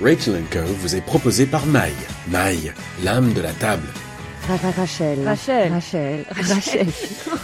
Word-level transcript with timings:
Rachel 0.00 0.44
Co 0.52 0.60
vous 0.60 0.94
est 0.94 1.00
proposé 1.00 1.44
par 1.44 1.66
Maï. 1.66 1.92
Maï, 2.28 2.72
l'âme 3.02 3.32
de 3.32 3.40
la 3.40 3.52
table. 3.52 3.88
Rachel. 4.76 5.24
Rachel. 5.26 5.72
Rachel. 5.72 6.24
Rachel. 6.30 6.86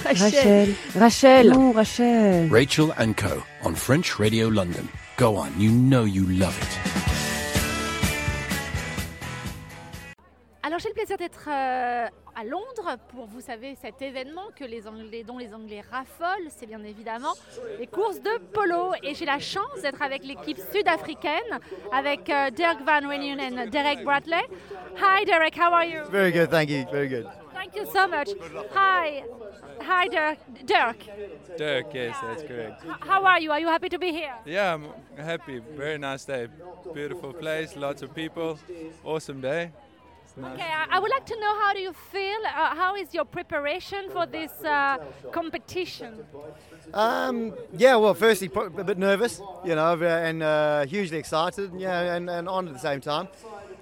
Rachel. 0.04 0.74
Rachel. 0.96 1.50
Non, 1.50 1.72
Rachel. 1.72 2.48
Rachel 2.52 2.86
Co 3.16 3.42
on 3.64 3.74
French 3.74 4.14
Radio 4.20 4.48
London. 4.50 4.86
Go 5.18 5.36
on, 5.36 5.50
you 5.58 5.70
know 5.70 6.04
you 6.04 6.26
love 6.26 6.56
it. 6.62 6.78
Alors 10.62 10.78
j'ai 10.78 10.88
le 10.88 10.94
plaisir 10.94 11.18
d'être 11.18 11.48
euh, 11.48 12.06
à 12.36 12.44
Londres 12.44 12.96
pour, 13.08 13.26
vous 13.26 13.40
savez, 13.40 13.74
cet 13.80 14.02
événement 14.02 14.46
que 14.56 14.64
les 14.64 14.86
Anglais, 14.88 15.22
dont 15.22 15.38
les 15.38 15.54
Anglais 15.54 15.82
raffolent, 15.90 16.48
c'est 16.48 16.66
bien 16.66 16.82
évidemment 16.82 17.32
les 17.78 17.86
courses 17.86 18.20
de 18.20 18.38
polo. 18.52 18.92
Et 19.02 19.14
j'ai 19.14 19.24
la 19.24 19.38
chance 19.38 19.80
d'être 19.82 20.02
avec 20.02 20.24
l'équipe 20.24 20.58
sud-africaine, 20.72 21.58
avec 21.92 22.28
euh, 22.30 22.50
Dirk 22.50 22.78
Van 22.84 23.06
Renen 23.08 23.40
et 23.58 23.66
Derek 23.68 24.04
Bradley. 24.04 24.42
Hi 24.96 25.24
Derek, 25.24 25.56
how 25.56 25.72
are 25.72 25.84
you? 25.84 26.02
Very 26.10 26.32
good, 26.32 26.50
thank 26.50 26.70
you. 26.70 26.84
Very 26.90 27.08
good. 27.08 27.26
Thank 27.52 27.76
you 27.76 27.84
so 27.86 28.06
much. 28.08 28.28
Hi. 28.74 29.24
Hi 29.80 30.08
Dirk. 30.08 30.38
Dirk. 30.66 30.96
Dirk, 31.56 31.94
yes, 31.94 32.16
that's 32.22 32.42
correct. 32.42 32.82
H- 32.84 32.96
How 33.08 33.24
are 33.24 33.40
you? 33.40 33.50
Are 33.52 33.60
you 33.60 33.68
happy 33.68 33.88
to 33.88 33.98
be 33.98 34.10
here? 34.12 34.34
Yeah, 34.44 34.74
I'm 34.74 34.86
happy. 35.16 35.60
Very 35.76 35.98
nice 35.98 36.24
day. 36.24 36.48
Beautiful 36.92 37.32
place, 37.32 37.76
lots 37.76 38.02
of 38.02 38.14
people. 38.14 38.58
Awesome 39.04 39.40
day. 39.40 39.70
Okay, 40.36 40.62
I 40.62 40.86
I 40.90 40.98
would 40.98 41.10
like 41.10 41.26
to 41.26 41.38
know 41.38 41.54
how 41.60 41.72
do 41.72 41.80
you 41.80 41.92
feel? 41.92 42.40
Uh, 42.44 42.74
how 42.74 42.96
is 42.96 43.14
your 43.14 43.24
preparation 43.24 44.10
for 44.10 44.26
this 44.26 44.50
uh, 44.64 44.98
competition? 45.30 46.24
Um, 46.92 47.52
yeah, 47.76 47.94
well, 47.96 48.14
firstly, 48.14 48.50
a 48.54 48.84
bit 48.84 48.98
nervous, 48.98 49.40
you 49.64 49.76
know, 49.76 49.92
uh, 49.94 50.04
and 50.28 50.42
uh, 50.42 50.86
hugely 50.86 51.18
excited, 51.18 51.70
yeah, 51.76 52.14
and, 52.14 52.28
and 52.28 52.48
on 52.48 52.66
at 52.66 52.74
the 52.74 52.80
same 52.80 53.00
time. 53.00 53.28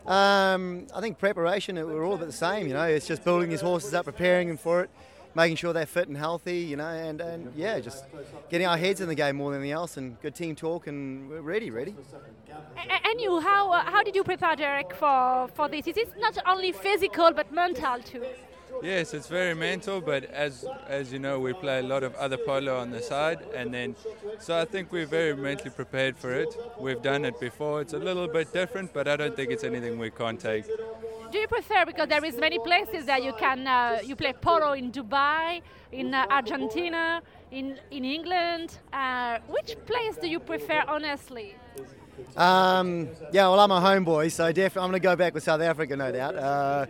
Um, 0.06 0.86
I 0.94 1.00
think 1.00 1.18
preparation, 1.18 1.76
we're 1.76 2.04
all 2.04 2.14
a 2.14 2.18
bit 2.18 2.26
the 2.26 2.32
same, 2.32 2.66
you 2.66 2.74
know, 2.74 2.84
it's 2.84 3.06
just 3.06 3.24
building 3.24 3.48
these 3.48 3.60
horses 3.62 3.94
up, 3.94 4.04
preparing 4.04 4.48
them 4.48 4.56
for 4.58 4.82
it, 4.82 4.90
making 5.34 5.56
sure 5.56 5.72
they're 5.72 5.86
fit 5.86 6.08
and 6.08 6.16
healthy, 6.16 6.58
you 6.58 6.76
know, 6.76 6.86
and, 6.86 7.20
and 7.20 7.52
yeah, 7.56 7.80
just 7.80 8.04
getting 8.50 8.66
our 8.66 8.76
heads 8.76 9.00
in 9.00 9.08
the 9.08 9.14
game 9.14 9.36
more 9.36 9.50
than 9.50 9.60
anything 9.60 9.72
else, 9.72 9.96
and 9.96 10.20
good 10.20 10.34
team 10.34 10.54
talk, 10.54 10.86
and 10.86 11.28
we're 11.28 11.40
ready, 11.40 11.70
ready. 11.70 11.94
And 13.04 13.20
you, 13.20 13.40
how, 13.40 13.72
uh, 13.72 13.82
how 13.82 14.02
did 14.02 14.14
you 14.14 14.24
prepare, 14.24 14.56
Derek, 14.56 14.94
for, 14.94 15.48
for 15.54 15.68
this? 15.68 15.86
Is 15.86 15.96
it 15.96 16.08
not 16.18 16.38
only 16.46 16.72
physical 16.72 17.32
but 17.32 17.52
mental 17.52 18.00
too? 18.02 18.24
Yes, 18.82 19.14
it's 19.14 19.28
very 19.28 19.54
mental, 19.54 20.00
but 20.00 20.24
as 20.24 20.64
as 20.88 21.12
you 21.12 21.18
know, 21.18 21.38
we 21.38 21.52
play 21.52 21.80
a 21.80 21.82
lot 21.82 22.02
of 22.02 22.14
other 22.16 22.36
polo 22.36 22.76
on 22.78 22.90
the 22.90 23.02
side, 23.02 23.40
and 23.54 23.72
then 23.72 23.96
so 24.38 24.58
I 24.58 24.64
think 24.64 24.90
we're 24.92 25.06
very 25.06 25.36
mentally 25.36 25.70
prepared 25.70 26.16
for 26.16 26.32
it. 26.32 26.56
We've 26.80 27.02
done 27.02 27.24
it 27.24 27.38
before. 27.38 27.80
It's 27.80 27.92
a 27.92 27.98
little 27.98 28.28
bit 28.28 28.52
different, 28.52 28.92
but 28.92 29.06
I 29.06 29.16
don't 29.16 29.36
think 29.36 29.50
it's 29.50 29.64
anything 29.64 29.98
we 29.98 30.10
can't 30.10 30.40
take. 30.40 30.66
Do 31.30 31.38
you 31.38 31.48
prefer 31.48 31.86
because 31.86 32.08
there 32.08 32.24
is 32.24 32.36
many 32.36 32.58
places 32.58 33.06
that 33.06 33.22
you 33.22 33.32
can 33.34 33.66
uh, 33.66 34.00
you 34.04 34.16
play 34.16 34.32
polo 34.32 34.72
in 34.72 34.90
Dubai, 34.90 35.62
in 35.92 36.12
uh, 36.14 36.26
Argentina, 36.30 37.22
in 37.50 37.78
in 37.90 38.04
England. 38.04 38.78
Uh, 38.92 39.38
which 39.48 39.76
place 39.86 40.16
do 40.16 40.28
you 40.28 40.40
prefer, 40.40 40.82
honestly? 40.88 41.54
Um, 42.36 43.08
yeah, 43.32 43.48
well, 43.48 43.60
I'm 43.60 43.70
a 43.70 43.80
homeboy, 43.80 44.32
so 44.32 44.50
definitely 44.52 44.84
I'm 44.84 44.90
going 44.90 45.00
to 45.00 45.08
go 45.08 45.16
back 45.16 45.34
with 45.34 45.42
South 45.42 45.60
Africa, 45.60 45.96
no 45.96 46.10
doubt. 46.12 46.34
Uh, 46.36 46.86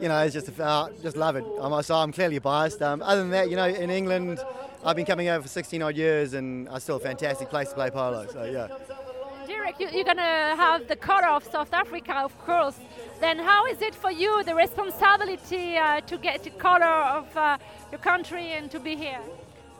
you 0.00 0.08
know, 0.08 0.18
it's 0.22 0.34
just 0.34 0.48
a, 0.48 0.64
uh, 0.64 0.90
just 1.02 1.16
love 1.16 1.36
it. 1.36 1.44
I'm, 1.60 1.82
so 1.82 1.94
I'm 1.94 2.12
clearly 2.12 2.38
biased. 2.38 2.82
Um, 2.82 3.02
other 3.02 3.20
than 3.20 3.30
that, 3.30 3.50
you 3.50 3.56
know, 3.56 3.66
in 3.66 3.90
England, 3.90 4.40
I've 4.84 4.96
been 4.96 5.06
coming 5.06 5.28
over 5.28 5.42
for 5.42 5.48
16 5.48 5.82
odd 5.82 5.96
years, 5.96 6.34
and 6.34 6.68
it's 6.72 6.84
still 6.84 6.96
a 6.96 7.00
fantastic 7.00 7.48
place 7.48 7.68
to 7.68 7.74
play 7.74 7.90
polo. 7.90 8.26
So 8.26 8.44
yeah. 8.44 8.68
Derek, 9.46 9.78
you, 9.80 9.88
you're 9.92 10.04
gonna 10.04 10.56
have 10.56 10.88
the 10.88 10.96
color 10.96 11.28
of 11.28 11.44
South 11.44 11.72
Africa, 11.72 12.16
of 12.16 12.36
course. 12.44 12.76
Then 13.20 13.38
how 13.38 13.66
is 13.66 13.80
it 13.80 13.94
for 13.94 14.10
you, 14.10 14.42
the 14.44 14.54
responsibility 14.54 15.76
uh, 15.76 16.00
to 16.02 16.18
get 16.18 16.42
the 16.42 16.50
color 16.50 16.84
of 16.84 17.36
uh, 17.36 17.58
your 17.90 18.00
country 18.00 18.52
and 18.52 18.70
to 18.70 18.80
be 18.80 18.96
here? 18.96 19.20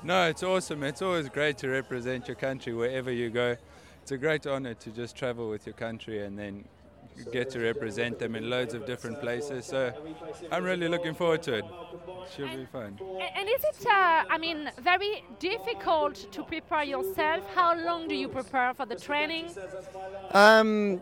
No, 0.04 0.28
it's 0.28 0.42
awesome. 0.42 0.82
It's 0.82 1.00
always 1.00 1.28
great 1.28 1.58
to 1.58 1.68
represent 1.68 2.26
your 2.26 2.34
country 2.34 2.74
wherever 2.74 3.10
you 3.10 3.30
go. 3.30 3.56
It's 4.02 4.10
a 4.10 4.18
great 4.18 4.48
honor 4.48 4.74
to 4.74 4.90
just 4.90 5.14
travel 5.16 5.48
with 5.48 5.64
your 5.64 5.74
country 5.74 6.24
and 6.24 6.36
then 6.36 6.64
get 7.32 7.50
to 7.50 7.60
represent 7.60 8.18
them 8.18 8.34
in 8.34 8.50
loads 8.50 8.74
of 8.74 8.84
different 8.84 9.20
places. 9.20 9.64
So 9.64 9.92
I'm 10.50 10.64
really 10.64 10.88
looking 10.88 11.14
forward 11.14 11.42
to 11.44 11.54
it. 11.54 11.64
Should 12.34 12.50
be 12.56 12.66
fun. 12.66 12.98
And 13.36 13.48
is 13.48 13.62
it, 13.62 13.86
uh, 13.86 14.24
I 14.28 14.38
mean, 14.38 14.70
very 14.80 15.22
difficult 15.38 16.32
to 16.32 16.42
prepare 16.42 16.82
yourself? 16.82 17.48
How 17.54 17.76
long 17.76 18.08
do 18.08 18.16
you 18.16 18.28
prepare 18.28 18.74
for 18.74 18.86
the 18.86 18.96
training? 18.96 19.50
Um, 20.32 21.00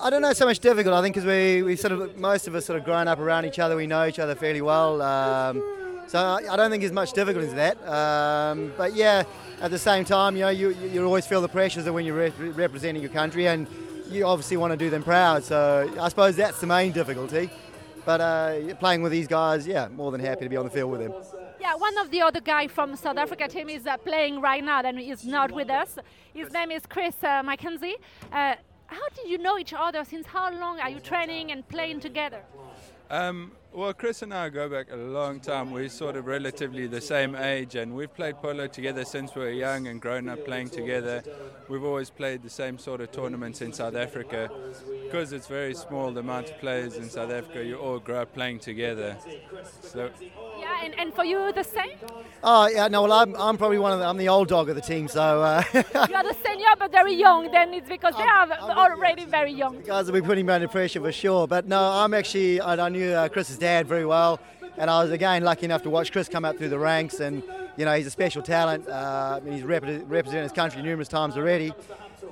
I 0.00 0.10
don't 0.10 0.22
know 0.22 0.32
so 0.32 0.46
much 0.46 0.58
difficult. 0.58 0.94
I 0.94 1.02
think 1.02 1.14
because 1.14 1.26
we 1.26 1.62
we 1.62 1.76
sort 1.76 1.92
of 1.92 2.18
most 2.18 2.48
of 2.48 2.54
us 2.56 2.64
sort 2.64 2.80
of 2.80 2.84
grown 2.84 3.06
up 3.06 3.20
around 3.20 3.44
each 3.44 3.60
other, 3.60 3.76
we 3.76 3.86
know 3.86 4.06
each 4.06 4.18
other 4.18 4.34
fairly 4.34 4.62
well. 4.62 5.02
Um, 5.02 5.62
so 6.10 6.18
I, 6.18 6.56
don't 6.56 6.72
think 6.72 6.80
there's 6.82 6.92
much 6.92 7.12
difficult 7.12 7.44
into 7.44 7.54
that. 7.54 7.76
Um, 7.86 8.72
but 8.76 8.94
yeah, 8.94 9.22
at 9.60 9.70
the 9.70 9.78
same 9.78 10.04
time, 10.04 10.34
you 10.34 10.42
know, 10.42 10.48
you 10.48 10.70
you 10.70 11.04
always 11.04 11.24
feel 11.24 11.40
the 11.40 11.48
pressures 11.48 11.86
of 11.86 11.94
when 11.94 12.04
you're 12.04 12.16
re- 12.16 12.48
representing 12.50 13.00
your 13.00 13.12
country, 13.12 13.46
and 13.46 13.68
you 14.08 14.26
obviously 14.26 14.56
want 14.56 14.72
to 14.72 14.76
do 14.76 14.90
them 14.90 15.04
proud. 15.04 15.44
So 15.44 15.88
I 16.00 16.08
suppose 16.08 16.34
that's 16.34 16.60
the 16.60 16.66
main 16.66 16.90
difficulty. 16.90 17.48
But 18.04 18.20
uh, 18.20 18.74
playing 18.80 19.02
with 19.02 19.12
these 19.12 19.28
guys, 19.28 19.68
yeah, 19.68 19.86
more 19.86 20.10
than 20.10 20.20
happy 20.20 20.42
to 20.46 20.48
be 20.48 20.56
on 20.56 20.64
the 20.64 20.70
field 20.70 20.90
with 20.90 21.00
them. 21.00 21.12
Yeah, 21.60 21.76
one 21.76 21.96
of 21.98 22.10
the 22.10 22.22
other 22.22 22.40
guy 22.40 22.66
from 22.66 22.96
South 22.96 23.16
Africa 23.16 23.46
team 23.46 23.68
is 23.68 23.86
uh, 23.86 23.96
playing 23.98 24.40
right 24.40 24.64
now 24.64 24.82
and 24.82 24.98
is 24.98 25.24
not 25.24 25.52
with 25.52 25.70
us. 25.70 25.96
His 26.34 26.52
name 26.52 26.72
is 26.72 26.86
Chris 26.86 27.14
uh, 27.22 27.44
Mackenzie. 27.44 27.98
Uh, 28.32 28.56
how 28.86 29.08
did 29.14 29.28
you 29.28 29.38
know 29.38 29.58
each 29.58 29.74
other? 29.76 30.04
Since 30.04 30.26
how 30.26 30.50
long 30.50 30.80
are 30.80 30.90
you 30.90 30.98
training 30.98 31.52
and 31.52 31.68
playing 31.68 32.00
together? 32.00 32.42
Um, 33.10 33.50
well, 33.72 33.92
Chris 33.92 34.22
and 34.22 34.32
I 34.32 34.50
go 34.50 34.68
back 34.68 34.86
a 34.92 34.96
long 34.96 35.40
time. 35.40 35.72
We're 35.72 35.88
sort 35.88 36.16
of 36.16 36.26
relatively 36.26 36.86
the 36.86 37.00
same 37.00 37.34
age, 37.34 37.74
and 37.74 37.92
we've 37.92 38.12
played 38.14 38.36
polo 38.36 38.68
together 38.68 39.04
since 39.04 39.34
we 39.34 39.42
were 39.42 39.50
young 39.50 39.88
and 39.88 40.00
grown 40.00 40.28
up 40.28 40.44
playing 40.44 40.70
together. 40.70 41.24
We've 41.68 41.82
always 41.82 42.08
played 42.08 42.44
the 42.44 42.50
same 42.50 42.78
sort 42.78 43.00
of 43.00 43.10
tournaments 43.10 43.62
in 43.62 43.72
South 43.72 43.96
Africa. 43.96 44.48
Because 45.04 45.32
it's 45.32 45.48
very 45.48 45.74
small, 45.74 46.12
the 46.12 46.20
amount 46.20 46.50
of 46.50 46.58
players 46.60 46.96
in 46.96 47.10
South 47.10 47.32
Africa, 47.32 47.64
you 47.64 47.76
all 47.76 47.98
grow 47.98 48.22
up 48.22 48.32
playing 48.32 48.60
together. 48.60 49.16
So, 49.82 50.10
and, 50.82 50.98
and 50.98 51.14
for 51.14 51.24
you 51.24 51.52
the 51.52 51.62
same? 51.64 51.96
Oh 52.42 52.68
yeah, 52.68 52.88
no, 52.88 53.02
well 53.02 53.12
I'm, 53.12 53.36
I'm 53.36 53.56
probably 53.58 53.78
one 53.78 53.92
of 53.92 53.98
the, 53.98 54.06
I'm 54.06 54.16
the 54.16 54.28
old 54.28 54.48
dog 54.48 54.68
of 54.70 54.74
the 54.74 54.80
team, 54.80 55.08
so 55.08 55.42
uh, 55.42 55.62
You 55.74 55.80
are 56.16 56.22
the 56.24 56.36
senior 56.44 56.68
but 56.78 56.90
very 56.90 57.14
young, 57.14 57.50
then 57.50 57.74
it's 57.74 57.88
because 57.88 58.14
they 58.16 58.22
are 58.22 58.50
already 58.52 59.24
very 59.26 59.52
young. 59.52 59.80
guys 59.82 60.06
will 60.06 60.14
be 60.20 60.26
putting 60.26 60.46
me 60.46 60.52
under 60.52 60.68
pressure 60.68 61.00
for 61.00 61.12
sure. 61.12 61.46
But 61.46 61.66
no, 61.66 61.78
I'm 61.80 62.14
actually 62.14 62.60
I, 62.60 62.86
I 62.86 62.88
knew 62.88 63.10
uh, 63.12 63.28
Chris's 63.28 63.58
dad 63.58 63.86
very 63.86 64.06
well, 64.06 64.40
and 64.78 64.88
I 64.88 65.02
was 65.02 65.10
again 65.10 65.42
lucky 65.44 65.66
enough 65.66 65.82
to 65.82 65.90
watch 65.90 66.12
Chris 66.12 66.28
come 66.28 66.44
up 66.44 66.56
through 66.56 66.70
the 66.70 66.78
ranks. 66.78 67.20
And 67.20 67.42
you 67.76 67.84
know 67.84 67.94
he's 67.94 68.06
a 68.06 68.10
special 68.10 68.42
talent. 68.42 68.88
Uh, 68.88 69.40
he's 69.40 69.62
repre- 69.62 70.02
represented 70.08 70.44
his 70.44 70.52
country 70.52 70.82
numerous 70.82 71.08
times 71.08 71.36
already, 71.36 71.72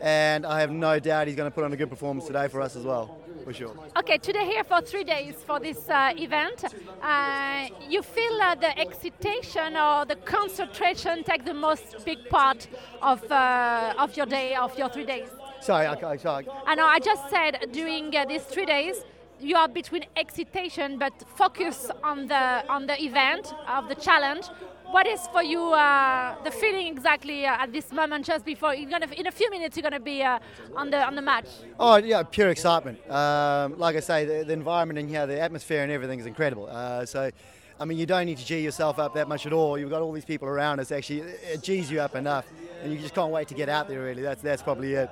and 0.00 0.46
I 0.46 0.60
have 0.60 0.70
no 0.70 0.98
doubt 0.98 1.26
he's 1.26 1.36
going 1.36 1.50
to 1.50 1.54
put 1.54 1.64
on 1.64 1.72
a 1.72 1.76
good 1.76 1.90
performance 1.90 2.26
today 2.26 2.48
for 2.48 2.60
us 2.62 2.76
as 2.76 2.84
well, 2.84 3.18
for 3.48 3.54
sure. 3.54 3.74
Okay, 3.96 4.18
today 4.18 4.44
here 4.44 4.62
for 4.62 4.82
three 4.82 5.04
days 5.04 5.34
for 5.46 5.58
this 5.58 5.88
uh, 5.88 6.12
event. 6.16 6.64
Uh, 7.02 7.68
you 7.88 8.02
feel 8.02 8.34
uh, 8.42 8.54
the 8.54 8.78
excitation 8.78 9.74
or 9.74 10.04
the 10.04 10.16
concentration 10.16 11.24
take 11.24 11.46
the 11.46 11.54
most 11.54 12.04
big 12.04 12.28
part 12.28 12.68
of, 13.00 13.24
uh, 13.32 13.94
of 13.98 14.14
your 14.18 14.26
day, 14.26 14.54
of 14.54 14.76
your 14.76 14.90
three 14.90 15.06
days? 15.06 15.28
Sorry, 15.60 15.86
okay, 15.86 16.18
sorry. 16.18 16.46
I 16.66 16.74
know 16.74 16.86
I 16.86 16.98
just 16.98 17.30
said 17.30 17.70
during 17.72 18.14
uh, 18.14 18.26
these 18.26 18.42
three 18.42 18.66
days 18.66 18.96
you 19.40 19.56
are 19.56 19.68
between 19.68 20.04
excitation 20.16 20.98
but 20.98 21.12
focus 21.36 21.90
on 22.02 22.26
the 22.26 22.64
on 22.68 22.86
the 22.86 23.02
event 23.02 23.54
of 23.68 23.88
the 23.88 23.94
challenge. 23.94 24.46
What 24.90 25.06
is 25.06 25.28
for 25.28 25.42
you 25.42 25.60
uh, 25.74 26.42
the 26.44 26.50
feeling 26.50 26.86
exactly 26.86 27.44
uh, 27.44 27.62
at 27.62 27.72
this 27.74 27.92
moment 27.92 28.24
just 28.24 28.42
before 28.46 28.74
you're 28.74 28.88
gonna 28.88 29.06
in 29.14 29.26
a 29.26 29.30
few 29.30 29.50
minutes 29.50 29.76
you're 29.76 29.82
gonna 29.82 30.00
be 30.00 30.22
uh, 30.22 30.38
on 30.74 30.88
the 30.88 31.04
on 31.04 31.14
the 31.14 31.20
match? 31.20 31.46
Oh 31.78 31.96
yeah, 31.96 32.22
pure 32.22 32.48
excitement. 32.48 32.98
Um, 33.10 33.78
like 33.78 33.96
I 33.96 34.00
say, 34.00 34.24
the, 34.24 34.44
the 34.44 34.54
environment 34.54 34.98
in 34.98 35.06
here, 35.06 35.26
the 35.26 35.38
atmosphere 35.38 35.82
and 35.82 35.92
everything 35.92 36.20
is 36.20 36.24
incredible. 36.24 36.68
Uh, 36.70 37.04
so, 37.04 37.30
I 37.78 37.84
mean, 37.84 37.98
you 37.98 38.06
don't 38.06 38.24
need 38.24 38.38
to 38.38 38.46
g 38.46 38.60
yourself 38.60 38.98
up 38.98 39.12
that 39.12 39.28
much 39.28 39.44
at 39.44 39.52
all. 39.52 39.76
You've 39.78 39.90
got 39.90 40.00
all 40.00 40.12
these 40.12 40.24
people 40.24 40.48
around 40.48 40.80
us. 40.80 40.90
Actually, 40.90 41.20
it 41.20 41.62
g's 41.62 41.90
you 41.90 42.00
up 42.00 42.14
enough, 42.16 42.46
and 42.82 42.90
you 42.90 42.98
just 42.98 43.14
can't 43.14 43.30
wait 43.30 43.48
to 43.48 43.54
get 43.54 43.68
out 43.68 43.88
there. 43.88 44.00
Really, 44.00 44.22
that's 44.22 44.40
that's 44.40 44.62
probably 44.62 44.94
it. 44.94 45.10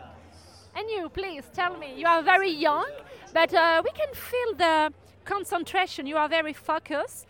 And 0.75 0.89
you, 0.89 1.11
please 1.11 1.45
tell 1.53 1.77
me. 1.77 1.93
You 1.97 2.07
are 2.07 2.23
very 2.23 2.51
young, 2.51 2.91
but 3.35 3.53
uh, 3.53 3.83
we 3.85 3.91
can 3.91 4.09
feel 4.15 4.55
the 4.57 4.93
concentration. 5.27 6.07
You 6.07 6.17
are 6.17 6.31
very 6.31 6.55
focused. 6.55 7.27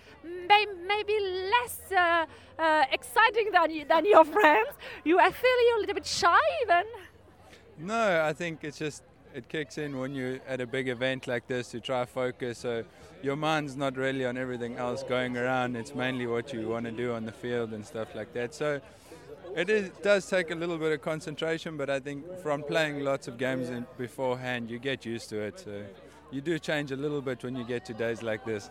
May- 0.49 0.67
maybe 0.87 1.17
less 1.55 1.79
uh, 1.93 2.27
uh, 2.59 2.85
exciting 2.93 3.51
than 3.53 3.87
than 3.89 4.05
your 4.07 4.25
friends. 4.25 4.71
You, 5.05 5.19
I 5.19 5.31
feel 5.31 5.57
you're 5.67 5.77
a 5.79 5.81
little 5.81 5.95
bit 5.95 6.07
shy 6.07 6.39
even. 6.63 6.85
no, 7.79 8.25
I 8.25 8.33
think 8.33 8.65
it's 8.65 8.79
just 8.79 9.03
it 9.35 9.49
kicks 9.49 9.77
in 9.79 9.99
when 9.99 10.15
you're 10.15 10.39
at 10.49 10.61
a 10.61 10.67
big 10.67 10.89
event 10.89 11.27
like 11.27 11.47
this 11.47 11.71
to 11.73 11.81
try 11.81 12.05
focus. 12.07 12.59
So 12.59 12.85
your 13.23 13.37
mind's 13.37 13.77
not 13.77 13.97
really 13.97 14.25
on 14.25 14.37
everything 14.39 14.77
else 14.79 15.03
going 15.03 15.37
around. 15.37 15.77
It's 15.77 15.95
mainly 15.95 16.27
what 16.27 16.53
you 16.53 16.69
want 16.69 16.87
to 16.87 16.93
do 16.93 17.13
on 17.13 17.27
the 17.27 17.33
field 17.33 17.73
and 17.75 17.85
stuff 17.85 18.15
like 18.15 18.33
that. 18.33 18.55
So 18.55 18.81
It 19.55 19.71
is, 19.71 19.91
does 20.03 20.27
take 20.29 20.51
a 20.51 20.55
little 20.55 20.79
bit 20.79 20.93
of 20.93 21.01
concentration, 21.03 21.77
but 21.77 21.89
I 21.91 22.01
think 22.01 22.25
from 22.43 22.63
playing 22.63 23.01
lots 23.05 23.29
of 23.29 23.39
games 23.39 23.69
beforehand, 23.99 24.71
you 24.71 24.79
get 24.79 25.05
used 25.07 25.29
to 25.31 25.39
it. 25.41 25.61
So 25.61 25.83
you 26.31 26.41
do 26.41 26.59
change 26.59 26.93
a 26.93 26.97
little 26.97 27.23
bit 27.23 27.43
when 27.45 27.57
you 27.57 27.65
get 27.65 27.85
to 27.87 27.95
days 27.95 28.23
like 28.23 28.45
this. 28.45 28.71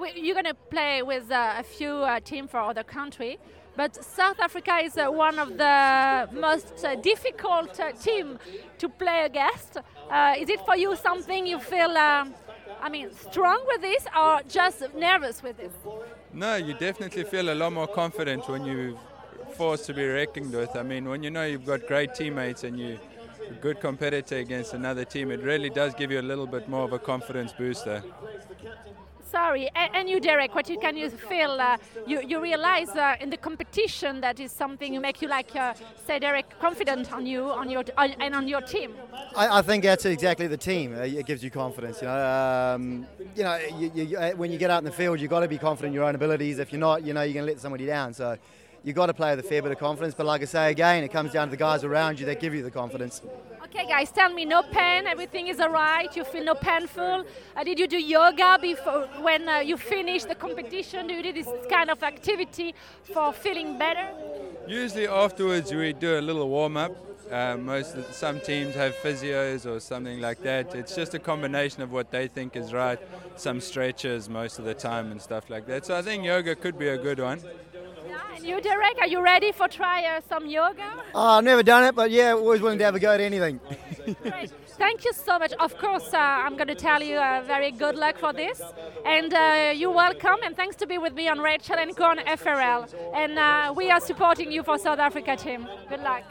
You're 0.00 0.34
going 0.34 0.46
to 0.46 0.54
play 0.54 1.02
with 1.02 1.30
uh, 1.30 1.56
a 1.58 1.62
few 1.62 1.92
uh, 1.92 2.20
teams 2.20 2.50
for 2.50 2.60
other 2.60 2.82
country, 2.82 3.38
but 3.76 4.02
South 4.02 4.40
Africa 4.40 4.78
is 4.82 4.96
uh, 4.96 5.08
one 5.08 5.38
of 5.38 5.58
the 5.58 6.28
most 6.32 6.84
uh, 6.84 6.94
difficult 6.94 7.78
uh, 7.78 7.92
team 7.92 8.38
to 8.78 8.88
play 8.88 9.24
against. 9.24 9.76
Uh, 10.10 10.34
is 10.38 10.48
it 10.48 10.60
for 10.64 10.76
you 10.76 10.96
something 10.96 11.46
you 11.46 11.58
feel, 11.58 11.90
um, 11.98 12.34
I 12.80 12.88
mean, 12.88 13.10
strong 13.14 13.62
with 13.66 13.82
this 13.82 14.06
or 14.16 14.40
just 14.48 14.94
nervous 14.94 15.42
with 15.42 15.58
this? 15.58 15.72
No, 16.32 16.56
you 16.56 16.74
definitely 16.74 17.24
feel 17.24 17.52
a 17.52 17.54
lot 17.54 17.72
more 17.72 17.88
confident 17.88 18.48
when 18.48 18.64
you're 18.64 18.96
forced 19.56 19.84
to 19.86 19.94
be 19.94 20.06
reckoned 20.06 20.52
with. 20.54 20.74
I 20.76 20.82
mean, 20.82 21.08
when 21.08 21.22
you 21.22 21.30
know 21.30 21.44
you've 21.44 21.66
got 21.66 21.86
great 21.86 22.14
teammates 22.14 22.64
and 22.64 22.78
you're 22.78 22.98
a 23.50 23.54
good 23.60 23.80
competitor 23.80 24.36
against 24.38 24.72
another 24.72 25.04
team, 25.04 25.30
it 25.30 25.42
really 25.42 25.68
does 25.68 25.92
give 25.94 26.10
you 26.10 26.20
a 26.20 26.22
little 26.30 26.46
bit 26.46 26.68
more 26.70 26.84
of 26.84 26.92
a 26.94 26.98
confidence 26.98 27.52
booster. 27.52 28.02
Sorry, 29.30 29.70
and, 29.76 29.94
and 29.94 30.10
you, 30.10 30.18
Derek, 30.18 30.54
what 30.56 30.68
you 30.68 30.78
can 30.78 30.96
you 30.96 31.08
feel? 31.08 31.52
Uh, 31.52 31.76
you 32.04 32.20
you 32.26 32.40
realize 32.42 32.88
uh, 32.90 33.14
in 33.20 33.30
the 33.30 33.36
competition 33.36 34.20
that 34.22 34.40
is 34.40 34.50
something 34.50 34.92
you 34.92 35.00
make 35.00 35.22
you 35.22 35.28
like, 35.28 35.54
uh, 35.54 35.72
say, 36.06 36.18
Derek, 36.18 36.58
confident 36.58 37.12
on 37.12 37.26
you, 37.26 37.44
on 37.44 37.70
your 37.70 37.84
on, 37.96 38.10
and 38.18 38.34
on 38.34 38.48
your 38.48 38.60
team. 38.60 38.90
I, 39.36 39.58
I 39.58 39.62
think 39.62 39.84
that's 39.84 40.04
exactly 40.04 40.48
the 40.48 40.56
team. 40.56 40.94
Uh, 40.94 41.02
It 41.20 41.26
gives 41.26 41.44
you 41.44 41.50
confidence. 41.50 42.02
You 42.02 42.08
know, 42.08 42.20
um, 42.26 43.06
you 43.36 43.44
know, 43.44 43.56
you, 43.78 43.90
you, 43.94 44.18
uh, 44.18 44.30
when 44.32 44.50
you 44.50 44.58
get 44.58 44.70
out 44.70 44.78
in 44.78 44.84
the 44.84 44.96
field, 45.02 45.20
you've 45.20 45.30
got 45.30 45.40
to 45.40 45.48
be 45.48 45.58
confident 45.58 45.90
in 45.90 45.94
your 45.94 46.04
own 46.04 46.16
abilities. 46.16 46.58
If 46.58 46.72
you're 46.72 46.80
not, 46.80 47.04
you 47.04 47.12
know, 47.14 47.22
you're 47.22 47.34
going 47.34 47.46
to 47.46 47.52
let 47.52 47.60
somebody 47.60 47.86
down. 47.86 48.12
So 48.14 48.36
you've 48.84 48.96
got 48.96 49.06
to 49.06 49.14
play 49.14 49.34
with 49.34 49.44
a 49.44 49.48
fair 49.48 49.62
bit 49.62 49.72
of 49.72 49.78
confidence. 49.78 50.14
But 50.14 50.26
like 50.26 50.42
I 50.42 50.46
say 50.46 50.70
again, 50.70 51.04
it 51.04 51.12
comes 51.12 51.32
down 51.32 51.48
to 51.48 51.50
the 51.50 51.56
guys 51.56 51.84
around 51.84 52.20
you 52.20 52.26
that 52.26 52.40
give 52.40 52.54
you 52.54 52.62
the 52.62 52.70
confidence. 52.70 53.22
Okay, 53.64 53.86
guys, 53.86 54.10
tell 54.10 54.32
me, 54.32 54.44
no 54.44 54.62
pain, 54.62 55.06
everything 55.06 55.46
is 55.46 55.60
alright. 55.60 56.14
You 56.16 56.24
feel 56.24 56.44
no 56.44 56.54
painful. 56.54 57.24
Uh, 57.56 57.64
did 57.64 57.78
you 57.78 57.86
do 57.86 57.98
yoga 57.98 58.58
before 58.60 59.06
when 59.20 59.48
uh, 59.48 59.58
you 59.58 59.76
finish 59.76 60.24
the 60.24 60.34
competition? 60.34 61.06
Do 61.06 61.14
you 61.14 61.22
do 61.22 61.32
this 61.32 61.48
kind 61.68 61.88
of 61.88 62.02
activity 62.02 62.74
for 63.14 63.32
feeling 63.32 63.78
better? 63.78 64.08
Usually 64.66 65.06
afterwards 65.06 65.72
we 65.72 65.92
do 65.92 66.18
a 66.18 66.20
little 66.20 66.48
warm 66.48 66.76
up. 66.76 66.96
Uh, 67.30 67.56
most 67.56 68.12
some 68.12 68.40
teams 68.40 68.74
have 68.74 68.92
physios 68.96 69.64
or 69.64 69.78
something 69.78 70.20
like 70.20 70.42
that. 70.42 70.74
It's 70.74 70.96
just 70.96 71.14
a 71.14 71.20
combination 71.20 71.80
of 71.80 71.92
what 71.92 72.10
they 72.10 72.26
think 72.26 72.56
is 72.56 72.72
right. 72.72 72.98
Some 73.36 73.60
stretches 73.60 74.28
most 74.28 74.58
of 74.58 74.64
the 74.64 74.74
time 74.74 75.12
and 75.12 75.22
stuff 75.22 75.48
like 75.48 75.66
that. 75.66 75.86
So 75.86 75.96
I 75.96 76.02
think 76.02 76.24
yoga 76.24 76.56
could 76.56 76.76
be 76.76 76.88
a 76.88 76.98
good 76.98 77.20
one. 77.20 77.40
Yeah, 78.42 78.56
and 78.56 78.64
you, 78.64 78.70
Derek, 78.70 78.98
are 79.00 79.06
you 79.06 79.22
ready 79.22 79.52
for 79.52 79.68
try 79.68 80.04
uh, 80.04 80.20
some 80.28 80.46
yoga? 80.46 80.90
Oh, 81.14 81.38
I've 81.38 81.44
never 81.44 81.62
done 81.62 81.84
it, 81.84 81.94
but 81.94 82.10
yeah, 82.10 82.32
always 82.32 82.60
willing 82.60 82.78
to 82.78 82.84
have 82.84 82.94
a 82.94 83.00
go 83.00 83.12
at 83.12 83.20
anything. 83.20 83.60
Great. 84.22 84.50
Thank 84.78 85.04
you 85.04 85.12
so 85.12 85.38
much. 85.38 85.52
Of 85.60 85.76
course, 85.76 86.14
uh, 86.14 86.16
I'm 86.16 86.56
going 86.56 86.68
to 86.68 86.74
tell 86.74 87.02
you 87.02 87.16
uh, 87.16 87.42
very 87.46 87.70
good 87.70 87.96
luck 87.96 88.16
for 88.18 88.32
this. 88.32 88.62
And 89.04 89.34
uh, 89.34 89.72
you're 89.76 89.90
welcome. 89.92 90.36
And 90.42 90.56
thanks 90.56 90.76
to 90.76 90.86
be 90.86 90.96
with 90.96 91.14
me 91.14 91.28
on 91.28 91.38
Rachel 91.38 91.76
and 91.76 91.94
Co 91.94 92.04
on 92.04 92.18
FRL. 92.18 92.88
And 93.14 93.38
uh, 93.38 93.74
we 93.76 93.90
are 93.90 94.00
supporting 94.00 94.50
you 94.50 94.62
for 94.62 94.78
South 94.78 94.98
Africa 94.98 95.36
team. 95.36 95.68
Good 95.88 96.00
luck. 96.00 96.24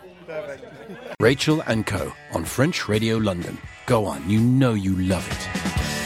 Rachel 1.19 1.61
and 1.67 1.85
Co. 1.85 2.11
on 2.33 2.43
French 2.43 2.87
Radio 2.87 3.17
London. 3.17 3.57
Go 3.85 4.05
on, 4.05 4.27
you 4.29 4.39
know 4.39 4.73
you 4.73 4.95
love 4.95 5.27
it. 5.31 5.98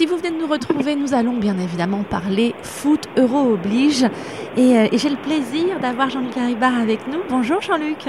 Si 0.00 0.06
vous 0.06 0.16
venez 0.16 0.30
de 0.30 0.36
nous 0.36 0.46
retrouver, 0.46 0.96
nous 0.96 1.12
allons 1.12 1.36
bien 1.36 1.58
évidemment 1.58 2.04
parler 2.04 2.54
foot 2.62 3.06
euro 3.18 3.52
oblige. 3.52 4.04
Et, 4.56 4.78
euh, 4.78 4.88
et 4.90 4.96
j'ai 4.96 5.10
le 5.10 5.16
plaisir 5.16 5.78
d'avoir 5.78 6.08
Jean-Luc 6.08 6.34
Haribard 6.38 6.74
avec 6.74 7.06
nous. 7.06 7.18
Bonjour 7.28 7.60
Jean-Luc. 7.60 8.08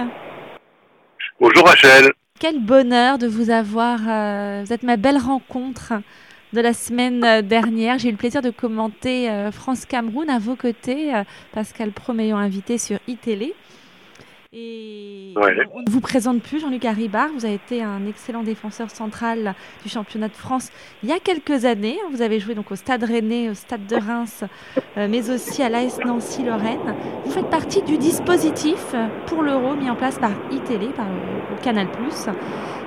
Bonjour 1.37 1.65
Rachel. 1.65 2.13
Quel 2.39 2.63
bonheur 2.63 3.17
de 3.17 3.27
vous 3.27 3.49
avoir. 3.49 3.99
euh, 4.07 4.63
vous 4.65 4.71
êtes 4.71 4.83
ma 4.83 4.95
belle 4.95 5.17
rencontre 5.17 5.91
de 6.53 6.61
la 6.61 6.71
semaine 6.71 7.25
euh, 7.25 7.41
dernière. 7.41 7.99
J'ai 7.99 8.07
eu 8.07 8.11
le 8.11 8.17
plaisir 8.17 8.41
de 8.41 8.51
commenter 8.51 9.29
euh, 9.29 9.51
France-Cameroun 9.51 10.29
à 10.29 10.39
vos 10.39 10.55
côtés, 10.55 11.11
Pascal 11.51 11.91
Pro 11.91 12.13
m'ayant 12.13 12.37
invité 12.37 12.77
sur 12.77 12.99
iTélé. 13.09 13.53
Et 14.53 15.33
Ouais. 15.37 15.55
on 15.73 15.79
ne 15.79 15.89
vous 15.89 16.01
présente 16.01 16.41
plus 16.41 16.59
Jean-Luc 16.59 16.83
Haribard. 16.83 17.29
Vous 17.33 17.45
avez 17.45 17.53
été 17.53 17.81
un 17.81 18.05
excellent 18.05 18.43
défenseur 18.43 18.89
central 18.91 19.55
du 19.81 19.89
championnat 19.89 20.27
de 20.27 20.35
France 20.35 20.71
il 21.03 21.09
y 21.09 21.13
a 21.13 21.19
quelques 21.19 21.63
années. 21.63 21.97
Vous 22.11 22.21
avez 22.21 22.41
joué 22.41 22.53
donc 22.53 22.69
au 22.69 22.75
Stade 22.75 23.05
Rennais, 23.05 23.49
au 23.49 23.53
Stade 23.53 23.87
de 23.87 23.95
Reims, 23.95 24.43
euh, 24.97 25.07
mais 25.09 25.29
aussi 25.29 25.63
à 25.63 25.69
l'AS 25.69 25.99
Nancy-Lorraine. 26.05 26.95
Vous 27.23 27.31
faites 27.31 27.49
partie 27.49 27.81
du 27.81 27.97
dispositif 27.97 28.93
pour 29.25 29.41
l'Euro 29.41 29.73
mis 29.75 29.89
en 29.89 29.95
place 29.95 30.19
par 30.19 30.31
iTélé, 30.51 30.87
par 30.87 31.05
le, 31.05 31.61
Canal+. 31.61 31.87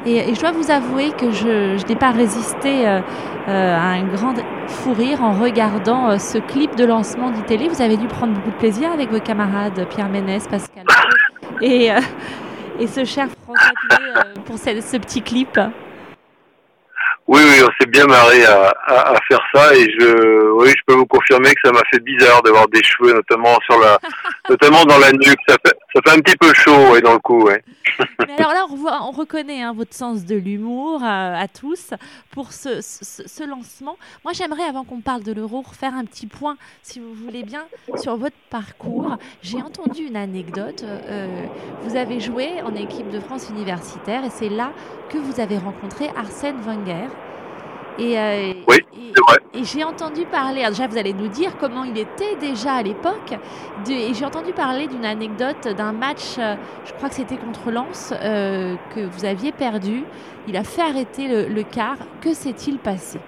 Et, 0.05 0.17
et 0.17 0.35
je 0.35 0.41
dois 0.41 0.51
vous 0.53 0.71
avouer 0.71 1.13
que 1.13 1.31
je, 1.31 1.79
je 1.79 1.87
n'ai 1.87 1.97
pas 1.97 2.11
résisté 2.11 2.87
euh, 2.87 3.01
euh, 3.49 3.77
à 3.77 3.93
un 3.93 4.05
grand 4.05 4.35
fou 4.67 4.93
rire 4.93 5.23
en 5.23 5.33
regardant 5.33 6.11
euh, 6.11 6.19
ce 6.19 6.39
clip 6.39 6.75
de 6.77 6.85
lancement 6.85 7.31
d'ITélé. 7.31 7.69
Vous 7.69 7.81
avez 7.81 7.97
dû 7.97 8.07
prendre 8.07 8.35
beaucoup 8.35 8.51
de 8.51 8.57
plaisir 8.57 8.91
avec 8.93 9.11
vos 9.11 9.21
camarades 9.21 9.87
Pierre 9.89 10.09
Ménès, 10.09 10.47
Pascal 10.49 10.85
et, 11.61 11.93
euh, 11.93 12.01
et 12.81 12.87
ce 12.87 13.05
cher 13.05 13.27
François 13.45 13.71
Pinet 13.89 14.11
euh, 14.17 14.41
pour 14.47 14.59
ce, 14.59 14.81
ce 14.81 14.97
petit 14.97 15.23
clip. 15.23 15.59
Oui, 17.27 17.41
oui, 17.43 17.63
on 17.65 17.71
s'est 17.81 17.89
bien 17.89 18.05
marré 18.05 18.45
à, 18.45 18.69
à- 18.87 19.13
à 19.13 19.17
faire 19.29 19.41
ça 19.55 19.75
et 19.75 19.91
je, 19.99 20.51
oui, 20.53 20.69
je 20.69 20.83
peux 20.87 20.93
vous 20.95 21.07
confirmer 21.07 21.55
que 21.55 21.61
ça 21.65 21.73
m'a 21.73 21.81
fait 21.91 22.01
bizarre 22.01 22.43
d'avoir 22.43 22.69
des 22.69 22.83
cheveux, 22.83 23.15
notamment 23.15 23.59
sur 23.65 23.79
la, 23.81 23.99
notamment 24.51 24.85
dans 24.85 24.99
la 24.99 25.11
nuque. 25.13 25.39
Ça 25.49 25.57
fait, 25.65 25.73
ça 25.95 26.01
fait 26.05 26.19
un 26.19 26.21
petit 26.21 26.37
peu 26.37 26.53
chaud, 26.55 27.01
dans 27.01 27.13
le 27.13 27.19
cou, 27.21 27.43
ouais. 27.45 27.63
Alors 28.39 28.53
là, 28.53 28.67
on, 28.69 29.11
reconnaît 29.13 29.63
hein, 29.63 29.73
votre 29.73 29.95
sens 29.95 30.25
de 30.25 30.35
l'humour 30.35 31.03
euh, 31.03 31.07
à 31.07 31.47
tous 31.49 31.91
pour 32.33 32.53
ce, 32.53 32.81
ce- 32.81 33.27
ce 33.29 33.45
lancement. 33.49 33.97
Moi, 34.25 34.33
j'aimerais, 34.33 34.65
avant 34.65 34.85
qu'on 34.85 35.01
parle 35.01 35.23
de 35.23 35.33
l'euro, 35.33 35.63
refaire 35.63 35.95
un 35.95 36.05
petit 36.05 36.27
point, 36.27 36.57
si 36.83 36.99
vous 37.01 37.15
voulez 37.15 37.45
bien, 37.45 37.63
sur 37.97 38.17
votre 38.17 38.37
parcours. 38.51 39.17
J'ai 39.43 39.63
entendu 39.63 40.03
une 40.03 40.17
anecdote. 40.17 40.85
euh, 40.85 41.47
vous 41.83 41.97
avez 41.97 42.19
joué 42.21 42.61
en 42.63 42.75
équipe 42.75 43.11
de 43.11 43.21
France 43.21 43.49
universitaire 43.51 44.25
et 44.25 44.31
c'est 44.31 44.49
là 44.49 44.73
que 45.11 45.19
vous 45.19 45.39
avez 45.41 45.59
rencontré 45.59 46.09
Arsène 46.17 46.61
Wenger. 46.63 47.09
Et, 47.99 48.19
euh, 48.19 48.53
Oui, 48.67 48.77
et- 48.93 49.13
c'est 49.15 49.21
vrai. 49.21 49.39
et 49.55 49.65
j'ai 49.65 49.85
entendu 49.85 50.25
parler, 50.27 50.61
alors 50.61 50.71
déjà 50.71 50.89
vous 50.89 50.99
allez 50.99 51.13
nous 51.13 51.29
dire 51.29 51.57
comment 51.59 51.85
il 51.85 51.97
était 51.97 52.35
déjà 52.41 52.75
à 52.75 52.83
l'époque, 52.83 53.35
et 53.89 54.13
j'ai 54.15 54.25
entendu 54.25 54.53
parler 54.53 54.89
d'une 54.89 55.05
anecdote 55.05 55.69
d'un 55.77 55.93
match, 55.93 56.39
euh, 56.39 56.57
je 56.87 56.93
crois 56.95 57.09
que 57.09 57.15
c'était 57.15 57.37
contre 57.37 57.71
Lens, 57.71 58.13
euh, 58.21 58.75
que 58.95 59.01
vous 59.01 59.25
aviez 59.25 59.53
perdu. 59.53 60.03
Il 60.49 60.57
a 60.57 60.65
fait 60.65 60.83
arrêter 60.83 61.29
le, 61.29 61.47
le 61.47 61.63
quart. 61.63 61.97
Que 62.21 62.35
s'est-il 62.35 62.79
passé? 62.79 63.19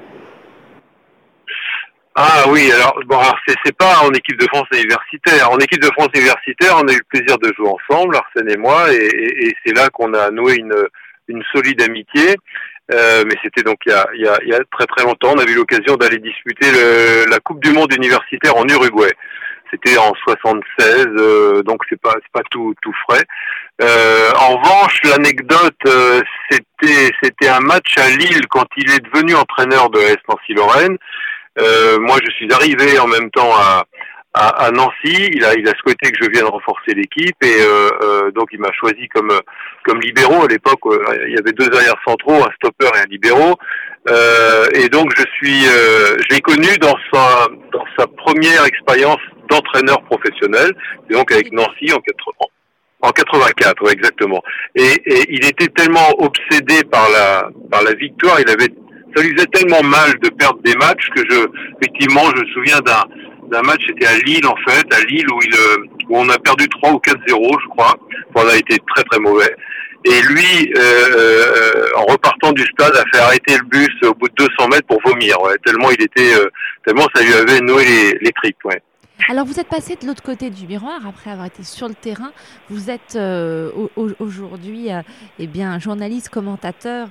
Ah 2.15 2.45
oui, 2.49 2.73
alors 2.73 2.99
bon, 3.07 3.21
c'est 3.65 3.77
pas 3.77 4.01
en 4.03 4.11
équipe 4.11 4.39
de 4.41 4.47
France 4.47 4.67
universitaire. 4.73 5.51
En 5.51 5.59
équipe 5.59 5.81
de 5.83 5.91
France 5.97 6.09
universitaire, 6.15 6.75
on 6.83 6.89
a 6.89 6.93
eu 6.93 6.97
le 6.97 7.05
plaisir 7.09 7.39
de 7.39 7.53
jouer 7.57 7.69
ensemble, 7.69 8.17
Arsène 8.17 8.51
et 8.51 8.57
moi, 8.57 8.93
et, 8.93 8.97
et- 8.97 9.47
et 9.49 9.57
c'est 9.65 9.75
là 9.75 9.91
qu'on 9.91 10.13
a 10.15 10.31
noué 10.31 10.57
une, 10.57 10.75
une 11.29 11.43
solide 11.55 11.83
amitié. 11.83 12.37
Euh, 12.93 13.25
mais 13.27 13.35
c'était 13.43 13.63
donc 13.65 13.79
il 13.87 13.91
y, 13.91 13.95
a, 13.95 14.07
il, 14.15 14.21
y 14.21 14.29
a, 14.29 14.39
il 14.43 14.49
y 14.49 14.55
a 14.55 14.61
très 14.71 14.87
très 14.87 15.05
longtemps. 15.05 15.33
On 15.35 15.39
avait 15.39 15.53
eu 15.53 15.57
l'occasion 15.57 15.97
d'aller 15.97 16.19
disputer 16.19 16.71
le- 16.71 17.29
la 17.29 17.41
Coupe 17.41 17.61
du 17.63 17.73
Monde 17.73 17.93
universitaire 17.93 18.57
en 18.57 18.65
Uruguay. 18.69 19.11
C'était 19.73 19.99
en 19.99 20.13
76, 20.23 21.07
euh, 21.19 21.63
donc 21.65 21.81
c'est 21.89 22.01
pas 22.01 22.13
c'est 22.15 22.33
pas 22.33 22.43
tout 22.53 22.73
tout 22.83 22.93
frais. 23.09 23.25
Euh, 23.83 24.31
en 24.39 24.57
revanche, 24.59 25.01
l'anecdote, 25.05 25.75
euh, 25.87 26.23
c'était 26.49 27.11
c'était 27.21 27.49
un 27.49 27.59
match 27.61 27.97
à 27.99 28.09
Lille 28.11 28.47
quand 28.49 28.67
il 28.77 28.89
est 28.93 29.01
devenu 29.01 29.35
entraîneur 29.35 29.91
de 29.91 29.99
S 29.99 30.17
Nancy-Lorraine. 30.29 30.97
Euh, 31.59 31.99
moi, 31.99 32.19
je 32.25 32.31
suis 32.33 32.53
arrivé 32.53 32.99
en 33.01 33.07
même 33.09 33.31
temps 33.31 33.51
à, 33.57 33.85
à, 34.37 34.67
à 34.67 34.71
Nancy. 34.71 35.31
Il 35.33 35.45
a, 35.45 35.55
il 35.55 35.67
a 35.69 35.73
souhaité 35.81 36.13
que 36.13 36.19
je 36.23 36.31
vienne 36.31 36.45
renforcer 36.45 36.95
l'équipe 36.95 37.37
et 37.43 37.61
euh, 37.61 37.91
euh, 38.03 38.31
donc 38.33 38.49
il 38.53 38.61
m'a 38.61 38.73
choisi 38.73 39.09
comme 39.09 39.33
comme 39.85 40.01
libéraux. 40.01 40.45
À 40.45 40.49
l'époque, 40.49 40.81
euh, 40.87 40.99
il 41.27 41.35
y 41.35 41.39
avait 41.39 41.53
deux 41.53 41.71
arrières 41.75 42.01
centraux, 42.07 42.45
un 42.45 42.53
stopper 42.57 42.91
et 42.95 43.01
un 43.01 43.07
libéraux. 43.11 43.57
Euh, 44.09 44.67
et 44.75 44.89
donc 44.89 45.11
je 45.17 45.25
suis, 45.35 45.67
euh, 45.67 46.17
je 46.19 46.35
l'ai 46.35 46.41
connu 46.41 46.69
dans 46.81 46.95
sa 47.13 47.49
dans 47.73 47.85
sa 47.99 48.07
première 48.07 48.65
expérience 48.67 49.21
d'entraîneur 49.51 50.03
professionnel, 50.05 50.71
et 51.11 51.15
donc 51.15 51.33
avec 51.33 51.53
Nancy 51.53 51.93
en 51.93 51.99
80. 51.99 52.47
En 53.03 53.11
84, 53.11 53.83
ouais, 53.85 53.93
exactement. 53.93 54.43
Et, 54.75 54.95
et 55.07 55.25
il 55.29 55.45
était 55.45 55.69
tellement 55.69 56.09
obsédé 56.19 56.85
par 56.85 57.09
la 57.11 57.49
par 57.71 57.83
la 57.83 57.95
victoire, 57.95 58.39
il 58.41 58.49
avait 58.51 58.69
ça 59.17 59.23
lui 59.23 59.35
faisait 59.35 59.47
tellement 59.47 59.83
mal 59.83 60.13
de 60.23 60.29
perdre 60.29 60.61
des 60.63 60.75
matchs 60.75 61.09
que 61.15 61.23
je, 61.29 61.47
effectivement, 61.81 62.23
je 62.37 62.43
me 62.43 62.47
souviens 62.49 62.81
d'un 62.81 63.03
d'un 63.51 63.63
match, 63.63 63.83
c'était 63.87 64.07
à 64.07 64.17
Lille 64.19 64.47
en 64.47 64.57
fait, 64.69 64.87
à 64.93 65.01
Lille 65.05 65.27
où 65.31 65.39
il 65.43 65.55
euh, 65.55 65.77
où 66.09 66.19
on 66.19 66.29
a 66.29 66.39
perdu 66.39 66.69
3 66.69 66.93
ou 66.93 66.97
4-0, 66.97 67.61
je 67.63 67.69
crois. 67.69 67.95
On 68.35 68.47
a 68.47 68.57
été 68.57 68.79
très 68.95 69.03
très 69.05 69.19
mauvais. 69.19 69.55
Et 70.05 70.23
lui, 70.23 70.73
euh, 70.77 70.81
euh, 70.81 71.89
en 71.97 72.05
repartant 72.05 72.53
du 72.53 72.63
stade, 72.63 72.95
a 72.95 73.05
fait 73.13 73.23
arrêter 73.23 73.57
le 73.57 73.65
bus 73.65 73.91
au 74.05 74.15
bout 74.15 74.29
de 74.29 74.35
200 74.37 74.69
mètres 74.69 74.87
pour 74.87 75.01
vomir. 75.05 75.37
Tellement 75.65 75.91
il 75.91 76.01
était, 76.01 76.33
tellement 76.85 77.07
ça 77.15 77.23
lui 77.23 77.33
avait 77.33 77.61
noué 77.61 77.85
les, 77.85 78.19
les 78.21 78.33
tripes. 78.33 78.57
Alors 79.29 79.47
vous 79.47 79.59
êtes 79.59 79.69
passé 79.69 79.97
de 79.97 80.07
l'autre 80.07 80.23
côté 80.23 80.51
du 80.51 80.67
miroir 80.67 81.01
après 81.09 81.31
avoir 81.31 81.47
été 81.47 81.65
sur 81.65 81.89
le 81.89 81.95
terrain. 81.95 82.33
Vous 82.69 82.91
êtes 82.91 83.19
aujourd'hui 84.21 84.89
eh 85.39 85.47
bien 85.47 85.79
journaliste, 85.81 86.29
commentateur, 86.29 87.09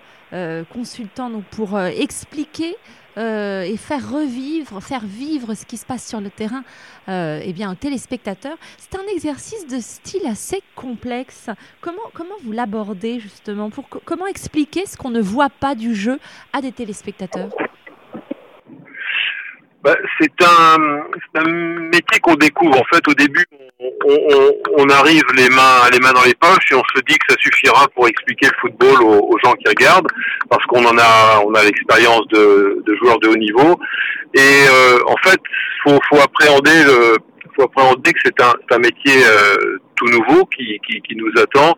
consultant 0.72 1.30
donc 1.30 1.44
pour 1.46 1.78
expliquer 1.80 2.76
et 3.18 3.78
faire 3.78 4.12
revivre, 4.12 4.82
faire 4.82 5.06
vivre 5.06 5.54
ce 5.54 5.66
qui 5.66 5.78
se 5.78 5.86
passe 5.86 6.08
sur 6.08 6.20
le 6.22 6.30
terrain 6.30 6.64
eh 7.08 7.54
bien 7.54 7.72
aux 7.72 7.76
téléspectateurs. 7.76 8.58
C'est 8.78 8.96
un 8.96 9.08
exercice 9.14 9.68
de 9.68 9.80
style 9.80 10.26
assez 10.28 10.62
complexe. 10.76 11.50
Comment 11.82 12.10
comment 12.14 12.36
vous 12.44 12.52
l'abordez 12.52 13.20
justement 13.20 13.70
pour 13.70 13.88
comment 13.90 14.28
expliquer 14.28 14.86
ce 14.86 14.98
qu'on 14.98 15.12
ne 15.12 15.22
voit 15.22 15.50
pas 15.50 15.76
du 15.76 15.96
jeu 15.96 16.20
à 16.54 16.62
des 16.62 16.72
téléspectateurs? 16.72 17.50
Bah, 19.86 19.96
c'est 20.20 20.32
un, 20.42 21.48
métier 21.48 22.20
qu'on 22.20 22.34
découvre. 22.34 22.82
En 22.82 22.84
fait, 22.86 23.08
au 23.08 23.14
début, 23.14 23.46
on, 24.08 24.52
on, 24.78 24.90
arrive 24.90 25.24
les 25.36 25.50
mains, 25.50 25.90
les 25.92 26.00
mains 26.00 26.14
dans 26.14 26.24
les 26.24 26.36
poches 26.36 26.72
et 26.72 26.76
on 26.76 26.84
se 26.96 27.02
dit 27.08 27.18
que 27.18 27.34
ça 27.34 27.36
suffira 27.40 27.88
pour 27.96 28.08
expliquer 28.08 28.48
le 28.48 28.54
football 28.62 29.02
aux, 29.04 29.30
aux 29.30 29.38
gens 29.44 29.54
qui 29.54 29.68
regardent, 29.68 30.08
parce 30.50 30.64
qu'on 30.66 30.86
en 30.86 30.98
a, 30.98 31.42
on 31.46 31.54
a 31.54 31.64
l'expérience 31.64 32.28
de, 32.30 32.82
de, 32.86 32.96
joueurs 32.96 33.20
de 33.20 33.28
haut 33.30 33.36
niveau. 33.36 33.80
Et 34.34 34.66
euh, 34.70 35.00
en 35.08 35.16
fait, 35.24 35.40
faut, 35.84 36.00
faut 36.10 36.22
appréhender 36.22 36.84
le, 36.84 37.18
faut 37.56 37.64
appréhender 37.64 38.14
que 38.14 38.20
c'est 38.24 38.42
un, 38.42 38.54
un, 38.72 38.80
métier 38.80 39.24
euh, 39.26 39.78
tout 39.96 40.08
nouveau 40.08 40.46
qui, 40.46 40.80
qui, 40.88 41.02
qui, 41.02 41.16
nous 41.16 41.32
attend 41.42 41.76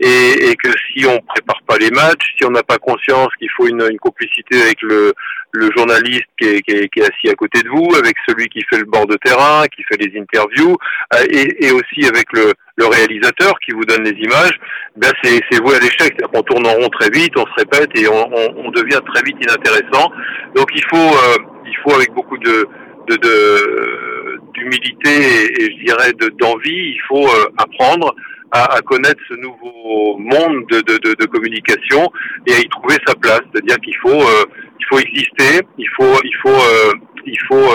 et, 0.00 0.50
et, 0.50 0.56
que 0.56 0.70
si 0.70 1.06
on 1.06 1.18
prépare 1.20 1.60
pas 1.66 1.76
les 1.78 1.90
matchs, 1.90 2.34
si 2.36 2.44
on 2.44 2.50
n'a 2.50 2.62
pas 2.62 2.78
conscience 2.78 3.28
qu'il 3.38 3.50
faut 3.56 3.66
une, 3.66 3.82
une, 3.90 3.98
complicité 3.98 4.60
avec 4.62 4.80
le, 4.82 5.12
le 5.52 5.70
journaliste 5.76 6.26
qui 6.40 6.48
est, 6.48 6.62
qui, 6.62 6.74
est, 6.74 6.88
qui 6.88 7.00
est, 7.00 7.02
assis 7.02 7.28
à 7.28 7.34
côté 7.34 7.62
de 7.62 7.68
vous, 7.68 7.88
avec 7.96 8.16
celui 8.26 8.48
qui 8.48 8.62
fait 8.70 8.78
le 8.78 8.84
bord 8.84 9.06
de 9.06 9.16
terrain, 9.16 9.64
qui 9.74 9.82
fait 9.84 10.00
les 10.00 10.18
interviews, 10.18 10.76
euh, 11.14 11.24
et, 11.30 11.66
et, 11.66 11.72
aussi 11.72 12.06
avec 12.06 12.26
le, 12.32 12.52
le, 12.76 12.86
réalisateur 12.86 13.54
qui 13.64 13.72
vous 13.72 13.84
donne 13.84 14.04
les 14.04 14.18
images, 14.18 14.58
ben 14.96 15.12
c'est, 15.22 15.40
c'est 15.50 15.60
voué 15.62 15.76
à 15.76 15.80
l'échec. 15.80 16.16
On 16.32 16.42
tourne 16.42 16.66
en 16.66 16.72
rond 16.72 16.88
très 16.88 17.10
vite, 17.10 17.32
on 17.36 17.46
se 17.46 17.54
répète 17.58 17.90
et 17.96 18.08
on, 18.08 18.28
on, 18.32 18.66
on 18.66 18.70
devient 18.70 19.00
très 19.12 19.22
vite 19.22 19.36
inintéressant. 19.40 20.10
Donc 20.54 20.68
il 20.74 20.84
faut, 20.90 20.96
euh, 20.96 21.36
il 21.66 21.76
faut 21.82 21.94
avec 21.94 22.12
beaucoup 22.12 22.38
de, 22.38 22.66
de, 23.08 23.16
de 23.16 24.17
d'humilité 24.54 25.10
et, 25.10 25.62
et, 25.62 25.70
je 25.72 25.84
dirais 25.84 26.12
de, 26.12 26.28
d'envie, 26.38 26.94
il 26.94 27.00
faut 27.08 27.26
euh, 27.26 27.46
apprendre 27.58 28.14
à, 28.50 28.76
à, 28.76 28.80
connaître 28.80 29.20
ce 29.28 29.34
nouveau 29.34 30.16
monde 30.18 30.64
de, 30.70 30.80
de, 30.80 31.14
de, 31.14 31.26
communication 31.26 32.10
et 32.46 32.54
à 32.54 32.58
y 32.58 32.68
trouver 32.68 32.96
sa 33.06 33.14
place. 33.14 33.42
C'est-à-dire 33.52 33.76
qu'il 33.78 33.96
faut, 33.96 34.22
euh, 34.22 34.44
il 34.80 34.86
faut 34.86 34.98
exister, 34.98 35.60
il 35.76 35.88
faut, 35.96 36.18
il 36.24 36.36
faut, 36.42 36.48
euh, 36.48 36.92
il 37.26 37.38
faut 37.46 37.68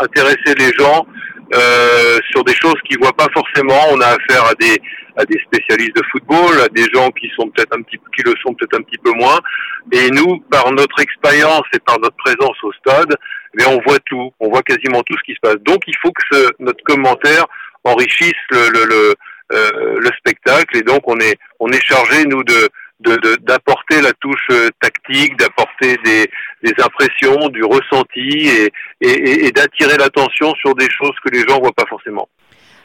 intéresser 0.00 0.54
les 0.58 0.72
gens 0.72 1.06
euh, 1.52 2.18
sur 2.30 2.44
des 2.44 2.54
choses 2.54 2.76
qu'ils 2.84 2.98
voient 3.00 3.16
pas 3.16 3.26
forcément. 3.32 3.80
On 3.90 4.00
a 4.00 4.06
affaire 4.06 4.44
à 4.44 4.54
des 4.54 4.80
à 5.16 5.24
des 5.24 5.38
spécialistes 5.40 5.96
de 5.96 6.02
football, 6.12 6.60
à 6.64 6.68
des 6.68 6.86
gens 6.94 7.10
qui 7.10 7.28
sont 7.36 7.50
peut-être 7.50 7.76
un 7.76 7.82
petit 7.82 7.98
qui 8.16 8.22
le 8.22 8.34
sont 8.40 8.54
peut-être 8.54 8.78
un 8.78 8.82
petit 8.82 8.98
peu 8.98 9.10
moins. 9.12 9.38
Et 9.92 10.10
nous, 10.10 10.38
par 10.50 10.70
notre 10.70 11.00
expérience 11.00 11.64
et 11.74 11.80
par 11.80 11.98
notre 11.98 12.16
présence 12.16 12.56
au 12.62 12.72
stade, 12.74 13.16
mais 13.54 13.66
on 13.66 13.80
voit 13.86 13.98
tout, 14.06 14.32
on 14.40 14.48
voit 14.48 14.62
quasiment 14.62 15.02
tout 15.02 15.16
ce 15.18 15.22
qui 15.24 15.34
se 15.34 15.40
passe. 15.40 15.56
Donc 15.62 15.82
il 15.86 15.96
faut 15.96 16.12
que 16.12 16.22
ce, 16.30 16.50
notre 16.58 16.82
commentaire 16.84 17.46
enrichisse 17.84 18.32
le, 18.50 19.14
euh, 19.52 19.98
le 19.98 20.10
spectacle 20.18 20.76
et 20.76 20.82
donc 20.82 21.00
on 21.06 21.18
est 21.18 21.36
on 21.58 21.68
est 21.68 21.84
chargé 21.84 22.24
nous 22.24 22.44
de 22.44 22.68
d'apporter 23.00 24.02
la 24.02 24.12
touche 24.12 24.46
euh, 24.50 24.68
tactique, 24.78 25.34
d'apporter 25.38 25.96
des, 26.04 26.30
des, 26.62 26.74
impressions, 26.84 27.48
du 27.48 27.64
ressenti 27.64 28.46
et, 28.46 28.70
et, 29.00 29.46
et 29.46 29.50
d'attirer 29.52 29.96
l'attention 29.96 30.54
sur 30.56 30.74
des 30.74 30.88
choses 30.90 31.16
que 31.24 31.30
les 31.32 31.40
gens 31.48 31.58
voient 31.60 31.72
pas 31.72 31.86
forcément. 31.88 32.28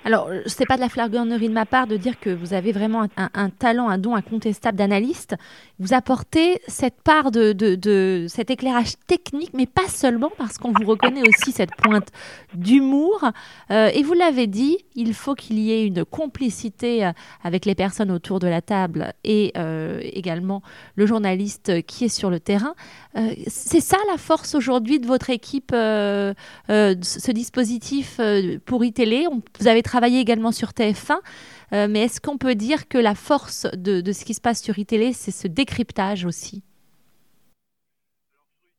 Alors, 0.06 0.30
ce 0.46 0.60
n'est 0.60 0.68
pas 0.68 0.76
de 0.76 0.82
la 0.82 0.90
flagornerie 0.90 1.50
de 1.50 1.54
ma 1.54 1.66
part 1.66 1.88
de 1.88 1.98
dire 1.98 2.20
que 2.20 2.30
vous 2.30 2.54
avez 2.54 2.72
vraiment 2.72 3.08
un, 3.18 3.50
talent, 3.50 3.90
un 3.90 3.98
don 3.98 4.14
incontestable 4.14 4.78
d'analyste. 4.78 5.36
Vous 5.80 5.96
apportez 5.96 6.62
cette 6.68 7.02
part 7.02 7.32
de, 7.32 8.28
cet 8.30 8.52
éclairage 8.52 8.94
technique, 9.08 9.50
mais 9.56 9.66
pas 9.66 9.88
seulement, 9.88 10.32
parce 10.38 10.60
qu'on 10.60 10.74
vous 10.74 10.86
reconnaît 10.86 11.28
aussi 11.28 11.52
cette 11.52 11.76
pointe 11.76 12.10
d'humour. 12.54 13.32
Euh, 13.72 13.90
et 13.96 14.04
vous 14.04 14.14
l'avez 14.14 14.46
dit, 14.46 14.78
il 14.94 15.16
faut 15.16 15.34
qu'il 15.34 15.58
y 15.58 15.72
ait 15.72 15.88
une 15.88 16.06
complicité 16.06 17.04
euh, 17.04 17.12
avec 17.44 17.66
les 17.66 17.74
personnes 17.74 18.12
autour 18.12 18.38
de 18.38 18.48
la 18.48 18.62
table 18.62 19.12
et 19.24 19.54
euh, 19.58 20.00
également 20.04 20.62
le 20.96 21.08
journaliste 21.08 21.84
qui 21.88 22.06
est 22.06 22.10
sur 22.10 22.30
le 22.30 22.40
terrain. 22.40 22.76
Euh, 23.18 23.34
c'est 23.48 23.80
ça 23.80 23.98
la 24.12 24.18
force 24.18 24.56
aujourd'hui 24.56 25.00
de 25.00 25.08
votre 25.08 25.30
équipe, 25.30 25.72
euh, 25.74 26.34
euh, 26.70 26.96
ce 27.02 27.32
dispositif 27.32 28.20
pour 28.66 28.84
iTélé. 28.84 29.26
Vous 29.60 29.68
avez 29.68 29.82
travaillé 29.82 29.95
également 30.04 30.52
sur 30.52 30.70
TF1, 30.70 31.18
mais 31.72 32.04
est-ce 32.04 32.22
qu'on 32.22 32.38
peut 32.38 32.56
dire 32.56 32.88
que 32.88 32.98
la 32.98 33.16
force 33.16 33.68
de, 33.76 34.12
ce 34.12 34.26
qui 34.26 34.34
se 34.34 34.42
passe 34.42 34.62
sur 34.62 34.78
iTélé, 34.78 35.14
c'est 35.14 35.32
ce 35.32 35.48
décryptage 35.48 36.26
aussi? 36.26 36.64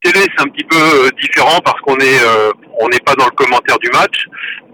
Télé, 0.03 0.21
c'est 0.21 0.43
un 0.43 0.49
petit 0.49 0.65
peu 0.65 1.11
différent 1.21 1.59
parce 1.65 1.81
qu'on 1.81 1.97
est 1.99 2.21
on 2.81 2.89
n'est 2.89 3.01
pas 3.01 3.15
dans 3.15 3.25
le 3.25 3.31
commentaire 3.33 3.79
du 3.79 3.91
match, 3.91 4.27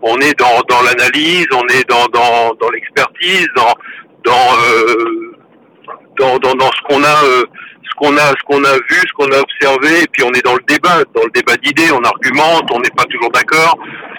on 0.02 0.18
est 0.18 0.38
dans, 0.38 0.82
l'analyse, 0.82 1.46
on 1.52 1.66
est 1.68 1.88
dans, 1.88 2.70
l'expertise, 2.70 3.48
euh, 3.56 3.72
dans, 6.18 6.38
dans, 6.38 6.54
dans 6.54 6.70
ce 6.70 6.82
qu'on 6.88 7.02
a 7.04 7.24
ce 7.84 7.94
qu'on 7.96 8.16
a, 8.16 8.28
ce 8.28 8.42
qu'on 8.44 8.64
a 8.64 8.74
vu, 8.74 8.96
ce 8.96 9.12
qu'on 9.14 9.30
a 9.32 9.38
observé, 9.38 10.02
et 10.02 10.06
puis 10.12 10.22
on 10.24 10.32
est 10.32 10.44
dans 10.44 10.54
le 10.54 10.62
débat, 10.66 11.02
dans 11.14 11.24
le 11.24 11.30
débat 11.30 11.56
d'idées, 11.56 11.90
on 11.92 12.02
argumente, 12.02 12.70
on 12.72 12.80
n'est 12.80 12.90
pas 12.96 13.04
toujours 13.04 13.30
d'accord. 13.30 13.78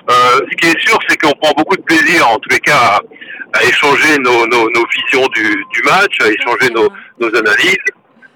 Euh, 0.10 0.40
ce 0.52 0.56
qui 0.58 0.68
est 0.68 0.80
sûr, 0.80 0.98
c'est 1.08 1.18
qu'on 1.18 1.32
prend 1.42 1.54
beaucoup 1.58 1.78
de 1.78 1.82
plaisir, 1.84 2.28
en 2.30 2.38
tous 2.38 2.50
les 2.50 2.60
cas, 2.60 2.78
à, 2.78 3.00
à 3.54 3.64
échanger 3.64 4.18
nos, 4.20 4.46
nos, 4.48 4.70
nos, 4.70 4.86
visions 4.96 5.28
du, 5.36 5.66
du 5.74 5.82
match, 5.84 6.16
à 6.22 6.28
échanger 6.28 6.70
nos, 6.74 6.90
nos 7.20 7.36
analyses. 7.36 7.78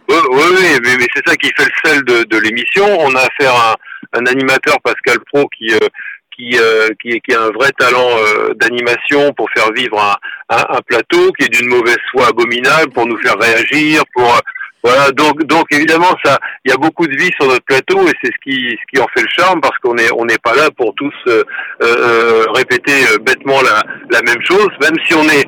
Oui, 0.10 0.18
oui, 0.32 0.80
mais, 0.84 0.96
mais 0.98 1.08
c'est 1.14 1.28
ça 1.28 1.36
qui 1.36 1.52
fait 1.58 1.66
le 1.66 1.90
sel 1.90 2.04
de, 2.06 2.24
de 2.24 2.38
l'émission. 2.38 2.86
On 3.02 3.14
a 3.16 3.20
affaire 3.20 3.54
à 3.54 3.76
un, 4.14 4.20
un 4.22 4.26
animateur, 4.26 4.78
Pascal 4.82 5.18
Pro, 5.32 5.48
qui 5.50 5.74
euh, 5.74 5.88
qui, 6.38 6.58
euh, 6.60 6.90
qui, 7.02 7.20
qui, 7.22 7.34
a 7.34 7.42
un 7.42 7.50
vrai 7.50 7.72
talent 7.78 8.10
euh, 8.20 8.54
d'animation 8.54 9.34
pour 9.34 9.50
faire 9.56 9.72
vivre 9.74 10.00
un, 10.00 10.16
un, 10.56 10.78
un, 10.78 10.82
plateau, 10.86 11.32
qui 11.34 11.46
est 11.46 11.50
d'une 11.50 11.68
mauvaise 11.68 11.98
foi 12.12 12.28
abominable 12.28 12.92
pour 12.94 13.08
nous 13.08 13.18
faire 13.18 13.38
réagir, 13.40 14.04
pour 14.14 14.40
voilà, 14.84 15.12
donc 15.12 15.44
donc 15.44 15.66
évidemment 15.72 16.16
ça, 16.24 16.38
il 16.64 16.72
y 16.72 16.74
a 16.74 16.78
beaucoup 16.78 17.08
de 17.08 17.16
vie 17.16 17.32
sur 17.40 17.48
notre 17.48 17.66
plateau 17.66 18.08
et 18.08 18.14
c'est 18.22 18.32
ce 18.32 18.40
qui 18.44 18.70
ce 18.70 18.86
qui 18.94 19.02
en 19.02 19.08
fait 19.14 19.22
le 19.22 19.30
charme 19.30 19.60
parce 19.60 19.78
qu'on 19.80 19.98
est 19.98 20.12
on 20.16 20.26
n'est 20.26 20.38
pas 20.38 20.56
là 20.56 20.70
pour 20.78 20.94
tous 20.96 21.14
euh, 21.28 21.44
euh, 21.82 22.46
répéter 22.54 22.94
euh, 23.12 23.18
bêtement 23.20 23.60
la 23.62 24.22
même 24.22 24.42
chose, 24.44 24.70
même 24.82 24.96
si 25.06 25.14
on 25.16 25.24
est 25.24 25.46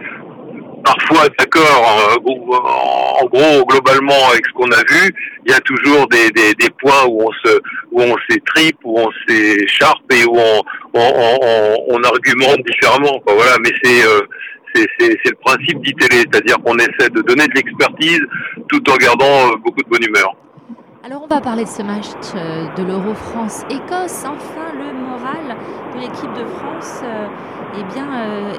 parfois 0.83 1.27
d'accord 1.37 2.19
en, 2.21 3.25
gros 3.25 3.65
globalement 3.65 4.29
avec 4.31 4.45
ce 4.45 4.53
qu'on 4.53 4.71
a 4.71 4.83
vu, 4.89 5.13
il 5.45 5.51
y 5.51 5.53
a 5.53 5.59
toujours 5.59 6.07
des, 6.07 6.31
des, 6.31 6.69
points 6.81 7.05
où 7.07 7.27
on 7.27 7.31
se 7.43 7.59
où 7.91 8.01
on 8.01 8.15
s'étripe, 8.29 8.77
où 8.83 8.99
on 8.99 9.09
s'écharpe 9.27 10.11
et 10.11 10.25
où 10.25 10.37
on 10.37 10.61
on, 10.93 12.03
argumente 12.03 12.59
différemment. 12.65 13.21
Voilà, 13.27 13.57
mais 13.61 13.71
c'est 13.83 14.03
c'est 14.75 15.29
le 15.29 15.35
principe 15.43 15.81
d'ITélé, 15.81 16.23
c'est-à-dire 16.31 16.57
qu'on 16.63 16.77
essaie 16.77 17.09
de 17.09 17.21
donner 17.21 17.47
de 17.47 17.53
l'expertise 17.53 18.21
tout 18.67 18.81
en 18.89 18.95
gardant 18.97 19.25
euh, 19.25 19.57
beaucoup 19.63 19.81
de 19.81 19.89
bonne 19.89 20.03
humeur. 20.07 20.35
Alors 21.03 21.23
on 21.23 21.27
va 21.27 21.39
parler 21.41 21.63
de 21.63 21.69
ce 21.69 21.81
match 21.81 22.07
euh, 22.35 22.67
de 22.75 22.83
l'Euro 22.83 23.13
France-Écosse. 23.13 24.25
Enfin, 24.25 24.73
le 24.73 24.93
moral 24.93 25.57
de 25.95 26.01
l'équipe 26.01 26.33
de 26.33 26.45
France 26.45 27.01
euh, 27.03 27.27
eh 27.79 27.93
bien, 27.93 28.07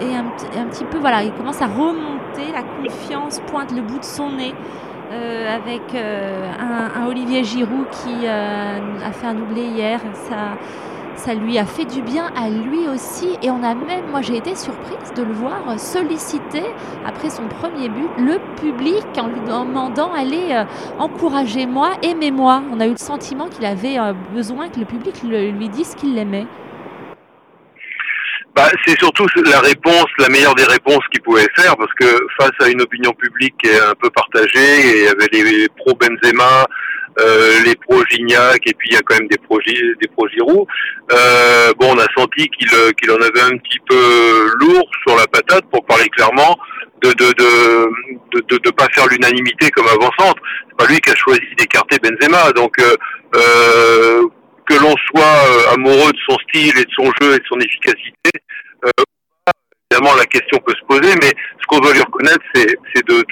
est 0.00 0.14
un, 0.14 0.62
un, 0.62 0.66
petit 0.66 0.84
peu, 0.84 0.98
voilà, 0.98 1.22
il 1.22 1.32
commence 1.32 1.60
à 1.60 1.66
remonter, 1.66 2.50
la 2.52 2.62
confiance 2.62 3.40
pointe 3.46 3.72
le 3.72 3.82
bout 3.82 3.98
de 3.98 4.04
son 4.04 4.32
nez. 4.32 4.54
Avec 5.12 5.82
un, 5.92 7.06
Olivier 7.08 7.42
Giroud 7.42 7.88
qui 7.90 8.28
a 8.28 9.10
fait 9.12 9.26
un 9.26 9.34
doublé 9.34 9.62
hier. 9.62 10.00
Ça, 10.14 10.56
ça 11.20 11.34
lui 11.34 11.58
a 11.58 11.66
fait 11.66 11.84
du 11.84 12.00
bien 12.00 12.30
à 12.34 12.48
lui 12.48 12.88
aussi. 12.88 13.28
Et 13.42 13.50
on 13.50 13.62
a 13.62 13.74
même, 13.74 14.10
moi 14.10 14.22
j'ai 14.22 14.36
été 14.36 14.54
surprise 14.54 15.12
de 15.14 15.22
le 15.22 15.32
voir 15.32 15.78
solliciter, 15.78 16.62
après 17.06 17.28
son 17.30 17.46
premier 17.46 17.88
but, 17.88 18.08
le 18.18 18.38
public 18.56 19.04
en 19.18 19.26
lui 19.26 19.40
demandant 19.40 20.12
allez, 20.12 20.48
euh, 20.52 20.64
encouragez-moi, 20.98 21.90
aimez-moi. 22.02 22.62
On 22.72 22.80
a 22.80 22.86
eu 22.86 22.92
le 22.92 22.96
sentiment 22.96 23.48
qu'il 23.48 23.66
avait 23.66 23.98
euh, 23.98 24.14
besoin 24.34 24.68
que 24.68 24.80
le 24.80 24.86
public 24.86 25.22
lui 25.22 25.68
dise 25.68 25.94
qu'il 25.94 26.14
l'aimait. 26.14 26.46
Bah, 28.54 28.68
c'est 28.84 28.98
surtout 28.98 29.26
la 29.44 29.60
réponse, 29.60 30.06
la 30.18 30.28
meilleure 30.28 30.54
des 30.54 30.64
réponses 30.64 31.04
qu'il 31.12 31.22
pouvait 31.22 31.46
faire, 31.56 31.76
parce 31.76 31.92
que 31.94 32.06
face 32.38 32.50
à 32.60 32.68
une 32.68 32.82
opinion 32.82 33.12
publique 33.12 33.54
qui 33.62 33.70
est 33.70 33.80
un 33.80 33.94
peu 33.94 34.10
partagée, 34.10 34.58
et 34.58 34.98
il 34.98 35.04
y 35.04 35.08
avait 35.08 35.28
les 35.32 35.68
pro 35.68 35.94
Benzema, 35.94 36.66
euh, 37.18 37.60
les 37.64 37.74
pro 37.74 38.04
Gignac 38.08 38.60
et 38.66 38.74
puis 38.74 38.90
il 38.90 38.94
y 38.94 38.96
a 38.96 39.00
quand 39.02 39.18
même 39.18 39.28
des 39.28 39.38
pro 39.38 39.58
des 39.60 40.08
pro 40.14 40.28
Giroud. 40.28 40.66
Euh, 41.12 41.72
bon, 41.78 41.94
on 41.94 41.98
a 41.98 42.06
senti 42.16 42.48
qu'il 42.48 42.68
euh, 42.72 42.92
qu'il 42.92 43.10
en 43.10 43.16
avait 43.16 43.40
un 43.40 43.58
petit 43.58 43.78
peu 43.88 44.50
lourd 44.60 44.88
sur 45.06 45.16
la 45.16 45.26
patate 45.26 45.64
pour 45.72 45.84
parler 45.86 46.08
clairement 46.08 46.56
de 47.02 47.10
de 47.10 47.32
de 47.32 48.40
de, 48.48 48.58
de, 48.58 48.70
pas 48.70 48.86
faire 48.92 49.06
l'unanimité 49.08 49.70
comme 49.70 49.88
avant-centre. 49.88 50.40
C'est 50.68 50.76
pas 50.76 50.86
lui 50.86 51.00
qui 51.00 51.10
a 51.10 51.16
choisi 51.16 51.40
d'écarter 51.58 51.98
Benzema, 51.98 52.52
donc 52.52 52.74
euh, 52.80 52.94
euh 53.34 54.22
que 54.70 54.80
l'on 54.80 54.94
soit 55.10 55.72
amoureux 55.74 56.12
de 56.12 56.18
son 56.28 56.36
style 56.48 56.78
et 56.78 56.84
de 56.84 56.92
son 56.94 57.06
jeu 57.20 57.34
et 57.34 57.38
de 57.38 57.44
son 57.48 57.58
efficacité, 57.58 58.30
évidemment 59.90 60.14
la 60.16 60.26
question 60.26 60.58
peut 60.64 60.74
se 60.74 60.86
poser, 60.86 61.14
mais 61.16 61.32
ce 61.60 61.66
qu'on 61.66 61.80
doit 61.80 61.92
lui 61.92 62.00
reconnaître, 62.00 62.44
c'est 62.54 63.06
de, 63.06 63.24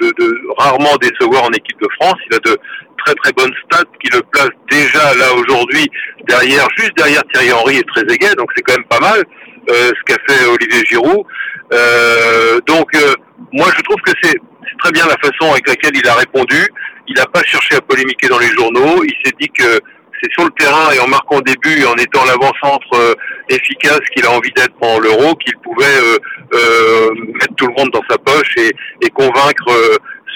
rarement 0.57 0.95
décevoir 0.97 1.43
en 1.43 1.51
équipe 1.51 1.79
de 1.81 1.87
France. 1.99 2.15
Il 2.29 2.35
a 2.35 2.39
de 2.39 2.57
très 3.05 3.13
très 3.15 3.31
bonnes 3.31 3.53
stats 3.65 3.85
qui 4.03 4.11
le 4.11 4.21
placent 4.31 4.49
déjà 4.69 5.15
là 5.15 5.33
aujourd'hui 5.33 5.87
derrière, 6.27 6.67
juste 6.77 6.91
derrière 6.97 7.21
Thierry 7.33 7.53
Henry 7.53 7.77
et 7.77 7.83
Trezeguet, 7.83 8.35
donc 8.35 8.49
c'est 8.55 8.61
quand 8.63 8.75
même 8.75 8.87
pas 8.89 8.99
mal 8.99 9.23
euh, 9.69 9.91
ce 9.95 10.03
qu'a 10.05 10.21
fait 10.27 10.45
Olivier 10.45 10.83
Giroud. 10.85 11.25
Euh, 11.71 12.59
donc 12.67 12.93
euh, 12.95 13.13
moi 13.53 13.67
je 13.77 13.81
trouve 13.83 14.01
que 14.05 14.11
c'est 14.21 14.35
très 14.79 14.91
bien 14.91 15.05
la 15.05 15.15
façon 15.17 15.53
avec 15.53 15.67
laquelle 15.67 15.95
il 15.95 16.07
a 16.07 16.15
répondu. 16.15 16.67
Il 17.07 17.15
n'a 17.15 17.25
pas 17.25 17.41
cherché 17.43 17.75
à 17.75 17.81
polémiquer 17.81 18.27
dans 18.27 18.37
les 18.37 18.49
journaux. 18.49 19.03
Il 19.03 19.13
s'est 19.23 19.33
dit 19.39 19.49
que 19.49 19.79
c'est 20.21 20.31
sur 20.31 20.43
le 20.43 20.51
terrain 20.51 20.91
et 20.91 20.99
en 20.99 21.07
marquant 21.07 21.39
début 21.41 21.81
et 21.81 21.85
en 21.85 21.95
étant 21.95 22.25
l'avant-centre 22.25 22.93
euh, 22.93 23.13
efficace 23.49 24.01
qu'il 24.15 24.25
a 24.25 24.31
envie 24.31 24.51
d'être 24.51 24.73
pendant 24.79 24.99
l'Euro, 24.99 25.35
qu'il 25.35 25.55
pouvait 25.57 25.85
euh, 25.85 26.17
euh, 26.53 27.09
mettre 27.33 27.55
tout 27.55 27.67
le 27.67 27.73
monde 27.77 27.91
dans 27.91 28.03
sa 28.09 28.17
poche 28.17 28.53
et, 28.57 28.71
et 29.01 29.09
convaincre 29.09 29.67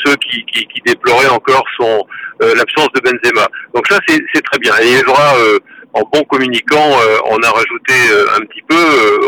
ceux 0.06 0.16
qui, 0.16 0.46
qui, 0.46 0.66
qui, 0.68 0.82
déploraient 0.86 1.30
encore 1.30 1.64
son 1.80 2.06
l'absence 2.42 2.90
de 2.94 3.00
Benzema. 3.00 3.48
Donc 3.74 3.88
ça 3.88 3.98
c'est 4.08 4.42
très 4.42 4.60
bien. 4.60 4.74
Et 4.82 5.02
aura 5.08 5.34
en 5.94 6.02
bon 6.12 6.24
communicant, 6.24 6.90
on 7.30 7.38
a 7.38 7.50
rajouté 7.50 7.94
un 8.36 8.44
petit 8.46 8.64
peu 8.68 8.76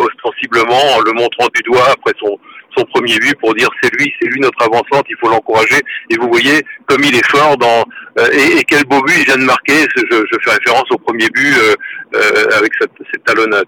ostensiblement 0.02 0.98
en 0.98 1.02
le 1.02 1.14
montrant 1.14 1.48
du 1.54 1.62
doigt 1.62 1.88
après 1.92 2.12
son 2.20 2.38
son 2.78 2.86
premier 2.86 3.18
but 3.20 3.36
pour 3.40 3.54
dire 3.54 3.70
c'est 3.82 3.94
lui, 3.96 4.14
c'est 4.20 4.28
lui 4.28 4.40
notre 4.40 4.62
avancante, 4.64 5.06
il 5.10 5.16
faut 5.20 5.30
l'encourager. 5.30 5.82
Et 6.10 6.18
vous 6.18 6.30
voyez 6.30 6.64
comme 6.88 7.04
il 7.04 7.16
est 7.16 7.28
fort 7.30 7.58
dans 7.58 7.84
euh, 8.20 8.28
et, 8.32 8.64
quel 8.64 8.84
beau 8.86 9.02
but 9.02 9.14
il 9.18 9.26
vient 9.26 9.38
de 9.38 9.44
marquer. 9.44 9.86
Je, 9.96 10.02
je 10.10 10.38
fais 10.44 10.52
référence 10.52 10.90
au 10.92 10.98
premier 10.98 11.28
but 11.30 11.54
euh, 11.54 11.76
euh, 12.16 12.58
avec 12.58 12.72
cette, 12.80 12.92
cette, 13.12 13.24
talonnade. 13.24 13.66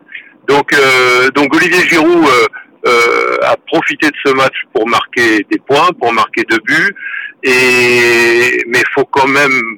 Donc 0.48 0.74
donc 1.36 1.54
Olivier 1.56 1.88
Giroud 1.90 2.26
a 3.44 3.58
profité 3.68 4.08
de 4.08 4.16
ce 4.26 4.32
match 4.32 4.56
pour 4.74 4.88
marquer 4.88 5.46
des 5.52 5.60
points, 5.60 5.90
pour 6.00 6.14
marquer 6.14 6.44
deux 6.50 6.60
buts. 6.66 6.96
Et 7.44 8.64
mais 8.68 8.82
faut 8.96 9.06
quand 9.06 9.28
même 9.28 9.78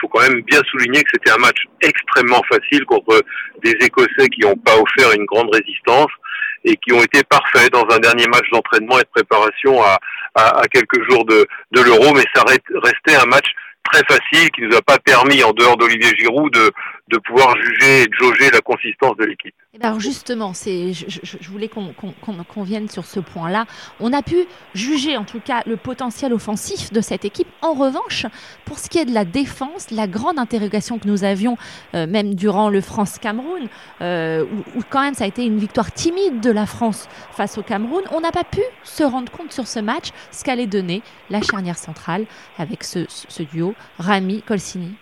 faut 0.00 0.08
quand 0.08 0.22
même 0.28 0.40
bien 0.42 0.60
souligner 0.70 1.02
que 1.02 1.10
c'était 1.12 1.30
un 1.30 1.38
match 1.38 1.58
extrêmement 1.82 2.42
facile 2.50 2.84
contre 2.86 3.22
des 3.62 3.72
Écossais 3.80 4.28
qui 4.32 4.40
n'ont 4.40 4.56
pas 4.56 4.74
offert 4.76 5.12
une 5.14 5.26
grande 5.26 5.50
résistance 5.54 6.10
et 6.64 6.76
qui 6.76 6.92
ont 6.92 7.02
été 7.02 7.22
parfaits 7.24 7.72
dans 7.72 7.86
un 7.90 7.98
dernier 7.98 8.26
match 8.26 8.48
d'entraînement 8.52 8.98
et 8.98 9.02
de 9.02 9.08
préparation 9.14 9.82
à, 9.82 9.98
quelques 10.72 11.02
jours 11.10 11.24
de, 11.24 11.46
de 11.72 11.80
l'Euro, 11.80 12.14
mais 12.14 12.24
ça 12.34 12.44
restait 12.44 13.16
un 13.16 13.26
match 13.26 13.46
très 13.90 14.02
facile 14.08 14.50
qui 14.50 14.62
nous 14.62 14.76
a 14.76 14.82
pas 14.82 14.98
permis, 14.98 15.42
en 15.42 15.52
dehors 15.52 15.76
d'Olivier 15.76 16.12
Giroud, 16.16 16.52
de, 16.52 16.70
de 17.10 17.18
pouvoir 17.18 17.56
juger 17.60 18.02
et 18.02 18.06
de 18.06 18.14
jauger 18.14 18.50
la 18.50 18.60
consistance 18.60 19.16
de 19.16 19.24
l'équipe. 19.24 19.54
Eh 19.74 19.78
ben, 19.78 19.88
alors 19.88 20.00
justement, 20.00 20.52
je, 20.54 21.50
voulais 21.50 21.68
qu'on, 21.68 21.92
qu'on, 21.92 22.62
vienne 22.62 22.88
sur 22.88 23.04
ce 23.04 23.20
point-là. 23.20 23.66
On 23.98 24.12
a 24.12 24.22
pu 24.22 24.36
juger 24.74 25.16
en 25.16 25.24
tout 25.24 25.40
cas 25.40 25.62
le 25.66 25.76
potentiel 25.76 26.32
offensif 26.32 26.92
de 26.92 27.00
cette 27.00 27.24
équipe. 27.24 27.48
En 27.62 27.74
revanche, 27.74 28.26
pour 28.64 28.78
ce 28.78 28.88
qui 28.88 28.98
est 28.98 29.04
de 29.04 29.14
la 29.14 29.24
défense, 29.24 29.90
la 29.90 30.06
grande 30.06 30.38
interrogation 30.38 30.98
que 30.98 31.08
nous 31.08 31.24
avions, 31.24 31.56
euh, 31.94 32.06
même 32.06 32.34
durant 32.34 32.68
le 32.68 32.80
France-Cameroun, 32.80 33.68
euh, 34.00 34.44
où, 34.44 34.78
où, 34.78 34.82
quand 34.88 35.02
même 35.02 35.14
ça 35.14 35.24
a 35.24 35.26
été 35.26 35.44
une 35.44 35.58
victoire 35.58 35.92
timide 35.92 36.40
de 36.40 36.50
la 36.50 36.66
France 36.66 37.08
face 37.32 37.58
au 37.58 37.62
Cameroun, 37.62 38.02
on 38.12 38.20
n'a 38.20 38.32
pas 38.32 38.44
pu 38.44 38.62
se 38.84 39.02
rendre 39.02 39.30
compte 39.30 39.52
sur 39.52 39.66
ce 39.66 39.80
match 39.80 40.10
ce 40.30 40.44
qu'allait 40.44 40.66
donner 40.66 41.02
la 41.28 41.42
charnière 41.42 41.78
centrale 41.78 42.26
avec 42.58 42.84
ce, 42.84 43.06
ce 43.08 43.42
duo 43.42 43.74
Rami-Colsini. 43.98 44.94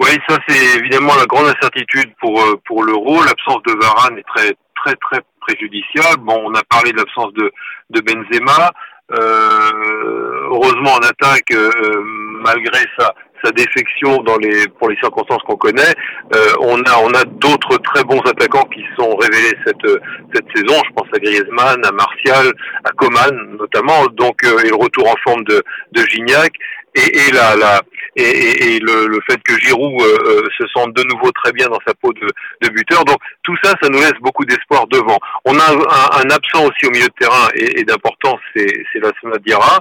Oui, 0.00 0.10
ça 0.28 0.38
c'est 0.48 0.78
évidemment 0.78 1.14
la 1.16 1.26
grande 1.26 1.46
incertitude 1.46 2.12
pour 2.20 2.40
euh, 2.40 2.60
pour 2.66 2.82
l'euro. 2.82 3.22
L'absence 3.22 3.62
de 3.66 3.72
Varane 3.80 4.18
est 4.18 4.26
très 4.34 4.52
très 4.76 4.94
très 4.96 5.20
préjudiciable. 5.40 6.22
Bon, 6.24 6.42
on 6.44 6.54
a 6.54 6.62
parlé 6.68 6.92
de 6.92 6.98
l'absence 6.98 7.32
de 7.34 7.52
de 7.90 8.00
Benzema. 8.00 8.72
Euh, 9.12 10.48
heureusement 10.50 10.94
en 10.94 10.98
attaque, 10.98 11.52
euh, 11.52 12.02
malgré 12.42 12.80
sa 12.98 13.14
sa 13.44 13.52
défection 13.52 14.22
dans 14.22 14.38
les 14.38 14.66
pour 14.78 14.88
les 14.88 14.96
circonstances 14.96 15.42
qu'on 15.46 15.56
connaît, 15.56 15.92
euh, 16.34 16.54
on 16.60 16.80
a 16.84 16.98
on 17.02 17.10
a 17.10 17.24
d'autres 17.24 17.76
très 17.78 18.02
bons 18.04 18.20
attaquants 18.20 18.66
qui 18.74 18.82
sont 18.98 19.14
révélés 19.16 19.54
cette 19.66 20.00
cette 20.34 20.46
saison. 20.56 20.80
Je 20.86 20.92
pense 20.94 21.08
à 21.14 21.18
Griezmann, 21.18 21.84
à 21.84 21.92
Martial, 21.92 22.52
à 22.84 22.90
Coman 22.92 23.56
notamment. 23.58 24.06
Donc 24.12 24.42
euh, 24.44 24.64
et 24.64 24.70
le 24.70 24.76
retour 24.76 25.08
en 25.08 25.16
forme 25.22 25.44
de 25.44 25.62
de 25.92 26.00
Gignac 26.08 26.52
et, 26.94 27.28
et 27.28 27.32
la 27.32 27.56
la 27.56 27.82
et, 28.16 28.22
et, 28.22 28.76
et 28.76 28.78
le, 28.80 29.06
le, 29.06 29.20
fait 29.28 29.42
que 29.42 29.58
Giroud 29.58 30.00
euh, 30.00 30.18
euh, 30.26 30.42
se 30.58 30.66
sente 30.68 30.92
de 30.94 31.02
nouveau 31.04 31.30
très 31.32 31.52
bien 31.52 31.66
dans 31.68 31.80
sa 31.86 31.94
peau 31.94 32.12
de, 32.12 32.26
de 32.62 32.68
buteur. 32.70 33.04
Donc 33.04 33.18
tout 33.42 33.56
ça, 33.62 33.72
ça 33.82 33.88
nous 33.88 33.98
laisse 33.98 34.18
beaucoup 34.20 34.44
d'espoir 34.44 34.86
devant. 34.88 35.18
On 35.44 35.58
a 35.58 35.64
un, 35.64 36.22
un, 36.22 36.30
absent 36.30 36.64
aussi 36.64 36.86
au 36.86 36.90
milieu 36.90 37.06
de 37.06 37.14
terrain 37.18 37.48
et, 37.54 37.80
et 37.80 37.84
d'importance, 37.84 38.40
c'est 38.54 38.66
la 39.00 39.10
Diarra. 39.44 39.80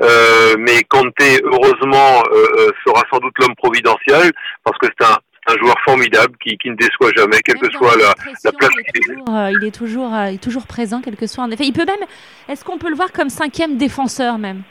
Euh, 0.00 0.56
mais 0.58 0.82
Kanté, 0.84 1.40
heureusement, 1.44 2.22
euh, 2.32 2.46
euh, 2.58 2.70
sera 2.84 3.02
sans 3.10 3.18
doute 3.18 3.34
l'homme 3.38 3.54
providentiel 3.56 4.32
parce 4.64 4.76
que 4.78 4.86
c'est 4.86 5.06
un, 5.06 5.18
un 5.46 5.58
joueur 5.58 5.76
formidable 5.84 6.34
qui, 6.42 6.56
qui, 6.58 6.70
ne 6.70 6.76
déçoit 6.76 7.10
jamais, 7.16 7.40
quelle 7.44 7.58
que 7.58 7.70
soit 7.70 7.96
la, 7.96 8.14
la 8.44 8.52
place 8.52 8.70
il 8.74 8.88
est, 8.88 9.00
toujours, 9.00 9.34
euh, 9.34 9.50
il 9.50 9.64
est 9.66 9.70
toujours, 9.70 10.12
il 10.28 10.34
est 10.34 10.42
toujours 10.42 10.66
présent, 10.66 11.00
quel 11.04 11.16
que 11.16 11.26
soit 11.26 11.44
en 11.44 11.50
effet. 11.50 11.64
Il 11.64 11.72
peut 11.72 11.84
même, 11.84 12.08
est-ce 12.48 12.64
qu'on 12.64 12.78
peut 12.78 12.88
le 12.88 12.96
voir 12.96 13.12
comme 13.12 13.28
cinquième 13.28 13.76
défenseur 13.76 14.38
même? 14.38 14.62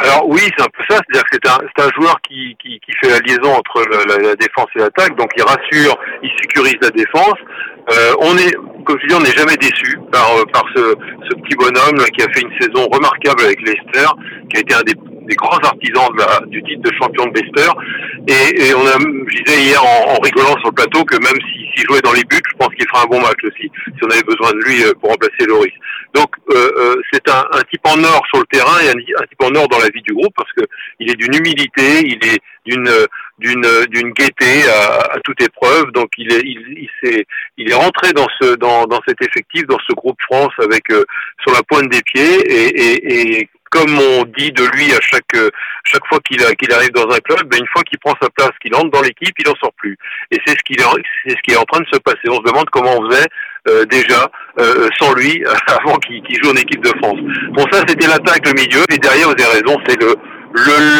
Alors 0.00 0.28
oui, 0.28 0.40
c'est 0.56 0.62
un 0.62 0.68
peu 0.68 0.84
ça, 0.88 1.00
c'est-à-dire 1.00 1.24
que 1.30 1.36
c'est 1.42 1.48
un, 1.48 1.86
un, 1.86 1.90
joueur 1.98 2.20
qui, 2.28 2.56
qui, 2.62 2.78
qui, 2.80 2.92
fait 3.00 3.10
la 3.10 3.20
liaison 3.20 3.54
entre 3.56 3.82
la, 3.88 4.18
la 4.18 4.36
défense 4.36 4.66
et 4.76 4.80
l'attaque, 4.80 5.16
donc 5.16 5.30
il 5.36 5.42
rassure, 5.42 5.96
il 6.22 6.30
sécurise 6.38 6.76
la 6.82 6.90
défense. 6.90 7.38
Euh, 7.90 8.12
on 8.20 8.36
est, 8.36 8.54
comme 8.84 8.98
je 9.00 9.06
dis, 9.06 9.14
on 9.14 9.20
n'est 9.20 9.32
jamais 9.32 9.56
déçu 9.56 9.98
par, 10.12 10.28
par 10.52 10.64
ce, 10.76 10.94
ce 11.30 11.34
petit 11.36 11.56
bonhomme 11.56 12.04
qui 12.12 12.22
a 12.22 12.28
fait 12.34 12.42
une 12.42 12.52
saison 12.60 12.86
remarquable 12.92 13.42
avec 13.44 13.60
Leicester, 13.62 14.06
qui 14.50 14.58
a 14.58 14.60
été 14.60 14.74
un 14.74 14.82
des, 14.82 14.94
des 14.94 15.34
grands 15.36 15.56
artisans 15.56 16.08
de 16.12 16.18
la, 16.18 16.40
du 16.46 16.62
titre 16.64 16.82
de 16.82 16.92
champion 17.00 17.24
de 17.26 17.40
Leicester. 17.40 17.70
Et, 18.28 18.68
et 18.68 18.74
on 18.74 18.84
a, 18.86 18.98
je 18.98 19.42
disais 19.42 19.62
hier 19.62 19.82
en, 19.82 20.16
en, 20.16 20.20
rigolant 20.20 20.56
sur 20.60 20.68
le 20.68 20.74
plateau 20.74 21.04
que 21.04 21.16
même 21.16 21.40
s'il 21.78 21.86
si, 21.86 21.86
jouait 21.86 22.00
dans 22.00 22.12
les 22.12 22.24
buts, 22.24 22.42
je 22.50 22.56
pense 22.56 22.74
qu'il 22.74 22.86
ferait 22.88 23.04
un 23.04 23.06
bon 23.06 23.20
match 23.20 23.38
aussi, 23.44 23.70
si 23.84 24.04
on 24.04 24.10
avait 24.10 24.22
besoin 24.22 24.50
de 24.52 24.58
lui 24.64 24.82
euh, 24.82 24.92
pour 25.00 25.10
remplacer 25.10 25.46
Loris. 25.46 25.72
Donc 26.14 26.30
euh, 26.50 26.72
euh, 26.76 26.96
c'est 27.12 27.28
un, 27.28 27.44
un, 27.52 27.60
type 27.70 27.84
en 27.84 28.02
or 28.02 28.22
sur 28.28 28.38
le 28.40 28.46
terrain 28.46 28.80
et 28.80 28.88
un, 28.88 29.22
un, 29.22 29.26
type 29.26 29.42
en 29.42 29.54
or 29.54 29.68
dans 29.68 29.78
la 29.78 29.88
vie 29.88 30.02
du 30.02 30.14
groupe 30.14 30.32
parce 30.36 30.52
que 30.52 30.64
il 31.00 31.10
est 31.10 31.14
d'une 31.16 31.34
humilité, 31.34 32.00
il 32.00 32.18
est 32.26 32.40
d'une 32.64 32.90
d'une 33.38 33.66
d'une 33.90 34.10
gaieté 34.12 34.68
à, 34.68 35.14
à, 35.14 35.20
toute 35.20 35.40
épreuve. 35.42 35.92
Donc 35.92 36.08
il 36.16 36.32
est 36.32 36.40
il, 36.40 36.88
il, 37.02 37.08
est, 37.08 37.26
il 37.58 37.70
est 37.70 37.74
rentré 37.74 38.12
dans 38.12 38.26
ce 38.40 38.54
dans, 38.56 38.86
dans 38.86 39.00
cet 39.06 39.22
effectif, 39.22 39.66
dans 39.66 39.78
ce 39.86 39.94
groupe 39.94 40.18
France 40.22 40.52
avec 40.62 40.90
euh, 40.90 41.04
sur 41.42 41.52
la 41.52 41.62
pointe 41.62 41.88
des 41.90 42.02
pieds 42.02 42.40
et, 42.46 42.68
et, 42.68 43.40
et 43.40 43.48
comme 43.70 43.98
on 43.98 44.24
dit 44.24 44.52
de 44.52 44.64
lui 44.74 44.92
à 44.92 45.00
chaque 45.00 45.36
chaque 45.84 46.06
fois 46.08 46.18
qu'il 46.20 46.42
qu'il 46.56 46.72
arrive 46.72 46.92
dans 46.92 47.08
un 47.08 47.18
club, 47.18 47.48
ben 47.48 47.58
une 47.60 47.66
fois 47.68 47.82
qu'il 47.82 47.98
prend 47.98 48.14
sa 48.20 48.28
place, 48.30 48.50
qu'il 48.62 48.74
entre 48.74 48.90
dans 48.90 49.02
l'équipe, 49.02 49.34
il 49.38 49.48
en 49.48 49.54
sort 49.56 49.72
plus. 49.76 49.96
Et 50.30 50.38
c'est 50.46 50.52
ce 50.52 50.62
qui 50.64 50.74
est 50.74 50.84
c'est 51.24 51.36
ce 51.36 51.42
qui 51.42 51.52
est 51.52 51.56
en 51.56 51.64
train 51.64 51.80
de 51.80 51.88
se 51.92 51.98
passer. 51.98 52.28
On 52.28 52.36
se 52.36 52.50
demande 52.50 52.68
comment 52.70 52.98
on 52.98 53.10
faisait 53.10 53.26
euh, 53.68 53.84
déjà 53.86 54.30
euh, 54.58 54.88
sans 54.98 55.14
lui 55.14 55.44
avant 55.66 55.96
qu'il 55.98 56.22
qu 56.22 56.34
joue 56.42 56.50
en 56.50 56.56
équipe 56.56 56.82
de 56.82 56.92
France. 57.00 57.18
Bon 57.52 57.64
ça 57.72 57.82
c'était 57.86 58.06
l'attaque, 58.06 58.46
le 58.46 58.52
milieu, 58.52 58.84
et 58.90 58.98
derrière 58.98 59.28
vous 59.28 59.44
avez 59.44 59.60
raison, 59.60 59.78
c'est 59.86 60.00
le, 60.00 60.14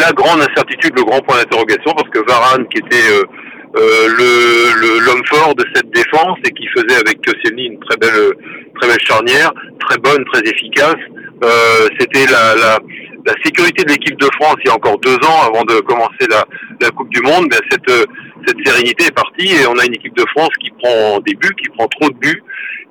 la 0.01 0.13
grande 0.13 0.41
incertitude, 0.41 0.93
le 0.97 1.05
grand 1.05 1.21
point 1.21 1.37
d'interrogation 1.39 1.93
parce 1.95 2.09
que 2.11 2.19
Varane 2.29 2.67
qui 2.69 2.79
était 2.79 3.11
euh, 3.11 3.23
euh, 3.23 3.48
le 3.75 5.05
l'homme 5.05 5.25
fort 5.27 5.55
de 5.55 5.65
cette 5.75 5.91
défense 5.91 6.39
et 6.45 6.51
qui 6.51 6.67
faisait 6.69 7.01
avec 7.01 7.25
Koscielny 7.25 7.67
une 7.67 7.81
très 7.81 7.97
belle 7.97 8.33
très 8.81 8.89
belle 8.89 9.01
charnière, 9.01 9.53
très 9.81 9.99
bonne, 9.99 10.25
très 10.33 10.41
efficace. 10.43 10.97
Euh, 11.45 11.89
C'était 11.99 12.27
la, 12.27 12.55
la, 12.55 12.79
la, 13.27 13.35
sécurité 13.45 13.85
de 13.85 13.91
l'équipe 13.91 14.19
de 14.19 14.29
France 14.41 14.57
il 14.65 14.69
y 14.69 14.71
a 14.71 14.75
encore 14.75 14.99
deux 14.99 15.17
ans 15.17 15.43
avant 15.47 15.63
de 15.65 15.81
commencer 15.81 16.27
la, 16.29 16.45
la 16.81 16.91
Coupe 16.91 17.11
du 17.11 17.21
Monde. 17.23 17.49
Ben 17.51 17.61
cette 17.71 18.09
cette 18.47 18.57
sérénité 18.67 19.07
est 19.07 19.15
partie 19.15 19.53
et 19.55 19.67
on 19.67 19.79
a 19.79 19.85
une 19.85 19.95
équipe 19.95 20.17
de 20.17 20.25
France 20.35 20.51
qui 20.61 20.71
prend 20.83 21.21
des 21.21 21.35
buts, 21.35 21.55
qui 21.63 21.69
prend 21.71 21.87
trop 21.89 22.09
de 22.11 22.17
buts 22.17 22.43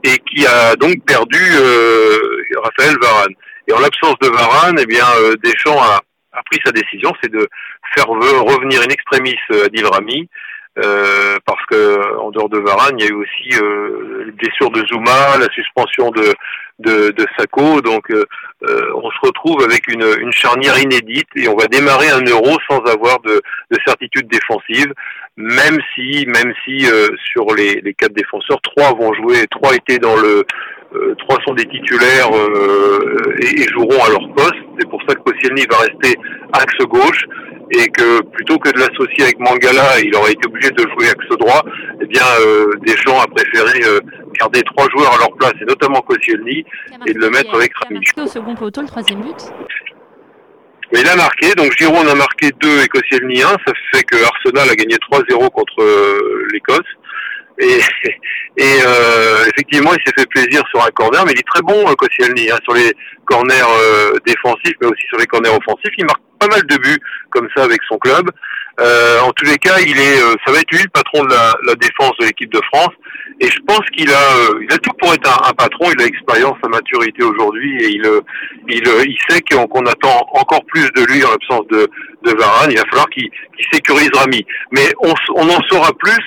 et 0.04 0.18
qui 0.30 0.46
a 0.46 0.76
donc 0.76 1.04
perdu 1.06 1.40
euh, 1.56 2.18
Raphaël 2.64 2.96
Varane. 3.02 3.34
Et 3.68 3.74
en 3.74 3.80
l'absence 3.80 4.16
de 4.22 4.28
Varane, 4.28 4.78
eh 4.80 4.86
bien 4.86 5.06
euh, 5.20 5.36
Deschamps 5.44 5.82
a, 5.82 6.00
a 6.34 6.44
pris 6.50 6.60
sa 6.66 6.72
décision, 6.72 7.12
c'est 7.22 7.32
de 7.32 7.46
faire 7.96 8.08
revenir 8.08 8.82
une 8.84 8.92
extremis 8.92 9.36
Adil 9.66 9.86
Rami 9.86 10.30
euh, 10.78 11.38
parce 11.46 11.66
que 11.68 12.18
en 12.20 12.32
dehors 12.32 12.50
de 12.50 12.60
Varane, 12.60 12.96
il 13.00 13.06
y 13.06 13.08
a 13.08 13.12
eu 13.12 13.16
aussi 13.16 13.62
euh, 13.62 14.24
les 14.26 14.32
blessures 14.32 14.72
de 14.72 14.86
Zuma, 14.86 15.38
la 15.40 15.48
suspension 15.54 16.12
de 16.12 16.34
de, 16.80 17.12
de. 17.12 17.28
Donc, 17.82 18.12
euh, 18.12 18.26
euh, 18.64 18.92
on 18.96 19.10
se 19.10 19.18
retrouve 19.24 19.64
avec 19.64 19.88
une, 19.88 20.06
une, 20.22 20.32
charnière 20.32 20.78
inédite 20.80 21.28
et 21.36 21.48
on 21.48 21.56
va 21.56 21.68
démarrer 21.68 22.10
un 22.10 22.22
euro 22.22 22.58
sans 22.70 22.80
avoir 22.86 23.20
de, 23.22 23.42
de 23.72 23.78
certitude 23.86 24.28
défensive, 24.28 24.94
même 25.38 25.80
si 25.96 26.26
même 26.28 26.54
si 26.64 26.86
euh, 26.86 27.08
sur 27.32 27.46
les, 27.56 27.82
les 27.82 27.94
quatre 27.94 28.14
défenseurs, 28.14 28.62
trois 28.62 28.94
vont 28.94 29.14
jouer, 29.14 29.48
trois 29.50 29.76
étaient 29.76 30.00
dans 30.00 30.16
le 30.16 30.46
trois 31.20 31.38
sont 31.46 31.54
des 31.54 31.66
titulaires 31.66 32.30
et, 33.40 33.62
et, 33.62 33.68
joueront 33.74 34.04
à 34.04 34.10
leur 34.10 34.34
poste. 34.34 34.56
C'est 34.80 34.90
pour 34.90 35.02
ça 35.08 35.16
que 35.16 35.22
Koscielny 35.22 35.66
va 35.70 35.78
rester 35.80 36.18
axe 36.54 36.78
gauche 36.86 37.26
et 37.72 37.88
que 37.90 38.22
plutôt 38.22 38.58
que 38.58 38.70
de 38.72 38.80
l'associer 38.80 39.24
avec 39.24 39.40
Mangala, 39.40 40.00
il 40.02 40.16
aurait 40.16 40.32
été 40.32 40.48
obligé 40.48 40.72
de 40.72 40.82
jouer 40.82 41.10
axe 41.10 41.38
droit, 41.38 41.64
eh 42.02 42.06
bien 42.06 42.24
Deschamps 42.86 43.20
a 43.20 43.28
préféré 43.28 43.82
garder 44.40 44.62
trois 44.64 44.88
joueurs 44.90 45.14
à 45.14 45.18
leur 45.18 45.34
place, 45.34 45.54
et 45.62 45.66
notamment 45.66 46.02
Koscielny, 46.02 46.64
et 47.06 47.14
de 47.14 47.20
le 47.20 47.30
mettre 47.30 47.54
avec 47.56 47.72
Rami. 47.76 48.00
au 48.18 48.28
second 48.28 48.56
poteau, 48.56 48.82
le 48.82 48.88
troisième 48.88 49.22
but 49.22 49.52
mais 50.94 51.02
il 51.02 51.08
a 51.08 51.16
marqué, 51.16 51.54
donc 51.56 51.74
Giroud 51.78 51.98
en 51.98 52.12
a 52.12 52.16
marqué 52.16 52.50
deux 52.62 52.84
et 52.84 52.88
Koscielny 52.88 53.42
un, 53.42 53.58
ça 53.66 53.74
fait 53.92 54.04
que 54.04 54.16
Arsenal 54.24 54.70
a 54.70 54.76
gagné 54.76 54.96
3-0 55.12 55.50
contre 55.50 55.84
l'Écosse. 56.54 56.80
Et, 57.60 57.80
et 58.58 58.80
euh, 58.86 59.46
effectivement, 59.54 59.92
il 59.94 60.02
s'est 60.06 60.14
fait 60.18 60.30
plaisir 60.30 60.62
sur 60.70 60.84
un 60.84 60.90
corner, 60.92 61.26
mais 61.26 61.34
il 61.34 61.40
est 61.40 61.48
très 61.48 61.62
bon, 61.62 61.90
euh, 61.90 61.94
Koscielny, 61.96 62.52
hein, 62.52 62.58
sur 62.64 62.74
les 62.74 62.94
corners 63.26 63.54
euh, 63.56 64.14
défensifs, 64.26 64.76
mais 64.82 64.88
aussi 64.88 65.06
sur 65.08 65.18
les 65.18 65.26
corners 65.26 65.50
offensifs. 65.50 65.94
Il 65.98 66.06
marque 66.06 66.22
pas 66.40 66.48
mal 66.48 66.62
de 66.66 66.78
buts 66.78 67.00
comme 67.32 67.48
ça 67.56 67.64
avec 67.64 67.82
son 67.88 67.98
club. 67.98 68.30
Euh, 68.80 69.22
en 69.22 69.32
tous 69.32 69.46
les 69.46 69.58
cas, 69.58 69.80
il 69.80 69.98
est, 69.98 70.20
ça 70.46 70.52
va 70.52 70.60
être 70.60 70.72
lui 70.72 70.84
le 70.84 70.90
patron 70.90 71.24
de 71.24 71.34
la, 71.34 71.56
la 71.66 71.74
défense 71.76 72.12
de 72.20 72.26
l'équipe 72.26 72.52
de 72.54 72.62
France. 72.72 72.94
Et 73.40 73.48
je 73.48 73.60
pense 73.68 73.82
qu'il 73.96 74.10
a, 74.12 74.50
il 74.62 74.72
a 74.72 74.78
tout 74.78 74.94
pour 75.00 75.14
être 75.14 75.28
un, 75.28 75.50
un 75.50 75.54
patron. 75.54 75.86
Il 75.92 76.02
a 76.02 76.06
l'expérience, 76.06 76.58
sa 76.62 76.70
maturité 76.70 77.24
aujourd'hui, 77.24 77.84
et 77.84 77.90
il, 77.90 78.22
il, 78.70 78.84
il 78.86 79.18
sait 79.30 79.42
qu'on 79.42 79.86
attend 79.88 80.28
encore 80.34 80.64
plus 80.66 80.88
de 80.96 81.06
lui 81.06 81.24
en 81.26 81.32
l'absence 81.32 81.68
de, 81.70 81.90
de 82.24 82.38
Varane. 82.38 82.72
Il 82.72 82.78
va 82.78 82.84
falloir 82.90 83.10
qu'il 83.10 83.30
sécurise 83.72 84.10
Rami. 84.14 84.46
Mais 84.72 84.94
on, 85.02 85.14
on 85.36 85.50
en 85.50 85.62
saura 85.70 85.92
plus 85.98 86.22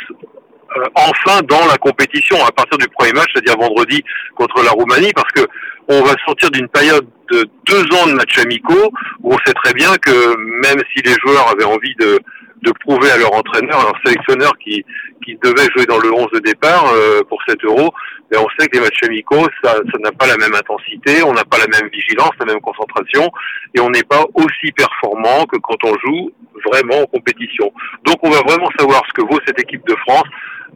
euh, 0.76 0.84
enfin 0.94 1.40
dans 1.48 1.66
la 1.66 1.76
compétition 1.76 2.36
à 2.44 2.52
partir 2.52 2.78
du 2.78 2.88
premier 2.88 3.12
match, 3.12 3.28
c'est-à-dire 3.34 3.56
vendredi 3.58 4.02
contre 4.36 4.62
la 4.62 4.70
Roumanie, 4.70 5.12
parce 5.14 5.30
que 5.32 5.46
on 5.88 6.02
va 6.02 6.14
sortir 6.24 6.50
d'une 6.50 6.68
période 6.68 7.06
de 7.32 7.48
deux 7.66 7.82
ans 7.96 8.06
de 8.06 8.12
matchs 8.12 8.38
amicaux 8.38 8.92
où 9.22 9.34
on 9.34 9.38
sait 9.44 9.54
très 9.54 9.72
bien 9.74 9.96
que 9.96 10.36
même 10.62 10.80
si 10.94 11.02
les 11.02 11.14
joueurs 11.24 11.48
avaient 11.48 11.64
envie 11.64 11.94
de, 11.98 12.20
de 12.62 12.72
prouver 12.84 13.10
à 13.10 13.18
leur 13.18 13.32
entraîneur, 13.34 13.80
à 13.80 13.84
leur 13.84 14.00
sélectionneur 14.04 14.52
qui, 14.58 14.84
qui 15.24 15.36
devait 15.42 15.68
jouer 15.74 15.86
dans 15.86 15.98
le 15.98 16.12
11 16.12 16.28
de 16.34 16.38
départ 16.40 16.92
euh, 16.94 17.22
pour 17.28 17.38
7 17.48 17.58
euros, 17.64 17.92
mais 18.30 18.38
on 18.38 18.46
sait 18.58 18.68
que 18.68 18.76
les 18.76 18.82
matchs 18.82 19.02
amicaux, 19.02 19.46
ça 19.62 19.74
n'a 19.98 20.12
pas 20.12 20.26
la 20.26 20.36
même 20.36 20.54
intensité, 20.54 21.22
on 21.22 21.32
n'a 21.32 21.44
pas 21.44 21.58
la 21.58 21.66
même 21.66 21.90
vigilance, 21.90 22.30
la 22.38 22.46
même 22.46 22.60
concentration, 22.60 23.30
et 23.74 23.80
on 23.80 23.90
n'est 23.90 24.04
pas 24.04 24.24
aussi 24.34 24.72
performant 24.72 25.44
que 25.46 25.56
quand 25.58 25.82
on 25.84 25.94
joue 25.98 26.32
vraiment 26.66 27.02
en 27.02 27.06
compétition. 27.06 27.72
Donc 28.04 28.16
on 28.22 28.30
va 28.30 28.40
vraiment 28.40 28.68
savoir 28.78 29.02
ce 29.08 29.12
que 29.14 29.22
vaut 29.22 29.40
cette 29.46 29.60
équipe 29.60 29.86
de 29.86 29.96
France 30.06 30.28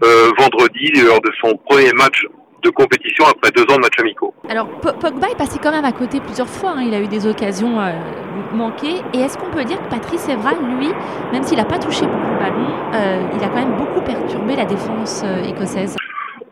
euh, 0.03 0.31
vendredi 0.39 0.91
lors 1.03 1.21
de 1.21 1.31
son 1.41 1.57
premier 1.69 1.93
match 1.93 2.25
de 2.65 2.71
compétition 2.71 3.25
après 3.27 3.51
deux 3.51 3.63
ans 3.63 3.77
de 3.77 3.83
matchs 3.83 4.01
amicaux. 4.01 4.35
Alors 4.49 4.67
Pogba 4.81 5.29
est 5.31 5.37
passé 5.37 5.59
quand 5.63 5.71
même 5.71 5.85
à 5.85 5.93
côté 5.93 6.21
plusieurs 6.21 6.49
fois, 6.49 6.75
hein. 6.77 6.83
il 6.83 6.95
a 6.95 7.01
eu 7.01 7.09
des 7.09 7.27
occasions 7.27 7.79
euh, 7.79 7.93
manquées. 8.53 9.03
Et 9.13 9.21
est-ce 9.21 9.39
qu'on 9.39 9.51
peut 9.51 9.65
dire 9.65 9.81
que 9.83 9.89
Patrice 9.89 10.29
Evra, 10.29 10.53
lui, 10.55 10.89
même 11.33 11.43
s'il 11.43 11.59
n'a 11.59 11.65
pas 11.65 11.79
touché 11.79 12.07
beaucoup 12.07 12.33
le 12.33 12.39
ballon, 12.39 12.67
euh, 12.95 13.23
il 13.37 13.45
a 13.45 13.49
quand 13.49 13.61
même 13.61 13.77
beaucoup 13.77 14.01
perturbé 14.01 14.57
la 14.57 14.65
défense 14.65 15.25
écossaise? 15.47 15.97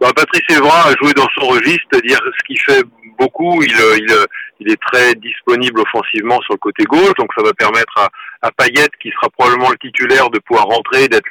Bah, 0.00 0.08
Patrice 0.14 0.56
Evra 0.56 0.88
a 0.88 0.94
joué 1.00 1.12
dans 1.14 1.28
son 1.38 1.46
registre, 1.46 1.84
c'est-à-dire 1.90 2.18
ce 2.18 2.44
qui 2.46 2.56
fait 2.58 2.82
beaucoup, 3.18 3.62
il, 3.62 3.72
il, 3.72 4.26
il, 4.60 4.72
est 4.72 4.80
très 4.80 5.14
disponible 5.14 5.80
offensivement 5.80 6.40
sur 6.42 6.54
le 6.54 6.58
côté 6.58 6.84
gauche, 6.84 7.14
donc 7.18 7.30
ça 7.36 7.42
va 7.42 7.52
permettre 7.52 7.98
à, 7.98 8.08
à 8.42 8.50
Payet, 8.50 8.88
qui 9.00 9.10
sera 9.10 9.28
probablement 9.30 9.70
le 9.70 9.78
titulaire, 9.78 10.30
de 10.30 10.38
pouvoir 10.40 10.66
rentrer, 10.66 11.08
d'être 11.08 11.26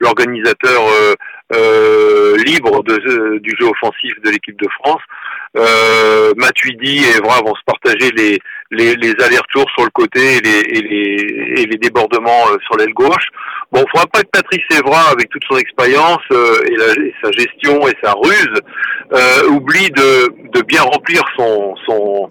l'organisateur 0.00 0.82
euh, 0.88 1.14
euh, 1.54 2.36
libre 2.38 2.82
de, 2.82 3.38
du 3.38 3.54
jeu 3.58 3.66
offensif 3.66 4.12
de 4.24 4.30
l'équipe 4.30 4.60
de 4.60 4.68
France. 4.80 5.02
Euh, 5.56 6.32
Matuidi 6.36 7.04
et 7.04 7.18
Evra 7.18 7.40
vont 7.40 7.54
se 7.54 7.62
partager 7.64 8.10
les, 8.16 8.38
les, 8.74 8.96
les 8.96 9.14
allers-retours 9.24 9.70
sur 9.74 9.84
le 9.84 9.90
côté 9.90 10.36
et 10.36 10.40
les, 10.40 10.60
et 10.60 10.82
les, 10.82 11.62
et 11.62 11.66
les 11.66 11.78
débordements 11.78 12.48
euh, 12.50 12.58
sur 12.66 12.76
l'aile 12.76 12.92
gauche. 12.94 13.28
Bon, 13.72 13.82
il 13.84 13.90
faudra 13.90 14.06
pas 14.06 14.20
que 14.20 14.28
Patrice 14.32 14.64
Evra, 14.70 15.10
avec 15.10 15.28
toute 15.30 15.42
son 15.48 15.56
expérience 15.56 16.22
euh, 16.32 16.58
et, 16.66 17.00
et, 17.06 17.14
sa 17.22 17.30
gestion 17.32 17.88
et 17.88 17.94
sa 18.02 18.12
ruse, 18.12 18.60
euh, 19.12 19.48
oublie 19.48 19.90
de, 19.90 20.32
de 20.52 20.62
bien 20.62 20.82
remplir 20.82 21.22
son, 21.36 21.74
son, 21.86 22.28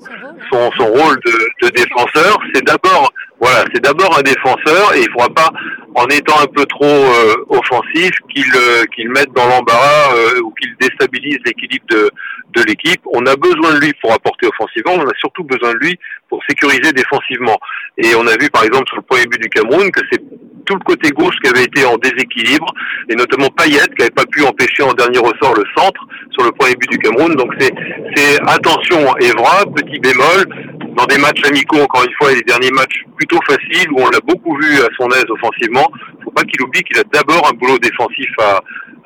son, 0.52 0.72
son 0.78 0.86
rôle 0.86 1.18
de, 1.26 1.68
de 1.68 1.70
défenseur. 1.70 2.38
C'est 2.54 2.64
d'abord 2.64 3.12
voilà, 3.44 3.66
c'est 3.74 3.84
d'abord 3.84 4.18
un 4.18 4.22
défenseur 4.22 4.94
et 4.96 5.00
il 5.02 5.08
ne 5.08 5.12
faudra 5.12 5.30
pas, 5.30 5.50
en 5.96 6.08
étant 6.08 6.40
un 6.42 6.48
peu 6.48 6.66
trop 6.66 6.86
euh, 6.86 7.36
offensif, 7.50 8.12
qu'il 8.34 8.46
euh, 8.56 8.86
qu'il 8.96 9.10
mette 9.10 9.34
dans 9.34 9.46
l'embarras 9.48 10.16
euh, 10.16 10.42
ou 10.44 10.52
qu'il 10.52 10.74
déstabilise 10.80 11.40
l'équilibre 11.46 11.86
de, 11.90 12.10
de 12.54 12.64
l'équipe. 12.64 13.02
On 13.14 13.26
a 13.26 13.36
besoin 13.36 13.74
de 13.74 13.80
lui 13.80 13.94
pour 14.02 14.14
apporter 14.14 14.48
offensivement, 14.48 14.94
on 15.04 15.08
a 15.08 15.16
surtout 15.20 15.44
besoin 15.44 15.74
de 15.74 15.80
lui 15.80 16.00
pour 16.30 16.42
sécuriser 16.48 16.92
défensivement. 16.94 17.60
Et 17.98 18.16
on 18.16 18.26
a 18.28 18.36
vu 18.40 18.50
par 18.50 18.64
exemple 18.64 18.88
sur 18.88 18.98
le 18.98 19.04
premier 19.04 19.26
but 19.28 19.42
du 19.42 19.50
Cameroun 19.50 19.92
que 19.92 20.02
c'est 20.12 20.22
tout 20.66 20.76
le 20.76 20.84
côté 20.84 21.10
gauche 21.12 21.36
qui 21.44 21.50
avait 21.50 21.66
été 21.66 21.86
en 21.86 21.98
déséquilibre, 21.98 22.68
et 23.10 23.16
notamment 23.16 23.50
Payet 23.50 23.80
qui 23.96 24.00
n'avait 24.00 24.12
pas 24.12 24.26
pu 24.26 24.44
empêcher 24.44 24.84
en 24.84 24.94
dernier 24.94 25.20
ressort 25.20 25.56
le 25.56 25.64
centre 25.76 26.02
sur 26.32 26.44
le 26.46 26.52
premier 26.52 26.76
but 26.76 26.90
du 26.90 26.98
Cameroun. 27.00 27.36
Donc 27.36 27.54
c'est 27.60 28.40
attention 28.48 29.16
Evra, 29.18 29.66
petit 29.76 30.00
bémol, 30.00 30.46
dans 30.96 31.06
des 31.06 31.18
matchs 31.18 31.44
amicaux, 31.46 31.82
encore 31.82 32.04
une 32.04 32.14
fois, 32.20 32.32
et 32.32 32.36
les 32.36 32.42
derniers 32.42 32.72
matchs 32.72 33.04
plutôt 33.16 33.40
faciles 33.48 33.92
où 33.92 34.00
on 34.00 34.10
l'a 34.10 34.20
beaucoup 34.28 34.56
vu 34.58 34.80
à 34.82 34.88
son 34.98 35.10
aise 35.10 35.26
offensivement, 35.30 35.88
faut 36.24 36.32
pas 36.32 36.44
qu'il 36.44 36.62
oublie 36.62 36.82
qu'il 36.84 36.98
a 36.98 37.04
d'abord 37.04 37.48
un 37.48 37.54
boulot 37.56 37.78
défensif 37.80 38.30
à, 38.40 38.62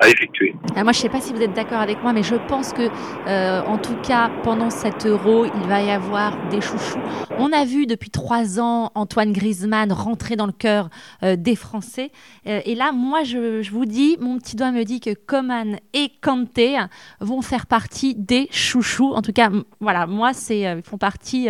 effectuer. 0.06 0.54
Ah, 0.76 0.84
moi, 0.84 0.92
je 0.92 1.00
sais 1.00 1.08
pas 1.08 1.20
si 1.20 1.32
vous 1.32 1.42
êtes 1.42 1.54
d'accord 1.54 1.80
avec 1.80 2.00
moi, 2.04 2.12
mais 2.12 2.22
je 2.22 2.36
pense 2.46 2.72
que, 2.72 2.88
euh, 3.26 3.62
en 3.62 3.78
tout 3.78 3.96
cas, 3.96 4.30
pendant 4.44 4.70
cet 4.70 5.06
Euro, 5.06 5.44
il 5.44 5.68
va 5.68 5.82
y 5.82 5.90
avoir 5.90 6.36
des 6.50 6.60
chouchous. 6.60 7.00
On 7.36 7.52
a 7.52 7.64
vu 7.64 7.84
depuis 7.84 8.08
trois 8.08 8.60
ans 8.60 8.92
Antoine 8.94 9.32
Griezmann 9.32 9.90
rentrer 9.90 10.36
dans 10.36 10.46
le 10.46 10.52
cœur 10.52 10.88
euh, 11.24 11.34
des 11.34 11.56
Français, 11.56 12.12
euh, 12.46 12.60
et 12.64 12.76
là, 12.76 12.92
moi, 12.92 13.24
je, 13.24 13.60
je, 13.60 13.72
vous 13.72 13.86
dis, 13.86 14.16
mon 14.20 14.38
petit 14.38 14.54
doigt 14.54 14.70
me 14.70 14.84
dit 14.84 15.00
que 15.00 15.14
Coman 15.14 15.78
et 15.94 16.12
Kanté 16.22 16.78
vont 17.20 17.42
faire 17.42 17.66
partie 17.66 18.14
des 18.14 18.46
chouchous. 18.52 19.12
En 19.14 19.22
tout 19.22 19.32
cas, 19.32 19.50
voilà, 19.80 20.06
moi, 20.06 20.32
c'est 20.32 20.60
ils 20.60 20.82
font 20.84 20.98
partie 20.98 21.48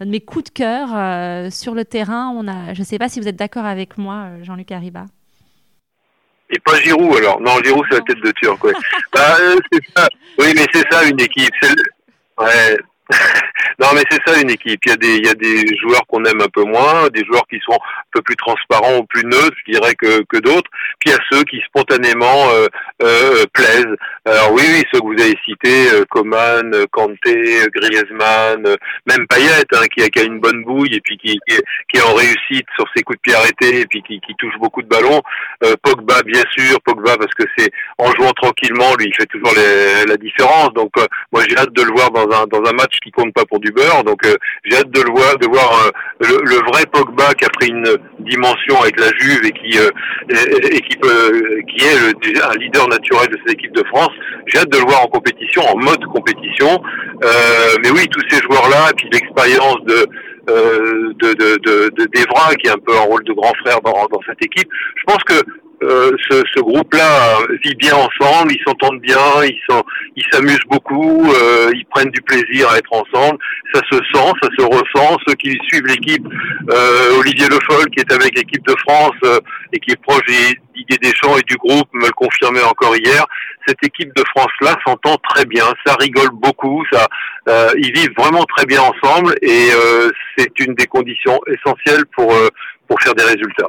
de 0.00 0.10
mes 0.10 0.20
coups 0.20 0.44
de 0.44 0.50
cœur 0.50 1.52
sur 1.52 1.74
le 1.74 1.84
terrain. 1.84 2.32
On 2.36 2.48
a, 2.48 2.74
je 2.74 2.80
ne 2.80 2.84
sais 2.84 2.98
pas 2.98 3.08
si 3.08 3.20
vous 3.20 3.28
êtes 3.28 3.36
d'accord 3.36 3.64
avec 3.64 3.98
moi, 3.98 4.28
Jean-Luc 4.42 4.72
Arriba. 4.72 5.06
Et 6.52 6.58
pas 6.58 6.78
Giroud 6.80 7.16
alors. 7.16 7.40
Non, 7.40 7.58
Giroud 7.64 7.84
c'est 7.90 7.96
la 7.96 8.02
tête 8.02 8.22
de 8.22 8.30
Turc. 8.32 8.62
Ouais. 8.62 8.72
bah, 9.12 9.36
euh, 9.40 9.56
ça. 9.96 10.08
Oui, 10.38 10.52
mais 10.54 10.66
c'est 10.72 10.84
ça 10.90 11.04
une 11.04 11.20
équipe. 11.20 11.54
Ouais. 12.38 12.78
Non, 13.80 13.88
mais 13.94 14.02
c'est 14.10 14.20
ça 14.26 14.40
une 14.40 14.50
équipe. 14.50 14.80
Il 14.84 14.90
y 14.90 14.92
a 14.92 14.96
des, 14.96 15.16
il 15.16 15.26
y 15.26 15.30
a 15.30 15.34
des 15.34 15.64
joueurs 15.78 16.06
qu'on 16.06 16.24
aime 16.24 16.40
un 16.40 16.48
peu 16.48 16.64
moins, 16.64 17.08
des 17.08 17.24
joueurs 17.24 17.46
qui 17.48 17.58
sont 17.64 17.74
un 17.74 18.10
peu 18.12 18.22
plus 18.22 18.36
transparents 18.36 18.98
ou 18.98 19.04
plus 19.04 19.24
neutres, 19.24 19.56
je 19.66 19.72
dirais, 19.72 19.94
que, 19.94 20.22
que 20.28 20.38
d'autres. 20.38 20.70
Puis 21.00 21.10
il 21.10 21.12
y 21.12 21.14
a 21.14 21.18
ceux 21.30 21.42
qui 21.44 21.60
spontanément 21.66 22.50
euh, 22.50 22.66
euh, 23.02 23.44
plaisent. 23.52 23.96
Alors 24.24 24.52
oui, 24.52 24.62
oui, 24.66 24.82
ceux 24.92 25.00
que 25.00 25.06
vous 25.06 25.22
avez 25.22 25.36
cités, 25.44 25.90
euh, 25.92 26.04
Coman, 26.10 26.70
Kanté, 26.90 27.66
Griezmann, 27.74 28.66
euh, 28.66 28.76
même 29.06 29.26
Payet, 29.26 29.64
hein, 29.72 29.86
qui, 29.94 30.02
a, 30.02 30.08
qui 30.08 30.20
a 30.20 30.24
une 30.24 30.40
bonne 30.40 30.62
bouille 30.64 30.94
et 30.94 31.00
puis 31.00 31.16
qui, 31.18 31.38
qui, 31.48 31.56
est, 31.56 31.64
qui 31.88 31.98
est 31.98 32.02
en 32.02 32.14
réussite 32.14 32.66
sur 32.76 32.86
ses 32.94 33.02
coups 33.02 33.18
de 33.18 33.22
pied 33.22 33.34
arrêtés 33.34 33.80
et 33.80 33.86
puis 33.86 34.02
qui, 34.02 34.20
qui 34.20 34.34
touche 34.36 34.54
beaucoup 34.60 34.82
de 34.82 34.88
ballons. 34.88 35.22
Euh, 35.64 35.74
Pogba, 35.82 36.22
bien 36.22 36.42
sûr, 36.56 36.80
Pogba 36.84 37.16
parce 37.16 37.34
que 37.34 37.44
c'est 37.56 37.70
en 37.98 38.12
jouant 38.12 38.32
tranquillement, 38.32 38.94
lui, 38.98 39.06
il 39.06 39.14
fait 39.14 39.26
toujours 39.26 39.52
les, 39.56 40.04
la 40.06 40.16
différence. 40.16 40.72
Donc 40.74 40.92
moi, 41.32 41.42
j'ai 41.48 41.56
hâte 41.56 41.72
de 41.72 41.82
le 41.82 41.92
voir 41.92 42.10
dans 42.10 42.28
un 42.30 42.46
dans 42.46 42.62
un 42.68 42.72
match 42.72 42.98
qui 43.02 43.10
compte 43.10 43.32
pas 43.32 43.44
pour 43.44 43.60
du 43.62 43.72
beurre. 43.72 44.04
Donc 44.04 44.26
euh, 44.26 44.34
j'ai 44.64 44.76
hâte 44.76 44.90
de 44.90 45.00
le 45.00 45.10
voir, 45.10 45.38
de 45.38 45.46
voir 45.46 45.70
euh, 45.86 45.90
le, 46.20 46.56
vrai 46.70 46.84
Pogba 46.92 47.32
qui 47.34 47.44
a 47.44 47.48
pris 47.48 47.68
une 47.68 47.96
dimension 48.20 48.80
avec 48.82 48.98
la 49.00 49.10
Juve 49.18 49.40
et 49.44 49.52
qui 49.52 49.78
euh, 49.78 49.90
et, 50.70 50.80
qui 50.80 50.96
peut, 50.98 51.62
qui 51.68 51.84
est 51.84 52.42
un 52.42 52.54
leader 52.58 52.88
naturel 52.88 53.28
de 53.28 53.38
cette 53.38 53.54
équipe 53.58 53.72
de 53.72 53.84
France. 53.84 54.10
J'ai 54.46 54.58
hâte 54.58 54.70
de 54.70 54.78
le 54.78 54.84
voir 54.84 55.04
en 55.04 55.08
compétition, 55.08 55.62
en 55.62 55.76
mode 55.76 56.04
compétition. 56.06 56.82
mais 57.82 57.90
oui, 57.90 58.06
tous 58.08 58.22
ces 58.28 58.42
joueurs-là, 58.42 58.90
et 58.90 58.94
puis 58.94 59.08
l'expérience 59.12 59.82
de 59.86 60.06
de, 60.44 61.34
de, 61.34 61.56
de, 61.62 61.88
de 61.90 62.04
Devra, 62.12 62.52
qui 62.56 62.66
est 62.66 62.72
un 62.72 62.84
peu 62.84 62.96
en 62.96 63.04
rôle 63.04 63.22
de 63.22 63.32
grand 63.32 63.54
frère 63.64 63.80
dans, 63.80 63.92
dans 64.10 64.20
cette 64.26 64.44
équipe. 64.44 64.68
Je 64.96 65.04
pense 65.06 65.22
que 65.22 65.40
euh, 65.82 66.10
ce, 66.30 66.42
ce 66.54 66.60
groupe-là 66.60 67.38
vit 67.64 67.74
bien 67.76 67.94
ensemble, 67.94 68.52
ils 68.52 68.62
s'entendent 68.66 69.00
bien, 69.00 69.18
ils 69.44 69.60
sont, 69.68 69.82
ils 70.16 70.24
s'amusent 70.30 70.64
beaucoup, 70.68 71.32
euh, 71.32 71.70
ils 71.74 71.84
prennent 71.86 72.10
du 72.10 72.22
plaisir 72.22 72.68
à 72.70 72.78
être 72.78 72.92
ensemble. 72.92 73.38
Ça 73.74 73.80
se 73.90 73.96
sent, 73.96 74.32
ça 74.42 74.48
se 74.58 74.64
ressent. 74.64 75.16
Ceux 75.26 75.34
qui 75.34 75.58
suivent 75.68 75.86
l'équipe, 75.86 76.24
euh, 76.70 77.18
Olivier 77.18 77.48
Le 77.48 77.58
Foll 77.68 77.86
qui 77.90 78.00
est 78.00 78.12
avec 78.12 78.36
l'équipe 78.36 78.66
de 78.66 78.74
France 78.86 79.16
euh, 79.24 79.40
et 79.72 79.78
qui 79.78 79.92
est 79.92 80.02
proche 80.02 80.20
Didier 80.74 80.98
Deschamps 81.02 81.36
et 81.36 81.42
du 81.42 81.56
groupe 81.56 81.88
me 81.92 82.06
le 82.06 82.12
confirmait 82.12 82.62
encore 82.62 82.96
hier. 82.96 83.24
Cette 83.66 83.82
équipe 83.84 84.10
de 84.16 84.24
France-là 84.34 84.74
s'entend 84.86 85.16
très 85.28 85.44
bien, 85.44 85.64
ça 85.86 85.94
rigole 86.00 86.30
beaucoup, 86.32 86.82
ça, 86.90 87.06
ils 87.76 87.92
vivent 87.92 88.14
vraiment 88.16 88.44
très 88.56 88.66
bien 88.66 88.80
ensemble 88.80 89.34
et 89.40 89.68
c'est 90.36 90.58
une 90.58 90.74
des 90.74 90.86
conditions 90.86 91.38
essentielles 91.46 92.04
pour 92.16 92.34
pour 92.88 93.00
faire 93.00 93.14
des 93.14 93.24
résultats. 93.24 93.68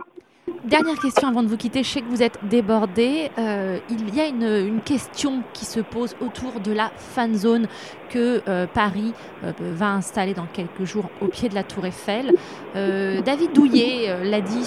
Dernière 0.65 0.99
question 0.99 1.28
avant 1.28 1.43
de 1.43 1.47
vous 1.47 1.58
quitter. 1.58 1.84
Je 1.84 1.89
sais 1.89 2.02
que 2.02 2.10
vous 2.10 2.23
êtes 2.23 2.39
débordé. 2.49 3.32
Euh, 3.38 3.80
il 3.89 4.13
y 4.15 4.21
a 4.21 4.28
une, 4.28 4.82
question 4.84 5.43
qui 5.54 5.65
se 5.65 5.80
pose 5.80 6.15
autour 6.19 6.60
de 6.60 6.71
la 6.71 6.91
fan 6.95 7.36
zone 7.36 7.67
que 8.10 8.41
euh, 8.47 8.67
Paris 8.67 9.13
euh, 9.43 9.52
va 9.60 9.91
installer 9.91 10.34
dans 10.34 10.45
quelques 10.45 10.84
jours 10.84 11.10
au 11.21 11.28
pied 11.28 11.49
de 11.49 11.56
la 11.56 11.63
Tour 11.63 11.86
Eiffel. 11.86 12.34
David 12.76 13.54
Douillet 13.54 14.23
l'a 14.23 14.41
dit 14.41 14.63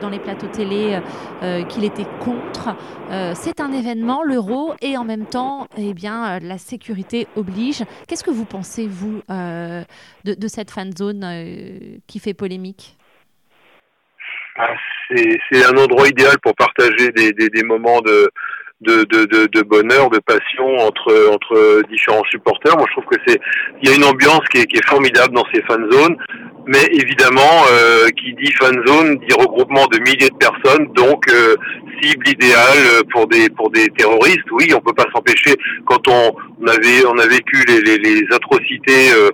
dans 0.00 0.08
les 0.08 0.18
plateaux 0.18 0.46
télé 0.46 1.00
qu'il 1.68 1.84
était 1.84 2.06
contre. 2.20 2.76
C'est 3.34 3.60
un 3.60 3.72
événement, 3.72 4.22
l'euro, 4.22 4.74
et 4.80 4.96
en 4.96 5.04
même 5.04 5.26
temps, 5.26 5.66
eh 5.76 5.94
bien, 5.94 6.38
la 6.38 6.58
sécurité 6.58 7.26
oblige. 7.34 7.82
Qu'est-ce 8.06 8.22
que 8.22 8.30
vous 8.30 8.44
pensez, 8.44 8.86
vous, 8.86 9.20
de, 9.28 9.84
de, 10.24 10.48
cette 10.48 10.70
fan 10.70 10.96
zone 10.96 11.26
qui 12.06 12.20
fait 12.20 12.34
polémique? 12.34 12.96
Ah, 14.60 14.74
c'est 15.50 15.64
un 15.64 15.76
endroit 15.76 16.08
idéal 16.08 16.36
pour 16.42 16.54
partager 16.54 17.10
des, 17.16 17.32
des, 17.32 17.48
des 17.48 17.62
moments 17.62 18.00
de, 18.00 18.30
de, 18.80 19.04
de, 19.04 19.46
de, 19.46 19.62
bonheur, 19.62 20.08
de 20.10 20.18
passion 20.18 20.68
entre, 20.78 21.12
entre 21.34 21.82
différents 21.90 22.24
supporters. 22.30 22.76
Moi, 22.76 22.86
je 22.88 22.92
trouve 22.92 23.10
que 23.10 23.20
c'est, 23.26 23.38
il 23.82 23.88
y 23.88 23.92
a 23.92 23.96
une 23.96 24.04
ambiance 24.04 24.44
qui 24.50 24.58
est, 24.60 24.66
qui 24.66 24.76
est 24.78 24.86
formidable 24.86 25.34
dans 25.34 25.44
ces 25.52 25.62
fan 25.62 25.84
zones. 25.90 26.16
Mais 26.66 26.84
évidemment, 26.92 27.64
euh, 27.72 28.08
qui 28.10 28.34
dit 28.34 28.52
fan 28.52 28.76
zone 28.86 29.18
dit 29.18 29.34
regroupement 29.34 29.86
de 29.86 29.98
milliers 29.98 30.28
de 30.28 30.36
personnes, 30.36 30.92
donc 30.92 31.24
euh, 31.28 31.56
cible 32.00 32.28
idéale 32.28 33.02
pour 33.12 33.26
des 33.26 33.48
pour 33.48 33.70
des 33.70 33.88
terroristes. 33.88 34.50
Oui, 34.52 34.70
on 34.76 34.80
peut 34.80 34.92
pas 34.92 35.06
s'empêcher. 35.12 35.56
Quand 35.86 36.06
on, 36.08 36.36
on, 36.60 36.66
avait 36.66 37.04
on 37.06 37.18
a 37.18 37.26
vécu 37.26 37.64
les, 37.66 37.80
les, 37.80 37.98
les 37.98 38.22
atrocités 38.30 39.10
euh, 39.12 39.30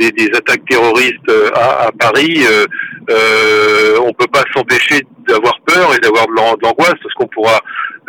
des, 0.00 0.10
des, 0.12 0.36
attaques 0.36 0.64
terroristes 0.68 1.28
euh, 1.28 1.50
à, 1.54 1.86
à 1.86 1.92
Paris, 1.92 2.40
euh, 2.48 2.66
euh, 3.10 3.98
on 4.02 4.12
peut 4.12 4.26
pas 4.32 4.42
s'empêcher 4.54 5.02
d'avoir 5.28 5.60
peur 5.66 5.94
et 5.94 5.98
d'avoir 5.98 6.26
de 6.26 6.62
l'angoisse 6.62 6.94
parce 7.02 7.14
qu'on 7.14 7.26
pourra 7.26 7.60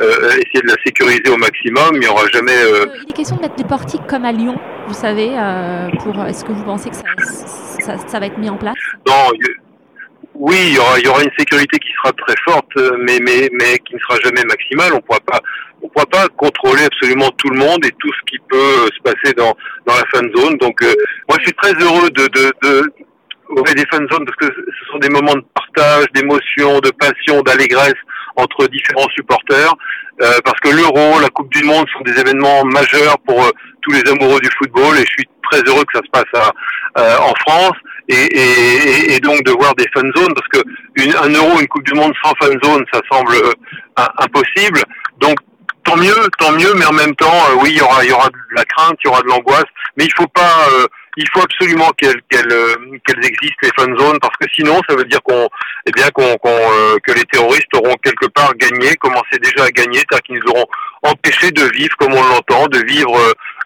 euh, 0.02 0.30
essayer 0.30 0.62
de 0.62 0.68
la 0.68 0.76
sécuriser 0.86 1.30
au 1.30 1.38
maximum. 1.38 1.92
Il 1.94 2.00
n'y 2.00 2.08
aura 2.08 2.26
jamais. 2.32 2.56
Euh... 2.56 2.86
Il 3.06 3.12
est 3.12 3.14
question 3.14 3.36
de 3.36 3.42
mettre 3.42 3.56
des 3.56 3.64
portiques 3.64 4.06
comme 4.08 4.26
à 4.26 4.32
Lyon, 4.32 4.58
vous 4.88 4.94
savez. 4.94 5.32
Euh, 5.38 5.90
pour 6.04 6.20
est-ce 6.26 6.46
que 6.46 6.52
vous 6.52 6.64
pensez 6.64 6.90
que 6.90 6.96
ça, 6.96 7.04
ça, 7.18 7.98
ça, 8.08 8.20
va 8.20 8.28
être 8.28 8.38
mis 8.38 8.50
en 8.50 8.58
place? 8.58 8.76
Non. 9.08 9.32
Oui, 10.34 10.58
il 10.70 10.76
y, 10.76 10.80
aura, 10.80 10.98
il 11.00 11.06
y 11.06 11.10
aura 11.10 11.24
une 11.24 11.32
sécurité 11.38 11.78
qui 11.78 11.92
sera 12.02 12.12
très 12.14 12.36
forte, 12.46 12.72
mais, 13.00 13.20
mais, 13.22 13.50
mais 13.52 13.78
qui 13.80 13.96
ne 13.96 14.00
sera 14.00 14.18
jamais 14.24 14.44
maximale. 14.46 14.94
On 14.94 15.02
pourra 15.02 15.20
pas, 15.20 15.40
on 15.82 15.90
pourra 15.90 16.06
pas 16.06 16.28
contrôler 16.38 16.84
absolument 16.86 17.30
tout 17.38 17.50
le 17.50 17.58
monde 17.58 17.86
et 17.86 17.92
tout 18.00 18.12
ce 18.14 18.32
qui 18.32 18.40
peut 18.50 18.88
se 18.96 19.02
passer 19.04 19.34
dans, 19.34 19.56
dans 19.86 19.94
la 19.94 20.04
fan 20.14 20.30
zone. 20.36 20.58
Donc, 20.58 20.82
euh, 20.82 20.94
moi, 21.28 21.38
je 21.40 21.46
suis 21.46 21.54
très 21.54 21.74
heureux 21.74 22.10
de, 22.12 22.28
de, 22.28 22.54
de 22.64 22.94
des 23.76 23.86
fan 23.92 24.08
zones 24.12 24.26
parce 24.26 24.38
que 24.38 24.46
ce 24.46 24.92
sont 24.92 25.00
des 25.00 25.10
moments 25.10 25.36
de 25.36 25.44
partage, 25.54 26.06
d'émotion, 26.14 26.80
de 26.80 26.92
passion, 26.92 27.42
d'allégresse 27.42 28.00
entre 28.36 28.68
différents 28.68 29.10
supporters. 29.14 29.74
Euh, 30.22 30.40
parce 30.46 30.60
que 30.60 30.70
l'Euro, 30.70 31.20
la 31.20 31.30
Coupe 31.30 31.52
du 31.52 31.64
Monde 31.64 31.86
sont 31.92 32.02
des 32.02 32.20
événements 32.20 32.64
majeurs 32.66 33.18
pour 33.28 33.44
euh, 33.44 33.50
tous 33.82 33.92
les 33.92 34.10
amoureux 34.10 34.40
du 34.40 34.50
football 34.58 34.96
et 34.98 35.02
je 35.02 35.12
suis 35.12 35.30
très 35.50 35.62
heureux 35.68 35.84
que 35.84 35.98
ça 35.98 36.02
se 36.06 36.12
passe 36.12 36.42
à, 36.42 36.52
euh, 37.00 37.18
en 37.20 37.34
France 37.48 37.78
et, 38.12 39.20
donc 39.20 39.44
de 39.44 39.52
voir 39.52 39.74
des 39.76 39.88
fan 39.94 40.12
zones 40.16 40.34
parce 40.34 40.48
que 40.50 40.60
un 41.24 41.30
Euro, 41.30 41.60
une 41.60 41.68
Coupe 41.68 41.84
du 41.84 41.94
Monde 41.94 42.14
sans 42.24 42.34
fan 42.42 42.58
zone, 42.64 42.86
ça 42.92 43.00
semble 43.12 43.34
euh, 43.36 44.04
impossible. 44.18 44.82
Donc 45.20 45.36
tant 45.84 45.98
mieux, 45.98 46.16
tant 46.38 46.52
mieux, 46.52 46.74
mais 46.76 46.86
en 46.86 46.94
même 46.94 47.16
temps, 47.16 47.28
euh, 47.52 47.56
oui, 47.62 47.70
il 47.72 47.78
y 47.78 47.82
aura, 47.82 48.04
y 48.04 48.12
aura 48.12 48.30
de 48.30 48.56
la 48.56 48.66
crainte, 48.66 48.98
il 49.04 49.08
y 49.08 49.10
aura 49.10 49.22
de 49.22 49.28
l'angoisse, 49.28 49.66
mais 49.98 50.06
il 50.06 50.14
faut 50.14 50.28
pas 50.28 50.68
il 51.18 51.28
faut 51.34 51.42
absolument 51.42 51.90
qu'elles 51.98 52.22
qu'elles 52.30 52.76
qu'elles 53.06 53.26
existent 53.26 53.58
les 53.64 53.72
fan 53.78 53.98
zones 53.98 54.20
parce 54.22 54.36
que 54.38 54.48
sinon 54.56 54.80
ça 54.88 54.96
veut 54.96 55.04
dire 55.06 55.22
qu'on 55.24 55.50
eh 55.86 55.92
bien 55.92 56.08
qu'on 56.10 56.38
euh, 56.46 56.98
que 57.06 57.12
les 57.12 57.26
terroristes 57.26 57.74
auront 57.76 57.96
quelque 58.04 58.28
part 58.28 58.54
gagné, 58.56 58.96
commencé 58.96 59.38
déjà 59.42 59.66
à 59.66 59.72
gagner, 59.72 59.98
c'est-à-dire 59.98 60.22
qu'ils 60.22 60.40
nous 60.40 60.52
auront 60.52 60.68
empêché 61.04 61.52
de 61.52 61.64
vivre 61.74 61.96
comme 61.98 62.14
on 62.14 62.24
l'entend, 62.24 62.68
de 62.68 62.80
vivre 62.86 63.18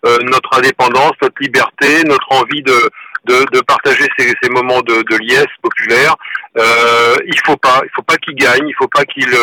euh, 0.05 0.17
notre 0.23 0.57
indépendance, 0.57 1.13
notre 1.21 1.41
liberté, 1.41 2.03
notre 2.05 2.31
envie 2.31 2.63
de 2.63 2.89
de, 3.27 3.45
de 3.51 3.61
partager 3.61 4.07
ces, 4.17 4.33
ces 4.41 4.49
moments 4.49 4.81
de, 4.81 5.03
de 5.09 5.17
liesse 5.17 5.55
populaire. 5.61 6.15
Euh, 6.57 7.15
il 7.25 7.39
faut 7.45 7.57
pas, 7.57 7.81
il 7.83 7.89
faut 7.95 8.01
pas 8.01 8.17
qu'ils 8.17 8.35
gagnent, 8.35 8.67
il 8.67 8.75
faut 8.75 8.87
pas 8.87 9.03
qu'ils 9.03 9.35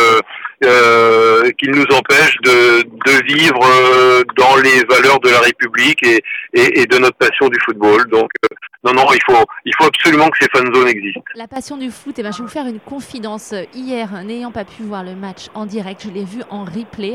euh, 0.65 1.51
qu'il 1.59 1.71
nous 1.73 1.85
empêche 1.97 2.37
de, 2.43 2.83
de 2.83 3.25
vivre 3.25 3.61
euh, 3.65 4.23
dans 4.37 4.57
les 4.57 4.83
valeurs 4.89 5.21
de 5.21 5.29
la 5.31 5.41
République 5.41 6.03
et, 6.05 6.23
et, 6.55 6.81
et 6.81 6.87
de 6.87 6.99
notre 6.99 7.17
passion 7.17 7.49
du 7.49 7.59
football. 7.65 8.09
Donc 8.09 8.31
euh, 8.45 8.55
non, 8.85 8.93
non, 8.95 9.05
il 9.13 9.21
faut, 9.25 9.45
il 9.65 9.73
faut 9.77 9.85
absolument 9.85 10.29
que 10.29 10.39
ces 10.41 10.49
fan 10.49 10.75
zones 10.75 10.89
existent. 10.89 11.23
La 11.37 11.47
passion 11.47 11.77
du 11.77 11.91
foot, 11.91 12.19
eh 12.19 12.23
ben, 12.23 12.33
je 12.33 12.39
vais 12.39 12.45
vous 12.45 12.51
faire 12.51 12.67
une 12.67 12.81
confidence. 12.81 13.55
Hier, 13.75 14.11
n'ayant 14.25 14.51
pas 14.51 14.65
pu 14.65 14.83
voir 14.83 15.05
le 15.05 15.15
match 15.15 15.47
en 15.55 15.67
direct, 15.67 16.03
je 16.05 16.11
l'ai 16.11 16.25
vu 16.25 16.43
en 16.51 16.65
replay 16.65 17.15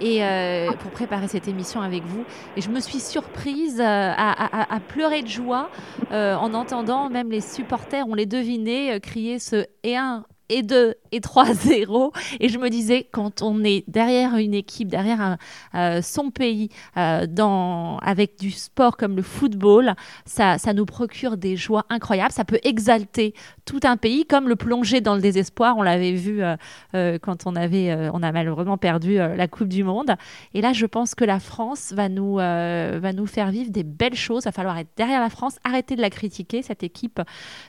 et 0.00 0.22
euh, 0.22 0.70
pour 0.72 0.90
préparer 0.90 1.26
cette 1.26 1.48
émission 1.48 1.80
avec 1.80 2.04
vous. 2.04 2.24
Et 2.56 2.60
je 2.60 2.68
me 2.68 2.80
suis 2.80 3.00
surprise 3.00 3.80
à, 3.80 4.12
à, 4.12 4.74
à 4.74 4.80
pleurer 4.80 5.22
de 5.22 5.28
joie 5.28 5.70
euh, 6.12 6.34
en 6.36 6.54
entendant 6.54 7.08
même 7.08 7.30
les 7.30 7.40
supporters, 7.40 8.06
on 8.06 8.14
les 8.14 8.26
devinait, 8.26 9.00
crier 9.00 9.38
ce 9.38 9.66
et 9.82 9.96
un 9.96 10.24
et 10.48 10.62
2 10.62 10.94
et 11.12 11.20
3-0. 11.20 12.12
Et 12.40 12.48
je 12.48 12.58
me 12.58 12.68
disais, 12.68 13.08
quand 13.10 13.42
on 13.42 13.64
est 13.64 13.84
derrière 13.88 14.36
une 14.36 14.54
équipe, 14.54 14.88
derrière 14.88 15.36
euh, 15.74 16.02
son 16.02 16.30
pays, 16.30 16.68
euh, 16.96 17.26
dans, 17.26 17.98
avec 17.98 18.38
du 18.38 18.50
sport 18.50 18.96
comme 18.96 19.16
le 19.16 19.22
football, 19.22 19.94
ça, 20.24 20.58
ça 20.58 20.72
nous 20.72 20.86
procure 20.86 21.36
des 21.36 21.56
joies 21.56 21.84
incroyables. 21.88 22.32
Ça 22.32 22.44
peut 22.44 22.60
exalter 22.62 23.34
tout 23.64 23.80
un 23.84 23.96
pays, 23.96 24.26
comme 24.26 24.48
le 24.48 24.56
plonger 24.56 25.00
dans 25.00 25.14
le 25.14 25.20
désespoir. 25.20 25.76
On 25.76 25.82
l'avait 25.82 26.12
vu 26.12 26.42
euh, 26.42 27.18
quand 27.18 27.46
on, 27.46 27.56
avait, 27.56 27.94
on 28.12 28.22
a 28.22 28.32
malheureusement 28.32 28.78
perdu 28.78 29.16
la 29.16 29.48
Coupe 29.48 29.68
du 29.68 29.84
Monde. 29.84 30.12
Et 30.54 30.60
là, 30.60 30.72
je 30.72 30.86
pense 30.86 31.14
que 31.14 31.24
la 31.24 31.40
France 31.40 31.92
va 31.94 32.08
nous, 32.08 32.36
va 32.36 33.12
nous 33.12 33.26
faire 33.26 33.50
vivre 33.50 33.70
des 33.70 33.82
belles 33.82 34.14
choses. 34.14 34.44
Il 34.44 34.48
va 34.48 34.52
falloir 34.52 34.78
être 34.78 34.90
derrière 34.96 35.20
la 35.20 35.30
France, 35.30 35.58
arrêter 35.64 35.96
de 35.96 36.00
la 36.00 36.10
critiquer. 36.10 36.62
Cette 36.62 36.82
équipe, 36.82 37.20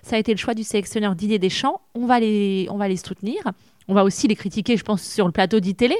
ça 0.02 0.16
a 0.16 0.20
été 0.20 0.32
le 0.32 0.38
choix 0.38 0.54
du 0.54 0.64
sélectionneur 0.64 1.16
Didier 1.16 1.40
Deschamps. 1.40 1.82
On 1.96 2.06
va 2.06 2.20
les, 2.20 2.69
on 2.70 2.78
va 2.78 2.88
les 2.88 2.98
soutenir. 2.98 3.42
On 3.88 3.94
va 3.94 4.04
aussi 4.04 4.28
les 4.28 4.36
critiquer, 4.36 4.78
je 4.78 4.84
pense, 4.84 5.02
sur 5.02 5.26
le 5.26 5.32
plateau 5.32 5.60
d'ITélé, 5.60 5.96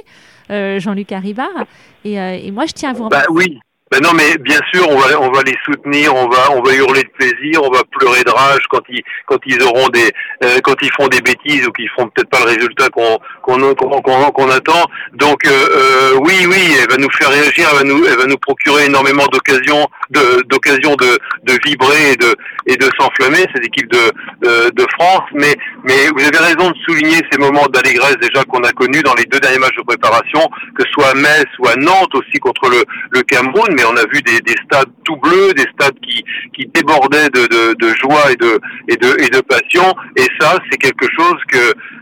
euh, 0.50 0.78
Jean-Luc 0.78 1.10
Haribard. 1.10 1.66
Et, 2.04 2.20
euh, 2.20 2.38
et, 2.40 2.50
moi, 2.52 2.66
je 2.66 2.72
tiens 2.72 2.90
à 2.90 2.92
vous 2.92 3.04
remercier. 3.04 3.26
Bah 3.28 3.34
oui. 3.34 3.58
Ben 3.92 4.00
non, 4.04 4.10
mais 4.14 4.38
bien 4.38 4.60
sûr, 4.72 4.88
on 4.88 4.96
va, 4.96 5.20
on 5.20 5.32
va 5.32 5.42
les 5.42 5.56
soutenir, 5.64 6.14
on 6.14 6.28
va, 6.28 6.52
on 6.52 6.62
va 6.62 6.72
hurler 6.74 7.02
de 7.02 7.08
plaisir, 7.08 7.60
on 7.60 7.70
va 7.70 7.82
pleurer 7.98 8.22
de 8.22 8.30
rage 8.30 8.62
quand 8.70 8.82
ils, 8.88 9.02
quand 9.26 9.38
ils 9.46 9.60
auront 9.64 9.88
des, 9.88 10.08
euh, 10.44 10.60
quand 10.62 10.76
ils 10.80 10.92
font 10.92 11.08
des 11.08 11.20
bêtises 11.20 11.66
ou 11.66 11.72
qu'ils 11.72 11.88
feront 11.90 12.08
peut-être 12.08 12.30
pas 12.30 12.38
le 12.38 12.50
résultat 12.50 12.88
qu'on, 12.90 13.18
qu'on, 13.42 13.74
qu'on, 13.74 14.30
qu'on 14.30 14.50
attend. 14.50 14.84
Donc 15.14 15.44
euh, 15.44 15.50
euh, 15.50 16.18
oui, 16.20 16.46
oui, 16.46 16.76
elle 16.80 16.88
va 16.88 16.98
nous 16.98 17.10
faire 17.18 17.30
réagir, 17.30 17.66
elle 17.68 17.78
va 17.78 17.82
nous, 17.82 18.06
elle 18.06 18.16
va 18.16 18.26
nous 18.26 18.38
procurer 18.38 18.84
énormément 18.84 19.26
d'occasions, 19.26 19.88
de, 20.10 20.40
d'occasions 20.46 20.94
de, 20.94 21.18
de 21.52 21.58
vibrer 21.66 22.12
et 22.12 22.16
de, 22.16 22.36
et 22.66 22.76
de 22.76 22.88
s'enflammer 22.96 23.44
cette 23.52 23.66
équipe 23.66 23.90
de, 23.90 24.12
de, 24.46 24.70
de, 24.70 24.86
France. 25.00 25.26
Mais, 25.34 25.56
mais 25.82 26.06
vous 26.16 26.24
avez 26.24 26.38
raison 26.38 26.70
de 26.70 26.76
souligner 26.86 27.22
ces 27.32 27.38
moments 27.38 27.66
d'allégresse 27.66 28.18
déjà 28.22 28.44
qu'on 28.44 28.62
a 28.62 28.70
connus 28.70 29.02
dans 29.02 29.14
les 29.14 29.24
deux 29.24 29.40
derniers 29.40 29.58
matchs 29.58 29.76
de 29.78 29.82
préparation, 29.82 30.48
que 30.76 30.84
ce 30.84 30.92
soit 30.92 31.08
à 31.08 31.14
Metz 31.14 31.48
ou 31.58 31.66
à 31.66 31.74
Nantes 31.74 32.14
aussi 32.14 32.38
contre 32.38 32.70
le, 32.70 32.84
le 33.10 33.22
Cameroun 33.22 33.79
on 33.84 33.96
a 33.96 34.04
vu 34.12 34.20
des, 34.22 34.40
des, 34.40 34.54
stades 34.64 34.90
tout 35.04 35.16
bleus, 35.16 35.52
des 35.54 35.66
stades 35.74 35.98
qui, 36.00 36.24
débordaient 36.74 37.28
de, 37.30 37.94
joie 38.00 38.30
et 38.32 38.36
de, 38.36 39.40
passion. 39.40 39.94
Et 40.16 40.26
ça, 40.40 40.58
c'est 40.70 40.78
quelque 40.78 41.06
chose 41.18 41.36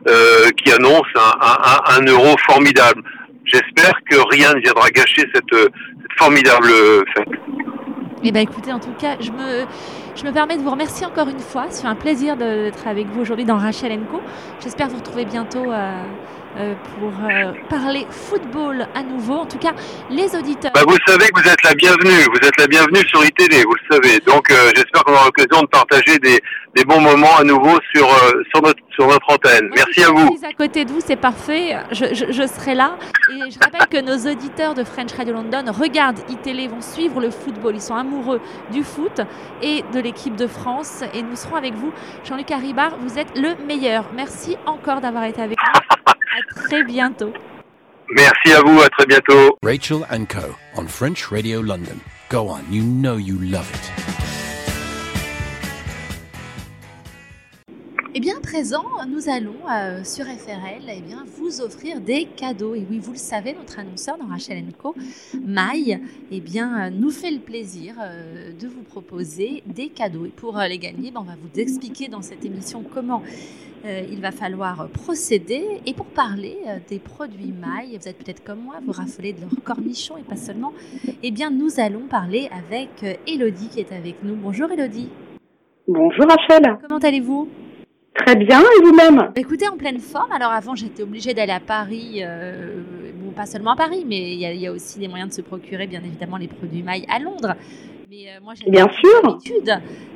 euh, 0.09 0.51
qui 0.57 0.73
annonce 0.73 1.07
un, 1.17 2.05
euro 2.07 2.35
formidable. 2.47 3.03
J'espère 3.45 3.95
que 4.11 4.17
rien 4.35 4.53
ne 4.55 4.61
viendra 4.61 4.89
gâcher 4.91 5.25
cette, 5.35 5.71
formidable 6.19 6.69
fête. 7.17 7.29
Eh 8.25 8.33
ben 8.33 8.41
écoutez, 8.41 8.73
en 8.73 8.81
tout 8.81 8.93
cas, 8.99 9.17
je 9.21 9.31
me, 9.31 9.65
je 10.17 10.25
me 10.25 10.33
permets 10.33 10.57
de 10.57 10.63
vous 10.63 10.71
remercier 10.71 11.07
encore 11.07 11.29
une 11.29 11.39
fois. 11.39 11.67
C'est 11.71 11.87
un 11.87 11.95
plaisir 11.95 12.37
d'être 12.37 12.89
avec 12.89 13.07
vous 13.07 13.21
aujourd'hui 13.21 13.45
dans 13.45 13.57
Rachel 13.57 14.01
Co. 14.11 14.21
J'espère 14.61 14.89
vous 14.89 14.97
retrouver 14.97 15.25
bientôt. 15.25 15.71
Euh 15.71 16.03
euh, 16.59 16.75
pour 16.99 17.11
euh, 17.25 17.53
parler 17.69 18.07
football 18.11 18.87
à 18.95 19.03
nouveau. 19.03 19.35
En 19.35 19.47
tout 19.47 19.59
cas, 19.59 19.73
les 20.11 20.35
auditeurs. 20.35 20.73
Bah, 20.75 20.83
vous 20.87 20.97
savez 21.07 21.29
que 21.29 21.41
vous 21.41 21.49
êtes 21.49 21.63
la 21.63 21.75
bienvenue. 21.75 22.25
Vous 22.33 22.49
êtes 22.49 22.59
la 22.59 22.67
bienvenue 22.67 23.07
sur 23.09 23.25
ITV, 23.25 23.63
vous 23.65 23.75
le 23.75 23.95
savez. 23.95 24.19
Donc, 24.27 24.51
euh, 24.51 24.71
j'espère 24.75 25.05
qu'on 25.05 25.13
aura 25.13 25.27
l'occasion 25.27 25.63
de 25.63 25.69
partager 25.69 26.19
des, 26.19 26.41
des, 26.75 26.85
bons 26.85 27.01
moments 27.01 27.37
à 27.39 27.45
nouveau 27.45 27.79
sur, 27.95 28.07
euh, 28.07 28.43
sur, 28.53 28.63
notre, 28.63 28.81
sur 28.91 29.07
notre 29.07 29.33
antenne. 29.33 29.71
Merci 29.77 30.03
à 30.03 30.11
vous. 30.11 30.37
à 30.45 30.53
côté 30.53 30.85
de 30.85 30.91
vous, 30.91 31.01
c'est 31.05 31.17
parfait. 31.17 31.77
Je, 31.93 32.07
je, 32.13 32.33
je, 32.33 32.47
serai 32.47 32.75
là. 32.75 32.97
Et 33.33 33.51
je 33.51 33.59
rappelle 33.59 33.87
que 33.89 34.01
nos 34.01 34.31
auditeurs 34.31 34.75
de 34.75 34.83
French 34.85 35.13
Radio 35.13 35.35
London 35.35 35.65
regardent 35.71 36.21
ITV, 36.29 36.69
vont 36.69 36.81
suivre 36.81 37.21
le 37.21 37.31
football. 37.31 37.77
Ils 37.77 37.83
sont 37.83 37.95
amoureux 37.95 38.41
du 38.73 38.83
foot 38.83 39.21
et 39.63 39.85
de 39.93 40.01
l'équipe 40.01 40.35
de 40.35 40.47
France. 40.47 41.05
Et 41.15 41.23
nous 41.23 41.37
serons 41.37 41.57
avec 41.57 41.75
vous. 41.75 41.93
Jean-Luc 42.25 42.51
Haribard, 42.51 42.97
vous 43.01 43.19
êtes 43.19 43.39
le 43.39 43.55
meilleur. 43.67 44.07
Merci 44.15 44.57
encore 44.67 45.01
d'avoir 45.01 45.25
été 45.25 45.41
avec 45.41 45.59
nous. 45.59 46.15
À 46.37 46.55
très 46.55 46.85
bientôt. 46.85 47.33
Merci 48.11 48.53
à 48.53 48.61
vous, 48.63 48.81
à 48.81 48.89
très 48.89 49.07
bientôt. 49.07 49.59
Rachel 49.63 50.07
and 50.11 50.27
Co. 50.27 50.55
on 50.77 50.87
French 50.87 51.27
Radio 51.31 51.63
London. 51.63 52.01
Go 52.31 52.49
on, 52.49 52.61
you 52.71 52.83
know 52.83 53.17
you 53.17 53.39
love 53.39 53.71
it. 53.75 54.38
Eh 58.19 58.21
bien, 58.21 58.41
présent, 58.43 58.85
nous 59.09 59.29
allons 59.29 59.55
euh, 59.71 60.03
sur 60.03 60.25
FRL 60.25 60.83
eh 60.93 61.01
bien, 61.03 61.25
vous 61.37 61.61
offrir 61.61 62.01
des 62.01 62.25
cadeaux. 62.25 62.75
Et 62.75 62.85
oui, 62.91 62.99
vous 62.99 63.13
le 63.13 63.17
savez, 63.17 63.53
notre 63.53 63.79
annonceur 63.79 64.19
dans 64.19 64.27
Rachel 64.27 64.65
Co, 64.77 64.93
Maï, 65.41 66.01
eh 66.33 66.41
bien, 66.41 66.87
euh, 66.87 66.91
nous 66.91 67.11
fait 67.11 67.31
le 67.31 67.39
plaisir 67.39 67.95
euh, 68.01 68.51
de 68.61 68.67
vous 68.67 68.83
proposer 68.83 69.63
des 69.67 69.89
cadeaux. 69.91 70.27
Et 70.27 70.31
pour 70.31 70.59
les 70.59 70.79
gagner, 70.79 71.13
ben, 71.13 71.21
on 71.21 71.23
va 71.23 71.37
vous 71.41 71.61
expliquer 71.61 72.09
dans 72.09 72.21
cette 72.21 72.45
émission 72.45 72.83
comment 72.93 73.23
il 73.85 74.21
va 74.21 74.33
falloir 74.33 74.89
procéder. 74.89 75.63
Et 75.87 75.95
pour 75.95 76.07
parler 76.07 76.59
des 76.89 76.99
produits 76.99 77.53
Maï, 77.53 77.97
vous 77.97 78.09
êtes 78.09 78.19
peut-être 78.19 78.43
comme 78.43 78.63
moi, 78.63 78.81
vous 78.85 78.91
raffolez 78.91 79.33
de 79.33 79.43
leurs 79.43 79.63
cornichons 79.63 80.17
et 80.17 80.25
pas 80.25 80.35
seulement, 80.35 80.73
eh 81.23 81.31
bien, 81.31 81.51
nous 81.51 81.79
allons 81.79 82.09
parler 82.09 82.51
avec 82.51 83.21
Elodie 83.29 83.69
qui 83.69 83.79
est 83.79 83.93
avec 83.93 84.25
nous. 84.25 84.35
Bonjour 84.35 84.69
Elodie. 84.73 85.09
Bonjour 85.87 86.27
Rachel. 86.27 86.79
Comment 86.83 86.99
allez-vous? 86.99 87.49
Très 88.15 88.37
bien, 88.37 88.61
et 88.61 88.83
vous-même 88.83 89.33
Écoutez, 89.37 89.69
en 89.69 89.77
pleine 89.77 90.01
forme. 90.01 90.33
Alors 90.33 90.51
avant, 90.51 90.75
j'étais 90.75 91.03
obligée 91.03 91.35
d'aller 91.35 91.53
à 91.53 91.61
Paris, 91.61 92.21
euh, 92.23 92.83
bon, 93.15 93.31
pas 93.33 93.47
seulement 93.47 93.73
à 93.73 93.77
Paris, 93.77 94.05
mais 94.07 94.35
il 94.35 94.41
y, 94.41 94.67
a 94.67 94.73
aussi 94.73 94.99
des 94.99 95.09
moyens 95.09 95.31
de 95.31 95.35
se 95.35 95.41
procurer, 95.41 95.87
bien 95.87 96.03
évidemment, 96.05 96.37
les 96.37 96.49
produits 96.49 96.83
mailles 96.83 97.07
à 97.09 97.19
Londres. 97.19 97.55
Mais 98.11 98.29
euh, 98.29 98.41
moi, 98.43 98.55
j'ai 98.55 98.71
bien 98.71 98.89
sûr. 98.89 99.39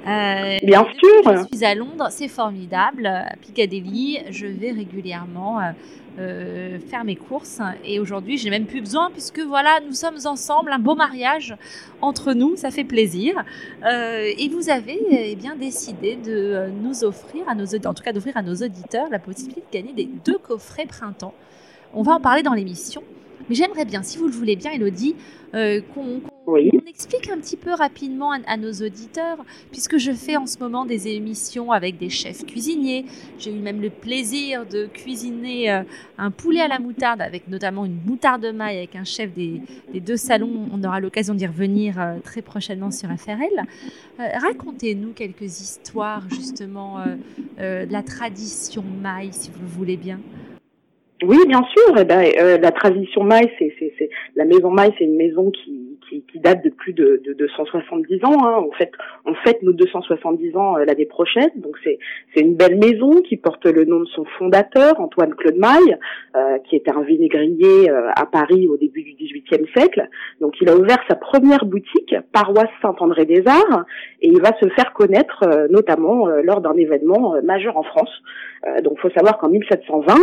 Euh, 0.07 0.57
bien 0.63 0.85
sûr. 0.99 1.23
Je 1.25 1.57
suis 1.57 1.65
à 1.65 1.75
Londres, 1.75 2.09
c'est 2.11 2.29
formidable. 2.29 3.07
À 3.07 3.37
Piccadilly, 3.41 4.19
je 4.31 4.47
vais 4.47 4.73
régulièrement 4.73 5.61
euh, 6.19 6.79
faire 6.79 7.05
mes 7.05 7.17
courses. 7.17 7.61
Et 7.85 7.99
aujourd'hui, 7.99 8.37
j'ai 8.37 8.51
même 8.51 8.67
plus 8.67 8.81
besoin 8.81 9.11
puisque 9.11 9.41
voilà, 9.41 9.81
nous 9.87 9.95
sommes 9.95 10.19
ensemble, 10.27 10.71
un 10.71 10.79
beau 10.79 10.95
mariage 10.95 11.57
entre 12.03 12.35
nous, 12.35 12.57
ça 12.57 12.71
fait 12.71 12.85
plaisir. 12.85 13.35
Euh, 13.85 14.31
et 14.39 14.49
vous 14.51 14.69
avez 14.69 15.01
eh 15.11 15.37
bien 15.37 15.57
décidé 15.57 16.17
de 16.17 16.33
euh, 16.33 16.69
nous 16.69 17.05
offrir 17.05 17.49
à 17.49 17.55
nos 17.55 17.65
en 17.65 17.95
tout 17.95 18.03
cas 18.03 18.13
d'offrir 18.13 18.37
à 18.37 18.43
nos 18.43 18.55
auditeurs 18.55 19.09
la 19.11 19.19
possibilité 19.19 19.63
de 19.63 19.79
gagner 19.79 19.93
des 19.95 20.09
deux 20.25 20.39
coffrets 20.39 20.87
printemps. 20.87 21.35
On 21.95 22.03
va 22.03 22.13
en 22.13 22.21
parler 22.21 22.43
dans 22.43 22.55
l'émission. 22.55 23.03
Mais 23.49 23.55
j'aimerais 23.55 23.85
bien, 23.85 24.03
si 24.03 24.19
vous 24.19 24.27
le 24.27 24.33
voulez 24.33 24.57
bien, 24.57 24.73
Elodie, 24.73 25.15
qu'on 25.53 26.23
on 26.47 26.57
explique 26.89 27.31
un 27.31 27.39
petit 27.39 27.57
peu 27.57 27.73
rapidement 27.73 28.33
à, 28.33 28.57
nos 28.57 28.73
auditeurs, 28.73 29.39
puisque 29.71 29.99
je 29.99 30.13
fais 30.13 30.37
en 30.37 30.47
ce 30.47 30.59
moment 30.59 30.85
des 30.85 31.09
émissions 31.09 31.71
avec 31.71 31.99
des 31.99 32.11
chefs 32.11 32.45
cuisiniers. 32.45 33.05
J'ai 33.39 33.53
eu 33.53 33.61
même 33.61 33.81
le 33.81 33.91
plaisir 33.91 34.67
de 34.67 34.87
cuisiner 34.87 35.71
euh, 35.71 35.83
un 36.19 36.31
poulet 36.31 36.61
à 36.61 36.69
la 36.69 36.79
moutarde, 36.79 37.21
avec 37.21 37.47
notamment 37.49 37.85
une 37.85 37.99
moutarde 38.05 38.43
de 38.43 38.51
maille, 38.51 38.79
avec 38.79 38.97
un 38.97 39.05
chef 39.05 39.33
des, 39.33 39.61
deux 39.95 40.17
salons. 40.17 40.69
On 40.73 40.83
aura 40.83 41.01
l'occasion 41.01 41.35
d'y 41.35 41.47
revenir 41.47 42.01
euh, 42.01 42.19
très 42.25 42.43
prochainement 42.43 42.91
sur 42.91 43.09
FRL. 43.09 43.65
Euh, 44.21 44.25
racontez-nous 44.41 45.13
quelques 45.13 45.61
histoires 45.61 46.25
justement 46.29 46.99
de 47.59 47.93
la 47.93 48.03
tradition 48.03 48.85
maille, 49.01 49.33
si 49.33 49.51
vous 49.51 49.61
le 49.61 49.69
voulez 49.69 49.97
bien. 49.97 50.19
Oui, 51.25 51.39
bien 51.47 51.63
sûr. 51.65 51.97
Eh 51.99 52.05
ben, 52.05 52.61
la 52.61 52.71
tradition 52.73 53.23
maille, 53.23 53.51
c'est, 53.59 54.11
la 54.37 54.45
maison 54.45 54.71
maille, 54.71 54.93
c'est 54.99 55.05
une 55.05 55.17
maison 55.17 55.51
qui, 55.51 55.82
qui, 56.21 56.39
date 56.41 56.65
de 56.65 56.71
plus 56.71 56.93
de, 56.93 57.23
de 57.25 57.33
270 57.33 58.25
ans. 58.25 58.45
Hein. 58.45 58.57
En 58.57 58.71
fait, 58.73 58.91
on 59.25 59.35
fête 59.35 59.63
nos 59.63 59.73
270 59.73 60.57
ans 60.57 60.77
euh, 60.77 60.85
l'année 60.85 61.07
prochaine. 61.07 61.51
Donc 61.57 61.77
c'est 61.83 61.99
c'est 62.35 62.43
une 62.43 62.55
belle 62.55 62.77
maison 62.77 63.23
qui 63.23 63.37
porte 63.37 63.67
le 63.67 63.85
nom 63.85 64.01
de 64.01 64.07
son 64.07 64.25
fondateur, 64.39 65.01
Antoine 65.01 65.35
Claude 65.35 65.57
Maille, 65.57 65.97
euh, 66.37 66.59
qui 66.69 66.77
était 66.77 66.91
un 66.91 67.03
vinaigrier 67.03 67.91
euh, 67.91 68.11
à 68.15 68.27
Paris 68.27 68.69
au 68.69 68.77
début 68.77 69.03
du 69.03 69.15
XVIIIe 69.15 69.67
siècle. 69.77 70.09
Donc 70.41 70.55
il 70.61 70.69
a 70.69 70.77
ouvert 70.77 70.99
sa 71.09 71.17
première 71.17 71.65
boutique, 71.65 72.15
paroisse 72.33 72.71
Saint-André 72.83 73.25
des 73.25 73.43
Arts, 73.47 73.85
et 74.21 74.29
il 74.29 74.41
va 74.41 74.53
se 74.61 74.69
faire 74.71 74.93
connaître 74.93 75.45
notamment 75.71 76.27
lors 76.43 76.61
d'un 76.61 76.75
événement 76.75 77.35
majeur 77.43 77.77
en 77.77 77.83
France. 77.83 78.11
donc 78.83 78.99
faut 79.01 79.11
savoir 79.11 79.39
qu'en 79.39 79.49
1720, 79.49 80.15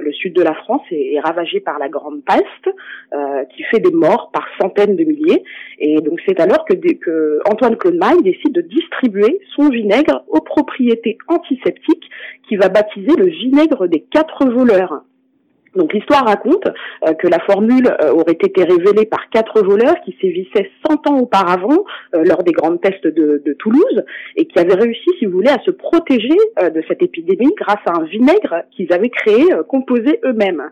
le 0.00 0.12
sud 0.12 0.34
de 0.34 0.42
la 0.42 0.54
France 0.54 0.82
est, 0.90 1.14
est 1.14 1.20
ravagé 1.20 1.60
par 1.60 1.78
la 1.78 1.88
Grande 1.88 2.22
Peste, 2.24 2.74
qui 3.50 3.62
fait 3.64 3.80
des 3.80 3.92
morts 3.92 4.30
par 4.32 4.46
centaines 4.60 4.96
de 4.96 5.04
milliers 5.04 5.23
et 5.78 6.00
donc 6.00 6.20
c'est 6.26 6.40
alors 6.40 6.64
que, 6.64 6.74
Antoine 7.50 7.76
décide 8.22 8.52
de 8.52 8.60
distribuer 8.60 9.40
son 9.54 9.68
vinaigre 9.68 10.24
aux 10.28 10.40
propriétés 10.40 11.18
antiseptiques 11.28 12.08
qui 12.48 12.56
va 12.56 12.68
baptiser 12.68 13.14
le 13.16 13.26
vinaigre 13.26 13.86
des 13.88 14.00
quatre 14.00 14.46
voleurs. 14.48 15.02
Donc 15.76 15.92
l'histoire 15.92 16.24
raconte 16.24 16.66
euh, 17.06 17.14
que 17.14 17.26
la 17.26 17.40
formule 17.40 17.88
euh, 17.88 18.12
aurait 18.12 18.32
été 18.32 18.62
révélée 18.62 19.06
par 19.06 19.28
quatre 19.30 19.62
voleurs 19.62 19.96
qui 20.04 20.16
sévissaient 20.20 20.70
100 20.88 21.08
ans 21.08 21.18
auparavant 21.18 21.84
euh, 22.14 22.24
lors 22.24 22.42
des 22.42 22.52
grandes 22.52 22.80
pestes 22.80 23.06
de, 23.06 23.42
de, 23.44 23.52
Toulouse 23.54 24.04
et 24.36 24.46
qui 24.46 24.58
avaient 24.58 24.74
réussi, 24.74 25.10
si 25.18 25.26
vous 25.26 25.32
voulez, 25.32 25.50
à 25.50 25.60
se 25.64 25.70
protéger 25.70 26.36
de 26.60 26.82
cette 26.88 27.02
épidémie 27.02 27.52
grâce 27.56 27.78
à 27.86 27.98
un 27.98 28.04
vinaigre 28.04 28.62
qu'ils 28.72 28.92
avaient 28.92 29.10
créé, 29.10 29.44
composé 29.68 30.20
eux-mêmes. 30.24 30.70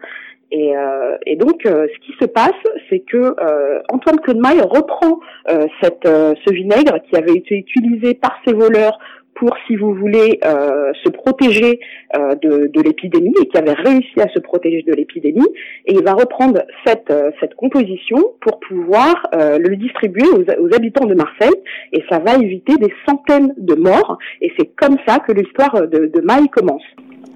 Et, 0.53 0.77
euh, 0.77 1.17
et, 1.25 1.37
donc, 1.37 1.65
euh, 1.65 1.87
ce 1.93 2.07
qui 2.07 2.13
se 2.21 2.27
passe, 2.27 2.53
c'est 2.91 3.01
que 3.01 3.17
euh, 3.17 3.81
Antoine 3.89 4.21
Claude-Maille 4.21 4.61
reprend 4.61 5.19
cette, 5.81 6.07
ce 6.07 6.53
vinaigre 6.53 6.99
qui 7.09 7.17
avait 7.17 7.35
été 7.35 7.57
utilisé 7.57 8.15
par 8.15 8.39
ces 8.47 8.53
voleurs 8.53 8.99
pour, 9.35 9.57
si 9.67 9.77
vous 9.77 9.95
voulez, 9.95 10.39
se 10.43 11.09
protéger 11.09 11.81
de, 12.15 12.67
de 12.69 12.83
l'épidémie 12.83 13.35
et 13.43 13.49
qui 13.49 13.57
avait 13.57 13.73
réussi 13.73 14.21
à 14.21 14.29
se 14.29 14.39
protéger 14.39 14.83
de 14.83 14.93
l'épidémie. 14.93 15.49
Et 15.87 15.95
il 15.95 16.05
va 16.05 16.13
reprendre 16.13 16.63
cette, 16.87 17.13
cette 17.41 17.55
composition 17.55 18.19
pour 18.41 18.61
pouvoir 18.61 19.15
le 19.33 19.75
distribuer 19.77 20.29
aux, 20.29 20.43
aux, 20.43 20.75
habitants 20.75 21.07
de 21.07 21.15
Marseille. 21.15 21.61
Et 21.93 22.05
ça 22.11 22.19
va 22.19 22.37
éviter 22.37 22.77
des 22.77 22.93
centaines 23.09 23.55
de 23.57 23.75
morts. 23.75 24.19
Et 24.43 24.53
c'est 24.59 24.71
comme 24.77 24.97
ça 25.07 25.19
que 25.19 25.33
l'histoire 25.33 25.89
de, 25.89 26.07
de 26.07 26.21
Maille 26.21 26.49
commence. 26.49 26.85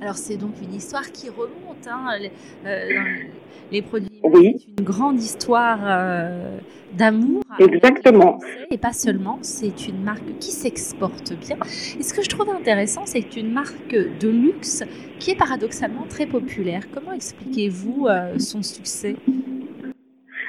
Alors 0.00 0.16
c'est 0.16 0.36
donc 0.36 0.52
une 0.62 0.74
histoire 0.74 1.10
qui 1.12 1.28
remonte. 1.28 1.86
Hein, 1.88 2.18
les, 2.18 2.30
euh, 2.66 3.82
produits, 3.82 4.20
oui. 4.22 4.56
c'est 4.58 4.80
une 4.80 4.84
grande 4.84 5.20
histoire 5.20 5.78
euh, 5.82 6.58
d'amour. 6.96 7.42
Exactement. 7.58 8.38
Et 8.70 8.78
pas 8.78 8.92
seulement, 8.92 9.38
c'est 9.42 9.88
une 9.88 10.02
marque 10.02 10.38
qui 10.40 10.50
s'exporte 10.50 11.32
bien. 11.34 11.56
Et 11.98 12.02
ce 12.02 12.12
que 12.14 12.22
je 12.22 12.28
trouve 12.28 12.50
intéressant, 12.50 13.02
c'est 13.04 13.36
une 13.36 13.52
marque 13.52 13.94
de 13.94 14.28
luxe 14.28 14.82
qui 15.18 15.30
est 15.32 15.36
paradoxalement 15.36 16.06
très 16.08 16.26
populaire. 16.26 16.82
Comment 16.92 17.12
expliquez-vous 17.12 18.06
euh, 18.08 18.38
son 18.38 18.62
succès? 18.62 19.16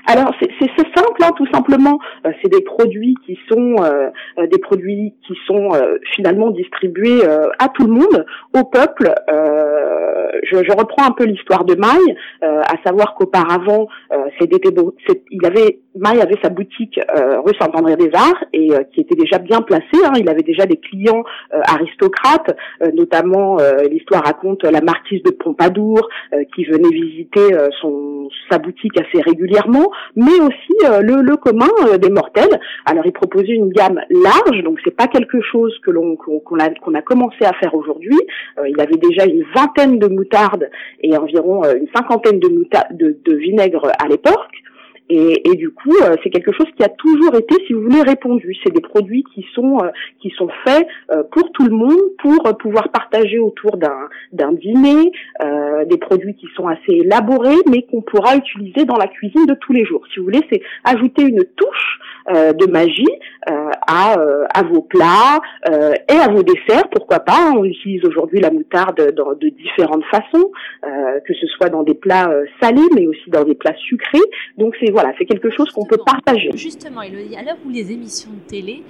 Alors 0.07 0.33
c'est 0.39 0.69
simple, 0.95 1.21
hein, 1.21 1.31
tout 1.35 1.47
simplement. 1.53 1.99
Euh, 2.25 2.31
c'est 2.41 2.49
des 2.49 2.61
produits 2.61 3.15
qui 3.25 3.37
sont 3.51 3.75
euh, 3.81 4.07
euh, 4.39 4.47
des 4.47 4.57
produits 4.57 5.13
qui 5.27 5.33
sont 5.45 5.71
finalement 6.15 6.49
distribués 6.51 7.21
à 7.59 7.67
tout 7.69 7.85
le 7.85 7.93
monde, 7.93 8.25
au 8.57 8.63
peuple. 8.63 9.13
Je, 10.43 10.63
je, 10.63 10.71
reprends 10.71 11.05
un 11.05 11.11
peu 11.11 11.25
l'histoire 11.25 11.65
de 11.65 11.75
Maille, 11.75 12.15
à 12.41 12.75
savoir 12.85 13.15
qu'auparavant, 13.15 13.87
il 14.39 15.45
avait 15.45 15.79
Maille 15.97 16.21
avait 16.21 16.37
sa 16.41 16.49
boutique 16.49 16.99
rue 17.45 17.53
Saint-André-des-Arts 17.59 18.43
et 18.53 18.69
qui 18.93 19.01
était 19.01 19.15
déjà 19.15 19.39
bien 19.39 19.61
placée. 19.61 19.85
Hein, 20.05 20.13
il 20.17 20.29
avait 20.29 20.43
déjà 20.43 20.65
des 20.65 20.77
clients 20.77 21.23
aristocrates, 21.51 22.55
notamment 22.93 23.57
l'histoire 23.89 24.23
raconte 24.23 24.63
la 24.63 24.81
marquise 24.81 25.23
de 25.23 25.31
Pompadour 25.31 26.07
qui 26.55 26.65
venait 26.65 26.89
visiter 26.89 27.47
son 27.81 28.29
sa 28.49 28.57
boutique 28.57 28.99
assez 28.99 29.21
régulièrement 29.21 29.87
mais 30.15 30.39
aussi 30.41 30.73
euh, 30.85 31.01
le, 31.01 31.21
le, 31.21 31.37
commun 31.37 31.69
euh, 31.87 31.97
des 31.97 32.09
mortels. 32.09 32.59
Alors 32.85 33.05
il 33.05 33.11
proposait 33.13 33.53
une 33.53 33.69
gamme 33.69 34.01
large, 34.09 34.63
donc 34.63 34.79
c'est 34.83 34.95
pas 34.95 35.07
quelque 35.07 35.41
chose 35.41 35.77
que 35.83 35.91
l'on 35.91 36.15
qu'on 36.15 36.59
a, 36.59 36.69
qu'on 36.69 36.93
a 36.95 37.01
commencé 37.01 37.45
à 37.45 37.53
faire 37.53 37.73
aujourd'hui. 37.75 38.17
Euh, 38.57 38.67
il 38.67 38.79
avait 38.81 38.97
déjà 38.97 39.25
une 39.25 39.43
vingtaine 39.55 39.99
de 39.99 40.07
moutardes 40.07 40.69
et 41.01 41.15
environ 41.17 41.63
une 41.63 41.87
cinquantaine 41.95 42.39
de, 42.39 42.47
de, 42.91 43.17
de 43.23 43.35
vinaigre 43.35 43.91
à 43.99 44.07
l'époque. 44.07 44.51
Et, 45.09 45.49
et, 45.49 45.55
du 45.55 45.69
coup, 45.69 45.93
euh, 46.03 46.15
c'est 46.21 46.29
quelque 46.29 46.51
chose 46.51 46.67
qui 46.75 46.83
a 46.83 46.89
toujours 46.89 47.35
été, 47.35 47.55
si 47.65 47.73
vous 47.73 47.83
voulez, 47.83 48.01
répondu. 48.01 48.55
C'est 48.63 48.73
des 48.73 48.81
produits 48.81 49.23
qui 49.33 49.45
sont 49.53 49.77
euh, 49.81 49.89
qui 50.19 50.31
sont 50.31 50.49
faits 50.65 50.85
euh, 51.11 51.23
pour 51.31 51.51
tout 51.53 51.65
le 51.65 51.75
monde, 51.75 51.97
pour 52.19 52.57
pouvoir 52.57 52.89
partager 52.89 53.39
autour 53.39 53.77
d'un 53.77 54.09
d'un 54.33 54.51
dîner, 54.51 55.11
des 55.85 55.97
produits 55.97 56.35
qui 56.35 56.47
sont 56.55 56.67
assez 56.67 56.91
élaborés, 56.91 57.55
mais 57.69 57.83
qu'on 57.83 58.01
pourra 58.01 58.35
utiliser 58.35 58.85
dans 58.85 58.97
la 58.97 59.07
cuisine 59.07 59.45
de 59.45 59.53
tous 59.53 59.73
les 59.73 59.85
jours. 59.85 60.01
Si 60.11 60.19
vous 60.19 60.25
voulez, 60.25 60.41
c'est 60.51 60.61
ajouter 60.83 61.23
une 61.23 61.43
touche 61.43 61.99
de 62.29 62.71
magie 62.71 63.05
à 63.45 64.15
à 64.53 64.63
vos 64.63 64.81
plats 64.81 65.39
et 65.65 66.17
à 66.17 66.27
vos 66.29 66.43
desserts. 66.43 66.89
Pourquoi 66.91 67.19
pas 67.19 67.51
On 67.55 67.63
utilise 67.63 68.03
aujourd'hui 68.05 68.39
la 68.39 68.51
moutarde 68.51 69.13
dans, 69.15 69.33
de 69.33 69.49
différentes 69.49 70.03
façons, 70.05 70.51
que 70.83 71.33
ce 71.33 71.47
soit 71.47 71.69
dans 71.69 71.83
des 71.83 71.95
plats 71.95 72.29
salés, 72.61 72.81
mais 72.95 73.07
aussi 73.07 73.29
dans 73.29 73.43
des 73.43 73.55
plats 73.55 73.75
sucrés. 73.77 74.19
Donc 74.57 74.75
c'est 74.79 74.91
voilà, 74.97 75.13
c'est 75.19 75.25
quelque 75.25 75.51
chose 75.51 75.69
qu'on 75.69 75.85
peut 75.85 75.99
partager. 76.03 76.49
Justement, 76.55 77.03
Elodie, 77.03 77.35
à 77.35 77.43
l'heure 77.43 77.59
où 77.63 77.69
les 77.69 77.91
émissions 77.91 78.31
de 78.31 78.49
télé 78.49 78.81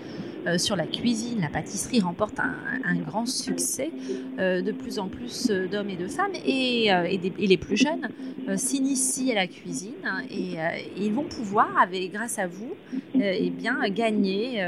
euh, 0.48 0.58
sur 0.58 0.78
la 0.78 0.86
cuisine, 0.86 1.42
la 1.42 1.50
pâtisserie 1.50 2.00
remportent 2.00 2.40
un, 2.40 2.96
grand 3.06 3.26
succès, 3.26 3.92
euh, 4.40 4.62
de 4.62 4.72
plus 4.72 5.00
en 5.00 5.10
plus 5.10 5.50
euh, 5.50 5.68
d'hommes 5.68 5.90
et 5.90 5.98
de 5.98 6.08
femmes 6.08 6.32
et, 6.46 6.90
les 7.38 7.58
plus 7.58 7.76
jeunes 7.76 8.08
s'initient 8.56 9.34
à 9.34 9.36
la 9.36 9.48
cuisine 9.48 9.96
et, 10.32 10.56
ils 10.96 11.12
vont 11.12 11.26
pouvoir, 11.26 11.68
avec, 11.78 12.14
grâce 12.14 12.40
à 12.40 12.48
vous, 12.48 12.74
eh 13.22 13.50
bien, 13.50 13.78
gagner 13.90 14.64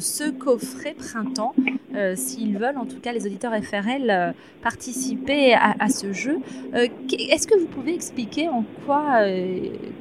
ce 0.00 0.30
coffret 0.30 0.94
printemps, 0.94 1.54
s'ils 2.14 2.56
veulent, 2.56 2.78
en 2.78 2.86
tout 2.86 3.00
cas 3.00 3.12
les 3.12 3.26
auditeurs 3.26 3.52
FRL, 3.62 4.34
participer 4.62 5.54
à, 5.54 5.88
ce 5.88 6.12
jeu. 6.12 6.38
Est-ce 6.72 7.46
que 7.46 7.58
vous 7.58 7.66
pouvez 7.66 7.94
expliquer 7.94 8.48
en 8.48 8.64
quoi 8.86 9.24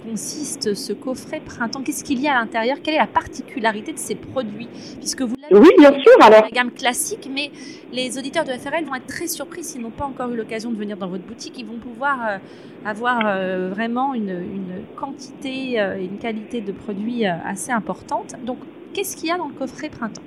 consiste 0.08 0.74
ce 0.74 0.94
coffret 0.94 1.42
printemps? 1.42 1.82
Qu'est-ce 1.82 2.04
qu'il 2.04 2.22
y 2.22 2.28
a 2.28 2.38
à 2.38 2.40
l'intérieur? 2.40 2.78
Quelle 2.82 2.96
est 2.96 3.00
la 3.00 3.08
particularité 3.08 3.92
de 3.92 3.98
ces 3.98 4.16
produits? 4.16 4.70
Puisque 5.00 5.22
vous 5.22 5.36
l'avez 5.42 5.56
oui, 5.56 5.70
bien 5.78 5.92
sûr, 5.92 6.14
alors. 6.22 6.44
la 6.44 6.50
gamme 6.50 6.72
classique, 6.72 7.30
mais 7.34 7.52
les 7.92 8.18
auditeurs 8.18 8.46
de 8.46 8.52
FRL 8.52 8.86
vont 8.86 8.96
être 8.96 9.08
très 9.08 9.28
surpris 9.28 9.64
s'ils 9.64 9.82
n'ont 9.82 9.90
pas 9.90 10.06
encore 10.06 10.30
eu 10.30 10.38
l'occasion 10.38 10.72
de 10.72 10.78
venir 10.78 10.98
dans 10.98 11.08
votre 11.08 11.26
boutique. 11.26 11.58
Ils 11.60 11.66
vont 11.66 11.78
pouvoir 11.78 12.40
avoir 12.86 13.22
vraiment 13.70 14.14
une, 14.14 14.30
une 14.30 14.86
quantité 14.96 15.74
et 15.74 16.06
une 16.06 16.18
qualité 16.20 16.62
de 16.62 16.72
produits 16.72 17.26
assez 17.26 17.72
importante. 17.72 18.36
Donc, 18.46 18.60
qu'est-ce 18.94 19.16
qu'il 19.16 19.30
y 19.30 19.32
a 19.32 19.38
dans 19.38 19.48
le 19.48 19.54
coffret 19.54 19.90
printemps? 19.90 20.24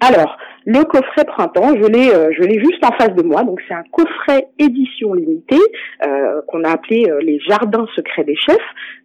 Alors, 0.00 0.36
le 0.66 0.84
coffret 0.84 1.24
printemps, 1.24 1.74
je 1.74 1.86
l'ai, 1.86 2.14
euh, 2.14 2.32
je 2.36 2.42
l'ai 2.42 2.58
juste 2.58 2.84
en 2.84 2.92
face 2.92 3.14
de 3.14 3.22
moi. 3.22 3.42
Donc 3.44 3.60
c'est 3.66 3.74
un 3.74 3.84
coffret 3.90 4.48
édition 4.58 5.14
limitée 5.14 5.56
euh, 6.06 6.42
qu'on 6.48 6.64
a 6.64 6.70
appelé 6.70 7.06
euh, 7.08 7.20
les 7.20 7.40
Jardins 7.40 7.86
secrets 7.96 8.24
des 8.24 8.36
chefs. 8.36 8.56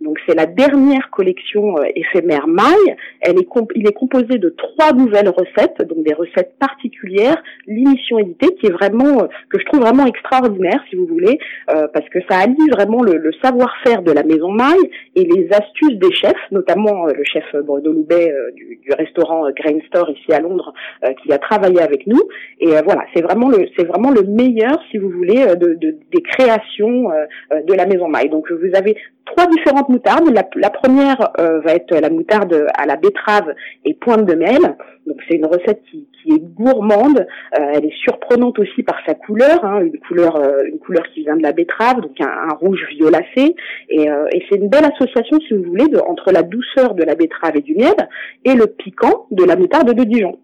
Donc 0.01 0.19
c'est 0.27 0.35
la 0.35 0.47
dernière 0.47 1.09
collection 1.11 1.75
éphémère 1.95 2.47
maille. 2.47 2.95
Elle 3.21 3.37
est 3.37 3.47
il 3.75 3.87
est 3.87 3.93
composé 3.93 4.37
de 4.37 4.49
trois 4.49 4.91
nouvelles 4.93 5.29
recettes, 5.29 5.81
donc 5.87 6.03
des 6.03 6.13
recettes 6.13 6.55
particulières. 6.59 7.41
L'émission 7.67 8.19
éditée 8.19 8.53
qui 8.55 8.67
est 8.67 8.73
vraiment 8.73 9.27
que 9.49 9.59
je 9.59 9.65
trouve 9.65 9.81
vraiment 9.81 10.05
extraordinaire, 10.05 10.83
si 10.89 10.95
vous 10.95 11.07
voulez, 11.07 11.39
parce 11.67 12.07
que 12.09 12.19
ça 12.29 12.39
allie 12.39 12.69
vraiment 12.71 13.01
le, 13.01 13.17
le 13.17 13.31
savoir-faire 13.41 14.01
de 14.01 14.11
la 14.11 14.23
maison 14.23 14.51
maille 14.51 14.89
et 15.15 15.23
les 15.23 15.47
astuces 15.51 15.97
des 15.97 16.13
chefs, 16.13 16.33
notamment 16.51 17.05
le 17.05 17.23
chef 17.23 17.45
Bruno 17.63 17.91
Loubet 17.91 18.33
du, 18.55 18.79
du, 18.83 18.91
restaurant 18.93 19.49
Grain 19.51 19.79
Store 19.87 20.09
ici 20.09 20.33
à 20.33 20.39
Londres, 20.39 20.73
qui 21.21 21.31
a 21.31 21.39
travailler 21.49 21.81
avec 21.81 22.07
nous. 22.07 22.21
Et 22.59 22.71
euh, 22.75 22.81
voilà, 22.85 23.03
c'est 23.13 23.21
vraiment 23.21 23.49
le 23.49 23.59
c'est 23.75 23.85
vraiment 23.85 24.11
le 24.11 24.23
meilleur, 24.23 24.77
si 24.89 24.97
vous 24.97 25.09
voulez, 25.09 25.41
euh, 25.47 25.55
de, 25.55 25.69
de 25.83 25.89
des 26.13 26.21
créations 26.21 27.11
euh, 27.11 27.61
de 27.69 27.73
la 27.73 27.85
maison 27.85 28.07
maille. 28.07 28.29
Donc 28.29 28.51
vous 28.51 28.73
avez 28.75 28.95
trois 29.25 29.47
différentes 29.47 29.89
moutardes. 29.89 30.29
La, 30.33 30.43
la 30.55 30.69
première 30.69 31.19
va 31.37 31.73
être 31.73 31.93
la 31.99 32.09
moutarde 32.09 32.67
à 32.77 32.85
la 32.85 32.95
betterave 32.95 33.49
et 33.83 33.93
pointe 33.95 34.25
de 34.25 34.35
miel. 34.35 34.63
Donc 35.07 35.17
c'est 35.27 35.35
une 35.35 35.47
recette 35.47 35.81
qui, 35.89 36.07
qui 36.15 36.33
est 36.35 36.43
gourmande. 36.61 37.25
elle 37.51 37.85
est 37.85 37.97
surprenante 38.05 38.57
aussi 38.59 38.83
par 38.83 38.97
sa 39.05 39.15
couleur, 39.15 39.65
hein, 39.65 39.81
une 39.81 39.99
couleur 40.07 40.33
une 40.71 40.79
couleur 40.79 41.03
qui 41.13 41.21
vient 41.21 41.37
de 41.37 41.41
la 41.43 41.53
betterave, 41.53 42.01
donc 42.01 42.19
un, 42.21 42.33
un 42.49 42.53
rouge 42.53 42.83
violacé. 42.97 43.55
Et, 43.89 44.03
et 44.35 44.41
c'est 44.47 44.57
une 44.57 44.69
belle 44.69 44.85
association, 44.93 45.37
si 45.47 45.53
vous 45.55 45.63
voulez, 45.63 45.87
de, 45.87 45.99
entre 46.13 46.31
la 46.31 46.43
douceur 46.43 46.93
de 46.93 47.03
la 47.03 47.15
betterave 47.15 47.55
et 47.55 47.61
du 47.61 47.75
miel 47.75 47.99
et 48.45 48.53
le 48.53 48.67
piquant 48.67 49.25
de 49.31 49.43
la 49.43 49.55
moutarde 49.55 49.91
de 49.91 50.03
Dijon. 50.03 50.37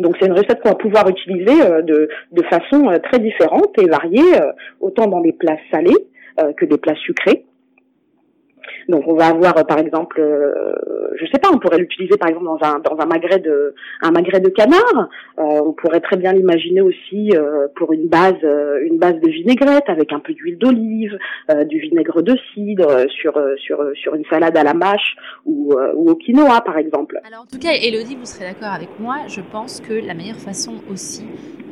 Donc 0.00 0.16
c'est 0.18 0.26
une 0.26 0.32
recette 0.32 0.60
qu'on 0.62 0.70
va 0.70 0.74
pouvoir 0.76 1.08
utiliser 1.08 1.62
euh, 1.62 1.82
de, 1.82 2.08
de 2.32 2.42
façon 2.44 2.88
euh, 2.88 2.96
très 2.98 3.18
différente 3.18 3.78
et 3.78 3.86
variée, 3.86 4.40
euh, 4.40 4.52
autant 4.80 5.06
dans 5.06 5.20
des 5.20 5.32
plats 5.32 5.58
salés 5.70 5.96
que 6.56 6.64
des 6.64 6.78
plats 6.78 6.94
sucrés. 6.94 7.44
Donc 8.88 9.04
on 9.06 9.14
va 9.14 9.26
avoir 9.26 9.54
par 9.66 9.78
exemple, 9.78 10.22
je 11.14 11.26
sais 11.26 11.38
pas, 11.38 11.48
on 11.52 11.58
pourrait 11.58 11.78
l'utiliser 11.78 12.16
par 12.16 12.28
exemple 12.28 12.46
dans 12.46 12.58
un 12.62 12.78
dans 12.80 12.98
un 12.98 13.06
magret 13.06 13.38
de 13.38 13.74
un 14.02 14.10
magret 14.10 14.40
de 14.40 14.48
canard. 14.48 15.08
on 15.36 15.72
pourrait 15.72 16.00
très 16.00 16.16
bien 16.16 16.32
l'imaginer 16.32 16.80
aussi 16.80 17.32
pour 17.76 17.92
une 17.92 18.08
base 18.08 18.42
une 18.82 18.98
base 18.98 19.20
de 19.20 19.30
vinaigrette 19.30 19.88
avec 19.88 20.12
un 20.12 20.20
peu 20.20 20.32
d'huile 20.32 20.58
d'olive, 20.58 21.16
du 21.66 21.78
vinaigre 21.80 22.22
de 22.22 22.36
cidre 22.54 23.08
sur 23.10 23.38
sur 23.56 23.84
sur 23.94 24.14
une 24.14 24.24
salade 24.26 24.56
à 24.56 24.64
la 24.64 24.74
mâche 24.74 25.16
ou, 25.44 25.74
ou 25.94 26.10
au 26.10 26.14
quinoa 26.14 26.60
par 26.62 26.78
exemple. 26.78 27.20
Alors 27.26 27.42
en 27.42 27.46
tout 27.46 27.58
cas, 27.58 27.72
Elodie, 27.72 28.16
vous 28.16 28.26
serez 28.26 28.44
d'accord 28.44 28.72
avec 28.72 28.88
moi. 28.98 29.16
Je 29.28 29.40
pense 29.40 29.80
que 29.80 29.94
la 29.94 30.14
meilleure 30.14 30.36
façon 30.36 30.74
aussi 30.90 31.24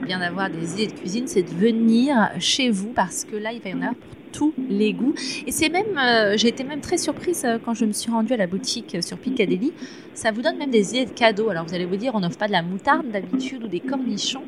bien 0.03 0.20
d'avoir 0.20 0.51
des 0.51 0.74
idées 0.74 0.92
de 0.92 0.99
cuisine, 0.99 1.26
c'est 1.26 1.42
de 1.42 1.55
venir 1.55 2.30
chez 2.38 2.70
vous 2.70 2.92
parce 2.94 3.24
que 3.24 3.36
là, 3.36 3.51
il 3.53 3.61
va 3.61 3.70
y 3.70 3.74
en 3.74 3.78
avoir 3.78 3.94
pour 3.94 4.17
tous 4.33 4.53
les 4.68 4.93
goûts. 4.93 5.14
Et 5.47 5.51
c'est 5.51 5.68
même, 5.68 5.99
euh, 5.99 6.37
j'ai 6.37 6.49
été 6.49 6.64
même 6.64 6.81
très 6.81 6.99
surprise 6.99 7.45
euh, 7.45 7.59
quand 7.62 7.74
je 7.74 7.85
me 7.85 7.93
suis 7.93 8.11
rendue 8.11 8.33
à 8.33 8.37
la 8.37 8.47
boutique 8.47 8.95
euh, 8.95 9.01
sur 9.01 9.18
Piccadilly. 9.18 9.72
Ça 10.14 10.31
vous 10.31 10.43
donne 10.43 10.59
même 10.59 10.70
des 10.70 10.95
idées 10.95 11.07
de 11.07 11.11
cadeaux. 11.11 11.51
Alors 11.51 11.64
vous 11.64 11.74
allez 11.74 11.87
vous 11.87 11.97
dire, 11.97 12.12
on 12.14 12.20
n'offre 12.20 12.39
pas 12.39 12.47
de 12.47 12.53
la 12.53 12.62
moutarde 12.62 13.09
d'habitude 13.11 13.64
ou 13.64 13.68
des 13.68 13.81
cornichons 13.81 14.43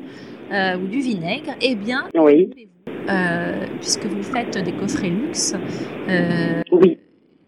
ou 0.51 0.87
du 0.87 0.99
vinaigre. 0.99 1.53
Eh 1.61 1.75
bien, 1.75 2.09
oui. 2.13 2.49
puisque 3.79 4.05
vous 4.05 4.21
faites 4.21 4.57
des 4.57 4.73
coffrets 4.73 5.09
luxe. 5.09 5.55
oui. 6.71 6.97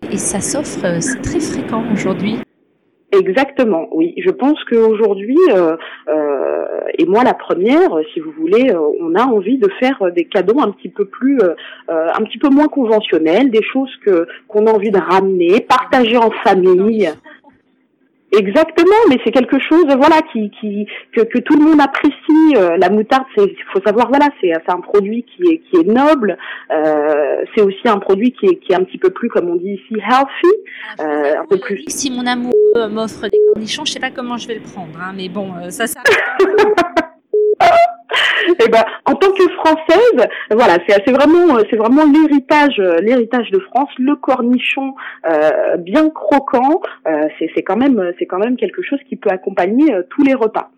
Et 0.10 0.18
ça 0.18 0.40
s'offre, 0.40 1.02
c'est 1.02 1.22
très 1.22 1.42
fréquent 1.42 1.84
aujourd'hui. 1.92 2.38
Exactement, 3.14 3.88
oui. 3.92 4.16
Je 4.18 4.32
pense 4.32 4.58
qu'aujourd'hui, 4.64 5.38
euh, 5.52 5.78
euh, 6.08 6.66
et 6.98 7.06
moi 7.06 7.24
la 7.24 7.36
première, 7.36 7.92
si 8.12 8.20
vous 8.20 8.32
voulez, 8.32 8.72
euh, 8.72 8.80
on 9.00 9.14
a 9.14 9.24
envie 9.24 9.60
de 9.60 9.70
faire 9.80 10.12
des 10.12 10.26
cadeaux 10.26 10.60
un 10.60 10.72
petit 10.72 10.90
peu 10.90 11.06
plus, 11.06 11.38
euh, 11.40 11.54
un 11.88 12.24
petit 12.24 12.40
peu 12.40 12.50
moins 12.50 12.68
conventionnels, 12.68 13.52
des 13.52 13.62
choses 13.62 13.96
que 14.04 14.26
qu'on 14.48 14.66
a 14.66 14.72
envie 14.72 14.90
de 14.90 14.98
ramener, 14.98 15.62
partager 15.62 16.18
en 16.18 16.32
famille. 16.44 17.08
Exactement, 18.36 18.96
mais 19.10 19.20
c'est 19.24 19.32
quelque 19.32 19.60
chose, 19.60 19.86
voilà, 19.96 20.20
qui, 20.32 20.50
qui 20.60 20.88
que, 21.16 21.22
que 21.22 21.38
tout 21.38 21.56
le 21.56 21.66
monde 21.66 21.80
apprécie. 21.80 22.56
Euh, 22.58 22.78
la 22.78 22.90
moutarde, 22.90 23.26
c'est, 23.38 23.56
faut 23.72 23.82
savoir, 23.86 24.08
voilà, 24.10 24.30
c'est, 24.42 24.52
c'est 24.54 24.72
un 24.72 24.82
produit 24.82 25.24
qui 25.24 25.44
est 25.52 25.58
qui 25.60 25.76
est 25.78 25.88
noble. 25.88 26.36
Euh, 26.72 27.44
c'est 27.54 27.62
aussi 27.62 27.88
un 27.88 28.00
produit 28.00 28.32
qui 28.32 28.48
est 28.48 28.56
qui 28.56 28.72
est 28.72 28.76
un 28.76 28.84
petit 28.84 28.98
peu 28.98 29.12
plus, 29.12 29.30
comme 29.30 29.50
on 29.50 29.56
dit 29.56 29.74
ici, 29.74 30.02
healthy, 30.02 30.56
euh, 31.00 31.42
un 31.42 31.46
peu 31.46 31.60
plus. 31.60 31.84
Si 31.88 32.10
mon 32.10 32.26
amoureux 32.76 32.90
m'offre 32.90 33.28
des 33.28 33.40
cornichons, 33.54 33.86
je 33.86 33.94
sais 33.94 34.00
pas 34.00 34.12
comment 34.12 34.38
je 34.38 34.48
vais 34.48 34.56
le 34.56 34.62
prendre, 34.62 35.00
hein, 35.00 35.14
mais 35.16 35.30
bon, 35.30 35.54
euh, 35.56 35.70
ça, 35.70 35.88
ça. 35.88 36.02
Eh 38.60 38.70
ben, 38.70 38.84
en 39.06 39.16
tant 39.16 39.32
que 39.32 39.48
française, 39.54 40.28
voilà, 40.52 40.78
c'est 40.88 41.12
vraiment, 41.12 41.58
c'est 41.70 41.78
vraiment 41.78 42.04
l'héritage, 42.06 42.78
l'héritage 43.02 43.50
de 43.52 43.60
France, 43.60 43.90
le 43.98 44.16
cornichon 44.16 44.96
euh, 45.28 45.78
bien 45.78 46.10
croquant. 46.10 46.82
Euh, 47.08 47.28
c'est 47.40 47.64
quand 47.64 47.78
même, 47.78 48.14
c'est 48.20 48.26
quand 48.26 48.40
même 48.40 48.58
quelque 48.58 48.82
chose 48.82 49.00
qui 49.08 49.16
peut 49.16 49.30
accompagner 49.30 49.94
euh, 49.94 50.04
tous 50.10 50.24
les 50.24 50.34
repas. 50.34 50.72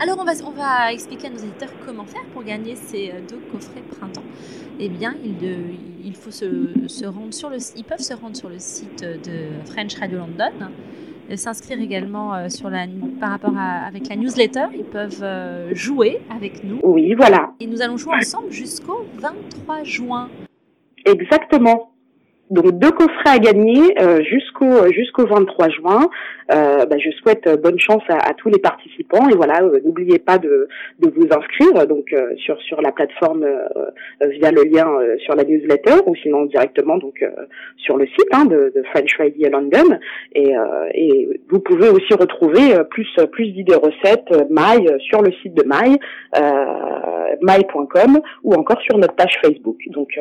Alors 0.00 0.18
on 0.20 0.24
va, 0.24 0.32
on 0.46 0.50
va 0.50 0.92
expliquer 0.92 1.26
à 1.26 1.30
nos 1.30 1.38
éditeurs 1.38 1.70
comment 1.84 2.04
faire 2.04 2.24
pour 2.32 2.44
gagner 2.44 2.76
ces 2.76 3.12
deux 3.28 3.40
coffrets 3.50 3.82
printemps. 3.98 4.24
Eh 4.78 4.88
bien, 4.88 5.14
il, 5.24 5.34
il 6.04 6.14
faut 6.14 6.30
se, 6.30 6.46
se, 6.86 7.04
rendre 7.06 7.34
sur 7.34 7.50
le, 7.50 7.56
ils 7.76 7.84
peuvent 7.84 7.98
se 7.98 8.14
rendre 8.14 8.36
sur 8.36 8.48
le 8.48 8.58
site 8.58 9.02
de 9.02 9.66
French 9.66 9.96
Radio 9.96 10.18
London 10.18 10.52
s'inscrire 11.36 11.80
également 11.80 12.34
euh, 12.34 12.48
sur 12.48 12.70
la, 12.70 12.86
par 13.20 13.30
rapport 13.30 13.56
à, 13.56 13.86
avec 13.86 14.08
la 14.08 14.16
newsletter. 14.16 14.66
Ils 14.74 14.84
peuvent 14.84 15.22
euh, 15.22 15.74
jouer 15.74 16.20
avec 16.34 16.64
nous. 16.64 16.80
Oui, 16.82 17.14
voilà. 17.14 17.52
Et 17.60 17.66
nous 17.66 17.82
allons 17.82 17.96
jouer 17.96 18.14
ensemble 18.16 18.50
jusqu'au 18.50 19.06
23 19.18 19.84
juin. 19.84 20.28
Exactement. 21.04 21.92
Donc 22.50 22.78
deux 22.78 22.90
coffrets 22.90 23.30
à 23.30 23.38
gagner 23.38 24.00
euh, 24.00 24.22
jusqu'au 24.22 24.90
jusqu'au 24.92 25.26
23 25.26 25.68
juin. 25.68 26.08
Euh, 26.50 26.86
bah, 26.86 26.96
je 26.98 27.10
souhaite 27.10 27.46
euh, 27.46 27.56
bonne 27.56 27.78
chance 27.78 28.02
à, 28.08 28.32
tous 28.32 28.48
les 28.48 28.58
participants 28.58 29.28
et 29.28 29.34
voilà, 29.36 29.60
n'oubliez 29.84 30.18
pas 30.18 30.38
de, 30.38 30.66
de 30.98 31.10
vous 31.10 31.26
inscrire 31.30 31.86
donc 31.86 32.14
sur 32.38 32.58
sur 32.62 32.80
la 32.80 32.90
plateforme 32.92 33.46
via 34.22 34.50
le 34.50 34.62
lien 34.62 34.86
sur 35.18 35.34
la 35.34 35.44
newsletter 35.44 36.06
ou 36.06 36.14
sinon 36.16 36.46
directement 36.46 36.96
donc 36.96 37.22
sur 37.76 37.96
le 37.96 38.06
site 38.06 38.28
hein, 38.32 38.46
de, 38.46 38.72
de, 38.74 38.82
French 38.92 39.14
Radio 39.18 39.50
London 39.50 39.98
et, 40.34 40.54
et 40.94 41.40
vous 41.50 41.60
pouvez 41.60 41.90
aussi 41.90 42.14
retrouver 42.14 42.76
plus 42.90 43.08
plus 43.32 43.50
d'idées 43.52 43.74
recettes 43.74 44.50
Maille 44.50 44.88
sur 45.00 45.20
le 45.20 45.32
site 45.42 45.54
de 45.54 45.64
Maille 45.64 45.98
maille.com 47.42 48.20
ou 48.42 48.54
encore 48.54 48.80
sur 48.82 48.96
notre 48.98 49.14
page 49.14 49.34
Facebook. 49.42 49.78
Donc 49.88 50.18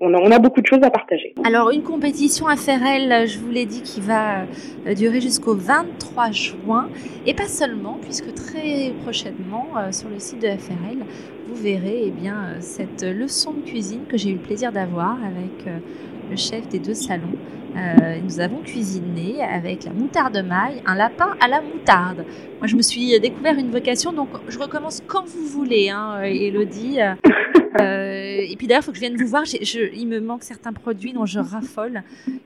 on 0.00 0.12
a, 0.12 0.18
on 0.18 0.30
a 0.30 0.38
beaucoup 0.38 0.60
de 0.60 0.66
choses 0.66 0.82
à 0.82 0.90
partager. 0.90 1.34
Une 1.54 1.82
compétition 1.82 2.48
à 2.48 2.56
je 2.56 3.38
vous 3.38 3.50
l'ai 3.50 3.64
dit, 3.64 3.82
qui 3.82 4.00
va 4.00 4.42
euh, 4.86 4.94
durer 4.94 5.20
jusqu'au 5.20 5.54
23 5.54 6.32
juin. 6.32 6.88
Et 7.26 7.34
pas 7.34 7.46
seulement, 7.46 7.98
puisque 8.02 8.34
très 8.34 8.92
prochainement, 9.02 9.68
euh, 9.76 9.92
sur 9.92 10.08
le 10.08 10.18
site 10.18 10.42
de 10.42 10.48
FRL, 10.48 10.98
vous 11.48 11.54
verrez 11.54 12.04
eh 12.06 12.10
bien, 12.10 12.44
euh, 12.44 12.56
cette 12.60 13.04
leçon 13.04 13.52
de 13.52 13.60
cuisine 13.60 14.00
que 14.08 14.16
j'ai 14.16 14.30
eu 14.30 14.34
le 14.34 14.40
plaisir 14.40 14.72
d'avoir 14.72 15.12
avec 15.12 15.72
le 16.30 16.36
chef 16.36 16.68
des 16.68 16.78
deux 16.78 16.94
salons. 16.94 17.36
nous 18.22 18.40
avons 18.40 18.58
cuisiné 18.58 19.42
avec 19.42 19.84
la 19.84 19.92
moutarde 19.92 20.44
maille, 20.46 20.82
un 20.86 20.94
lapin 20.94 21.36
à 21.40 21.48
la 21.48 21.60
moutarde. 21.60 22.24
Moi, 22.58 22.66
je 22.66 22.76
me 22.76 22.82
suis 22.82 23.18
découvert 23.20 23.58
une 23.58 23.70
vocation, 23.70 24.12
donc 24.12 24.28
je 24.48 24.58
recommence 24.58 25.02
quand 25.06 25.26
vous 25.26 25.46
voulez, 25.46 25.90
hein, 25.90 26.22
Elodie. 26.22 26.98
Euh, 27.80 28.40
et 28.40 28.54
puis 28.56 28.66
d'ailleurs, 28.66 28.82
il 28.82 28.86
faut 28.86 28.92
que 28.92 28.98
je 28.98 29.02
vienne 29.02 29.16
vous 29.16 29.26
voir. 29.26 29.44
il 29.44 30.06
me 30.06 30.20
manque 30.20 30.42
certains 30.42 30.72
produits 30.72 31.12
dont 31.12 31.26
je 31.26 31.40
raffole. 31.40 32.02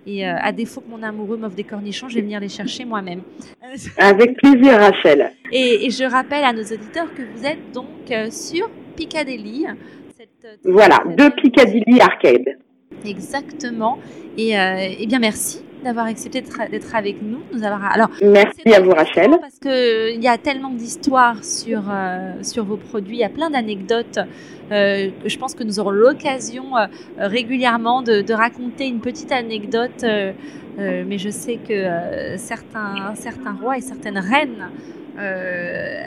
Et 0.07 0.27
euh, 0.27 0.35
à 0.39 0.53
défaut 0.53 0.81
que 0.81 0.91
mon 0.91 1.03
amoureux 1.03 1.37
m'offre 1.37 1.57
des 1.57 1.65
cornichons, 1.65 2.09
je 2.09 2.17
vais 2.17 2.23
venir 2.23 2.41
les 2.41 2.49
chercher 2.49 2.85
moi-même. 2.85 3.23
Avec 3.99 4.37
plaisir, 4.37 4.79
Rachel. 4.79 5.33
Et, 5.53 5.91
je 5.91 6.05
rappelle 6.05 6.45
à 6.45 6.53
nos 6.53 6.63
auditeurs 6.63 7.13
que 7.15 7.23
vous 7.23 7.45
êtes 7.45 7.73
donc 7.73 8.11
euh, 8.11 8.31
sur 8.31 8.71
Piccadilly. 8.97 9.67
voilà, 10.65 10.99
de 11.07 11.29
Piccadilly 11.41 12.01
Arcade. 12.01 12.59
Exactement. 13.05 13.99
Et, 14.37 14.53
et 14.53 15.07
bien, 15.07 15.19
merci 15.19 15.63
d'avoir 15.83 16.07
accepté 16.07 16.43
d'être 16.71 16.95
avec 16.95 17.23
nous. 17.23 17.39
nous 17.53 17.65
avoir... 17.65 17.93
Alors, 17.93 18.11
merci 18.23 18.73
à 18.73 18.81
vous, 18.81 18.91
Rachel. 18.91 19.39
Parce 19.41 19.59
qu'il 19.59 20.23
y 20.23 20.29
a 20.29 20.39
tellement 20.39 20.71
d'histoires 20.71 21.45
sur, 21.45 21.83
euh, 21.91 22.35
sur 22.43 22.65
vos 22.65 22.77
produits, 22.77 23.17
il 23.17 23.21
y 23.21 23.25
a 23.25 23.29
plein 23.29 23.51
d'anecdotes. 23.51 24.19
Euh, 24.71 25.11
je 25.25 25.39
pense 25.39 25.55
que 25.55 25.65
nous 25.65 25.81
aurons 25.81 25.91
l'occasion 25.91 26.77
euh, 26.77 26.87
régulièrement 27.19 28.03
de, 28.03 28.21
de, 28.21 28.35
raconter 28.35 28.87
une 28.87 29.01
petite 29.01 29.33
anecdote. 29.33 30.05
Euh, 30.05 30.33
euh 30.79 31.05
mais 31.07 31.19
je 31.19 31.31
sais 31.31 31.57
que 31.57 32.37
certains, 32.37 33.15
certains 33.15 33.53
rois 33.53 33.79
et 33.79 33.81
certaines 33.81 34.19
reines 34.19 34.69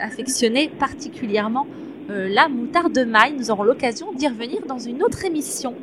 affectionnaient 0.00 0.70
particulièrement 0.78 1.66
la 2.08 2.48
moutarde 2.48 2.94
de 2.94 3.04
maille. 3.04 3.34
Nous 3.36 3.50
aurons 3.50 3.64
l'occasion 3.64 4.12
d'y 4.12 4.26
revenir 4.28 4.60
dans 4.66 4.78
une 4.78 5.02
autre 5.02 5.26
émission. 5.26 5.74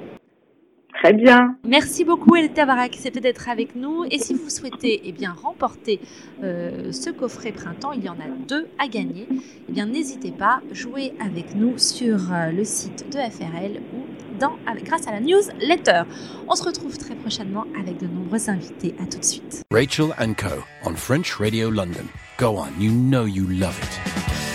Très 1.02 1.14
bien. 1.14 1.56
Merci 1.66 2.04
beaucoup 2.04 2.36
d'avoir 2.54 2.78
accepté 2.78 3.22
d'être 3.22 3.48
avec 3.48 3.76
nous. 3.76 4.04
Et 4.12 4.20
si 4.20 4.34
vous 4.34 4.50
souhaitez 4.50 5.02
eh 5.06 5.12
bien, 5.14 5.32
remporter 5.32 6.02
euh, 6.44 6.92
ce 6.92 7.10
coffret 7.10 7.54
printemps, 7.54 7.94
il 7.94 8.04
y 8.04 8.10
en 8.10 8.14
a 8.14 8.28
deux 8.48 8.68
à 8.78 8.88
gagner. 8.88 9.26
Eh 9.32 9.72
bien, 9.72 9.86
n'hésitez 9.86 10.32
pas, 10.32 10.62
jouez 10.72 11.14
avec 11.26 11.56
nous 11.56 11.78
sur 11.78 12.34
euh, 12.34 12.52
le 12.52 12.66
site 12.66 13.06
de 13.14 13.18
FRL 13.18 13.80
ou 13.94 14.40
dans, 14.40 14.58
avec, 14.68 14.84
grâce 14.84 15.08
à 15.08 15.12
la 15.12 15.22
newsletter. 15.22 16.04
On 16.50 16.56
se 16.56 16.64
retrouve 16.64 16.98
très 16.98 17.16
prochainement 17.16 17.66
avec 17.80 17.98
de 17.98 18.08
nombreux 18.08 18.50
invités. 18.50 18.94
À 19.02 19.06
tout 19.06 19.20
de 19.20 19.26
suite. 19.26 19.64
Rachel 19.72 20.08
Co. 20.36 20.64
on 20.86 20.96
French 20.96 21.34
Radio 21.40 21.70
London. 21.70 22.06
Go 22.38 22.58
on, 22.58 22.82
you 22.82 22.92
know 22.92 23.26
you 23.26 23.48
love 23.48 23.78
it. 23.82 24.49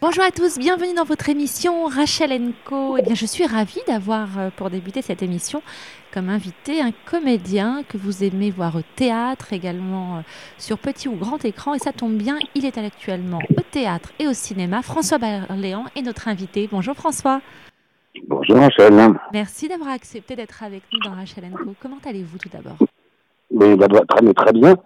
Bonjour 0.00 0.22
à 0.22 0.30
tous, 0.30 0.60
bienvenue 0.60 0.94
dans 0.94 1.02
votre 1.02 1.28
émission 1.28 1.86
Rachel 1.86 2.52
Co. 2.64 2.96
Eh 2.96 3.02
bien, 3.02 3.16
je 3.16 3.26
suis 3.26 3.44
ravie 3.44 3.80
d'avoir 3.88 4.28
euh, 4.38 4.48
pour 4.54 4.70
débuter 4.70 5.02
cette 5.02 5.24
émission 5.24 5.60
comme 6.14 6.28
invité 6.28 6.80
un 6.80 6.92
comédien 7.10 7.82
que 7.82 7.98
vous 7.98 8.22
aimez 8.22 8.52
voir 8.52 8.76
au 8.76 8.82
théâtre, 8.94 9.52
également 9.52 10.18
euh, 10.18 10.20
sur 10.56 10.78
petit 10.78 11.08
ou 11.08 11.16
grand 11.16 11.44
écran. 11.44 11.74
Et 11.74 11.80
ça 11.80 11.90
tombe 11.92 12.12
bien, 12.12 12.38
il 12.54 12.64
est 12.64 12.78
actuellement 12.78 13.40
au 13.50 13.60
théâtre 13.72 14.12
et 14.20 14.28
au 14.28 14.34
cinéma. 14.34 14.82
François 14.82 15.18
Berléand 15.18 15.86
est 15.96 16.02
notre 16.02 16.28
invité. 16.28 16.68
Bonjour 16.70 16.94
François. 16.94 17.40
Bonjour 18.28 18.56
Rachel. 18.56 18.94
Merci 19.32 19.66
d'avoir 19.66 19.90
accepté 19.90 20.36
d'être 20.36 20.62
avec 20.62 20.82
nous 20.92 21.00
dans 21.10 21.16
Rachel 21.16 21.42
Co. 21.50 21.74
Comment 21.82 21.98
allez-vous 22.06 22.38
tout 22.38 22.50
d'abord? 22.50 22.76
Oui, 23.50 23.74
bah, 23.74 23.88
très, 23.88 24.32
très 24.32 24.52
bien. 24.52 24.76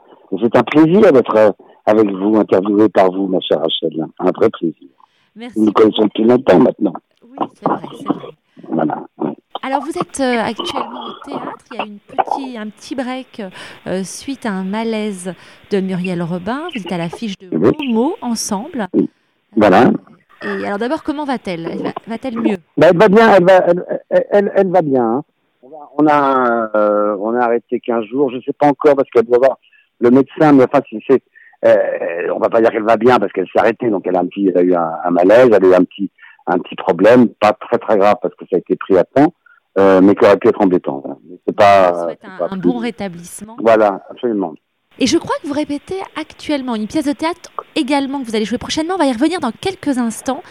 C'est 0.40 0.56
un 0.56 0.62
plaisir 0.62 1.12
d'être 1.12 1.36
euh, 1.36 1.50
avec 1.84 2.10
vous, 2.10 2.34
interviewé 2.36 2.88
par 2.88 3.12
vous, 3.12 3.26
ma 3.26 3.40
chère 3.40 3.60
Rachel. 3.60 4.06
Un 4.18 4.30
vrai 4.30 4.48
plaisir. 4.48 4.88
Merci. 5.36 5.60
Nous 5.60 5.72
connaissons 5.72 6.04
depuis 6.04 6.24
longtemps 6.24 6.58
maintenant. 6.58 6.92
Oui, 7.26 7.38
c'est 7.54 7.68
vrai, 7.68 7.80
c'est 7.96 8.04
vrai. 8.04 8.28
Voilà. 8.68 9.06
Alors 9.62 9.80
vous 9.82 9.96
êtes 9.96 10.20
euh, 10.20 10.40
actuellement 10.42 11.04
au 11.04 11.28
théâtre, 11.28 11.64
il 11.70 11.76
y 11.76 11.80
a 11.80 11.84
une 11.86 11.98
petit, 12.00 12.58
un 12.58 12.68
petit 12.68 12.94
break 12.94 13.42
euh, 13.86 14.02
suite 14.02 14.44
à 14.44 14.50
un 14.50 14.64
malaise 14.64 15.34
de 15.70 15.80
Muriel 15.80 16.22
Robin. 16.22 16.68
Vous 16.74 16.80
êtes 16.80 16.92
à 16.92 16.98
l'affiche 16.98 17.38
de 17.38 17.56
Momo 17.56 18.16
ensemble. 18.20 18.88
Voilà. 19.56 19.92
Et 20.42 20.66
alors 20.66 20.78
d'abord, 20.78 21.04
comment 21.04 21.24
va-t-elle? 21.24 21.92
Va-t-elle 22.08 22.38
mieux? 22.40 22.56
Ben, 22.76 22.88
Elle 22.90 22.98
va 22.98 23.08
bien, 23.08 23.34
elle 23.34 23.44
va, 23.44 23.64
elle, 24.10 24.26
elle, 24.30 24.52
elle 24.56 24.68
va 24.68 24.82
bien. 24.82 25.04
Hein. 25.04 25.22
On 25.96 26.06
a, 26.06 26.70
euh, 26.74 27.16
on 27.20 27.34
a 27.34 27.44
arrêté 27.44 27.78
15 27.78 28.04
jours, 28.06 28.30
je 28.30 28.36
ne 28.36 28.42
sais 28.42 28.52
pas 28.52 28.66
encore 28.66 28.96
parce 28.96 29.08
qu'elle 29.10 29.26
doit 29.26 29.38
voir 29.38 29.58
le 30.00 30.10
médecin, 30.10 30.52
mais 30.52 30.64
enfin, 30.64 30.80
c'est 31.08 31.22
euh, 31.64 32.32
on 32.34 32.38
va 32.38 32.48
pas 32.48 32.60
dire 32.60 32.70
qu'elle 32.70 32.82
va 32.82 32.96
bien 32.96 33.18
parce 33.18 33.32
qu'elle 33.32 33.46
s'est 33.46 33.58
arrêtée, 33.58 33.88
donc 33.90 34.06
elle 34.06 34.16
a 34.16 34.20
un 34.20 34.26
petit, 34.26 34.48
elle 34.48 34.58
a 34.58 34.62
eu 34.62 34.74
un, 34.74 35.10
malaise, 35.10 35.48
elle 35.52 35.64
a 35.64 35.68
eu 35.68 35.74
un 35.74 35.84
petit, 35.84 36.10
un 36.46 36.58
petit 36.58 36.74
problème, 36.76 37.28
pas 37.28 37.52
très 37.52 37.78
très 37.78 37.96
grave 37.98 38.16
parce 38.20 38.34
que 38.34 38.44
ça 38.50 38.56
a 38.56 38.58
été 38.58 38.76
pris 38.76 38.98
à 38.98 39.04
temps, 39.04 39.32
euh, 39.78 40.00
mais 40.00 40.14
qui 40.14 40.24
aurait 40.24 40.36
pu 40.36 40.48
être 40.48 40.60
embêtant. 40.60 41.02
C'est 41.46 41.56
pas, 41.56 42.08
un, 42.22 42.50
un 42.50 42.56
bon 42.56 42.78
rétablissement. 42.78 43.56
Voilà, 43.60 44.02
absolument. 44.10 44.54
Et 44.98 45.06
je 45.06 45.16
crois 45.16 45.34
que 45.42 45.46
vous 45.46 45.54
répétez 45.54 46.00
actuellement 46.20 46.74
une 46.74 46.86
pièce 46.86 47.06
de 47.06 47.12
théâtre 47.12 47.50
également 47.76 48.20
que 48.20 48.26
vous 48.26 48.36
allez 48.36 48.44
jouer 48.44 48.58
prochainement. 48.58 48.94
On 48.94 48.98
va 48.98 49.06
y 49.06 49.12
revenir 49.12 49.40
dans 49.40 49.52
quelques 49.52 49.98
instants. 49.98 50.42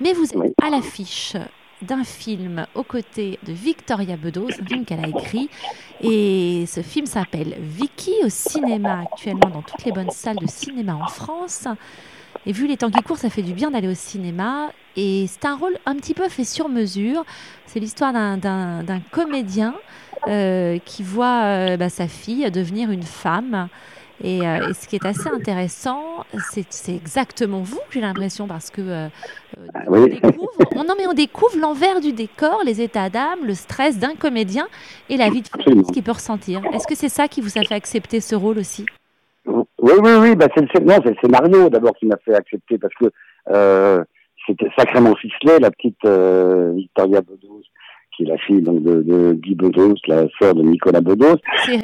Mais 0.00 0.12
vous 0.12 0.30
êtes 0.32 0.54
à 0.62 0.70
l'affiche 0.70 1.34
d'un 1.82 2.04
film 2.04 2.66
aux 2.74 2.82
côtés 2.82 3.38
de 3.46 3.52
Victoria 3.52 4.16
Bedos, 4.16 4.50
un 4.60 4.66
film 4.66 4.84
qu'elle 4.84 5.04
a 5.04 5.08
écrit. 5.08 5.48
Et 6.00 6.64
ce 6.66 6.82
film 6.82 7.06
s'appelle 7.06 7.56
Vicky 7.60 8.12
au 8.24 8.28
cinéma 8.28 9.02
actuellement 9.02 9.50
dans 9.50 9.62
toutes 9.62 9.84
les 9.84 9.92
bonnes 9.92 10.10
salles 10.10 10.38
de 10.38 10.46
cinéma 10.46 10.94
en 10.94 11.08
France. 11.08 11.66
Et 12.46 12.52
vu 12.52 12.66
les 12.66 12.76
temps 12.76 12.90
qui 12.90 13.02
courent, 13.02 13.18
ça 13.18 13.30
fait 13.30 13.42
du 13.42 13.52
bien 13.52 13.70
d'aller 13.70 13.88
au 13.88 13.94
cinéma. 13.94 14.70
Et 14.96 15.26
c'est 15.28 15.44
un 15.46 15.56
rôle 15.56 15.76
un 15.86 15.96
petit 15.96 16.14
peu 16.14 16.28
fait 16.28 16.44
sur 16.44 16.68
mesure. 16.68 17.24
C'est 17.66 17.80
l'histoire 17.80 18.12
d'un 18.12 19.00
comédien 19.10 19.74
euh, 20.26 20.78
qui 20.84 21.02
voit 21.02 21.42
euh, 21.44 21.76
bah, 21.76 21.88
sa 21.88 22.08
fille 22.08 22.50
devenir 22.50 22.90
une 22.90 23.02
femme. 23.02 23.68
Euh, 24.24 24.68
et, 24.68 24.74
ce 24.74 24.88
qui 24.88 24.96
est 24.96 25.06
assez 25.06 25.28
intéressant, 25.28 26.24
c'est 26.50 26.94
exactement 26.94 27.60
vous, 27.60 27.80
j'ai 27.90 28.00
l'impression, 28.00 28.46
parce 28.46 28.70
que 28.70 28.80
euh, 28.80 29.08
ah 29.74 29.80
on, 29.86 30.06
découvre, 30.06 30.50
on, 30.74 30.84
non, 30.84 30.94
mais 30.98 31.06
on 31.06 31.14
découvre 31.14 31.56
l'envers 31.58 32.00
du 32.00 32.12
décor, 32.12 32.62
les 32.64 32.80
états 32.80 33.10
d'âme, 33.10 33.40
le 33.46 33.54
stress 33.54 33.98
d'un 33.98 34.14
comédien 34.14 34.66
et 35.08 35.16
la 35.16 35.30
vie 35.30 35.42
de 35.42 35.48
famille, 35.48 35.84
ce 35.86 35.92
qu'il 35.92 36.02
peut 36.02 36.12
ressentir. 36.12 36.62
Est-ce 36.72 36.86
que 36.86 36.96
c'est 36.96 37.08
ça 37.08 37.28
qui 37.28 37.40
vous 37.40 37.58
a 37.58 37.62
fait 37.62 37.74
accepter 37.74 38.20
ce 38.20 38.34
rôle 38.34 38.58
aussi? 38.58 38.86
Oui, 39.46 39.94
oui, 40.00 40.10
oui. 40.20 40.36
Bah, 40.36 40.48
c'est 40.54 40.62
le, 40.62 41.10
le 41.10 41.16
scénario 41.22 41.68
d'abord 41.70 41.94
qui 41.94 42.06
m'a 42.06 42.16
fait 42.24 42.34
accepter 42.34 42.78
parce 42.78 42.94
que 42.94 43.06
euh, 43.50 44.04
c'était 44.46 44.70
sacrément 44.76 45.14
ficelé. 45.14 45.58
La 45.60 45.70
petite 45.70 46.04
euh, 46.04 46.72
Victoria 46.74 47.20
Bodos 47.22 47.62
qui 48.18 48.24
est 48.24 48.26
la 48.26 48.38
fille 48.38 48.60
donc, 48.60 48.82
de, 48.82 49.02
de 49.02 49.32
Guy 49.34 49.54
Bedos, 49.54 49.94
la 50.08 50.24
sœur 50.40 50.54
de 50.54 50.62
Nicolas 50.62 51.00
Bedos. 51.00 51.36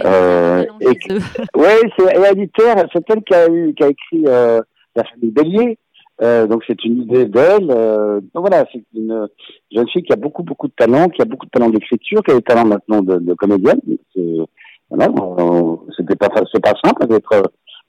Euh, 0.04 0.64
oui, 0.82 1.90
c'est 1.96 2.18
l'éditeur, 2.18 2.76
c'est 2.92 3.08
elle 3.08 3.22
qui 3.22 3.34
a, 3.34 3.48
eu, 3.48 3.72
qui 3.72 3.84
a 3.84 3.88
écrit 3.88 4.24
euh, 4.26 4.60
La 4.96 5.04
famille 5.04 5.30
Bélier. 5.30 5.78
Euh, 6.22 6.46
donc 6.46 6.62
c'est 6.66 6.84
une 6.84 7.02
idée 7.02 7.26
d'elle. 7.26 7.70
Euh, 7.70 8.20
donc 8.34 8.48
voilà, 8.48 8.64
c'est 8.72 8.82
une 8.94 9.28
jeune 9.72 9.88
fille 9.88 10.02
qui 10.02 10.12
a 10.12 10.16
beaucoup 10.16 10.42
beaucoup 10.42 10.68
de 10.68 10.72
talent, 10.76 11.08
qui 11.08 11.22
a 11.22 11.24
beaucoup 11.24 11.46
de 11.46 11.50
talent 11.50 11.70
d'écriture, 11.70 12.22
qui 12.22 12.32
a 12.32 12.34
des 12.34 12.42
talents 12.42 12.66
maintenant 12.66 13.00
de, 13.00 13.16
de 13.18 13.34
comédienne. 13.34 13.80
Voilà, 14.90 15.08
c'était 15.96 16.16
pas 16.16 16.28
c'est 16.52 16.62
pas 16.62 16.74
simple 16.84 17.06
d'être 17.06 17.42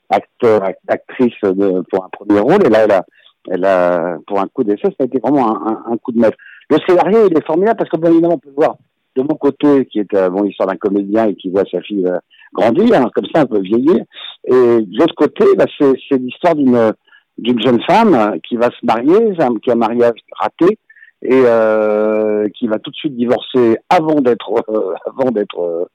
acteur 0.08 0.62
actrice 0.88 1.34
de, 1.42 1.82
pour 1.90 2.04
un 2.04 2.08
premier 2.10 2.40
rôle. 2.40 2.64
Et 2.66 2.68
là, 2.68 2.84
elle 2.84 2.92
a, 2.92 3.04
elle 3.48 3.64
a 3.64 4.18
pour 4.26 4.40
un 4.40 4.48
coup 4.48 4.64
d'essai, 4.64 4.88
ça 4.88 5.00
a 5.00 5.04
été 5.04 5.18
vraiment 5.20 5.68
un, 5.68 5.84
un 5.92 5.96
coup 5.96 6.12
de 6.12 6.20
maître. 6.20 6.36
Le 6.70 6.78
scénario, 6.86 7.28
il 7.30 7.36
est 7.36 7.46
formidable 7.46 7.78
parce 7.78 7.90
que, 7.90 7.96
bien 7.96 8.10
évidemment, 8.10 8.34
on 8.34 8.38
peut 8.38 8.54
voir 8.54 8.76
de 9.16 9.22
mon 9.22 9.34
côté, 9.34 9.86
qui 9.86 10.00
est 10.00 10.14
euh, 10.14 10.28
bon, 10.28 10.42
l'histoire 10.42 10.68
d'un 10.68 10.76
comédien 10.76 11.26
et 11.26 11.34
qui 11.34 11.50
voit 11.50 11.64
sa 11.70 11.80
fille 11.80 12.06
euh, 12.06 12.18
grandir, 12.52 13.00
hein, 13.00 13.10
comme 13.14 13.24
ça, 13.34 13.42
un 13.42 13.46
peu 13.46 13.60
vieillir. 13.60 14.04
Et 14.44 14.52
de 14.52 14.98
l'autre 14.98 15.14
côté, 15.14 15.44
bah, 15.56 15.64
c'est 15.78 16.18
l'histoire 16.18 16.54
d'une 16.54 16.92
d'une 17.38 17.60
jeune 17.60 17.82
femme 17.82 18.40
qui 18.48 18.56
va 18.56 18.70
se 18.70 18.86
marier, 18.86 19.34
qui 19.62 19.70
a 19.70 19.74
un 19.74 19.76
mariage 19.76 20.18
raté 20.40 20.78
et 21.22 21.42
euh, 21.44 22.48
qui 22.50 22.66
va 22.66 22.78
tout 22.78 22.90
de 22.90 22.96
suite 22.96 23.16
divorcer 23.16 23.78
avant 23.88 24.20
d'être 24.20 24.50
euh, 24.68 24.94
avant 25.06 25.30
d'être 25.30 25.88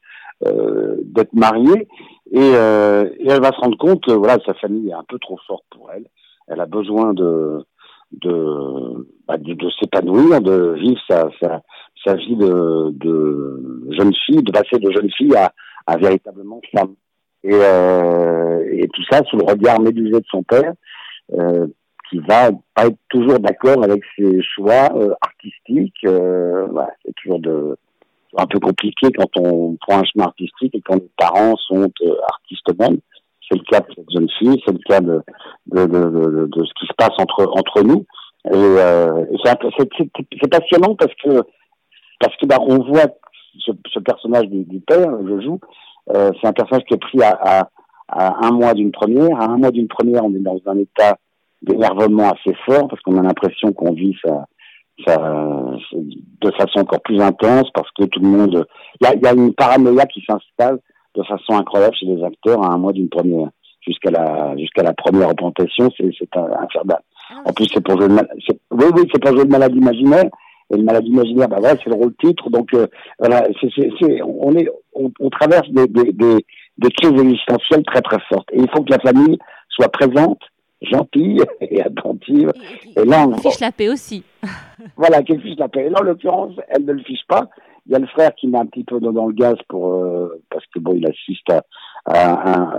euh, 0.45 0.95
d'être 1.03 1.33
mariée 1.33 1.87
et, 2.31 2.39
et, 2.39 3.27
elle 3.29 3.41
va 3.41 3.51
se 3.51 3.59
rendre 3.59 3.77
compte 3.77 4.09
voilà 4.09 4.37
sa 4.45 4.53
famille 4.55 4.89
est 4.89 4.93
un 4.93 5.05
peu 5.07 5.19
trop 5.19 5.37
forte 5.47 5.63
pour 5.69 5.91
elle. 5.91 6.05
Elle 6.47 6.59
a 6.59 6.65
besoin 6.65 7.13
de 7.13 7.63
de, 8.11 9.07
bah, 9.27 9.37
de, 9.37 9.53
de 9.53 9.69
s'épanouir, 9.79 10.41
de 10.41 10.73
vivre 10.73 10.99
sa, 11.09 11.29
sa, 11.39 11.61
sa 12.05 12.15
vie 12.15 12.35
de, 12.35 12.91
de, 12.91 13.87
jeune 13.91 14.13
fille, 14.25 14.43
de 14.43 14.51
passer 14.51 14.79
de 14.79 14.91
jeune 14.91 15.11
fille 15.11 15.35
à, 15.35 15.53
à 15.87 15.97
véritablement 15.97 16.61
femme. 16.75 16.95
Et, 17.43 17.53
euh, 17.53 18.63
et 18.71 18.87
tout 18.89 19.03
ça 19.09 19.21
sous 19.29 19.37
le 19.37 19.45
regard 19.45 19.79
médusé 19.79 20.19
de 20.19 20.25
son 20.29 20.43
père, 20.43 20.73
euh, 21.33 21.67
qui 22.09 22.19
va 22.19 22.51
pas 22.75 22.87
être 22.87 22.97
toujours 23.09 23.39
d'accord 23.39 23.83
avec 23.83 24.03
ses 24.17 24.41
choix 24.43 24.89
euh, 24.95 25.13
artistiques. 25.21 26.03
Voilà, 26.03 26.89
c'est 27.03 27.13
toujours 27.15 27.39
de, 27.39 27.77
un 28.37 28.45
peu 28.45 28.59
compliqué 28.59 29.07
quand 29.11 29.37
on 29.37 29.75
prend 29.75 29.99
un 29.99 30.03
chemin 30.03 30.25
artistique 30.25 30.73
et 30.75 30.81
quand 30.81 30.95
les 30.95 31.09
parents 31.17 31.55
sont 31.57 31.91
euh, 32.03 32.15
artistes 32.29 32.69
eux-mêmes. 32.69 32.99
C'est 33.51 33.57
le 33.57 33.63
cas 33.65 33.81
de 33.81 33.93
cette 33.95 34.11
jeune 34.11 34.29
fille, 34.39 34.61
c'est 34.65 34.71
le 34.71 34.79
cas 34.87 35.01
de, 35.01 35.21
de, 35.67 35.85
de, 35.85 36.45
de, 36.45 36.65
ce 36.65 36.73
qui 36.79 36.87
se 36.87 36.93
passe 36.97 37.13
entre, 37.19 37.45
entre 37.53 37.83
nous. 37.83 38.05
Et, 38.45 38.55
euh, 38.55 39.25
c'est 39.45 40.49
passionnant 40.49 40.95
parce 40.95 41.13
que 41.23 41.41
parce 42.19 42.35
que 42.37 42.45
bah, 42.45 42.57
on 42.61 42.77
voit 42.83 43.07
ce, 43.59 43.99
personnage 43.99 44.47
du, 44.47 44.79
père, 44.79 45.09
je 45.27 45.41
joue, 45.41 45.59
euh, 46.15 46.31
c'est 46.39 46.47
un 46.47 46.53
personnage 46.53 46.83
qui 46.87 46.93
est 46.93 46.97
pris 46.97 47.21
à, 47.21 47.31
à, 47.41 47.67
à 48.07 48.47
un 48.47 48.51
mois 48.51 48.73
d'une 48.73 48.91
première. 48.91 49.39
À 49.39 49.45
un 49.45 49.57
mois 49.57 49.71
d'une 49.71 49.87
première, 49.87 50.23
on 50.23 50.33
est 50.33 50.39
dans 50.39 50.59
un 50.67 50.77
état 50.77 51.17
d'énervement 51.61 52.31
assez 52.31 52.55
fort 52.65 52.87
parce 52.87 53.01
qu'on 53.01 53.17
a 53.17 53.23
l'impression 53.23 53.73
qu'on 53.73 53.93
vit 53.93 54.15
ça, 54.23 54.45
ça, 55.05 55.17
de 56.41 56.51
façon 56.51 56.79
encore 56.79 57.01
plus 57.01 57.19
intense 57.21 57.69
parce 57.73 57.89
que 57.97 58.05
tout 58.05 58.19
le 58.21 58.27
monde, 58.27 58.65
il 58.99 59.07
y 59.07 59.07
a, 59.07 59.15
y 59.15 59.27
a 59.27 59.33
une 59.33 59.53
paranoïa 59.53 60.05
qui 60.05 60.23
s'installe 60.27 60.79
de 61.15 61.23
façon 61.23 61.53
incroyable 61.53 61.95
chez 61.95 62.05
les 62.05 62.23
acteurs 62.23 62.63
à 62.63 62.73
un 62.73 62.77
mois 62.77 62.93
d'une 62.93 63.09
première. 63.09 63.49
Jusqu'à 63.81 64.11
la, 64.11 64.55
jusqu'à 64.57 64.83
la 64.83 64.93
première 64.93 65.29
représentation, 65.29 65.89
c'est, 65.97 66.05
infernal. 66.37 66.99
Ah 67.31 67.41
en 67.45 67.53
plus, 67.53 67.67
c'est 67.73 67.83
pour 67.83 67.97
jouer 67.97 68.09
le 68.09 68.13
mal, 68.13 68.27
oui, 68.71 68.85
oui, 68.95 69.09
c'est 69.11 69.19
pour 69.19 69.31
jouer 69.31 69.43
le 69.43 69.49
malade 69.49 69.75
imaginaire. 69.75 70.29
Et 70.71 70.77
le 70.77 70.83
maladie 70.83 71.09
imaginaire, 71.09 71.49
bah 71.49 71.57
voilà, 71.59 71.75
c'est 71.83 71.89
le 71.89 71.95
rôle 71.95 72.13
titre. 72.15 72.49
Donc 72.49 72.73
euh, 72.73 72.87
voilà, 73.19 73.47
on 74.23 74.55
est, 74.55 74.69
on, 74.93 75.11
on 75.19 75.29
traverse 75.29 75.67
des, 75.69 75.87
des, 75.87 76.13
des, 76.13 76.45
des 76.77 76.89
crises 76.91 77.19
existentielles 77.19 77.83
très 77.83 78.01
très 78.01 78.19
fortes. 78.29 78.47
Et 78.53 78.59
il 78.59 78.69
faut 78.69 78.83
que 78.83 78.91
la 78.91 78.99
famille 78.99 79.37
soit 79.69 79.89
présente, 79.89 80.39
gentille 80.81 81.41
et 81.61 81.81
attentive. 81.81 82.51
Et 82.95 83.05
là, 83.05 83.27
on 83.27 83.37
Fiche 83.37 83.59
la 83.59 83.71
paix 83.71 83.89
aussi. 83.89 84.23
voilà, 84.95 85.23
qu'elle 85.23 85.41
fiche 85.41 85.57
la 85.57 85.67
paix. 85.67 85.85
Et 85.85 85.89
là, 85.89 85.99
en 85.99 86.03
l'occurrence, 86.03 86.53
elle 86.69 86.85
ne 86.85 86.93
le 86.93 87.03
fiche 87.03 87.25
pas. 87.27 87.49
Il 87.85 87.93
y 87.93 87.95
a 87.95 87.99
le 87.99 88.07
frère 88.07 88.33
qui 88.35 88.47
met 88.47 88.59
un 88.59 88.65
petit 88.65 88.83
peu 88.83 88.99
dans, 88.99 89.27
le 89.27 89.33
gaz 89.33 89.55
pour 89.67 89.93
euh, 89.93 90.41
parce 90.49 90.65
que 90.67 90.79
bon, 90.79 90.93
il 90.95 91.05
assiste 91.07 91.49
à, 92.05 92.73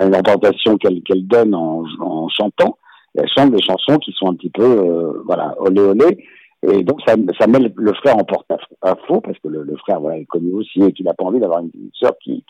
une 0.00 0.14
orientation 0.14 0.76
qu'elle 0.76 1.26
donne 1.26 1.54
en, 1.54 2.28
chantant. 2.28 2.76
Elle 3.14 3.28
chante 3.34 3.52
des 3.52 3.62
chansons 3.62 3.96
qui 3.98 4.12
sont 4.12 4.28
un 4.28 4.34
petit 4.34 4.50
peu 4.50 4.62
euh, 4.62 5.22
voilà 5.24 5.54
olé 5.58 5.80
olé. 5.80 6.18
Et 6.62 6.82
donc 6.82 7.00
ça, 7.06 7.16
met 7.16 7.58
le, 7.58 7.94
frère 7.94 8.16
en 8.16 8.24
porte 8.24 8.50
à, 8.82 8.96
faux 9.06 9.20
parce 9.20 9.38
que 9.38 9.48
le, 9.48 9.76
frère 9.76 10.00
voilà 10.00 10.18
est 10.18 10.26
connu 10.26 10.52
aussi 10.52 10.82
et 10.82 10.92
qu'il 10.92 11.06
n'a 11.06 11.14
pas 11.14 11.24
envie 11.24 11.40
d'avoir 11.40 11.60
une, 11.60 11.70
sœur 11.94 12.12
qui, 12.22 12.44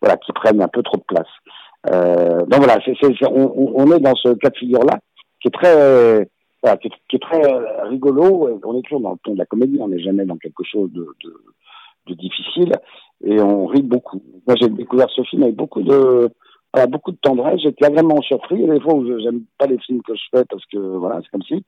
voilà 0.00 0.16
qui 0.16 0.32
prenne 0.32 0.60
un 0.60 0.68
peu 0.68 0.82
trop 0.82 0.96
de 0.96 1.04
place. 1.06 1.28
Euh, 1.90 2.44
donc 2.46 2.62
voilà, 2.62 2.78
on, 3.30 3.72
on, 3.74 3.92
est 3.92 4.00
dans 4.00 4.14
ce 4.16 4.34
cas 4.34 4.50
de 4.50 4.56
figure 4.56 4.84
là 4.84 4.98
qui 5.40 5.48
est 5.48 5.50
très 5.50 6.28
voilà, 6.62 6.76
qui, 6.76 6.88
est, 6.88 6.92
qui, 7.08 7.16
est, 7.16 7.20
très 7.20 7.42
rigolo. 7.88 8.60
On 8.64 8.78
est 8.78 8.82
toujours 8.82 9.00
dans 9.00 9.12
le 9.12 9.18
ton 9.22 9.34
de 9.34 9.38
la 9.38 9.46
comédie, 9.46 9.78
on 9.80 9.88
n'est 9.88 10.00
jamais 10.00 10.24
dans 10.24 10.36
quelque 10.36 10.64
chose 10.64 10.90
de, 10.92 11.06
de, 11.24 11.34
de, 12.06 12.14
difficile 12.14 12.72
et 13.24 13.40
on 13.40 13.66
rit 13.66 13.82
beaucoup. 13.82 14.22
Moi, 14.46 14.56
j'ai 14.60 14.68
découvert 14.68 15.08
ce 15.10 15.22
film 15.22 15.42
avec 15.42 15.56
beaucoup 15.56 15.82
de 15.82 16.30
voilà, 16.72 16.86
beaucoup 16.86 17.10
de 17.10 17.18
tendresse. 17.20 17.60
J'étais 17.62 17.86
agréablement 17.86 18.22
surpris. 18.22 18.66
Des 18.66 18.80
fois 18.80 18.94
où 18.94 19.20
j'aime 19.20 19.42
pas 19.58 19.66
les 19.66 19.78
films 19.78 20.02
que 20.02 20.14
je 20.14 20.22
fais 20.30 20.44
parce 20.44 20.64
que 20.66 20.78
voilà, 20.78 21.20
c'est 21.22 21.30
comme 21.30 21.42
si. 21.42 21.64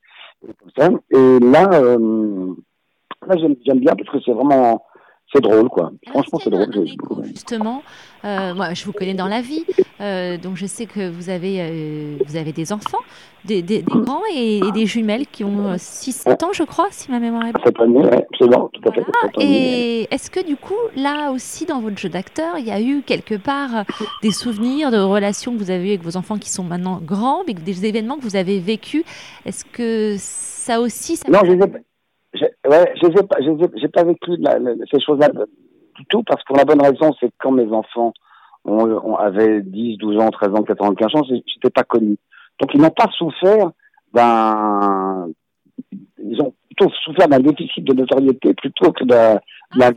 Et 1.11 1.38
là, 1.40 1.68
euh, 1.72 2.55
là 3.26 3.36
j'aime 3.36 3.78
bien 3.80 3.95
parce 3.97 4.11
que 4.11 4.20
c'est 4.24 4.32
vraiment 4.32 4.84
c'est 5.33 5.41
drôle, 5.41 5.68
quoi. 5.68 5.93
Franchement, 6.09 6.39
c'est 6.43 6.51
drôle. 6.51 6.68
Un 6.74 6.85
écho, 6.85 7.22
justement, 7.24 7.83
euh, 8.24 8.55
moi, 8.55 8.74
je 8.74 8.85
vous 8.85 8.93
connais 8.93 9.14
dans 9.14 9.28
la 9.28 9.41
vie, 9.41 9.64
euh, 10.01 10.37
donc 10.37 10.57
je 10.57 10.66
sais 10.66 10.87
que 10.87 11.09
vous 11.09 11.30
avez, 11.30 11.57
euh, 11.61 12.18
vous 12.26 12.37
avez 12.37 12.53
des 12.53 12.72
enfants, 12.72 12.99
des, 13.45 13.62
des, 13.62 13.83
des 13.83 14.01
grands 14.01 14.22
et, 14.35 14.59
et, 14.59 14.72
des 14.72 14.87
jumelles 14.87 15.26
qui 15.26 15.43
ont 15.43 15.74
6-7 15.74 16.45
ans, 16.45 16.53
je 16.53 16.62
crois, 16.64 16.89
si 16.91 17.11
ma 17.11 17.18
mémoire 17.18 17.47
est 17.47 17.53
bonne. 17.53 17.62
Cette 17.64 17.80
année, 17.80 17.99
oui, 17.99 18.16
absolument, 18.30 18.70
tout 18.72 18.89
à 18.89 18.93
fait. 18.93 19.01
Voilà. 19.01 19.30
Et 19.39 20.07
est-ce 20.11 20.30
que, 20.30 20.45
du 20.45 20.57
coup, 20.57 20.74
là 20.97 21.33
aussi, 21.33 21.64
dans 21.64 21.80
votre 21.80 21.99
jeu 21.99 22.11
d'acteur, 22.11 22.59
il 22.59 22.66
y 22.66 22.70
a 22.70 22.80
eu 22.80 23.03
quelque 23.03 23.35
part 23.35 23.85
des 24.22 24.33
souvenirs 24.33 24.91
de 24.91 24.99
relations 24.99 25.53
que 25.53 25.59
vous 25.59 25.70
avez 25.70 25.87
eues 25.87 25.91
avec 25.95 26.03
vos 26.03 26.16
enfants 26.16 26.39
qui 26.39 26.51
sont 26.51 26.64
maintenant 26.64 27.01
grands, 27.03 27.43
mais 27.47 27.55
des 27.55 27.87
événements 27.87 28.16
que 28.16 28.22
vous 28.22 28.37
avez 28.37 28.61
vécus? 28.61 29.05
Est-ce 29.47 29.64
que 29.64 30.16
ça 30.18 30.80
aussi... 30.80 31.16
Ça 31.16 31.30
non, 31.30 31.41
je 31.45 31.53
les 31.53 31.64
ai 31.64 31.91
ouais, 32.41 32.95
je 33.01 33.07
n'ai 33.07 33.22
pas, 33.22 33.39
j'ai 33.76 33.89
pas 33.89 34.05
vécu 34.05 34.37
la, 34.39 34.59
la, 34.59 34.72
ces 34.91 35.01
choses-là 35.01 35.28
du 35.97 36.05
tout 36.07 36.22
parce 36.22 36.43
que 36.43 36.47
pour 36.49 36.57
la 36.57 36.64
bonne 36.64 36.83
raison, 36.83 37.14
c'est 37.20 37.28
que 37.28 37.35
quand 37.39 37.53
mes 37.53 37.70
enfants 37.72 38.12
ont, 38.64 38.85
ont, 38.85 39.16
avaient 39.16 39.61
10, 39.62 39.99
12 39.99 40.20
ans, 40.20 40.30
13 40.30 40.51
ans, 40.51 40.62
14 40.62 40.91
ans, 40.91 40.95
15 40.95 41.14
ans, 41.16 41.22
j'étais 41.24 41.70
pas 41.70 41.85
connu. 41.85 42.16
Donc 42.61 42.70
ils 42.74 42.80
n'ont 42.80 42.91
pas 42.91 43.09
souffert 43.16 43.70
d'un, 44.12 45.28
ils 46.18 46.41
ont 46.41 46.55
plutôt 46.68 46.93
souffert 47.05 47.28
d'un 47.28 47.41
déficit 47.41 47.85
de 47.85 47.95
notoriété 47.95 48.55
plutôt 48.55 48.93
que 48.93 49.05
d'un 49.05 49.41
ah, 49.80 49.91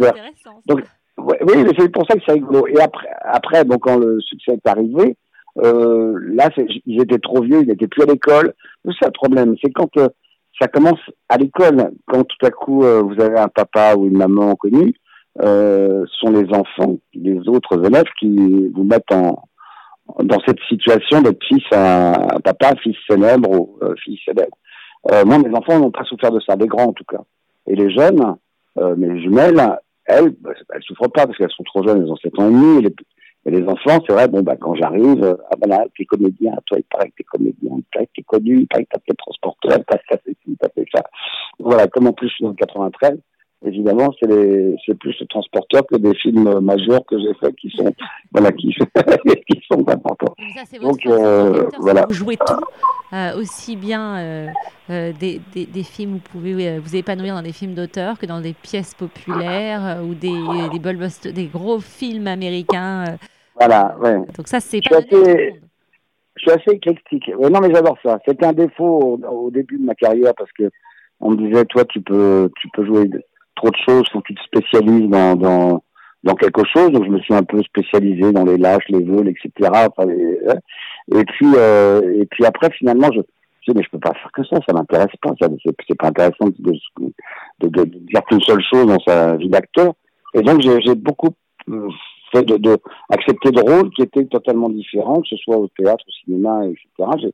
Donc 0.65 0.83
ouais, 1.17 1.37
oui, 1.41 1.73
c'est 1.77 1.91
pour 1.91 2.05
ça 2.07 2.15
que 2.15 2.21
c'est 2.25 2.33
rigolo. 2.33 2.67
Et 2.67 2.79
après, 2.79 3.07
après, 3.23 3.65
donc 3.65 3.81
quand 3.81 3.97
le 3.97 4.19
succès 4.21 4.53
est 4.53 4.67
arrivé, 4.67 5.17
euh, 5.63 6.17
là, 6.33 6.49
ils 6.85 7.01
étaient 7.01 7.19
trop 7.19 7.41
vieux, 7.41 7.61
ils 7.61 7.67
n'étaient 7.67 7.87
plus 7.87 8.03
à 8.03 8.07
l'école. 8.07 8.53
C'est 8.83 8.91
ça 8.99 9.07
le 9.07 9.11
problème, 9.11 9.55
c'est 9.63 9.71
quand 9.71 9.95
euh, 9.97 10.09
ça 10.59 10.67
commence 10.67 10.99
à 11.29 11.37
l'école. 11.37 11.91
Quand 12.07 12.23
tout 12.23 12.45
à 12.45 12.51
coup 12.51 12.83
euh, 12.83 13.01
vous 13.01 13.21
avez 13.21 13.37
un 13.37 13.47
papa 13.47 13.95
ou 13.95 14.07
une 14.07 14.17
maman 14.17 14.55
connue, 14.55 14.93
euh, 15.43 16.05
sont 16.19 16.31
les 16.31 16.47
enfants, 16.53 16.97
les 17.13 17.39
autres 17.47 17.85
élèves 17.85 18.09
qui 18.19 18.69
vous 18.73 18.83
mettent 18.83 19.11
en 19.11 19.43
dans 20.19 20.39
cette 20.45 20.59
situation 20.69 21.21
d'être 21.21 21.43
fils 21.43 21.63
à, 21.71 22.37
papa, 22.43 22.73
fils 22.81 22.95
célèbre 23.09 23.49
ou 23.49 23.79
euh, 23.81 23.95
fils 24.03 24.19
célèbre. 24.23 24.55
Euh, 25.11 25.25
moi, 25.25 25.37
mes 25.39 25.55
enfants 25.55 25.79
n'ont 25.79 25.91
pas 25.91 26.03
souffert 26.03 26.31
de 26.31 26.39
ça, 26.39 26.55
des 26.55 26.67
grands 26.67 26.89
en 26.89 26.93
tout 26.93 27.03
cas. 27.05 27.21
Et 27.67 27.75
les 27.75 27.91
jeunes, 27.91 28.35
euh, 28.77 28.95
mes 28.95 29.19
jumelles, 29.21 29.79
elles, 30.05 30.35
bah, 30.39 30.51
elles 30.73 30.83
souffrent 30.83 31.09
pas 31.09 31.25
parce 31.25 31.37
qu'elles 31.37 31.51
sont 31.51 31.63
trop 31.63 31.85
jeunes, 31.85 32.03
elles 32.03 32.11
ont 32.11 32.17
7 32.17 32.39
ans 32.39 32.49
et 32.49 32.51
demi. 32.51 32.81
Les, 32.83 32.93
et 33.45 33.51
les 33.51 33.63
enfants, 33.67 34.03
c'est 34.07 34.13
vrai, 34.13 34.27
bon, 34.27 34.41
bah, 34.41 34.55
quand 34.59 34.73
j'arrive, 34.75 35.23
euh, 35.23 35.35
ah 35.51 35.55
ben 35.59 35.69
là, 35.69 35.85
t'es 35.95 36.05
comédien, 36.05 36.53
toi, 36.65 36.79
il 36.79 36.83
paraît 36.83 37.09
que 37.09 37.15
t'es 37.17 37.23
comédien, 37.23 37.71
il 37.77 37.83
paraît 37.93 38.07
que 38.07 38.11
t'es 38.15 38.23
connu, 38.23 38.61
il 38.61 38.67
paraît 38.67 38.85
que 38.85 38.89
t'as 38.93 39.01
fait 39.07 39.15
transporteur, 39.15 39.79
t'as 39.87 40.17
fait 40.17 40.35
ci, 40.43 40.57
t'as 40.59 40.69
fait 40.69 40.85
ça. 40.93 41.03
Voilà, 41.59 41.87
comme 41.87 42.07
en 42.07 42.13
plus 42.13 42.27
je 42.27 42.33
suis 42.33 42.43
dans 42.43 42.49
le 42.49 42.55
93, 42.55 43.19
évidemment, 43.65 44.11
c'est 44.19 44.27
les, 44.27 44.75
c'est 44.85 44.97
plus 44.97 45.15
le 45.19 45.27
transporteur 45.27 45.85
que 45.85 45.95
des 45.97 46.15
films 46.15 46.59
majeurs 46.59 47.05
que 47.07 47.19
j'ai 47.19 47.33
faits 47.35 47.55
qui 47.55 47.69
sont, 47.69 47.93
voilà, 48.31 48.51
qui, 48.51 48.69
qui 49.49 49.61
sont 49.71 49.87
importants. 49.87 50.33
Ça, 50.55 50.79
Donc, 50.79 51.05
euh, 51.05 51.69
voilà. 51.79 52.05
Vous 52.07 52.15
jouez 52.15 52.37
tout, 52.37 52.63
euh, 53.13 53.37
aussi 53.37 53.75
bien 53.75 54.17
euh, 54.17 54.47
euh, 54.89 55.13
des, 55.19 55.39
des, 55.53 55.65
des, 55.65 55.83
films 55.83 56.13
où 56.13 56.15
vous 56.15 56.39
pouvez 56.39 56.67
euh, 56.67 56.79
vous 56.83 56.95
épanouir 56.95 57.35
dans 57.35 57.43
des 57.43 57.53
films 57.53 57.73
d'auteur 57.73 58.17
que 58.17 58.25
dans 58.25 58.41
des 58.41 58.53
pièces 58.53 58.93
populaires 58.95 59.99
ou 60.03 60.15
des, 60.15 60.33
des, 60.71 61.31
des 61.31 61.45
gros 61.45 61.79
films 61.79 62.27
américains. 62.27 63.17
Voilà, 63.55 63.95
ouais. 64.01 64.17
Donc 64.35 64.47
ça, 64.47 64.59
c'est 64.59 64.81
pas 64.89 64.97
assez, 64.97 65.59
Je 66.35 66.41
suis 66.41 66.51
assez 66.51 66.71
éclectique. 66.71 67.31
Ouais, 67.37 67.49
non, 67.49 67.59
mais 67.61 67.73
j'adore 67.73 67.97
ça. 68.03 68.19
C'était 68.27 68.45
un 68.45 68.53
défaut 68.53 69.19
au, 69.23 69.27
au, 69.27 69.51
début 69.51 69.77
de 69.77 69.85
ma 69.85 69.95
carrière 69.95 70.33
parce 70.35 70.51
que 70.51 70.69
on 71.21 71.31
me 71.31 71.37
disait, 71.37 71.65
toi, 71.65 71.85
tu 71.85 72.01
peux, 72.01 72.51
tu 72.59 72.67
peux 72.73 72.85
jouer 72.85 73.09
trop 73.55 73.69
de 73.69 73.77
choses, 73.87 74.09
faut 74.11 74.19
que 74.19 74.33
tu 74.33 74.35
te 74.35 74.43
spécialises 74.43 75.09
dans, 75.09 75.35
dans, 75.35 75.83
dans 76.23 76.35
quelque 76.35 76.63
chose. 76.73 76.91
Donc, 76.91 77.05
je 77.05 77.09
me 77.09 77.19
suis 77.19 77.33
un 77.33 77.43
peu 77.43 77.61
spécialisé 77.63 78.33
dans 78.33 78.43
les 78.43 78.57
lâches, 78.57 78.83
les 78.89 79.03
vols, 79.03 79.29
etc. 79.29 79.71
Enfin, 79.71 80.09
et, 80.09 81.17
et, 81.17 81.23
puis, 81.23 81.47
euh, 81.55 82.21
et 82.21 82.25
puis 82.25 82.45
après, 82.45 82.69
finalement, 82.71 83.09
je, 83.13 83.21
mais 83.73 83.83
je 83.83 83.89
peux 83.89 83.99
pas 83.99 84.13
faire 84.13 84.31
que 84.33 84.43
ça, 84.43 84.57
ça 84.67 84.73
m'intéresse 84.73 85.15
pas. 85.21 85.31
Ça, 85.39 85.47
c'est 85.87 85.97
pas 85.97 86.09
intéressant 86.09 86.47
de, 86.47 86.71
de, 86.71 87.67
de, 87.67 87.69
de 87.69 87.99
dire 87.99 88.23
qu'une 88.25 88.41
seule 88.41 88.63
chose 88.71 88.85
dans 88.87 88.99
sa 88.99 89.37
vie 89.37 89.49
d'acteur. 89.49 89.93
Et 90.33 90.41
donc, 90.41 90.61
j'ai 90.61 90.95
beaucoup 90.95 91.29
fait 92.35 92.43
de, 92.43 92.57
de 92.57 92.77
accepter 93.09 93.51
de 93.51 93.61
rôles 93.61 93.89
qui 93.91 94.01
étaient 94.01 94.25
totalement 94.25 94.69
différents, 94.69 95.21
que 95.21 95.27
ce 95.29 95.37
soit 95.37 95.57
au 95.57 95.67
théâtre, 95.77 96.03
au 96.07 96.11
cinéma, 96.25 96.65
etc. 96.65 97.29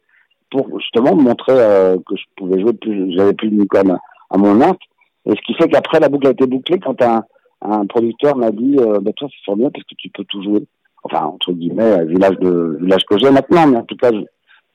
Pour 0.49 0.80
justement 0.80 1.16
montrer 1.16 1.54
euh, 1.54 1.97
que 1.97 2.16
je 2.16 2.24
pouvais 2.36 2.60
jouer 2.60 2.74
plus, 2.74 3.14
j'avais 3.16 3.34
plus 3.34 3.49
de 3.49 3.64
comme 3.66 3.97
à 4.30 4.38
mon 4.38 4.60
arc. 4.62 4.82
Et 5.26 5.32
ce 5.32 5.41
qui 5.45 5.54
fait 5.54 5.70
qu'après 5.70 5.99
la 5.99 6.10
boucle 6.10 6.28
a 6.28 6.32
été 6.32 6.45
bouclée 6.45 6.80
quand 6.80 7.02
un, 7.02 7.24
un 7.62 7.86
producteur 7.86 8.36
m'a 8.36 8.52
dit, 8.52 8.76
euh, 8.80 8.99
bah, 8.99 9.12
toi 9.16 9.28
c'est 9.30 9.45
formidable 9.45 9.74
parce 9.74 9.86
que 9.86 9.95
tu 9.97 10.10
peux 10.10 10.24
tout 10.26 10.43
jouer. 10.43 10.66
Enfin 11.04 11.26
entre 11.26 11.54
guillemets, 11.54 12.06
vu 12.06 12.16
l'âge 12.16 12.38
de 12.39 12.78
vu 12.80 12.88
l'âge 12.88 13.06
que 13.06 13.18
j'ai 13.18 13.32
maintenant, 13.32 13.68
mais 13.68 13.78
en 13.78 13.84
tout 13.84 13.95
cas, 13.95 14.12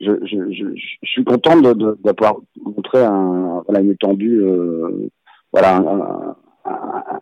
je, 0.01 0.11
je, 0.23 0.53
je, 0.53 0.65
je, 0.75 1.09
suis 1.09 1.25
content 1.25 1.57
de, 1.57 1.73
de, 1.73 1.99
de 2.03 2.63
montrer 2.65 3.05
un, 3.05 3.63
voilà, 3.67 3.81
une 3.81 3.93
étendue, 3.93 4.43
euh, 4.43 5.09
voilà, 5.53 5.83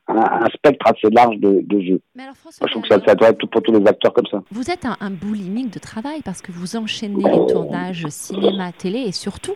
un, 0.08 0.46
spectre 0.54 0.86
assez 0.86 1.10
large 1.10 1.36
de, 1.38 1.60
de 1.62 1.80
jeux. 1.80 2.00
Mais 2.14 2.22
alors, 2.24 2.36
François, 2.36 2.64
Moi, 2.64 2.68
je 2.68 2.72
trouve 2.72 2.82
que 2.82 2.88
ça, 2.88 3.04
ça 3.04 3.14
doit 3.14 3.28
être 3.30 3.46
pour 3.46 3.62
tous 3.62 3.72
les 3.72 3.86
acteurs 3.86 4.12
comme 4.12 4.26
ça. 4.26 4.42
Vous 4.50 4.70
êtes 4.70 4.84
un, 4.84 4.96
un 5.00 5.10
boulimique 5.10 5.72
de 5.72 5.78
travail 5.78 6.22
parce 6.24 6.42
que 6.42 6.52
vous 6.52 6.76
enchaînez 6.76 7.24
les 7.24 7.46
tournages 7.52 8.06
cinéma, 8.08 8.72
télé 8.72 9.00
et 9.00 9.12
surtout 9.12 9.54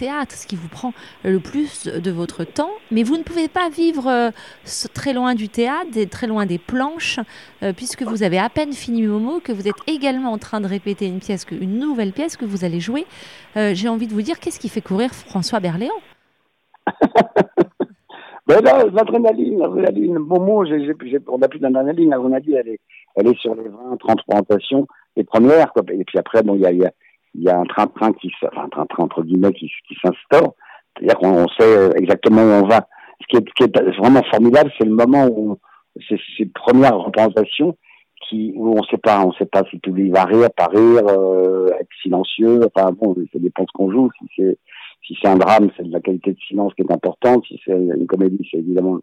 théâtre, 0.00 0.34
ce 0.34 0.46
qui 0.46 0.56
vous 0.56 0.68
prend 0.68 0.94
le 1.24 1.40
plus 1.40 1.84
de 1.86 2.10
votre 2.10 2.44
temps, 2.44 2.70
mais 2.90 3.02
vous 3.02 3.18
ne 3.18 3.22
pouvez 3.22 3.48
pas 3.48 3.68
vivre 3.68 4.06
euh, 4.08 4.30
très 4.94 5.12
loin 5.12 5.34
du 5.34 5.50
théâtre, 5.50 5.90
très 6.10 6.26
loin 6.26 6.46
des 6.46 6.56
planches, 6.56 7.20
euh, 7.62 7.74
puisque 7.74 8.02
vous 8.02 8.22
avez 8.22 8.38
à 8.38 8.48
peine 8.48 8.72
fini 8.72 9.02
Momo, 9.02 9.40
que 9.40 9.52
vous 9.52 9.68
êtes 9.68 9.76
également 9.86 10.32
en 10.32 10.38
train 10.38 10.62
de 10.62 10.66
répéter 10.66 11.06
une 11.06 11.18
pièce, 11.18 11.44
une 11.50 11.78
nouvelle 11.78 12.12
pièce 12.12 12.38
que 12.38 12.46
vous 12.46 12.64
allez 12.64 12.80
jouer. 12.80 13.04
Euh, 13.58 13.72
J'ai 13.74 13.88
envie 13.88 14.06
de 14.06 14.14
vous 14.14 14.22
dire, 14.22 14.40
qu'est-ce 14.40 14.58
qui 14.58 14.70
fait 14.70 14.80
courir 14.80 15.12
François 15.12 15.60
Berléand? 15.60 15.92
ben 18.50 18.64
là, 18.64 18.84
l'adrénaline, 18.92 19.58
l'adrénaline, 19.58 20.18
j 20.66 21.14
ai, 21.14 21.18
on 21.28 21.38
n'a 21.38 21.48
plus 21.48 21.60
d'adrénaline, 21.60 22.10
l'adrénaline, 22.10 22.56
elle 22.56 22.68
est, 22.68 22.80
elle 23.16 23.28
est 23.28 23.38
sur 23.38 23.54
les 23.54 23.68
20, 23.68 23.96
30 23.98 24.22
présentations, 24.26 24.86
les 25.16 25.24
premières, 25.24 25.72
quoi. 25.72 25.82
et 25.92 26.04
puis 26.04 26.18
après, 26.18 26.42
bon, 26.42 26.54
il 26.54 26.62
y 26.62 26.66
a, 26.66 26.72
y 26.72 26.84
y 27.34 27.48
a 27.48 27.58
un 27.58 27.64
train-train 27.64 28.12
qui, 28.14 28.32
enfin, 28.42 28.64
un 28.64 28.68
train-train 28.68 29.04
entre 29.04 29.22
guillemets 29.22 29.52
qui, 29.52 29.70
qui 29.86 29.94
s'instaure. 30.02 30.54
C'est-à-dire 30.96 31.18
qu'on 31.18 31.46
sait 31.58 31.90
exactement 31.96 32.42
où 32.42 32.64
on 32.64 32.66
va. 32.66 32.88
Ce 33.20 33.26
qui 33.26 33.36
est, 33.36 33.98
vraiment 33.98 34.22
formidable, 34.30 34.72
c'est 34.78 34.86
le 34.86 34.94
moment 34.94 35.26
où 35.26 35.56
c'est 36.08 36.18
ces 36.36 36.46
premières 36.46 36.98
représentations 36.98 37.76
qui, 38.28 38.52
où 38.56 38.74
on 38.78 38.82
sait 38.84 38.98
pas, 38.98 39.24
on 39.24 39.32
sait 39.32 39.46
pas 39.46 39.62
si 39.70 39.76
le 39.76 39.80
public 39.80 40.12
va 40.12 40.24
rire, 40.24 40.48
pas 40.56 40.66
rire, 40.66 41.02
euh, 41.08 41.68
être 41.78 41.88
silencieux. 42.02 42.60
Enfin 42.66 42.90
bon, 42.92 43.14
ça 43.32 43.38
dépend 43.38 43.62
de 43.62 43.68
ce 43.68 43.72
qu'on 43.72 43.90
joue. 43.90 44.10
Si 44.18 44.26
c'est, 44.36 44.58
si 45.06 45.16
c'est 45.20 45.28
un 45.28 45.36
drame, 45.36 45.70
c'est 45.76 45.84
de 45.84 45.92
la 45.92 46.00
qualité 46.00 46.32
de 46.32 46.38
silence 46.46 46.72
qui 46.74 46.82
est 46.82 46.92
importante. 46.92 47.44
Si 47.46 47.60
c'est 47.64 47.72
une 47.72 48.06
comédie, 48.06 48.46
c'est 48.50 48.58
évidemment 48.58 49.00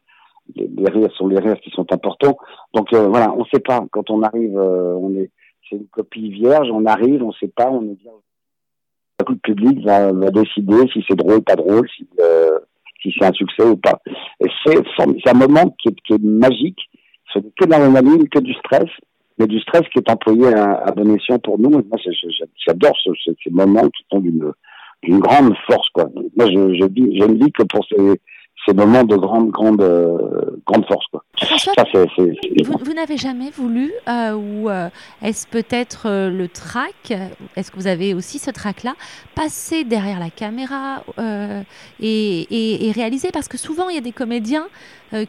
les, 0.56 0.90
rires 0.90 1.12
sont 1.14 1.28
les 1.28 1.40
rires 1.40 1.60
qui 1.62 1.70
sont 1.72 1.92
importants. 1.92 2.38
Donc 2.74 2.94
euh, 2.94 3.08
voilà, 3.08 3.34
on 3.34 3.46
sait 3.46 3.60
pas. 3.60 3.86
Quand 3.92 4.10
on 4.10 4.22
arrive, 4.22 4.58
euh, 4.58 5.26
c'est 5.70 5.76
une 5.76 5.88
copie 5.88 6.30
vierge, 6.30 6.70
on 6.72 6.86
arrive, 6.86 7.24
on 7.24 7.32
sait 7.34 7.52
pas, 7.54 7.70
on 7.70 7.84
est 7.84 8.00
bien. 8.02 8.12
Le 9.28 9.36
public 9.36 9.84
va, 9.84 10.12
décider 10.32 10.88
si 10.94 11.04
c'est 11.08 11.18
drôle, 11.18 11.42
pas 11.42 11.56
drôle, 11.56 11.88
si, 11.90 12.08
euh, 12.20 12.60
si 13.02 13.14
c'est 13.18 13.26
un 13.26 13.34
succès 13.34 13.66
ou 13.66 13.76
pas. 13.76 14.00
Et 14.40 14.48
c'est 14.66 15.30
un 15.30 15.34
moment 15.34 15.76
qui 15.82 15.90
est, 15.90 16.22
magique. 16.22 16.80
Ce 17.34 17.40
n'est 17.40 17.52
que 17.60 17.66
de 17.66 17.72
l'adrénaline, 17.72 18.30
que 18.30 18.40
du 18.40 18.54
stress, 18.54 18.90
mais 19.38 19.48
du 19.48 19.60
stress 19.60 19.82
qui 19.92 20.00
est 20.00 20.10
employé 20.10 20.48
à, 20.54 20.92
bon 20.96 21.14
escient 21.16 21.40
pour 21.40 21.60
nous. 21.60 21.70
Moi, 21.72 21.98
j'adore 22.66 22.96
ce, 23.04 23.10
ce- 23.26 23.32
ces 23.44 23.50
moments 23.50 23.90
qui 23.90 24.06
sont 24.10 24.20
d'une 24.20 24.54
d'une 25.04 25.20
grande 25.20 25.54
force. 25.70 25.90
Quoi. 25.90 26.10
Moi, 26.36 26.50
je, 26.50 26.74
je, 26.76 26.86
dis, 26.86 27.18
je 27.20 27.26
ne 27.26 27.36
dis 27.36 27.52
que 27.52 27.64
pour 27.64 27.86
ces, 27.86 28.20
ces 28.66 28.74
moments 28.74 29.04
de 29.04 29.16
grande, 29.16 29.50
grande, 29.50 29.82
euh, 29.82 30.58
grande 30.66 30.86
force. 30.88 31.06
Quoi. 31.12 31.24
François, 31.38 31.74
Ça, 31.78 31.84
Vous, 32.66 32.74
vous 32.84 32.94
n'avez 32.94 33.16
jamais 33.18 33.50
voulu, 33.50 33.92
euh, 34.10 34.34
ou 34.34 34.70
euh, 34.70 34.90
est-ce 35.22 35.48
peut-être 35.48 36.08
euh, 36.08 36.30
le 36.30 36.48
track, 36.50 37.14
est-ce 37.56 37.72
que 37.72 37.78
vous 37.78 37.88
avez 37.88 38.14
aussi 38.14 38.40
ce 38.40 38.52
track-là, 38.52 38.96
passer 39.36 39.84
derrière 39.86 40.20
la 40.20 40.30
caméra 40.30 41.04
et, 42.00 42.40
et- 42.50 42.88
et 42.88 42.92
réaliser? 42.92 43.30
Parce 43.32 43.48
que 43.48 43.58
souvent, 43.58 43.88
il 43.90 43.96
y 43.96 43.98
a 43.98 44.02
des 44.02 44.12
comédiens 44.12 44.68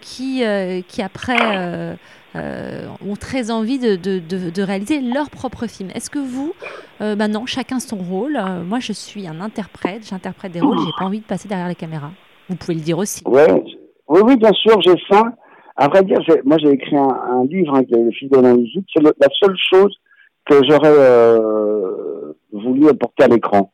qui, 0.01 0.43
qui 0.89 1.03
après, 1.03 1.97
ont 2.35 3.16
très 3.18 3.51
envie 3.51 3.79
de, 3.79 3.97
de- 3.97 4.18
de- 4.18 4.51
de 4.51 4.62
réaliser 4.62 5.01
leur 5.01 5.31
propre 5.31 5.66
film. 5.66 5.91
Est-ce 5.95 6.11
que 6.11 6.18
vous, 6.18 6.53
euh, 7.01 7.14
bah 7.14 7.26
chacun 7.47 7.79
son 7.81 7.97
rôle, 7.97 8.39
moi 8.66 8.81
je 8.81 8.93
suis 8.93 9.26
un 9.29 9.41
interprète, 9.41 10.07
j'interprète 10.09 10.53
des 10.53 10.61
rôles, 10.61 10.79
j'ai 10.79 10.93
pas 10.99 11.05
envie 11.05 11.20
de 11.20 11.24
passer 11.24 11.49
derrière 11.49 11.68
la 11.68 11.74
caméra. 11.74 12.11
Vous 12.49 12.57
pouvez 12.57 12.74
le 12.74 12.80
dire 12.80 12.99
aussi. 12.99 13.22
Oui, 13.26 13.42
oui, 14.09 14.36
bien 14.36 14.53
sûr, 14.53 14.80
j'ai 14.80 14.94
ça. 15.11 15.22
À 15.76 15.88
vrai 15.88 16.03
dire, 16.03 16.18
moi, 16.44 16.57
j'ai 16.59 16.70
écrit 16.70 16.96
un, 16.96 17.09
un 17.09 17.44
livre 17.44 17.74
hein, 17.74 17.84
qui 17.84 17.94
est 17.94 18.03
Le 18.03 18.11
fils 18.11 18.30
de 18.30 18.38
l'invisible. 18.38 18.84
C'est 18.94 19.03
la 19.03 19.28
seule 19.40 19.57
chose 19.70 19.94
que 20.49 20.64
j'aurais 20.64 20.92
euh, 20.92 22.32
voulu 22.53 22.88
apporter 22.88 23.24
à 23.24 23.28
l'écran, 23.28 23.72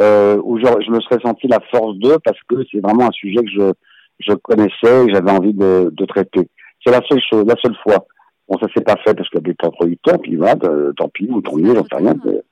euh, 0.00 0.40
où 0.44 0.58
je 0.58 0.90
me 0.90 1.00
serais 1.00 1.20
senti 1.22 1.46
la 1.46 1.60
force 1.70 1.96
d'eux, 1.98 2.18
parce 2.24 2.38
que 2.48 2.56
c'est 2.70 2.80
vraiment 2.80 3.06
un 3.06 3.12
sujet 3.12 3.42
que 3.42 3.72
je, 4.20 4.34
connaissais 4.42 5.06
et 5.06 5.12
j'avais 5.12 5.30
envie 5.30 5.54
de, 5.54 6.04
traiter. 6.08 6.48
C'est 6.84 6.92
la 6.92 7.00
seule 7.08 7.20
chose, 7.30 7.46
la 7.46 7.54
seule 7.62 7.76
fois. 7.82 8.04
Bon, 8.48 8.58
ça 8.60 8.66
s'est 8.74 8.84
pas 8.84 8.96
fait 9.04 9.14
parce 9.14 9.28
qu'il 9.28 9.40
y 9.40 9.54
pas 9.54 9.68
de 9.68 9.72
producteur, 9.72 10.18
puis 10.20 10.36
voilà, 10.36 10.54
euh, 10.64 10.92
tant 10.96 11.08
pis, 11.08 11.28
ou 11.30 11.40
tant 11.40 11.56
mieux, 11.56 11.74
j'en 11.74 11.84
sais 11.84 11.96
rien. 11.96 12.14
mais- 12.24 12.42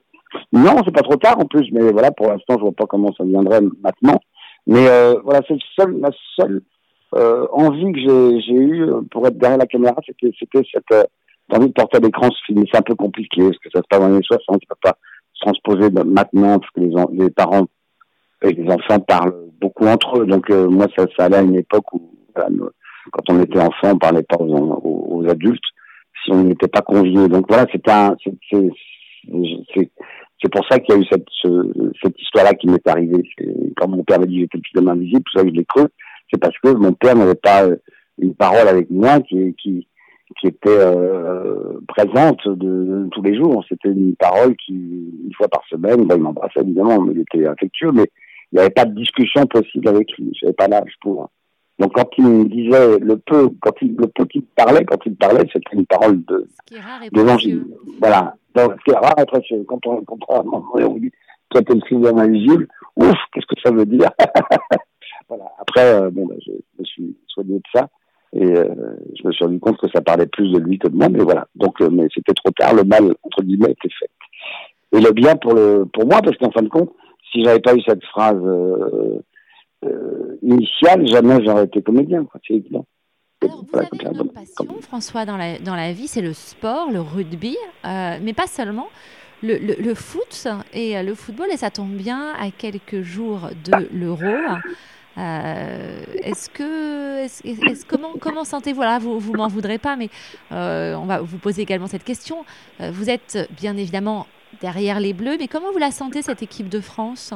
Non, 0.52 0.76
c'est 0.84 0.94
pas 0.94 1.02
trop 1.02 1.16
tard 1.16 1.38
en 1.38 1.44
plus, 1.44 1.68
mais 1.72 1.92
voilà, 1.92 2.10
pour 2.10 2.28
l'instant, 2.28 2.56
je 2.56 2.62
vois 2.62 2.72
pas 2.72 2.86
comment 2.86 3.12
ça 3.16 3.24
viendrait 3.24 3.60
maintenant. 3.82 4.18
Mais 4.66 4.88
euh, 4.88 5.14
voilà, 5.22 5.40
c'est 5.46 5.58
seul, 5.76 6.00
la 6.00 6.10
seule 6.36 6.62
euh, 7.14 7.46
envie 7.52 7.92
que 7.92 7.98
j'ai, 7.98 8.40
j'ai 8.40 8.54
eue 8.54 8.90
pour 9.10 9.26
être 9.26 9.38
derrière 9.38 9.58
la 9.58 9.66
caméra, 9.66 9.94
c'était, 10.06 10.34
c'était 10.38 10.66
cette 10.72 10.90
euh, 10.92 11.04
envie 11.52 11.68
de 11.68 11.72
porter 11.72 11.98
à 11.98 12.00
l'écran 12.00 12.28
ce 12.30 12.44
film. 12.46 12.64
C'est 12.70 12.78
un 12.78 12.82
peu 12.82 12.94
compliqué 12.94 13.42
parce 13.42 13.58
que 13.58 13.70
ça 13.70 13.80
se 13.80 13.86
passe 13.88 14.00
dans 14.00 14.08
les 14.08 14.14
années 14.14 14.24
60, 14.26 14.60
tu 14.60 14.66
peux 14.66 14.74
pas 14.82 14.96
se 15.34 15.40
transposer 15.44 15.90
maintenant 15.90 16.58
parce 16.58 16.70
que 16.72 16.80
les, 16.80 17.24
les 17.24 17.30
parents 17.30 17.66
et 18.42 18.52
les 18.52 18.70
enfants 18.70 19.00
parlent 19.00 19.34
beaucoup 19.60 19.86
entre 19.86 20.20
eux. 20.20 20.26
Donc 20.26 20.50
euh, 20.50 20.68
moi, 20.68 20.86
ça, 20.96 21.06
ça 21.16 21.26
allait 21.26 21.36
à 21.36 21.42
une 21.42 21.56
époque 21.56 21.92
où, 21.92 22.10
quand 22.34 23.30
on 23.30 23.42
était 23.42 23.60
enfant, 23.60 23.92
on 23.92 23.98
parlait 23.98 24.22
pas 24.22 24.36
aux, 24.38 24.52
aux, 24.52 25.18
aux 25.18 25.28
adultes 25.28 25.62
si 26.24 26.32
on 26.32 26.44
n'était 26.44 26.68
pas 26.68 26.82
conviés. 26.82 27.28
Donc 27.28 27.46
voilà, 27.48 27.66
c'est 27.72 27.88
un, 27.88 28.16
c'est, 28.24 28.34
c'est, 28.50 28.70
c'est, 29.74 29.90
c'est 30.45 30.53
pour 30.53 30.66
ça 30.70 30.78
qu'il 30.78 30.95
y 30.95 30.99
a 30.99 31.01
eu 31.01 31.07
cette, 31.11 31.26
ce- 31.42 31.92
cette 32.03 32.20
histoire-là 32.20 32.53
qui 32.53 32.66
m'est 32.68 32.86
arrivée. 32.86 33.22
Quand 33.76 33.88
mon 33.88 34.05
père 34.05 34.20
m'a 34.20 34.26
dit 34.26 34.34
que 34.34 34.40
j'étais 34.42 34.59
le 34.59 34.62
fils 34.64 34.80
de 34.82 34.86
l'invisible, 34.86 35.22
tout 35.24 35.38
ça, 35.38 35.45
je 35.47 35.51
l'ai 35.53 35.64
cru. 35.64 35.84
C'est 36.30 36.38
parce 36.38 36.57
que 36.59 36.68
mon 36.68 36.92
père 36.92 37.16
n'avait 37.16 37.34
pas 37.34 37.64
euh, 37.64 37.76
une 38.18 38.34
parole 38.34 38.68
avec 38.68 38.90
moi 38.90 39.20
qui, 39.20 39.55
qui, 39.62 39.86
était 40.45 40.68
euh, 40.68 41.80
présente 41.88 42.47
de, 42.47 42.55
de 42.55 43.09
tous 43.12 43.22
les 43.22 43.34
jours. 43.36 43.64
C'était 43.68 43.88
une 43.88 44.14
parole 44.16 44.55
qui, 44.57 44.74
une 44.74 45.32
fois 45.34 45.49
par 45.49 45.62
semaine, 45.68 46.07
ben, 46.07 46.16
il 46.16 46.22
m'embrassait 46.22 46.61
évidemment, 46.61 47.01
mais 47.01 47.14
il 47.14 47.20
était 47.22 47.47
affectueux, 47.47 47.92
mais 47.92 48.05
il 48.53 48.57
n'y 48.57 48.61
avait 48.61 48.70
pas 48.70 48.84
de 48.84 48.95
discussion 48.95 49.47
possible 49.47 49.88
avec 49.88 50.12
lui. 50.18 50.30
Je 50.38 50.45
n'avais 50.45 50.55
pas 50.55 50.68
l'âge 50.68 50.92
pour. 51.01 51.30
Donc 51.78 51.92
quand 51.94 52.08
il 52.18 52.24
me 52.24 52.44
disait 52.44 52.98
le 52.98 53.16
peu, 53.16 53.50
quand 53.60 53.72
il, 53.82 53.96
le 53.96 54.06
peu 54.06 54.24
qu'il 54.26 54.42
parlait, 54.42 54.84
quand 54.84 54.98
il 55.06 55.16
parlait, 55.16 55.44
c'était 55.52 55.74
une 55.74 55.86
parole 55.86 56.24
de, 56.24 56.48
qui 56.66 56.76
d'évangile. 57.12 57.66
Voilà. 58.00 58.34
Donc, 58.54 58.72
ce 58.78 58.84
qui 58.84 58.90
est 58.90 58.98
rare 58.98 59.18
et 59.18 59.26
précieux. 59.26 59.64
Quand 59.66 59.84
on, 59.86 60.02
quand 60.04 60.18
on, 60.28 60.62
on 60.74 60.96
dit 60.96 61.10
toi 61.50 61.62
t'es 61.62 61.74
le 61.74 62.00
d'un 62.00 62.18
invisible, 62.18 62.68
ouf, 62.96 63.16
qu'est-ce 63.32 63.46
que 63.46 63.60
ça 63.62 63.70
veut 63.70 63.86
dire? 63.86 64.10
Voilà. 65.26 65.44
Après, 65.58 65.94
euh, 65.94 66.10
bon, 66.10 66.26
ben, 66.26 66.36
je, 66.46 66.52
je 66.52 66.80
me 66.80 66.84
suis 66.84 67.16
soigné 67.28 67.54
de 67.54 67.62
ça 67.74 67.88
et 68.34 68.44
euh, 68.44 68.66
je 69.18 69.26
me 69.26 69.32
suis 69.32 69.42
rendu 69.42 69.58
compte 69.58 69.78
que 69.78 69.88
ça 69.88 70.02
parlait 70.02 70.26
plus 70.26 70.52
de 70.52 70.58
lui 70.58 70.78
que 70.78 70.86
de 70.86 70.94
moi, 70.94 71.08
mais 71.08 71.20
voilà. 71.20 71.46
Donc, 71.54 71.80
euh, 71.80 71.88
mais 71.90 72.08
c'était 72.14 72.34
trop 72.34 72.50
tard, 72.50 72.74
le 72.74 72.84
mal 72.84 73.14
entre 73.22 73.42
guillemets 73.42 73.70
était 73.70 73.94
fait. 73.98 74.10
Et 74.92 75.00
le 75.00 75.12
bien 75.12 75.34
pour 75.36 75.54
le, 75.54 75.86
pour 75.90 76.06
moi, 76.06 76.20
parce 76.20 76.36
qu'en 76.36 76.50
fin 76.50 76.60
de 76.60 76.68
compte, 76.68 76.92
si 77.32 77.42
j'avais 77.42 77.60
pas 77.60 77.74
eu 77.74 77.80
cette 77.86 78.04
phrase 78.04 78.36
euh, 79.85 80.39
initiale, 80.43 81.07
jamais 81.07 81.45
j'aurais 81.45 81.64
été 81.64 81.82
comédien. 81.82 82.24
quoi. 82.24 82.41
C'est 82.47 82.55
évident. 82.55 82.87
Alors, 83.43 83.59
vous 83.59 83.66
Voilà, 83.72 83.89
avez 83.93 84.18
une 84.18 84.30
passion, 84.32 84.80
François, 84.80 85.24
dans 85.26 85.37
la, 85.37 85.59
dans 85.59 85.74
la 85.76 85.93
vie, 85.93 86.07
c'est 86.09 86.22
le 86.22 86.32
sport, 86.32 86.91
le 86.91 87.01
rugby, 87.01 87.57
euh, 87.85 88.18
mais 88.22 88.32
pas 88.32 88.47
seulement. 88.47 88.89
Le, 89.43 89.59
le- 89.59 89.76
le 89.78 89.95
foot 89.95 90.49
et 90.72 90.97
euh, 90.97 91.03
le 91.03 91.14
football, 91.14 91.49
et 91.53 91.59
ça 91.59 91.68
tombe 91.70 91.91
bien 91.93 92.32
à 92.41 92.51
quelques 92.51 93.03
jours 93.03 93.51
de 93.64 93.89
l'Euro. 93.93 94.22
Euh, 95.18 96.03
est-ce 96.22 96.49
que, 96.49 97.22
est-ce, 97.24 97.47
est-ce- 97.47 97.85
comment, 97.87 98.12
comment 98.18 98.45
sentez-vous 98.45 98.76
Voilà, 98.76 98.99
vous, 98.99 99.18
vous 99.18 99.35
m'en 99.35 99.49
voudrez 99.49 99.78
pas, 99.78 99.97
mais 99.97 100.09
euh, 100.53 100.95
on 100.95 101.05
va 101.05 101.20
vous 101.20 101.39
poser 101.39 101.62
également 101.62 101.87
cette 101.87 102.05
question. 102.05 102.45
Vous 102.80 103.11
êtes 103.11 103.49
bien 103.61 103.76
évidemment 103.76 104.26
derrière 104.62 104.99
les 105.01 105.12
Bleus, 105.12 105.37
mais 105.39 105.49
comment 105.49 105.70
vous 105.72 105.78
la 105.78 105.91
sentez 105.91 106.22
cette 106.22 106.43
équipe 106.43 106.68
de 106.68 106.80
France? 106.80 107.35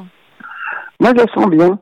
Moi, 1.00 1.10
je 1.10 1.22
la 1.24 1.32
sens 1.32 1.46
bien. 1.50 1.78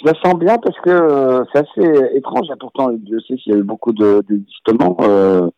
Je 0.00 0.06
la 0.06 0.14
sens 0.22 0.34
bien 0.38 0.56
parce 0.58 0.78
que 0.80 0.90
euh, 0.90 1.44
c'est 1.52 1.58
assez 1.58 2.16
étrange. 2.16 2.46
hein. 2.50 2.56
Pourtant, 2.58 2.90
Dieu 2.92 3.20
sait 3.20 3.36
s'il 3.36 3.52
y 3.52 3.56
a 3.56 3.58
eu 3.58 3.62
beaucoup 3.62 3.92
de 3.92 4.22
désistements. 4.28 4.96
Euh, 5.00 5.48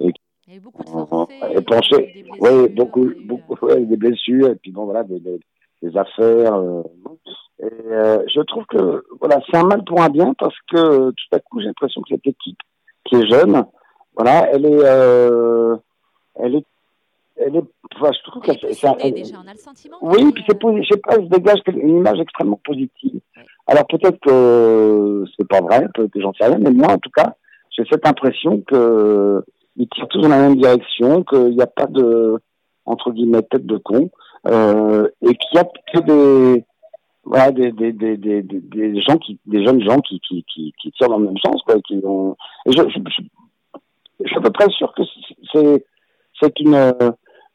et, 0.00 0.12
Il 0.46 0.52
y 0.52 0.56
a 0.56 0.56
eu 0.58 0.60
beaucoup 0.60 0.82
de 0.84 1.58
et 1.58 1.62
penché. 1.62 2.24
Oui, 2.40 2.68
beaucoup, 2.70 3.10
beaucoup 3.24 3.66
ouais, 3.66 3.80
des 3.84 3.96
blessures 3.96 4.48
et 4.50 4.54
puis 4.54 4.70
bon 4.70 4.84
voilà 4.84 5.02
des, 5.02 5.18
des, 5.20 5.40
des 5.82 5.96
affaires. 5.96 6.54
euh, 6.54 6.82
et 7.60 7.66
euh, 7.90 8.22
je 8.32 8.40
trouve 8.42 8.64
que 8.66 9.04
voilà 9.20 9.40
c'est 9.50 9.56
un 9.56 9.64
mal 9.64 9.82
pour 9.84 10.00
un 10.00 10.10
bien 10.10 10.32
parce 10.38 10.54
que 10.70 10.76
euh, 10.76 11.10
tout 11.10 11.36
à 11.36 11.40
coup 11.40 11.58
j'ai 11.60 11.66
l'impression 11.66 12.00
que 12.02 12.10
cette 12.10 12.26
équipe 12.26 12.58
qui 13.04 13.16
est 13.16 13.26
jeune, 13.28 13.64
voilà, 14.16 14.48
elle 14.52 14.64
est, 14.66 14.84
euh, 14.84 15.76
elle 16.36 16.54
est, 16.56 16.64
elle 17.36 17.56
est, 17.56 17.64
enfin, 17.96 18.12
je 18.12 18.30
trouve 18.30 18.42
Elle 18.46 18.54
que 18.60 18.60
c'est- 18.72 19.10
déjà, 19.12 19.38
on 19.44 19.48
a 19.48 19.52
le 19.52 19.58
sentiment. 19.58 19.96
oui, 20.02 20.30
puis 20.32 20.44
c'est 20.48 20.56
je 20.60 20.88
sais 20.92 21.00
pas, 21.00 21.16
il 21.18 21.24
se 21.24 21.30
dégage 21.30 21.58
une 21.68 21.96
image 21.98 22.20
extrêmement 22.20 22.60
positive. 22.64 23.20
Alors 23.68 23.86
peut-être 23.86 24.18
que 24.20 25.24
c'est 25.36 25.46
pas 25.46 25.60
vrai, 25.60 25.86
peut-être 25.94 26.10
que 26.10 26.20
j'en 26.20 26.32
sais 26.32 26.46
rien, 26.46 26.58
mais 26.58 26.70
moi 26.70 26.92
en 26.92 26.98
tout 26.98 27.10
cas, 27.14 27.34
j'ai 27.70 27.84
cette 27.90 28.06
impression 28.06 28.62
que 28.62 29.44
ils 29.76 29.88
tirent 29.90 30.08
tous 30.08 30.22
dans 30.22 30.28
la 30.28 30.40
même 30.40 30.56
direction, 30.56 31.22
qu'il 31.22 31.54
n'y 31.54 31.62
a 31.62 31.66
pas 31.66 31.86
de 31.86 32.38
entre 32.86 33.12
guillemets 33.12 33.42
tête 33.42 33.66
de 33.66 33.76
con, 33.76 34.10
euh, 34.48 35.06
et 35.20 35.34
qu'il 35.34 35.54
y 35.54 35.58
a 35.58 35.64
que 35.92 36.00
des 36.00 36.64
voilà, 37.24 37.50
des, 37.50 37.70
gens 39.06 39.18
qui, 39.18 39.38
des 39.44 39.62
jeunes 39.62 39.82
gens 39.82 40.00
qui, 40.00 40.18
tirent 40.18 41.08
dans 41.10 41.18
le 41.18 41.26
même 41.26 41.38
sens, 41.44 41.60
quoi, 41.66 41.74
qui 41.86 42.00
ont, 42.02 42.34
je, 42.64 42.72
suis 42.72 44.36
à 44.36 44.40
peu 44.40 44.50
près 44.50 44.70
sûr 44.70 44.94
que 44.94 45.02
c'est, 45.52 45.84
c'est 46.40 46.60
une, 46.60 46.94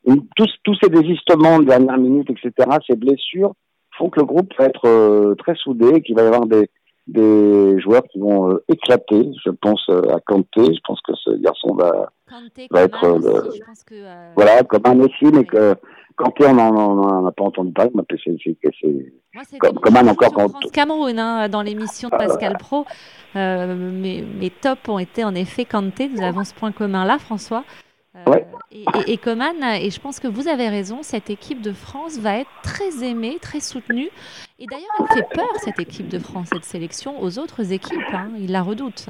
une- 0.06 0.28
tous, 0.36 0.50
tous 0.64 0.78
ces 0.84 0.90
désistements 0.90 1.58
de 1.58 1.66
dernière 1.66 1.98
minute, 1.98 2.30
etc., 2.30 2.70
ces 2.86 2.96
blessures 2.96 3.54
font 3.98 4.10
que 4.10 4.20
le 4.20 4.26
groupe 4.26 4.52
va 4.58 4.66
être 4.66 4.88
euh, 4.88 5.36
très 5.36 5.56
soudé, 5.56 6.02
qu'il 6.02 6.16
va 6.16 6.24
y 6.24 6.28
avoir 6.28 6.46
des, 6.46 6.70
des 7.08 7.80
joueurs 7.80 8.04
qui 8.12 8.20
vont 8.20 8.52
euh, 8.52 8.64
éclater. 8.70 9.30
Je 9.46 9.52
pense 9.52 9.86
euh, 9.90 10.02
à 10.16 10.20
Kanté, 10.22 10.74
je 10.74 10.80
pense 10.86 11.02
que 11.02 11.14
ce 11.16 11.32
garçon 11.32 11.76
va, 11.76 12.12
Kanté, 12.30 12.68
va 12.72 12.82
être 12.84 13.04
euh, 13.04 13.48
aussi, 13.48 13.60
je 13.60 13.66
pense 13.66 13.84
que, 13.84 13.96
voilà, 14.36 14.64
comme 14.64 14.82
un 14.86 15.00
aussi, 15.00 15.26
mais 15.34 15.44
que 15.44 15.76
Kanté, 16.16 16.46
on 16.46 16.54
n'en 16.54 17.26
a 17.26 17.32
pas 17.32 17.44
entendu 17.44 17.74
parler, 17.74 17.92
mais 17.96 18.04
c'est, 19.44 19.58
comme, 19.58 19.80
comme 19.80 19.98
un 19.98 20.08
encore 20.08 20.32
quand 20.32 20.48
Cameroun 20.72 21.18
hein, 21.18 21.50
dans 21.50 21.64
l'émission 21.64 22.08
de 22.10 22.16
Pascal 22.16 22.56
Pro. 22.60 22.86
Mes, 23.34 24.22
mes 24.22 24.50
tops 24.52 24.88
ont 24.90 25.00
été 25.00 25.24
en 25.24 25.34
effet 25.34 25.66
Kanté. 25.66 26.08
Nous 26.08 26.22
avons 26.22 26.44
ce 26.44 26.54
point 26.54 26.72
commun 26.72 27.04
là, 27.04 27.18
François. 27.18 27.64
Euh, 28.16 28.32
Ouais. 28.32 28.46
et, 28.72 28.86
et, 29.08 29.14
et 29.14 29.18
Coman, 29.18 29.56
et 29.64 29.90
je 29.90 30.00
pense 30.00 30.20
que 30.20 30.28
vous 30.28 30.48
avez 30.48 30.70
raison, 30.70 31.00
cette 31.02 31.30
équipe 31.32 31.62
de 31.62 31.72
France 31.72 32.20
va 32.20 32.38
être 32.38 32.50
très 32.62 33.04
aimée, 33.04 33.38
très 33.42 33.60
soutenue. 33.60 34.10
Et 34.60 34.66
d'ailleurs, 34.68 34.90
elle 35.00 35.18
fait 35.18 35.28
peur, 35.34 35.48
cette 35.58 35.80
équipe 35.80 36.08
de 36.10 36.20
France, 36.20 36.50
cette 36.54 36.64
sélection, 36.64 37.20
aux 37.22 37.40
autres 37.40 37.72
équipes. 37.72 37.98
Hein. 38.14 38.30
Ils 38.38 38.52
la 38.52 38.62
redoutent. 38.62 39.08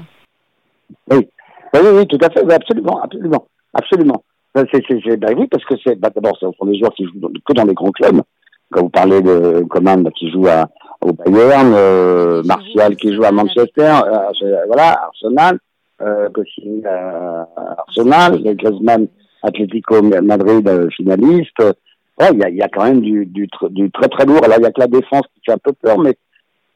Oui. 1.11 1.27
oui, 1.73 2.07
tout 2.07 2.17
à 2.21 2.29
fait, 2.29 2.43
oui, 2.45 2.53
absolument, 2.53 3.01
absolument, 3.01 3.47
absolument. 3.73 4.23
C'est, 4.55 5.17
ben 5.17 5.35
oui, 5.37 5.47
parce 5.47 5.65
que 5.65 5.73
c'est, 5.83 5.95
ben, 5.99 6.09
d'abord, 6.15 6.37
ce 6.39 6.45
sont 6.57 6.65
des 6.65 6.77
joueurs 6.77 6.93
qui 6.93 7.03
jouent 7.05 7.19
dans- 7.19 7.29
que 7.45 7.53
dans 7.53 7.65
les 7.65 7.73
grands 7.73 7.91
clubs. 7.91 8.21
Quand 8.71 8.81
vous 8.83 8.89
parlez 8.89 9.21
de 9.21 9.65
Coman, 9.69 10.09
qui 10.11 10.31
joue 10.31 10.47
à, 10.47 10.69
au 11.01 11.11
Bayern, 11.11 11.73
euh, 11.75 12.41
Martial 12.43 12.95
qui 12.95 13.13
joue 13.13 13.23
à 13.23 13.31
Manchester, 13.31 13.91
euh, 14.05 14.65
voilà, 14.67 15.01
Arsenal, 15.07 15.59
euh, 16.03 16.29
Koscielny 16.29 16.85
à 16.85 17.47
Arsenal, 17.87 18.41
Griezmann, 18.55 19.07
Atlético 19.41 20.01
Madrid 20.01 20.67
euh, 20.67 20.89
finaliste. 20.89 21.59
Ouais, 22.19 22.29
il 22.33 22.39
y 22.39 22.43
a, 22.43 22.49
il 22.49 22.55
y 22.57 22.61
a 22.61 22.67
quand 22.69 22.83
même 22.83 23.01
du, 23.01 23.25
du, 23.25 23.47
tr- 23.47 23.71
du 23.71 23.89
très 23.91 24.07
très 24.07 24.25
lourd. 24.25 24.43
Alors, 24.43 24.57
il 24.59 24.63
y 24.63 24.67
a 24.67 24.71
que 24.71 24.81
la 24.81 24.87
défense 24.87 25.23
qui 25.33 25.41
fait 25.45 25.53
un 25.53 25.57
peu 25.57 25.73
peur, 25.73 25.97
mais 25.99 26.15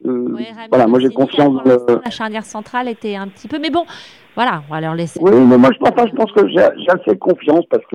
euh, 0.06 0.32
Ouais, 0.32 0.46
voilà, 0.68 0.86
moi 0.86 0.98
j'ai 1.00 1.10
confiance 1.10 1.60
le- 1.64 2.00
La 2.04 2.10
charnière 2.10 2.44
centrale 2.44 2.88
était 2.88 3.16
un 3.16 3.28
petit 3.28 3.48
peu. 3.48 3.58
Mais 3.60 3.70
bon, 3.70 3.84
voilà, 4.34 4.62
on 4.68 4.72
va 4.74 4.80
leur 4.80 4.94
laisser. 4.94 5.18
Oui, 5.22 5.30
mais 5.34 5.56
moi 5.58 5.70
je 5.72 5.78
pense, 5.78 6.08
je 6.08 6.14
pense 6.14 6.32
que 6.32 6.48
j'ai 6.48 6.56
j'ai 6.78 6.90
assez 6.90 7.18
confiance 7.18 7.64
parce 7.70 7.82
que 7.84 7.90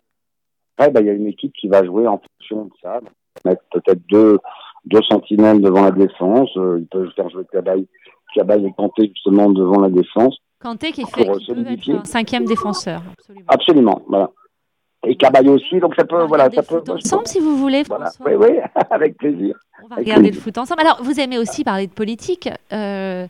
après, 0.78 0.92
bah, 0.92 1.02
il 1.02 1.08
y 1.08 1.10
a 1.10 1.14
une 1.14 1.28
équipe 1.28 1.54
qui 1.54 1.68
va 1.68 1.84
jouer 1.84 2.08
en 2.08 2.20
fonction 2.20 2.66
de 2.66 2.72
ça. 2.82 3.00
Mettre 3.46 3.62
peut-être 3.72 4.02
deux, 4.10 4.38
deux 4.86 5.02
sentinelles 5.10 5.62
devant 5.62 5.84
la 5.84 5.92
défense. 5.92 6.50
Euh, 6.58 6.80
ils 6.80 6.88
peuvent 6.88 7.10
faire 7.16 7.30
jouer 7.30 7.44
Cabaye, 7.52 7.88
Cabaye 8.36 8.66
et 8.66 8.74
Kanté 8.74 9.12
justement 9.14 9.50
devant 9.50 9.80
la 9.82 9.90
défense. 9.90 10.38
Kanté 10.64 10.92
qui, 10.94 11.06
fait, 11.06 11.26
Pour 11.26 11.38
qui 11.38 11.54
peut 11.54 11.66
être 11.68 11.90
un 11.90 12.06
cinquième 12.06 12.46
défenseur. 12.46 13.02
Absolument. 13.20 13.46
Absolument, 13.50 14.02
voilà. 14.08 14.30
Et 15.06 15.18
Cabaye 15.18 15.50
aussi, 15.50 15.80
donc 15.80 15.94
ça 15.96 16.06
peut, 16.06 16.24
voilà, 16.24 16.50
ça 16.50 16.64
peut. 16.64 16.82
Ensemble, 16.88 17.28
si 17.28 17.42
vous 17.42 17.58
voulez, 17.58 17.84
Voilà. 17.84 18.06
François. 18.06 18.38
Oui, 18.38 18.48
oui, 18.50 18.60
avec 18.90 19.18
plaisir. 19.18 19.58
On 19.84 19.88
va 19.88 19.96
Avec 19.96 20.08
regarder 20.08 20.32
le 20.32 20.40
foot 20.40 20.58
ensemble. 20.58 20.82
Alors, 20.82 21.04
vous 21.04 21.20
aimez 21.20 21.38
aussi 21.38 21.66
parler 21.66 21.88
de 21.88 21.92
politique. 21.92 22.50
Euh, 22.72 23.28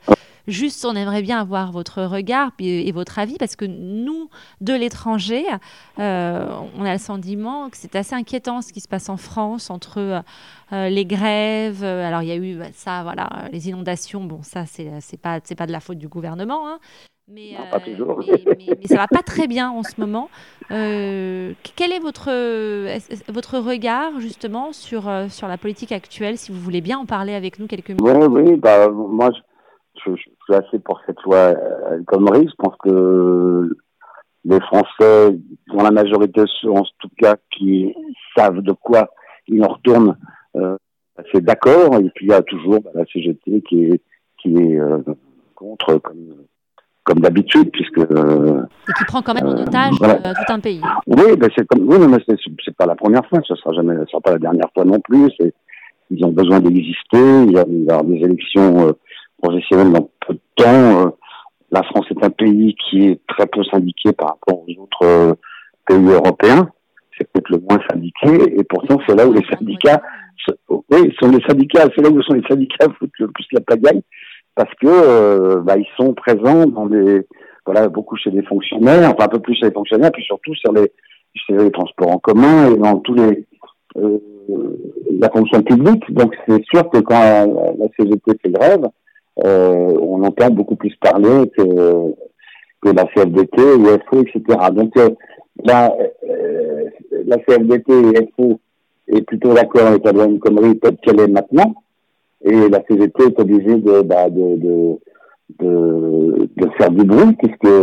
juste, 0.47 0.85
on 0.85 0.95
aimerait 0.95 1.21
bien 1.21 1.39
avoir 1.39 1.71
votre 1.71 2.03
regard 2.03 2.51
et 2.59 2.91
votre 2.91 3.19
avis 3.19 3.37
parce 3.37 3.55
que 3.55 3.65
nous, 3.65 4.29
de 4.61 4.73
l'étranger, 4.73 5.45
euh, 5.99 6.47
on 6.77 6.85
a 6.85 6.93
le 6.93 6.99
sentiment 6.99 7.69
que 7.69 7.77
c'est 7.77 7.95
assez 7.95 8.15
inquiétant 8.15 8.61
ce 8.61 8.73
qui 8.73 8.81
se 8.81 8.87
passe 8.87 9.09
en 9.09 9.17
France 9.17 9.69
entre 9.69 10.23
euh, 10.71 10.89
les 10.89 11.05
grèves. 11.05 11.83
euh, 11.83 12.07
Alors, 12.07 12.21
il 12.21 12.29
y 12.29 12.31
a 12.31 12.35
eu 12.35 12.55
bah, 12.57 12.65
ça, 12.73 13.03
voilà, 13.03 13.27
euh, 13.45 13.47
les 13.51 13.69
inondations. 13.69 14.23
Bon, 14.23 14.41
ça, 14.43 14.65
c'est 14.65 15.17
pas, 15.21 15.39
pas 15.41 15.67
de 15.67 15.71
la 15.71 15.79
faute 15.79 15.97
du 15.97 16.07
gouvernement. 16.07 16.67
hein. 16.67 16.79
Mais, 17.29 17.51
Non, 17.57 17.65
pas 17.71 17.79
euh, 17.79 17.85
toujours. 17.85 18.17
mais, 18.19 18.47
mais- 18.57 18.75
mais 18.81 18.87
ça 18.87 18.97
va 18.97 19.07
pas 19.07 19.23
très 19.23 19.47
bien 19.47 19.71
en 19.71 19.81
ce 19.83 19.93
moment. 19.97 20.29
Euh, 20.71 21.53
quel 21.77 21.93
est 21.93 21.99
votre, 21.99 22.29
votre 23.31 23.59
regard 23.59 24.19
justement 24.19 24.73
sur, 24.73 25.07
euh, 25.07 25.29
sur 25.29 25.47
la 25.47 25.57
politique 25.57 25.93
actuelle 25.93 26.37
Si 26.37 26.51
vous 26.51 26.59
voulez 26.59 26.81
bien 26.81 26.99
en 26.99 27.05
parler 27.05 27.33
avec 27.33 27.59
nous 27.59 27.67
quelques 27.67 27.91
minutes? 27.91 28.03
Oui, 28.29 28.41
oui, 28.51 28.55
bah, 28.57 28.89
moi, 28.89 29.31
je, 30.05 30.15
suis 30.15 30.53
assez 30.53 30.79
pour 30.79 31.01
cette 31.05 31.21
loi 31.23 31.37
euh, 31.37 31.95
El 31.95 32.05
Khomri. 32.05 32.47
Je 32.47 32.55
pense 32.57 32.75
que 32.83 33.75
les 34.45 34.59
Français, 34.61 35.37
dans 35.67 35.83
la 35.83 35.91
majorité, 35.91 36.41
ceux 36.61 36.71
en 36.71 36.83
tout 36.99 37.09
cas 37.17 37.35
qui 37.51 37.93
savent 38.35 38.61
de 38.61 38.73
quoi 38.73 39.09
ils 39.47 39.63
en 39.63 39.69
retournent, 39.69 40.17
euh, 40.55 40.77
c'est 41.31 41.43
d'accord. 41.43 41.95
Et 41.99 42.09
puis 42.15 42.27
il 42.27 42.29
y 42.29 42.33
a 42.33 42.41
toujours 42.41 42.81
bah, 42.81 42.91
la 42.93 43.05
CGT 43.05 43.61
qui 43.67 43.85
est, 43.85 44.01
qui 44.41 44.55
est 44.55 44.79
euh, 44.79 44.99
contre, 45.55 45.97
comme, 45.97 46.35
comme 47.03 47.19
d'habitude, 47.19 47.71
puisque 47.71 47.99
euh, 47.99 48.63
Et 48.89 48.93
qui 48.93 49.05
prend 49.05 49.21
quand 49.21 49.33
même 49.33 49.47
en 49.47 49.57
Euh, 49.57 49.63
otage 49.63 49.93
voilà. 49.99 50.15
euh, 50.15 50.33
tout 50.33 50.53
un 50.53 50.59
pays. 50.59 50.81
oui, 51.07 51.37
ben 51.37 51.49
c'est 51.55 51.65
comme 51.67 51.87
oui, 51.87 51.97
mais 52.07 52.17
c'est 52.65 52.75
pas 52.75 52.85
la 52.85 52.95
première 52.95 53.25
fois, 53.27 53.39
ce 53.45 53.55
sera 53.55 53.73
jamais, 53.73 53.95
ce 54.05 54.11
sera 54.11 54.21
pas 54.21 54.31
la 54.31 54.39
dernière 54.39 54.69
fois 54.73 54.85
non 54.85 54.99
plus. 54.99 55.31
Ils 56.09 56.25
ont 56.25 56.31
besoin 56.31 56.59
d'exister. 56.59 57.43
Il 57.45 57.53
y 57.53 57.57
a, 57.57 58.03
des 58.03 58.15
élections 58.15 58.93
professionnelles 59.43 59.91
dans 59.91 60.09
peu 60.25 60.33
de 60.33 60.39
temps. 60.55 61.05
Euh, 61.05 61.09
la 61.71 61.83
France 61.83 62.05
est 62.09 62.23
un 62.23 62.29
pays 62.29 62.75
qui 62.75 63.07
est 63.07 63.19
très 63.27 63.45
peu 63.47 63.63
syndiqué 63.65 64.13
par 64.13 64.29
rapport 64.29 64.63
aux 64.63 64.81
autres 64.81 65.03
euh, 65.03 65.33
pays 65.87 66.07
européens. 66.07 66.69
C'est 67.17 67.29
peut-être 67.31 67.49
le 67.49 67.59
moins 67.59 67.79
syndiqué, 67.91 68.59
et 68.59 68.63
pourtant 68.63 68.97
c'est 69.05 69.15
là 69.15 69.27
où 69.27 69.33
les 69.33 69.45
syndicats, 69.45 70.01
oui, 70.69 71.13
sont 71.21 71.29
les 71.29 71.43
syndicats, 71.47 71.87
c'est 71.95 72.01
là 72.01 72.09
où 72.09 72.21
sont 72.23 72.33
les 72.33 72.47
syndicats 72.49 72.87
foutent 72.97 73.11
le 73.19 73.27
plus 73.27 73.45
la 73.51 73.61
pagaille, 73.61 74.01
parce 74.55 74.73
que 74.81 74.87
euh, 74.87 75.61
bah, 75.61 75.77
ils 75.77 75.87
sont 75.95 76.13
présents 76.15 76.65
dans 76.65 76.87
des 76.87 77.27
voilà 77.67 77.87
beaucoup 77.87 78.17
chez 78.17 78.31
les 78.31 78.41
fonctionnaires, 78.41 79.11
enfin 79.13 79.25
un 79.25 79.27
peu 79.27 79.39
plus 79.39 79.55
chez 79.55 79.67
les 79.67 79.71
fonctionnaires, 79.71 80.11
puis 80.11 80.23
surtout 80.23 80.55
sur 80.55 80.73
les 80.73 80.91
sur 81.35 81.57
les 81.57 81.71
transports 81.71 82.09
en 82.09 82.17
commun 82.17 82.71
et 82.71 82.77
dans 82.77 82.97
tous 82.97 83.13
les 83.13 83.45
la 85.19 85.29
fonction 85.29 85.61
publique. 85.61 86.11
Donc 86.11 86.35
c'est 86.47 86.63
sûr 86.65 86.89
que 86.89 86.97
quand 86.97 87.75
la 87.77 87.87
CGT 87.97 88.31
fait 88.41 88.51
grève, 88.51 88.85
euh, 89.43 89.97
on 90.01 90.23
entend 90.23 90.49
beaucoup 90.49 90.75
plus 90.75 90.95
parler 90.97 91.49
que 91.57 92.13
que 92.81 92.89
la 92.89 93.05
CFDT, 93.05 93.61
UFO, 93.61 94.23
etc. 94.23 94.59
Donc 94.73 94.95
euh, 94.97 95.09
la, 95.63 95.95
euh, 96.29 96.89
la 97.25 97.37
CFDT 97.37 97.93
et 97.93 98.29
FO 98.35 98.59
est 99.07 99.21
plutôt 99.21 99.53
d'accord 99.53 99.87
avec 99.87 100.03
la 100.03 100.11
loi 100.11 100.27
Khomri 100.39 100.77
telle 100.79 100.97
qu'elle 100.97 101.19
est 101.19 101.27
maintenant, 101.27 101.73
et 102.43 102.69
la 102.69 102.83
CGT 102.87 103.23
est 103.23 103.39
obligée 103.39 103.75
de, 103.75 104.01
bah, 104.01 104.29
de, 104.29 104.55
de, 104.57 104.99
de, 105.59 106.49
de 106.55 106.69
faire 106.77 106.91
du 106.91 107.05
bruit, 107.05 107.33
puisque 107.39 107.73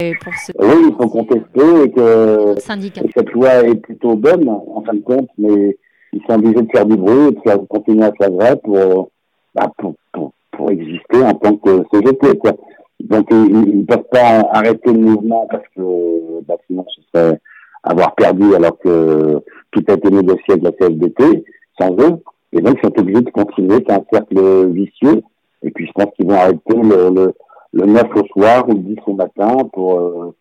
Et 0.00 0.14
pour 0.22 0.34
ce 0.34 0.52
oui, 0.58 0.88
il 0.88 0.94
faut 0.96 1.08
contester 1.08 1.84
et 1.84 1.90
que 1.90 2.54
et 2.56 3.10
cette 3.16 3.30
loi 3.30 3.64
est 3.64 3.76
plutôt 3.76 4.16
bonne, 4.16 4.48
en 4.48 4.82
fin 4.82 4.94
de 4.94 5.00
compte, 5.00 5.28
mais 5.38 5.76
ils 6.12 6.22
sont 6.28 6.34
obligés 6.34 6.62
de 6.62 6.70
faire 6.72 6.86
du 6.86 6.96
bruit 6.96 7.28
et 7.28 7.32
de 7.32 7.40
faire, 7.44 7.58
continuer 7.68 8.04
à 8.04 8.12
faire 8.12 8.30
vrai 8.30 8.56
pour, 8.56 9.10
bah, 9.54 9.70
pour, 9.78 9.94
pour, 10.12 10.32
exister 10.68 11.22
en 11.22 11.34
tant 11.34 11.56
que 11.56 11.82
CGT. 11.92 12.38
Quoi. 12.38 12.52
Donc 13.00 13.28
ils 13.30 13.78
ne 13.78 13.84
peuvent 13.84 14.08
pas 14.10 14.42
arrêter 14.52 14.92
le 14.92 14.98
mouvement 14.98 15.46
parce 15.50 15.64
que 15.74 16.40
bah, 16.46 16.56
sinon 16.66 16.84
ce 16.94 17.00
serait 17.12 17.40
avoir 17.82 18.14
perdu 18.14 18.54
alors 18.54 18.78
que 18.78 19.42
tout 19.70 19.84
a 19.88 19.94
été 19.94 20.10
négocié 20.10 20.44
avec 20.50 20.64
la 20.64 20.72
CFDT 20.72 21.44
sans 21.80 21.92
eux. 21.92 22.22
Et 22.52 22.60
donc 22.60 22.76
ils 22.82 22.86
sont 22.86 23.00
obligés 23.00 23.22
de 23.22 23.30
continuer, 23.30 23.84
c'est 23.86 23.94
un 23.94 24.04
cercle 24.12 24.68
vicieux. 24.70 25.22
Et 25.62 25.70
puis 25.70 25.86
je 25.86 25.92
pense 25.92 26.12
qu'ils 26.14 26.26
vont 26.26 26.34
arrêter 26.34 26.74
le, 26.74 27.10
le, 27.14 27.34
le 27.72 27.86
9 27.86 28.04
au 28.16 28.26
soir 28.26 28.68
ou 28.68 28.72
le 28.72 28.80
10 28.80 28.96
au 29.06 29.14
matin 29.14 29.56
pour 29.72 29.98
euh, 29.98 30.36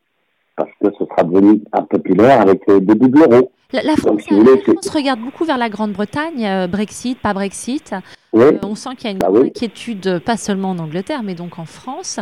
parce 0.59 0.69
que 0.81 0.87
ce 0.99 1.05
sera 1.05 1.23
devenu 1.23 1.61
impopulaire 1.71 2.41
avec 2.41 2.61
le 2.67 2.81
début 2.81 3.07
de 3.09 3.17
l'euro. 3.19 3.51
La, 3.71 3.81
la 3.83 3.95
Donc, 3.95 3.99
France, 3.99 4.21
si 4.27 4.33
vous 4.33 4.39
voulez, 4.41 4.51
la 4.51 4.57
c'est- 4.65 4.71
France 4.73 4.89
regarde 4.89 5.19
beaucoup 5.21 5.45
vers 5.45 5.57
la 5.57 5.69
Grande-Bretagne, 5.69 6.45
euh, 6.45 6.67
Brexit, 6.67 7.17
pas 7.19 7.33
Brexit. 7.33 7.93
Oui. 8.33 8.43
Euh, 8.43 8.57
on 8.63 8.75
sent 8.75 8.89
qu'il 8.97 9.05
y 9.05 9.07
a 9.07 9.11
une 9.11 9.19
Bah 9.19 9.29
oui. 9.31 9.47
inquiétude, 9.47 10.05
euh, 10.07 10.19
pas 10.19 10.35
seulement 10.37 10.71
en 10.71 10.79
Angleterre, 10.79 11.21
mais 11.23 11.35
donc 11.35 11.57
en 11.59 11.65
France. 11.65 12.19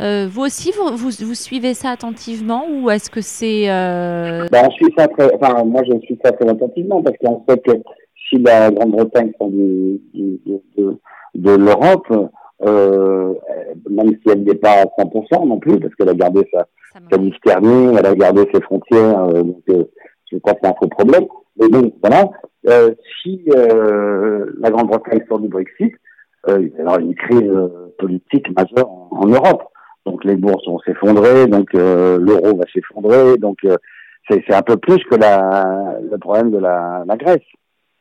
Euh, 0.00 0.28
vous 0.30 0.42
aussi, 0.42 0.70
vous, 0.72 0.94
vous, 0.96 1.10
vous 1.26 1.34
suivez 1.34 1.72
ça 1.74 1.90
attentivement 1.90 2.64
ou 2.70 2.90
est-ce 2.90 3.10
que 3.10 3.20
c'est... 3.22 3.66
Ben, 3.68 4.48
on 4.66 4.70
suit 4.72 4.92
ça 4.96 5.08
très, 5.08 5.32
enfin, 5.34 5.64
moi, 5.64 5.82
je 5.88 5.98
suis 6.00 6.18
ça 6.24 6.30
très 6.32 6.48
attentivement 6.48 7.02
parce 7.02 7.16
qu'on 7.18 7.42
sait 7.48 7.58
que 7.58 7.72
si 8.28 8.36
la 8.38 8.70
Grande-Bretagne 8.70 9.32
sort 9.38 9.50
de 9.50 9.98
l'Europe, 11.56 12.06
euh, 12.66 13.34
même 13.88 14.10
si 14.10 14.30
elle 14.30 14.44
n'est 14.44 14.54
pas 14.54 14.82
à 14.82 14.84
100% 14.84 15.46
non 15.46 15.58
plus, 15.58 15.78
parce 15.78 15.94
qu'elle 15.94 16.08
a 16.08 16.14
gardé 16.14 16.48
sa, 16.52 16.66
sa 17.10 17.16
liste 17.16 17.40
thermique, 17.44 17.96
elle 17.98 18.06
a 18.06 18.14
gardé 18.14 18.48
ses 18.52 18.60
frontières, 18.60 19.24
euh, 19.24 19.42
donc 19.42 19.62
euh, 19.70 19.84
je 20.30 20.38
crois 20.38 20.54
que 20.54 20.60
c'est 20.62 20.68
un 20.70 20.74
faux 20.74 20.88
problème. 20.88 21.24
Mais 21.60 21.68
donc, 21.68 21.94
voilà, 22.02 22.28
euh, 22.68 22.94
si 23.22 23.42
euh, 23.54 24.46
la 24.58 24.70
Grande-Bretagne 24.70 25.24
sort 25.28 25.40
du 25.40 25.48
Brexit, 25.48 25.94
euh, 26.48 26.60
il 26.60 26.76
y 26.76 26.80
avoir 26.80 26.98
une 26.98 27.14
crise 27.14 27.50
politique 27.98 28.46
majeure 28.56 28.88
en, 28.88 29.08
en 29.12 29.26
Europe. 29.26 29.62
Donc 30.06 30.24
les 30.24 30.36
bourses 30.36 30.66
vont 30.66 30.78
s'effondrer, 30.80 31.46
donc 31.46 31.74
euh, 31.74 32.18
l'euro 32.18 32.56
va 32.56 32.64
s'effondrer, 32.72 33.36
donc 33.36 33.58
euh, 33.64 33.76
c'est 34.28 34.42
c'est 34.48 34.54
un 34.54 34.62
peu 34.62 34.78
plus 34.78 35.02
que 35.04 35.16
la, 35.16 35.98
le 36.10 36.16
problème 36.16 36.50
de 36.50 36.58
la, 36.58 37.04
la 37.06 37.16
Grèce, 37.16 37.44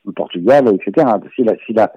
le 0.05 0.14
Portugal, 0.14 0.68
etc. 0.74 1.05
Si 1.36 1.43
la, 1.43 1.53
si 1.66 1.74
la, 1.74 1.91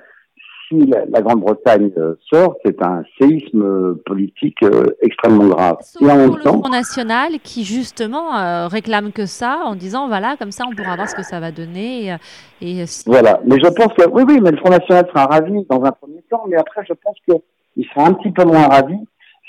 si 0.71 0.87
la, 0.87 1.05
la 1.07 1.21
Grande-Bretagne 1.21 1.91
euh, 1.99 2.15
sort, 2.33 2.55
c'est 2.65 2.81
un 2.83 3.03
séisme 3.21 3.63
euh, 3.63 4.03
politique 4.07 4.63
euh, 4.63 4.87
extrêmement 5.03 5.49
grave. 5.49 5.77
Sauf 5.83 6.03
Et 6.09 6.11
en 6.13 6.17
même 6.17 6.29
pour 6.29 6.37
le 6.39 6.43
temps, 6.45 6.61
Front 6.61 6.69
National 6.71 7.33
qui 7.43 7.65
justement 7.65 8.69
réclame 8.69 9.11
que 9.13 9.27
ça 9.27 9.63
en 9.65 9.75
disant 9.75 10.07
voilà 10.09 10.37
comme 10.39 10.53
ça 10.53 10.65
on 10.71 10.75
pourra 10.75 10.95
voir 10.97 11.09
ce 11.09 11.15
que 11.17 11.23
ça 11.25 11.41
va 11.41 11.51
donner 11.51 12.15
et, 12.63 12.81
et 12.81 12.87
si- 12.87 13.05
Voilà, 13.07 13.41
mais 13.45 13.57
je 13.63 13.69
pense 13.69 13.93
que 13.95 14.09
oui, 14.09 14.23
oui, 14.27 14.39
mais 14.41 14.53
le 14.53 14.57
Front 14.59 14.71
National 14.71 15.07
sera 15.09 15.27
ravi 15.27 15.67
dans 15.69 15.83
un 15.83 15.91
premier 15.93 16.23
temps, 16.31 16.45
mais 16.49 16.57
après 16.57 16.83
je 16.89 16.95
pense 16.95 17.17
qu'il 17.29 17.85
sera 17.87 18.07
un 18.07 18.13
petit 18.15 18.31
peu 18.31 18.45
moins 18.45 18.69
ravi 18.69 18.97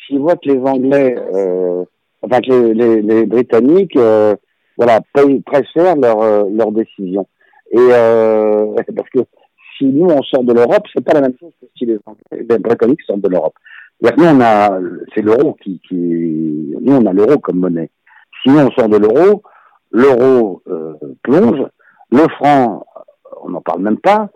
s'il 0.08 0.20
voit 0.20 0.36
que 0.36 0.50
les 0.50 0.60
Anglais, 0.60 1.16
euh, 1.36 1.84
enfin 2.24 2.42
que 2.42 2.52
les, 2.52 2.74
les, 2.74 3.02
les 3.04 3.26
Britanniques, 3.28 3.96
euh, 3.96 4.36
voilà, 4.78 5.00
payent 5.14 5.44
très 5.44 5.64
cher 5.66 5.96
leur 5.96 6.18
leur 6.50 6.72
décision. 6.72 7.28
Et 7.72 7.78
euh, 7.80 8.66
parce 8.96 9.10
que 9.10 9.20
si 9.82 9.88
nous 9.88 10.06
on 10.06 10.22
sort 10.22 10.44
de 10.44 10.54
l'Europe, 10.54 10.86
c'est 10.94 11.04
pas 11.04 11.14
la 11.14 11.22
même 11.22 11.36
chose 11.40 11.52
que 11.60 11.66
si 11.76 11.86
les, 11.86 11.98
les 12.32 12.60
Britanniques 12.60 13.02
sortent 13.02 13.22
de 13.22 13.30
l'Europe. 13.30 13.56
Nous 14.02 14.24
on 14.24 14.42
a, 14.42 14.80
c'est 15.14 15.22
l'euro 15.22 15.58
qui, 15.62 15.80
nous 15.92 16.94
on 16.94 17.06
a 17.06 17.14
l'euro 17.14 17.38
comme 17.40 17.60
monnaie. 17.60 17.90
Si 18.42 18.50
nous 18.50 18.60
on 18.60 18.72
sort 18.72 18.90
de 18.90 18.98
l'euro, 18.98 19.44
l'euro 19.92 20.62
euh, 20.68 20.94
plonge, 21.24 21.66
le 22.12 22.28
franc 22.38 22.86
on 23.44 23.50
n'en 23.50 23.62
parle 23.62 23.82
même 23.82 23.98
pas. 23.98 24.30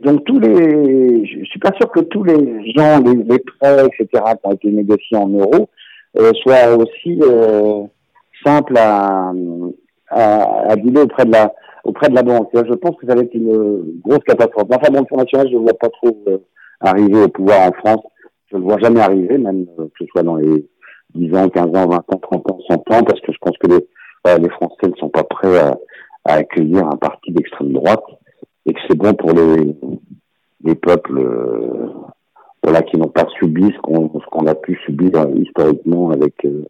Donc 0.00 0.24
tous 0.24 0.38
les, 0.40 1.26
je 1.26 1.44
suis 1.44 1.60
pas 1.60 1.72
sûr 1.78 1.90
que 1.90 2.00
tous 2.00 2.24
les 2.24 2.72
gens, 2.72 3.00
les, 3.00 3.38
prêts, 3.38 3.86
etc., 3.86 4.08
qui 4.12 4.40
ont 4.44 4.52
été 4.52 4.70
négociés 4.70 5.16
en 5.16 5.28
euros, 5.28 5.68
euh, 6.18 6.32
soient 6.42 6.76
aussi 6.76 7.20
euh, 7.22 7.82
simples 8.44 8.76
à, 8.78 9.32
à, 10.08 10.72
à 10.72 10.74
auprès 10.74 11.24
de 11.26 11.32
la, 11.32 11.52
auprès 11.84 12.08
de 12.08 12.14
la 12.14 12.22
banque. 12.22 12.50
Je 12.54 12.74
pense 12.74 12.96
que 12.96 13.06
ça 13.06 13.14
va 13.14 13.22
être 13.22 13.34
une 13.34 14.00
grosse 14.04 14.24
catastrophe. 14.26 14.68
Enfin 14.70 14.92
bon, 14.92 15.00
le 15.00 15.06
Fonds 15.06 15.16
national, 15.16 15.48
je 15.50 15.56
ne 15.56 15.62
vois 15.62 15.78
pas 15.78 15.88
trop 15.88 16.16
euh, 16.28 16.38
arriver 16.80 17.22
au 17.22 17.28
pouvoir 17.28 17.68
en 17.68 17.72
France. 17.72 18.04
Je 18.50 18.56
ne 18.56 18.60
le 18.60 18.66
vois 18.66 18.78
jamais 18.78 19.00
arriver, 19.00 19.38
même 19.38 19.66
euh, 19.78 19.84
que 19.84 20.04
ce 20.04 20.06
soit 20.06 20.22
dans 20.22 20.36
les 20.36 20.66
10 21.14 21.34
ans, 21.36 21.48
15 21.48 21.66
ans, 21.66 21.88
20 21.88 21.96
ans, 21.96 22.20
30 22.22 22.50
ans, 22.50 22.58
100 22.68 22.74
ans, 22.74 23.02
parce 23.04 23.20
que 23.20 23.32
je 23.32 23.38
pense 23.40 23.56
que 23.58 23.68
les, 23.68 23.86
voilà, 24.24 24.38
les 24.38 24.50
Français 24.50 24.88
ne 24.88 24.96
sont 24.96 25.08
pas 25.08 25.24
prêts 25.24 25.58
à, 25.58 25.78
accueillir 26.24 26.86
un 26.86 26.96
parti 26.96 27.32
d'extrême 27.32 27.72
droite 27.72 28.04
et 28.66 28.74
que 28.74 28.80
c'est 28.86 28.96
bon 28.96 29.14
pour 29.14 29.32
les, 29.32 29.74
les 30.62 30.74
peuples 30.74 31.18
euh, 31.18 31.88
voilà, 32.62 32.82
qui 32.82 32.96
n'ont 32.96 33.08
pas 33.08 33.26
subi 33.38 33.72
ce 33.74 33.80
qu'on 33.80 34.08
qu'on 34.08 34.46
a 34.46 34.54
pu 34.54 34.76
subir 34.84 35.10
euh, 35.16 35.34
historiquement 35.36 36.10
avec 36.10 36.34
euh, 36.44 36.64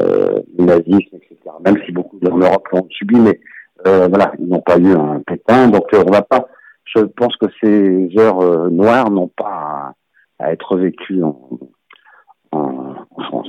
euh, 0.00 0.40
le 0.58 0.64
nazisme, 0.64 1.16
etc. 1.16 1.36
Même 1.64 1.76
si 1.84 1.92
beaucoup 1.92 2.18
en 2.30 2.36
Europe 2.36 2.68
l'ont 2.72 2.86
subi, 2.90 3.16
mais 3.16 3.40
euh, 3.86 4.08
voilà, 4.08 4.32
ils 4.38 4.46
n'ont 4.48 4.60
pas 4.60 4.78
eu 4.78 4.92
un 4.92 5.20
pétain. 5.26 5.68
Donc 5.68 5.92
euh, 5.94 6.02
on 6.06 6.10
va 6.12 6.22
pas. 6.22 6.46
Je 6.84 7.00
pense 7.04 7.36
que 7.36 7.46
ces 7.62 8.10
heures 8.18 8.40
euh, 8.40 8.68
noires 8.70 9.10
n'ont 9.10 9.28
pas 9.28 9.92
à, 10.38 10.44
à 10.46 10.52
être 10.52 10.76
vécues 10.76 11.22
en, 11.22 11.38
en, 12.52 12.94
en 13.16 13.22
France. 13.24 13.48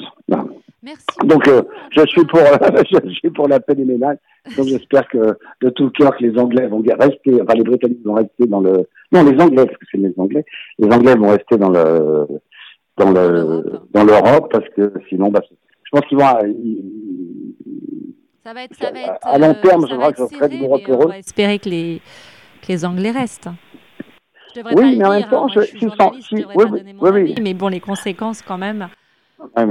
Merci. 0.84 1.06
Donc 1.26 1.48
euh, 1.48 1.62
je 1.92 2.04
suis 2.08 2.26
pour 2.26 2.40
je 2.92 3.10
suis 3.10 3.30
pour 3.30 3.48
la 3.48 3.60
paix 3.60 3.76
des 3.76 3.86
ménages. 3.86 4.18
Donc 4.58 4.66
j'espère 4.66 5.08
que 5.08 5.38
de 5.62 5.70
tout 5.70 5.92
cœur 5.92 6.18
que 6.18 6.24
les 6.24 6.38
Anglais 6.40 6.68
vont 6.68 6.82
rester, 6.82 7.40
enfin 7.42 7.54
les 7.54 7.64
Britanniques 7.64 8.04
vont 8.04 8.16
rester 8.16 8.48
dans 8.48 8.62
le 8.62 8.88
non 9.12 9.24
les 9.24 9.40
Anglais 9.40 9.66
parce 9.66 9.78
que 9.78 9.86
c'est 9.92 9.98
les 10.00 10.14
Anglais, 10.18 10.44
les 10.80 10.92
Anglais 10.92 11.16
vont 11.16 11.30
rester 11.30 11.58
dans 11.58 11.70
le 11.70 12.26
dans 12.98 13.12
le 13.12 13.22
l'Europe. 13.22 13.88
dans 13.94 14.04
l'Europe 14.04 14.52
parce 14.52 14.68
que 14.70 14.92
sinon 15.10 15.30
bah, 15.30 15.42
je 15.50 15.90
pense 15.92 16.08
qu'ils 16.08 16.18
vont 16.18 16.26
ils- 16.48 17.56
Ça 18.44 18.54
va 18.54 18.64
être, 18.64 18.76
ça 18.76 18.92
va 18.92 19.00
À- 19.00 19.02
être, 19.04 19.20
à 19.22 19.38
long 19.38 19.50
euh, 19.52 19.62
terme, 19.62 19.88
je 19.88 19.96
crois 19.96 20.12
que 20.12 20.18
ça 20.18 20.28
serait 20.28 20.50
douloureux 20.50 20.80
mais 20.80 20.94
pour 20.96 21.06
on 21.06 21.10
va 21.10 21.18
espérer 21.20 21.60
que 21.60 21.70
les, 21.70 22.02
que 22.62 22.68
les 22.70 22.86
Anglais 22.86 23.12
restent. 23.12 23.50
Je 24.56 24.62
Oui, 24.62 24.64
pas 24.64 24.72
le 24.72 24.76
mais 24.98 25.06
en 25.06 25.10
même 25.12 25.20
dire, 25.20 25.30
temps, 25.30 25.46
hein, 25.46 25.50
je- 25.54 25.62
je 25.62 25.78
je 25.78 25.86
oui, 25.86 26.66
oui, 27.02 27.08
avis, 27.08 27.36
mais 27.42 27.54
bon, 27.54 27.68
les 27.68 27.80
conséquences 27.80 28.42
quand 28.42 28.58
même. 28.58 28.88
Mais 29.56 29.66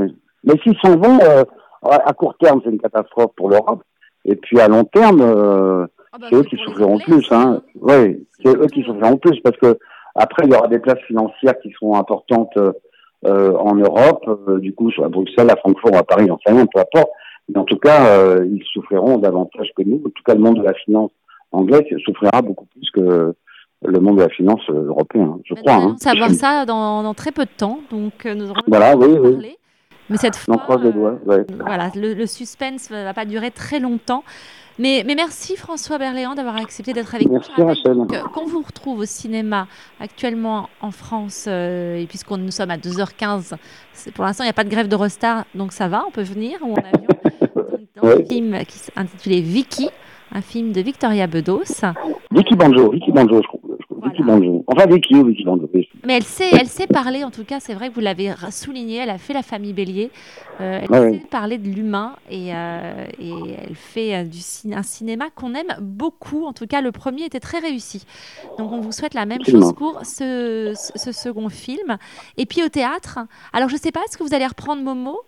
mais 0.45 0.55
s'ils 0.63 0.77
s'en 0.83 0.97
vont 0.97 1.19
euh, 1.21 1.45
à 1.83 2.13
court 2.15 2.35
terme 2.39 2.61
c'est 2.65 2.71
une 2.71 2.81
catastrophe 2.81 3.33
pour 3.37 3.51
l'Europe 3.51 3.83
et 4.25 4.37
puis 4.37 4.59
à 4.59 4.69
long 4.69 4.85
terme 4.85 5.21
euh, 5.21 5.87
Ah 6.13 6.19
bah, 6.19 6.27
c'est 6.31 6.37
eux 6.37 6.43
qui 6.45 6.57
souffriront 6.57 6.99
plus. 6.99 7.27
Hein. 7.31 7.61
hein. 7.61 7.63
Oui, 7.81 8.27
C'est 8.43 8.57
eux 8.57 8.67
qui 8.69 8.83
souffriront 8.83 9.19
plus 9.19 9.39
parce 9.41 9.57
que 9.59 9.79
après 10.15 10.47
il 10.47 10.53
y 10.53 10.57
aura 10.57 10.69
des 10.69 10.79
places 10.79 11.01
financières 11.07 11.59
qui 11.61 11.71
seront 11.73 11.97
importantes 11.97 12.57
euh, 12.57 13.53
en 13.59 13.75
Europe, 13.75 14.25
du 14.61 14.75
coup 14.75 14.91
à 15.05 15.09
Bruxelles, 15.09 15.51
à 15.51 15.57
Francfort, 15.57 15.95
à 15.95 16.03
Paris, 16.05 16.27
rien, 16.47 16.67
peu 16.67 16.81
importe. 16.81 17.11
Mais 17.53 17.59
en 17.59 17.65
tout 17.65 17.79
cas, 17.79 18.07
euh, 18.07 18.47
ils 18.51 18.63
souffriront 18.73 19.19
davantage 19.19 19.71
que 19.77 19.83
nous. 19.83 19.97
En 20.07 20.11
tout 20.11 20.23
cas, 20.25 20.35
le 20.35 20.41
monde 20.41 20.59
de 20.59 20.63
la 20.63 20.75
finance 20.75 21.11
anglaise 21.53 21.83
souffrira 22.05 22.43
beaucoup 22.43 22.67
plus 22.67 22.91
que 22.91 23.35
le 23.83 23.99
monde 24.01 24.19
de 24.19 24.23
la 24.23 24.29
finance 24.29 24.61
euh, 24.71 24.85
européen, 24.89 25.39
je 25.45 25.55
Mais 25.55 25.61
crois. 25.63 25.75
hein. 25.75 25.97
savoir 25.99 26.31
ça 26.31 26.67
dans, 26.67 27.03
dans 27.03 27.15
très 27.15 27.33
peu 27.33 27.45
de 27.45 27.51
temps, 27.57 27.81
donc 27.91 28.27
euh, 28.27 28.35
nous 28.35 28.51
aurons 28.51 28.61
Voilà, 28.69 28.95
oui, 28.97 29.07
oui. 29.19 29.33
parler. 29.33 29.57
Mais 30.11 30.17
cette 30.19 30.35
On 30.49 30.55
fois, 30.55 30.63
croise 30.65 30.83
les 30.83 30.93
doigts. 30.93 31.19
Ouais. 31.25 31.47
voilà, 31.61 31.91
le, 31.95 32.15
le 32.15 32.27
suspense 32.27 32.91
ne 32.91 33.05
va 33.05 33.15
pas 33.15 33.25
durer 33.25 33.51
très 33.51 33.79
longtemps. 33.81 34.23
Mais, 34.79 35.03
mais 35.07 35.15
merci 35.15 35.57
François 35.57 35.99
Berléand 35.99 36.35
d'avoir 36.35 36.57
accepté 36.57 36.93
d'être 36.93 37.15
avec 37.15 37.29
Merci, 37.29 37.51
nous. 37.57 37.67
Rappelle 37.67 37.99
Rachel. 37.99 38.23
Qu'on 38.33 38.47
vous 38.47 38.61
retrouve 38.63 39.01
au 39.01 39.05
cinéma 39.05 39.67
actuellement 40.01 40.69
en 40.81 40.91
France, 40.91 41.47
euh, 41.49 41.97
et 41.97 42.07
puisqu'on 42.07 42.39
nous 42.39 42.51
sommes 42.51 42.71
à 42.71 42.77
2h15, 42.79 43.55
c'est- 43.93 44.11
pour 44.13 44.25
l'instant 44.25 44.43
il 44.45 44.47
n'y 44.47 44.51
a 44.51 44.55
pas 44.55 44.65
de 44.65 44.71
grève 44.71 44.89
de 44.89 44.97
Rostar, 44.97 45.45
donc 45.55 45.73
ça 45.73 45.89
va, 45.89 46.05
on 46.07 46.11
peut 46.11 46.23
venir 46.23 46.59
ou 46.63 46.73
en 46.73 46.77
avion? 46.77 47.09
Dans 47.97 48.09
un 48.09 48.25
film 48.25 48.59
qui 48.67 48.79
s'intitulait 48.79 49.41
Vicky, 49.41 49.89
un 50.33 50.43
film 50.43 50.73
de 50.73 50.81
Victoria 50.81 51.27
Bedos. 51.27 51.65
Vicky 52.31 52.55
Banjo, 52.55 52.91
Vicky 52.93 53.11
Banjo, 53.13 53.43
je 53.43 53.47
crois. 53.49 53.61
Vicky. 54.03 54.23
Banjo. 54.23 54.65
Enfin, 54.67 54.87
Vicky 54.87 55.15
ou 55.15 55.27
Vicky 55.27 55.45
Banjo. 55.45 55.69
Mais 56.07 56.17
elle 56.17 56.23
sait, 56.23 56.49
elle 56.53 56.69
sait 56.69 56.87
parler, 56.87 57.23
en 57.25 57.31
tout 57.31 57.45
cas, 57.45 57.61
c'est 57.61 57.75
vrai 57.75 57.91
que 57.91 57.95
vous 57.95 58.01
l'avez 58.01 58.33
souligné, 58.51 58.97
elle 58.97 59.11
a 59.11 59.19
fait 59.19 59.35
la 59.35 59.43
famille 59.43 59.73
Bélier, 59.75 60.11
euh, 60.61 60.81
elle 60.83 60.91
Ouais, 60.91 61.13
sait 61.13 61.27
parler 61.31 61.59
de 61.59 61.69
l'humain 61.69 62.17
et, 62.31 62.55
euh, 62.55 63.07
et 63.21 63.33
elle 63.69 63.75
fait 63.75 64.15
euh, 64.15 64.25
du 64.25 64.39
cin- 64.39 64.75
un 64.77 64.83
cinéma 64.83 65.27
qu'on 65.35 65.55
aime 65.55 65.75
beaucoup, 65.81 66.45
en 66.47 66.53
tout 66.53 66.67
cas 66.67 66.81
le 66.81 66.93
premier 66.93 67.25
était 67.25 67.41
très 67.41 67.59
réussi. 67.59 68.05
Donc 68.59 68.73
on 68.73 68.81
vous 68.81 68.93
souhaite 68.93 69.15
la 69.15 69.27
même 69.27 69.41
Absolument. 69.41 69.67
chose 69.67 69.75
pour 69.75 70.01
ce, 70.05 70.73
ce- 70.77 70.99
ce 70.99 71.13
second 71.13 71.49
film. 71.51 71.99
Et 72.39 72.47
puis 72.47 72.63
au 72.63 72.69
théâtre, 72.69 73.19
alors 73.53 73.69
je 73.69 73.75
ne 73.75 73.81
sais 73.81 73.93
pas, 73.93 74.01
est-ce 74.07 74.17
que 74.17 74.23
vous 74.25 74.35
allez 74.35 74.47
reprendre 74.47 74.83
Momo? 74.83 75.19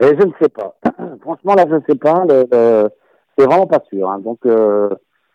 Et 0.00 0.06
je 0.08 0.26
ne 0.26 0.32
sais 0.40 0.48
pas. 0.48 0.76
Franchement, 1.22 1.54
là, 1.54 1.64
je 1.68 1.74
ne 1.76 1.80
sais 1.88 1.94
pas. 1.96 2.24
Le, 2.28 2.46
le- 2.50 2.88
c'est 3.38 3.44
vraiment 3.46 3.66
pas 3.66 3.82
sûr. 3.90 4.08
hein. 4.10 4.18
Donc, 4.20 4.38
euh, 4.46 4.90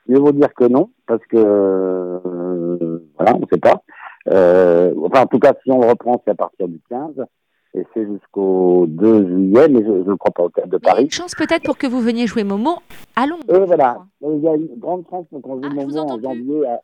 mieux 0.08 0.20
vaut 0.20 0.32
dire 0.32 0.54
que 0.54 0.66
non, 0.66 0.90
parce 1.08 1.24
que 1.28 1.38
euh, 1.38 3.00
voilà, 3.18 3.36
on 3.36 3.40
ne 3.40 3.46
sait 3.52 3.60
pas. 3.60 3.82
Euh, 4.30 4.94
enfin, 5.04 5.22
en 5.24 5.26
tout 5.28 5.40
cas, 5.40 5.54
si 5.64 5.72
on 5.72 5.80
le 5.82 5.88
reprend, 5.88 6.22
c'est 6.24 6.32
à 6.32 6.36
partir 6.36 6.68
du 6.68 6.80
15 6.90 7.26
et 7.74 7.86
c'est 7.94 8.06
jusqu'au 8.06 8.86
2 8.88 9.28
juillet, 9.28 9.68
mais 9.70 9.84
je 9.84 10.10
ne 10.10 10.16
crois 10.16 10.32
pas 10.32 10.44
au 10.44 10.50
théâtre 10.50 10.70
de 10.70 10.76
Mais 10.78 10.80
il 10.84 10.86
y 10.86 10.90
a 10.90 10.92
Paris. 10.94 11.04
une 11.06 11.12
chance 11.12 11.34
peut-être 11.36 11.64
pour 11.64 11.78
que 11.78 11.88
vous 11.88 12.02
veniez 12.02 12.28
jouer 12.28 12.44
Momo 12.44 12.76
à 13.16 13.26
Londres. 13.26 13.46
Euh, 13.50 13.66
voilà. 13.66 14.00
Mais 14.22 14.36
Il 14.36 14.44
y 14.44 14.48
a 14.48 14.56
une 14.56 14.68
grande 14.78 15.06
chance 15.10 15.26
pour 15.30 15.42
qu'on 15.42 15.56
joue 15.62 15.70
Ah, 15.70 15.82
entends 15.82 16.14
en 16.16 16.20
janvier. 16.22 16.66
À... 16.68 16.82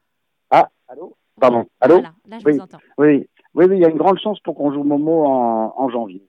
Ah, 0.52 0.70
allô? 0.88 1.14
Pardon. 1.40 1.66
Allô? 1.82 1.96
Voilà, 1.96 2.10
là 2.30 2.38
je 2.40 2.46
Oui. 2.46 2.54
vous 2.54 2.62
entends. 2.62 2.78
Oui, 2.98 3.28
oui, 3.54 3.66
oui, 3.66 3.76
il 3.78 3.82
y 3.82 3.86
a 3.86 3.90
une 3.90 3.98
grande 3.98 4.18
chance 4.20 4.40
pour 4.40 4.56
qu'on 4.56 4.72
joue 4.72 4.84
Momo 4.84 5.26
en, 5.26 5.74
en 5.78 5.90
janvier 5.90 6.24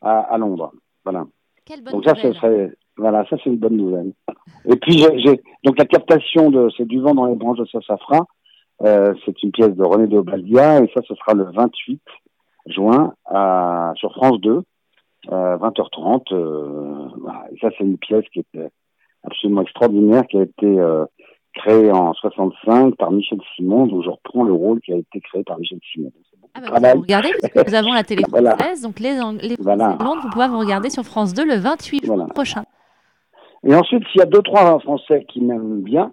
à, 0.00 0.20
à 0.20 0.38
Londres. 0.38 0.72
Voilà. 1.06 1.24
Quelle 1.64 1.84
bonne 1.84 1.92
Donc 1.92 2.04
ça, 2.04 2.16
ce 2.16 2.26
nouvelle. 2.26 2.34
serait, 2.34 2.72
voilà, 2.96 3.24
ça 3.30 3.36
c'est 3.42 3.50
une 3.50 3.58
bonne 3.58 3.76
nouvelle. 3.76 4.12
Et 4.68 4.74
puis 4.74 4.98
j'ai, 4.98 5.40
donc 5.64 5.78
la 5.78 5.84
captation 5.84 6.50
de 6.50 6.68
c'est 6.76 6.84
du 6.84 7.00
vent 7.00 7.14
dans 7.14 7.26
les 7.26 7.36
branches 7.36 7.58
de 7.58 7.66
sa 7.66 7.80
safran. 7.82 8.26
Euh, 8.82 9.14
c'est 9.24 9.40
une 9.44 9.52
pièce 9.52 9.74
de 9.74 9.84
René 9.84 10.08
de 10.08 10.18
Obaldia 10.18 10.82
et 10.82 10.90
ça, 10.94 11.00
ce 11.06 11.14
sera 11.14 11.34
le 11.34 11.44
28 11.44 12.02
juin 12.66 13.14
à, 13.24 13.92
sur 13.94 14.12
France 14.12 14.40
2, 14.40 14.62
euh, 15.30 15.56
20h30. 15.56 16.32
Euh, 16.32 17.08
voilà. 17.20 17.44
Et 17.52 17.58
ça, 17.60 17.68
c'est 17.78 17.84
une 17.84 17.98
pièce 17.98 18.24
qui 18.32 18.40
est 18.40 18.70
absolument 19.22 19.62
extraordinaire, 19.62 20.26
qui 20.26 20.38
a 20.38 20.42
été 20.42 20.66
euh, 20.66 21.04
créée 21.56 21.90
en 21.90 22.12
65 22.14 22.96
par 22.96 23.10
Michel 23.10 23.38
Simon, 23.56 23.86
dont 23.86 24.02
je 24.02 24.10
reprends 24.10 24.44
le 24.44 24.52
rôle 24.52 24.80
qui 24.80 24.92
a 24.92 24.96
été 24.96 25.20
créé 25.20 25.42
par 25.44 25.58
Michel 25.58 25.78
Simon. 25.92 26.12
Ah 26.54 26.80
bah, 26.80 26.94
vous 26.94 27.02
regardez, 27.02 27.30
nous 27.66 27.74
avons 27.74 27.92
la 27.92 28.02
télé 28.04 28.22
Voilà. 28.30 28.56
française, 28.56 28.82
donc 28.82 28.98
les, 29.00 29.20
Ang- 29.20 29.40
les 29.42 29.56
Voilà. 29.58 29.96
de 29.98 30.04
Londres, 30.04 30.22
vous 30.22 30.30
pouvez 30.30 30.48
vous 30.48 30.58
regarder 30.58 30.88
sur 30.90 31.02
France 31.04 31.34
2 31.34 31.44
le 31.44 31.56
28 31.56 32.04
juin 32.06 32.14
Voilà. 32.16 32.28
prochain. 32.32 32.64
Et 33.64 33.74
ensuite, 33.74 34.04
s'il 34.12 34.20
y 34.20 34.22
a 34.22 34.26
deux, 34.26 34.42
trois 34.42 34.78
Français 34.80 35.24
qui 35.28 35.40
m'aiment 35.40 35.82
bien, 35.82 36.12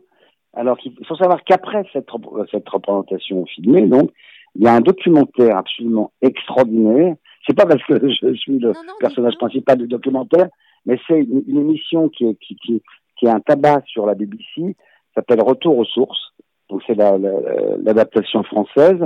alors 0.53 0.77
qu'il 0.77 0.93
faut 1.07 1.15
savoir 1.15 1.43
qu'après 1.43 1.83
cette, 1.93 2.09
rep- 2.09 2.47
cette 2.51 2.67
représentation 2.67 3.45
filmée, 3.45 3.87
donc, 3.87 4.09
il 4.55 4.63
y 4.63 4.67
a 4.67 4.73
un 4.73 4.81
documentaire 4.81 5.57
absolument 5.57 6.11
extraordinaire. 6.21 7.15
C'est 7.47 7.55
pas 7.55 7.65
parce 7.65 7.83
que 7.83 7.93
je 8.21 8.33
suis 8.35 8.59
le 8.59 8.67
Non, 8.69 8.73
non, 8.87 8.93
personnage 8.99 9.35
principal 9.37 9.77
du 9.77 9.87
documentaire, 9.87 10.47
mais 10.85 10.99
c'est 11.07 11.19
une, 11.21 11.43
une 11.47 11.59
émission 11.59 12.09
qui 12.09 12.25
est, 12.25 12.35
qui, 12.35 12.55
qui, 12.57 12.81
qui 13.17 13.25
est 13.25 13.29
un 13.29 13.39
tabac 13.39 13.81
sur 13.85 14.05
la 14.05 14.13
BBC, 14.15 14.75
s'appelle 15.16 15.41
Retour 15.41 15.78
aux 15.78 15.86
sources. 15.86 16.34
Donc 16.70 16.82
c'est 16.88 16.95
la- 16.95 17.18
la- 17.18 17.78
l'adaptation 17.84 18.43
française, 18.43 18.99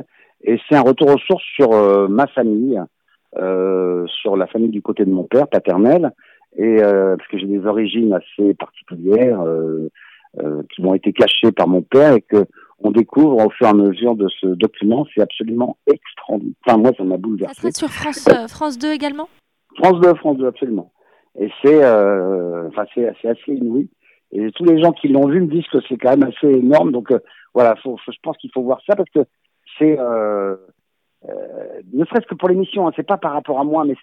et 0.43 0.57
c'est 0.69 0.75
un 0.75 0.81
retour 0.81 1.09
aux 1.09 1.17
sources 1.19 1.43
sur 1.55 1.73
euh, 1.73 2.07
ma 2.07 2.27
famille, 2.27 2.79
euh, 3.37 4.05
sur 4.07 4.37
la 4.37 4.47
famille 4.47 4.69
du 4.69 4.81
côté 4.81 5.03
de 5.05 5.11
mon 5.11 5.23
père 5.23 5.47
paternel, 5.47 6.11
et 6.57 6.81
euh, 6.81 7.15
parce 7.17 7.27
que 7.29 7.37
j'ai 7.37 7.47
des 7.47 7.65
origines 7.65 8.13
assez 8.13 8.53
particulières 8.53 9.41
euh, 9.41 9.89
qui 10.73 10.81
m'ont 10.81 10.93
été 10.93 11.11
cachées 11.13 11.51
par 11.51 11.67
mon 11.67 11.81
père 11.81 12.13
et 12.13 12.21
que 12.21 12.45
on 12.79 12.91
découvre 12.91 13.43
au 13.45 13.49
fur 13.49 13.65
et 13.65 13.69
à 13.71 13.73
mesure 13.73 14.15
de 14.15 14.27
ce 14.39 14.45
document, 14.47 15.05
c'est 15.13 15.21
absolument 15.21 15.77
extraordinaire. 15.87 16.53
Enfin 16.65 16.77
moi 16.77 16.91
ça 16.95 17.03
m'a 17.03 17.15
Ça 17.15 17.17
bouleversé. 17.21 17.55
sera 17.61 17.71
sur 17.71 17.89
France, 17.89 18.29
France 18.51 18.77
2 18.77 18.93
également? 18.93 19.27
France 19.81 19.99
2, 20.01 20.13
France 20.15 20.37
2 20.37 20.45
absolument. 20.45 20.91
Et 21.39 21.49
c'est 21.63 21.83
euh, 21.83 22.67
enfin 22.69 22.85
c'est 22.93 23.11
c'est 23.21 23.29
assez 23.29 23.51
inouï. 23.53 23.89
Et 24.31 24.51
tous 24.51 24.65
les 24.65 24.81
gens 24.81 24.91
qui 24.91 25.07
l'ont 25.07 25.27
vu 25.27 25.41
me 25.41 25.47
disent 25.47 25.67
que 25.67 25.79
c'est 25.87 25.97
quand 25.97 26.17
même 26.17 26.29
assez 26.29 26.47
énorme. 26.47 26.91
Donc 26.91 27.11
euh, 27.11 27.19
voilà, 27.53 27.75
faut, 27.77 27.97
faut- 27.97 28.11
je 28.11 28.19
pense 28.21 28.37
qu'il 28.37 28.51
faut 28.51 28.61
voir 28.63 28.79
ça 28.87 28.95
parce 28.95 29.09
que 29.09 29.25
c'est 29.77 29.97
euh, 29.99 30.55
euh, 31.27 31.81
ne 31.93 32.05
serait-ce 32.05 32.27
que 32.27 32.35
pour 32.35 32.49
l'émission, 32.49 32.87
hein, 32.87 32.91
c'est 32.95 33.07
pas 33.07 33.17
par 33.17 33.33
rapport 33.33 33.59
à 33.59 33.63
moi, 33.63 33.85
mais 33.85 33.95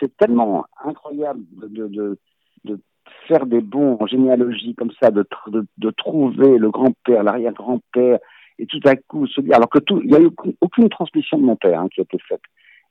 c'est 0.00 0.16
tellement 0.16 0.64
incroyable 0.84 1.40
de, 1.56 1.88
de, 1.88 2.18
de, 2.64 2.80
faire 3.28 3.46
des 3.46 3.60
bons 3.60 3.96
en 4.00 4.06
généalogie 4.06 4.74
comme 4.74 4.92
ça, 5.00 5.10
de, 5.10 5.26
de, 5.48 5.66
de 5.78 5.90
trouver 5.90 6.58
le 6.58 6.70
grand-père, 6.70 7.24
l'arrière-grand-père, 7.24 8.18
et 8.58 8.66
tout 8.66 8.80
à 8.84 8.94
coup 8.94 9.26
se 9.26 9.40
dire, 9.40 9.56
alors 9.56 9.68
que 9.68 9.78
tout, 9.80 10.00
il 10.02 10.10
n'y 10.10 10.16
a 10.16 10.20
eu 10.20 10.30
aucune 10.60 10.88
transmission 10.88 11.38
de 11.38 11.42
mon 11.44 11.56
père 11.56 11.80
hein, 11.80 11.88
qui 11.92 12.00
a 12.00 12.04
été 12.04 12.18
faite. 12.28 12.40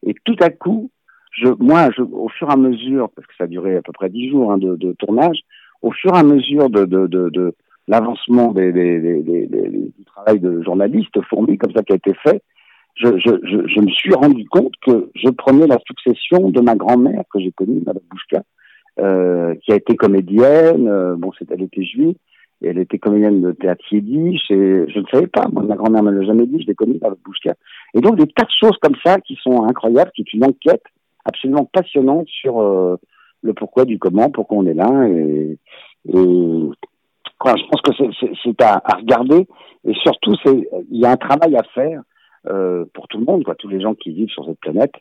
Et 0.05 0.13
tout 0.25 0.35
à 0.41 0.49
coup, 0.49 0.91
je, 1.31 1.47
moi, 1.59 1.89
je, 1.95 2.01
au 2.01 2.27
fur 2.29 2.49
et 2.49 2.53
à 2.53 2.57
mesure, 2.57 3.09
parce 3.15 3.27
que 3.27 3.33
ça 3.37 3.45
a 3.45 3.47
duré 3.47 3.77
à 3.77 3.81
peu 3.81 3.91
près 3.93 4.09
dix 4.09 4.29
jours 4.29 4.51
hein, 4.51 4.57
de, 4.57 4.75
de 4.75 4.93
tournage, 4.93 5.39
au 5.85 5.91
fur 5.91 6.15
et 6.15 6.17
à 6.17 6.23
mesure 6.23 6.69
de, 6.71 7.53
l'avancement 7.87 8.53
du 8.53 10.05
travail 10.07 10.39
de 10.39 10.63
journaliste 10.63 11.21
fourmi 11.29 11.59
comme 11.59 11.73
ça 11.73 11.83
qui 11.83 11.93
a 11.93 11.97
été 11.97 12.13
fait, 12.23 12.41
je, 12.95 13.81
me 13.81 13.91
suis 13.91 14.13
rendu 14.15 14.47
compte 14.47 14.73
que 14.81 15.11
je 15.13 15.29
prenais 15.29 15.67
la 15.67 15.77
succession 15.85 16.49
de 16.49 16.59
ma 16.59 16.75
grand-mère 16.75 17.21
que 17.31 17.39
j'ai 17.39 17.51
connue, 17.51 17.83
Madame 17.85 18.01
Bouchka, 18.09 18.41
euh, 18.99 19.53
qui 19.63 19.73
a 19.73 19.75
été 19.75 19.95
comédienne. 19.95 20.87
euh, 20.87 21.15
bon, 21.17 21.31
c'est, 21.37 21.51
elle 21.51 21.61
était 21.61 21.83
juive. 21.83 22.15
Et 22.61 22.69
elle 22.69 22.79
était 22.79 22.97
comédienne 22.97 23.41
de 23.41 23.51
théâtre 23.51 23.83
yiddish 23.91 24.41
je 24.49 24.99
ne 24.99 25.05
savais 25.11 25.27
pas. 25.27 25.45
Moi, 25.51 25.63
ma 25.63 25.75
grand-mère 25.75 26.01
me 26.01 26.11
l'a 26.11 26.25
jamais 26.25 26.47
dit. 26.47 26.61
Je 26.61 26.67
l'ai 26.67 26.73
connue, 26.73 26.97
Madame 27.01 27.17
Bouchka. 27.23 27.53
Et 27.93 27.99
donc, 27.99 28.15
des 28.15 28.27
tas 28.27 28.45
de 28.45 28.49
choses 28.59 28.77
comme 28.81 28.95
ça 29.05 29.19
qui 29.19 29.37
sont 29.43 29.65
incroyables, 29.65 30.11
qui 30.15 30.21
est 30.21 30.33
une 30.33 30.45
enquête 30.45 30.83
absolument 31.25 31.65
passionnante 31.65 32.27
sur 32.29 32.61
euh, 32.61 32.95
le 33.45 33.53
pourquoi 33.53 33.85
du 33.85 33.99
comment, 33.99 34.29
pourquoi 34.29 34.57
on 34.57 34.65
est 34.65 34.73
là. 34.73 35.07
Et, 35.07 35.57
je 36.07 37.67
pense 37.69 37.81
que 37.81 37.91
c'est, 37.93 38.61
à, 38.61 38.81
regarder. 38.97 39.47
Et 39.85 39.93
surtout, 39.95 40.35
il 40.45 40.99
y 40.99 41.05
a 41.05 41.11
un 41.11 41.17
travail 41.17 41.55
à 41.55 41.63
faire 41.75 42.01
euh, 42.47 42.85
pour 42.93 43.07
tout 43.07 43.19
le 43.19 43.25
monde, 43.25 43.43
tous 43.59 43.67
les 43.69 43.81
gens 43.81 43.93
qui 43.93 44.11
vivent 44.11 44.29
sur 44.29 44.45
cette 44.45 44.59
planète, 44.59 44.93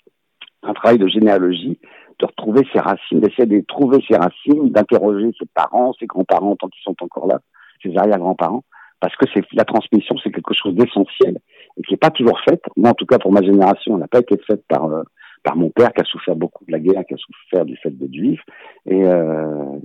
un 0.63 0.75
travail 0.75 0.99
de 0.99 1.09
généalogie, 1.09 1.79
de 2.19 2.27
retrouver 2.27 2.63
ses 2.73 2.81
racines, 2.81 3.21
d'essayer 3.21 3.47
de 3.47 3.65
trouver 3.67 3.99
ses 4.09 4.17
racines, 4.17 4.71
d'interroger 4.71 5.31
ses 5.39 5.47
parents, 5.55 5.93
ses 5.99 6.07
grands-parents 6.07 6.57
tant 6.57 6.69
qu'ils 6.69 6.83
sont 6.83 6.97
encore 7.03 7.27
là, 7.27 7.41
ses 7.83 7.97
arrière-grands-parents, 7.97 8.65
parce 9.01 9.17
que 9.17 9.27
la 9.53 9.65
transmission, 9.65 10.17
c'est 10.23 10.31
quelque 10.31 10.55
chose 10.55 10.75
d'essentiel 10.75 11.39
et 11.77 11.83
qui 11.83 11.93
n'est 11.93 11.99
pas 11.99 12.11
toujours 12.11 12.41
faite. 12.41 12.63
Moi, 12.77 12.91
en 12.91 12.95
tout 12.95 13.07
cas, 13.07 13.19
pour 13.19 13.33
ma 13.33 13.43
génération, 13.43 13.95
elle 13.95 14.01
n'a 14.01 14.09
pas 14.09 14.21
été 14.21 14.39
faite 14.47 14.65
par 14.69 14.85
euh, 14.85 15.03
par 15.45 15.55
mon 15.57 15.71
père 15.71 15.93
qui 15.93 16.01
a 16.01 16.05
souffert 16.05 16.35
beaucoup 16.35 16.65
de 16.65 16.73
la 16.73 16.81
guerre, 16.81 17.05
qui 17.07 17.15
a 17.15 17.17
souffert 17.19 17.65
du 17.65 17.77
fait 17.77 17.91
d'être 17.91 18.13
juif. 18.13 18.41
Et, 18.87 19.05
euh, 19.05 19.79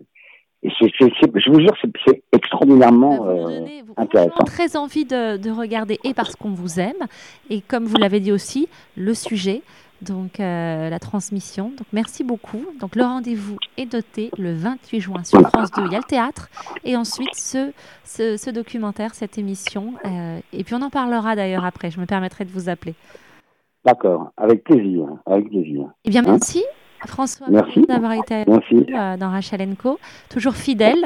et 0.64 0.70
c'est, 0.80 0.90
c'est, 0.98 1.12
c'est, 1.22 1.30
je 1.40 1.52
vous 1.52 1.60
jure, 1.60 1.74
c'est, 2.08 2.24
extraordinairement 2.32 3.18
Vous 3.18 3.24
nous 3.26 3.30
euh, 3.48 3.60
donnez 3.60 3.82
vous- 3.84 3.94
intéressant. 3.98 4.44
très 4.46 4.76
envie 4.76 5.06
de, 5.06 5.38
de 5.38 5.52
regarder 5.52 6.00
et 6.04 6.14
parce 6.14 6.36
qu'on 6.36 6.52
vous 6.54 6.80
aime. 6.80 7.06
Et 7.50 7.62
comme 7.62 7.86
vous 7.86 7.98
l'avez 7.98 8.20
dit 8.20 8.32
aussi 8.32 8.68
le 8.98 9.14
sujet 9.14 9.62
donc 10.02 10.40
euh, 10.40 10.90
la 10.90 10.98
transmission. 11.00 11.74
Donc 11.78 11.88
merci 11.92 12.24
beaucoup. 12.24 12.66
Donc 12.80 12.96
le 12.96 13.04
rendez-vous 13.04 13.58
est 13.76 13.86
doté 13.86 14.32
le 14.38 14.54
28 14.54 15.02
juin 15.02 15.24
sur 15.26 15.42
France 15.50 15.72
2 15.72 15.82
il 15.88 15.92
y 15.92 15.96
a 15.96 15.98
le 15.98 16.04
théâtre 16.06 16.50
et 16.86 16.96
ensuite 16.96 17.36
ce, 17.36 17.74
ce, 18.06 18.38
ce 18.38 18.50
documentaire 18.50 19.14
cette 19.14 19.38
émission. 19.38 19.96
Euh, 20.06 20.40
et 20.54 20.64
puis 20.64 20.74
on 20.74 20.82
en 20.82 20.90
parlera 20.90 21.36
d'ailleurs 21.36 21.66
après. 21.66 21.92
Je 21.92 22.00
me 22.00 22.06
permettrai 22.06 22.46
de 22.46 22.50
vous 22.52 22.70
appeler 22.70 22.96
D'accord, 23.86 24.32
avec 24.38 24.64
plaisir, 24.64 25.06
avec 25.26 25.50
plaisir. 25.50 25.88
Eh 26.06 26.10
bien 26.10 26.22
Hein 26.26 26.32
merci 26.32 26.64
François 27.08 27.48
Merci. 27.50 27.82
d'avoir 27.88 28.12
été 28.14 28.36
avec 28.36 28.48
Merci. 28.48 28.76
nous 28.76 28.96
euh, 28.96 29.16
dans 29.18 29.30
Rachel 29.30 29.76
Co 29.82 29.98
toujours 30.30 30.56
fidèle 30.56 31.06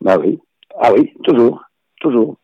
Bah 0.00 0.16
oui, 0.18 0.38
ah 0.80 0.92
oui, 0.94 1.12
toujours, 1.24 1.62
toujours. 2.00 2.36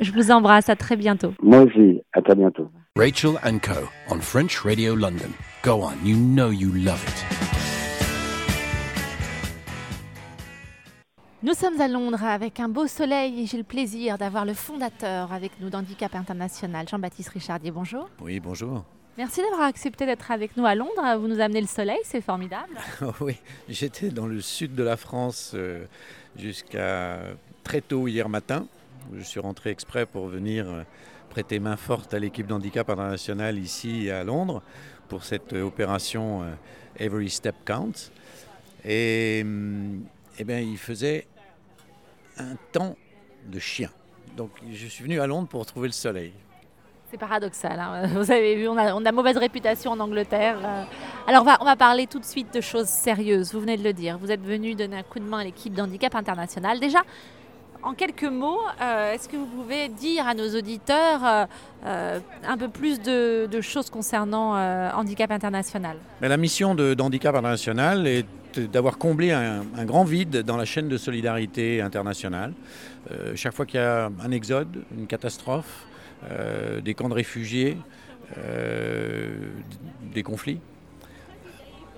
je 0.00 0.12
vous 0.12 0.30
embrasse 0.30 0.68
à 0.68 0.76
très 0.76 0.96
bientôt 0.96 1.32
Moi 1.42 1.62
aussi, 1.62 2.00
à 2.12 2.22
très 2.22 2.36
bientôt. 2.36 2.68
Rachel 2.96 3.32
and 3.44 3.58
Co. 3.58 3.80
on 4.10 4.20
French 4.20 4.60
Radio 4.60 4.94
London. 4.94 5.30
Go 5.64 5.82
on, 5.82 5.94
you 6.06 6.16
know 6.16 6.50
you 6.50 6.70
love 6.72 7.02
it. 7.06 7.47
Nous 11.40 11.54
sommes 11.54 11.80
à 11.80 11.86
Londres 11.86 12.24
avec 12.24 12.58
un 12.58 12.68
beau 12.68 12.88
soleil 12.88 13.42
et 13.42 13.46
j'ai 13.46 13.58
le 13.58 13.62
plaisir 13.62 14.18
d'avoir 14.18 14.44
le 14.44 14.54
fondateur 14.54 15.32
avec 15.32 15.52
nous 15.60 15.70
d'Handicap 15.70 16.16
International, 16.16 16.88
Jean-Baptiste 16.88 17.28
Richardier. 17.28 17.70
Bonjour. 17.70 18.10
Oui, 18.20 18.40
bonjour. 18.40 18.84
Merci 19.16 19.40
d'avoir 19.42 19.68
accepté 19.68 20.04
d'être 20.04 20.32
avec 20.32 20.56
nous 20.56 20.66
à 20.66 20.74
Londres. 20.74 21.16
Vous 21.16 21.28
nous 21.28 21.38
amenez 21.38 21.60
le 21.60 21.68
soleil, 21.68 22.00
c'est 22.02 22.20
formidable. 22.22 22.76
oui, 23.20 23.36
j'étais 23.68 24.10
dans 24.10 24.26
le 24.26 24.40
sud 24.40 24.74
de 24.74 24.82
la 24.82 24.96
France 24.96 25.52
euh, 25.54 25.84
jusqu'à 26.36 27.20
très 27.62 27.82
tôt 27.82 28.08
hier 28.08 28.28
matin. 28.28 28.66
Je 29.14 29.22
suis 29.22 29.38
rentré 29.38 29.70
exprès 29.70 30.06
pour 30.06 30.26
venir 30.26 30.68
euh, 30.68 30.82
prêter 31.30 31.60
main 31.60 31.76
forte 31.76 32.14
à 32.14 32.18
l'équipe 32.18 32.48
d'handicap 32.48 32.90
international 32.90 33.60
ici 33.60 34.10
à 34.10 34.24
Londres 34.24 34.60
pour 35.08 35.22
cette 35.22 35.52
opération 35.52 36.42
euh, 36.42 36.46
Every 36.98 37.30
Step 37.30 37.54
Counts. 37.64 38.10
Et 38.84 39.42
hum, 39.44 40.02
eh 40.38 40.44
bien, 40.44 40.60
il 40.60 40.78
faisait 40.78 41.26
un 42.38 42.54
temps 42.72 42.96
de 43.46 43.58
chien. 43.58 43.90
Donc 44.36 44.50
je 44.72 44.86
suis 44.86 45.02
venu 45.02 45.20
à 45.20 45.26
Londres 45.26 45.48
pour 45.48 45.64
trouver 45.66 45.88
le 45.88 45.92
soleil. 45.92 46.32
C'est 47.10 47.18
paradoxal. 47.18 47.80
hein. 47.80 48.06
Vous 48.14 48.30
avez 48.30 48.54
vu, 48.56 48.68
on 48.68 48.76
a, 48.76 48.92
on 48.94 49.04
a 49.04 49.12
mauvaise 49.12 49.38
réputation 49.38 49.92
en 49.92 50.00
Angleterre. 50.00 50.58
euh. 50.62 50.84
Alors, 51.26 51.42
on 51.42 51.46
va, 51.46 51.56
on 51.60 51.64
va 51.64 51.74
parler 51.74 52.06
tout 52.06 52.18
de 52.18 52.24
suite 52.24 52.52
de 52.52 52.60
choses 52.60 52.86
sérieuses. 52.86 53.54
Vous 53.54 53.60
venez 53.60 53.78
de 53.78 53.82
le 53.84 53.94
dire. 53.94 54.18
Vous 54.18 54.30
êtes 54.30 54.42
venu 54.42 54.74
donner 54.74 54.98
un 54.98 55.02
coup 55.02 55.18
de 55.18 55.24
main 55.24 55.38
à 55.38 55.44
l'équipe 55.44 55.72
d'handicap 55.72 56.14
international. 56.14 56.78
Déjà, 56.80 56.98
en 57.82 57.94
quelques 57.94 58.24
mots, 58.24 58.60
euh, 58.82 59.12
est-ce 59.14 59.26
que 59.26 59.36
vous 59.38 59.46
pouvez 59.46 59.88
dire 59.88 60.26
à 60.28 60.34
nos 60.34 60.54
auditeurs 60.54 61.24
euh, 61.24 61.44
euh, 61.86 62.20
un 62.46 62.58
peu 62.58 62.68
plus 62.68 63.00
de, 63.00 63.46
de 63.50 63.60
choses 63.62 63.88
concernant 63.88 64.56
euh, 64.56 64.90
handicap 64.92 65.30
international? 65.30 65.96
Mais 66.20 66.28
la 66.28 66.36
mission 66.36 66.74
de- 66.74 66.92
d'Handicap 66.92 67.34
International 67.34 68.06
est 68.06 68.26
d'avoir 68.56 68.98
comblé 68.98 69.32
un, 69.32 69.62
grand 69.84 70.04
vide 70.04 70.42
dans 70.42 70.56
la 70.56 70.64
chaîne 70.64 70.88
de 70.88 70.96
solidarité 70.96 71.80
internationale. 71.80 72.52
Euh, 73.10 73.32
chaque 73.34 73.54
fois 73.54 73.66
qu'il 73.66 73.80
y 73.80 73.82
a 73.82 74.10
un 74.22 74.30
exode, 74.30 74.84
une 74.96 75.06
catastrophe, 75.06 75.86
euh, 76.30 76.80
des 76.80 76.94
camps 76.94 77.08
de 77.08 77.14
réfugiés, 77.14 77.76
euh, 78.38 79.36
des 80.12 80.22
conflits, 80.22 80.60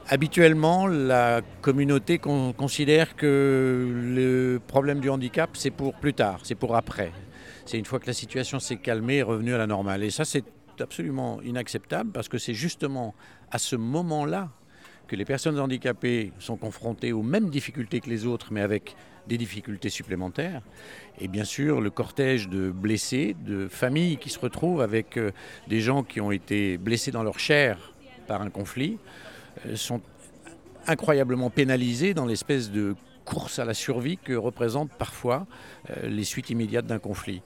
habituellement, 0.09 0.87
la 0.87 1.41
communauté 1.63 2.19
con- 2.19 2.53
considère 2.53 3.17
que 3.17 3.89
le 3.89 4.61
problème 4.67 5.01
du 5.01 5.09
handicap, 5.09 5.51
c'est 5.55 5.71
pour 5.71 5.95
plus 5.95 6.15
tard, 6.15 6.41
c'est 6.43 6.55
pour 6.55 6.77
après. 6.77 7.13
C'est 7.65 7.79
une 7.79 7.85
fois 7.85 8.01
que 8.01 8.07
la 8.07 8.13
situation 8.13 8.59
s'est 8.59 8.77
calmée 8.77 9.19
et 9.19 9.23
revenue 9.23 9.55
à 9.55 9.59
la 9.59 9.67
normale. 9.67 10.03
Et 10.03 10.11
ça, 10.11 10.25
c'est 10.25 10.45
absolument 10.81 11.41
inacceptable 11.43 12.11
parce 12.11 12.29
que 12.29 12.39
c'est 12.39 12.55
justement 12.55 13.15
à 13.51 13.59
ce 13.59 13.77
moment-là 13.77 14.49
que 15.11 15.17
les 15.17 15.25
personnes 15.25 15.59
handicapées 15.59 16.31
sont 16.39 16.57
confrontées 16.57 17.13
aux 17.13 17.25
mêmes 17.25 17.51
difficultés 17.51 17.99
que 17.99 18.09
les 18.09 18.27
autres, 18.27 18.53
mais 18.53 18.61
avec 18.61 18.95
des 19.27 19.39
difficultés 19.39 19.89
supplémentaires. 19.89 20.63
Et 21.21 21.27
bien 21.27 21.43
sûr, 21.43 21.81
le 21.81 21.91
cortège 21.91 22.49
de 22.49 22.71
blessés, 22.71 23.35
de 23.45 23.67
familles 23.67 24.19
qui 24.19 24.31
se 24.31 24.39
retrouvent 24.39 24.81
avec 24.81 25.17
euh, 25.17 25.33
des 25.67 25.81
gens 25.81 26.05
qui 26.05 26.21
ont 26.21 26.31
été 26.31 26.79
blessés 26.79 27.11
dans 27.11 27.25
leur 27.25 27.41
chair 27.41 27.93
par 28.29 28.41
un 28.41 28.51
conflit, 28.51 28.99
euh, 29.67 29.75
sont 29.75 30.01
incroyablement 30.87 31.51
pénalisés 31.51 32.15
dans 32.15 32.25
l'espèce 32.25 32.71
de 32.71 32.95
course 33.25 33.59
à 33.59 33.65
la 33.65 33.75
survie 33.75 34.17
que 34.17 34.35
représentent 34.35 34.93
parfois 34.97 35.49
euh, 35.91 36.09
les 36.09 36.25
suites 36.25 36.51
immédiates 36.51 36.87
d'un 36.87 37.01
conflit. 37.01 37.43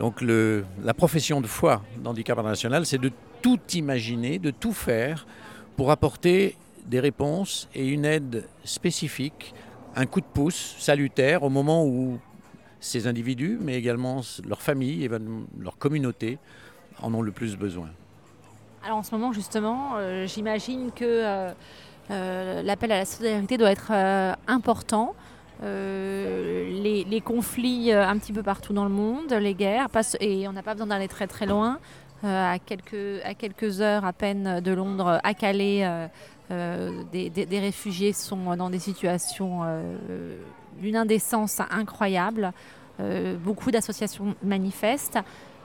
Donc 0.00 0.20
la 0.20 0.92
profession 0.92 1.40
de 1.40 1.46
foi 1.46 1.82
d'handicap 2.02 2.36
international, 2.36 2.84
c'est 2.84 2.98
de 2.98 3.12
tout 3.42 3.60
imaginer, 3.74 4.38
de 4.40 4.50
tout 4.50 4.74
faire 4.74 5.24
pour 5.76 5.90
apporter 5.90 6.56
des 6.88 7.00
réponses 7.00 7.68
et 7.74 7.86
une 7.86 8.04
aide 8.04 8.46
spécifique, 8.64 9.54
un 9.94 10.06
coup 10.06 10.20
de 10.20 10.26
pouce 10.26 10.76
salutaire 10.78 11.42
au 11.42 11.48
moment 11.48 11.84
où 11.84 12.18
ces 12.80 13.06
individus, 13.06 13.58
mais 13.60 13.74
également 13.74 14.20
leurs 14.46 14.62
familles 14.62 15.04
et 15.04 15.10
leur 15.58 15.78
communauté 15.78 16.38
en 17.02 17.12
ont 17.14 17.22
le 17.22 17.32
plus 17.32 17.56
besoin. 17.56 17.88
Alors 18.84 18.98
en 18.98 19.02
ce 19.02 19.12
moment, 19.14 19.32
justement, 19.32 19.94
euh, 19.96 20.26
j'imagine 20.26 20.92
que 20.94 21.04
euh, 21.04 21.50
euh, 22.12 22.62
l'appel 22.62 22.92
à 22.92 22.98
la 22.98 23.04
solidarité 23.04 23.58
doit 23.58 23.72
être 23.72 23.90
important. 24.46 25.14
Les, 25.60 27.22
conflits 27.24 27.90
un 27.92 28.16
petit 28.18 28.32
peu 28.32 28.44
partout 28.44 28.72
dans 28.72 28.84
le 28.84 28.90
monde, 28.90 29.32
les 29.32 29.54
guerres, 29.54 29.88
et 30.20 30.46
on 30.46 30.52
n'a 30.52 30.62
pas 30.62 30.74
besoin 30.74 30.86
d'aller 30.86 31.08
très 31.08 31.26
très 31.26 31.46
loin. 31.46 31.78
À, 32.22 32.58
quelques, 32.58 33.22
à 33.24 33.34
quelques 33.34 33.80
heures 33.80 34.04
à 34.04 34.12
peine 34.12 34.60
de 34.60 34.72
Londres, 34.72 35.20
à 35.22 35.34
Calais, 35.34 36.08
des, 36.50 37.30
des- 37.30 37.60
réfugiés 37.60 38.12
sont 38.12 38.56
dans 38.56 38.70
des 38.70 38.78
situations 38.78 39.60
euh, 39.64 40.36
d'une 40.80 40.96
indécence 40.96 41.60
incroyable. 41.70 42.52
Euh, 43.00 43.36
beaucoup 43.36 43.70
d'associations 43.70 44.34
manifestent. 44.42 45.18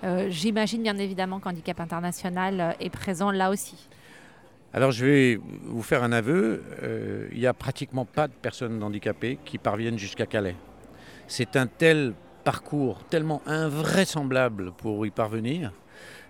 Euh, 0.03 0.27
J'imagine 0.29 0.83
bien 0.83 0.97
évidemment 0.97 1.39
qu'Handicap 1.39 1.79
International 1.79 2.59
euh, 2.59 2.71
est 2.79 2.89
présent 2.89 3.31
là 3.31 3.49
aussi. 3.49 3.87
Alors 4.73 4.91
je 4.91 5.05
vais 5.05 5.39
vous 5.63 5.81
faire 5.83 6.01
un 6.03 6.11
aveu, 6.13 6.63
euh, 6.81 7.27
il 7.33 7.39
n'y 7.39 7.45
a 7.47 7.53
pratiquement 7.53 8.05
pas 8.05 8.27
de 8.27 8.33
personnes 8.33 8.81
handicapées 8.81 9.37
qui 9.45 9.57
parviennent 9.57 9.99
jusqu'à 9.99 10.25
Calais. 10.25 10.55
C'est 11.27 11.55
un 11.57 11.67
tel 11.67 12.13
parcours 12.43 13.03
tellement 13.09 13.41
invraisemblable 13.45 14.71
pour 14.71 15.05
y 15.05 15.11
parvenir. 15.11 15.71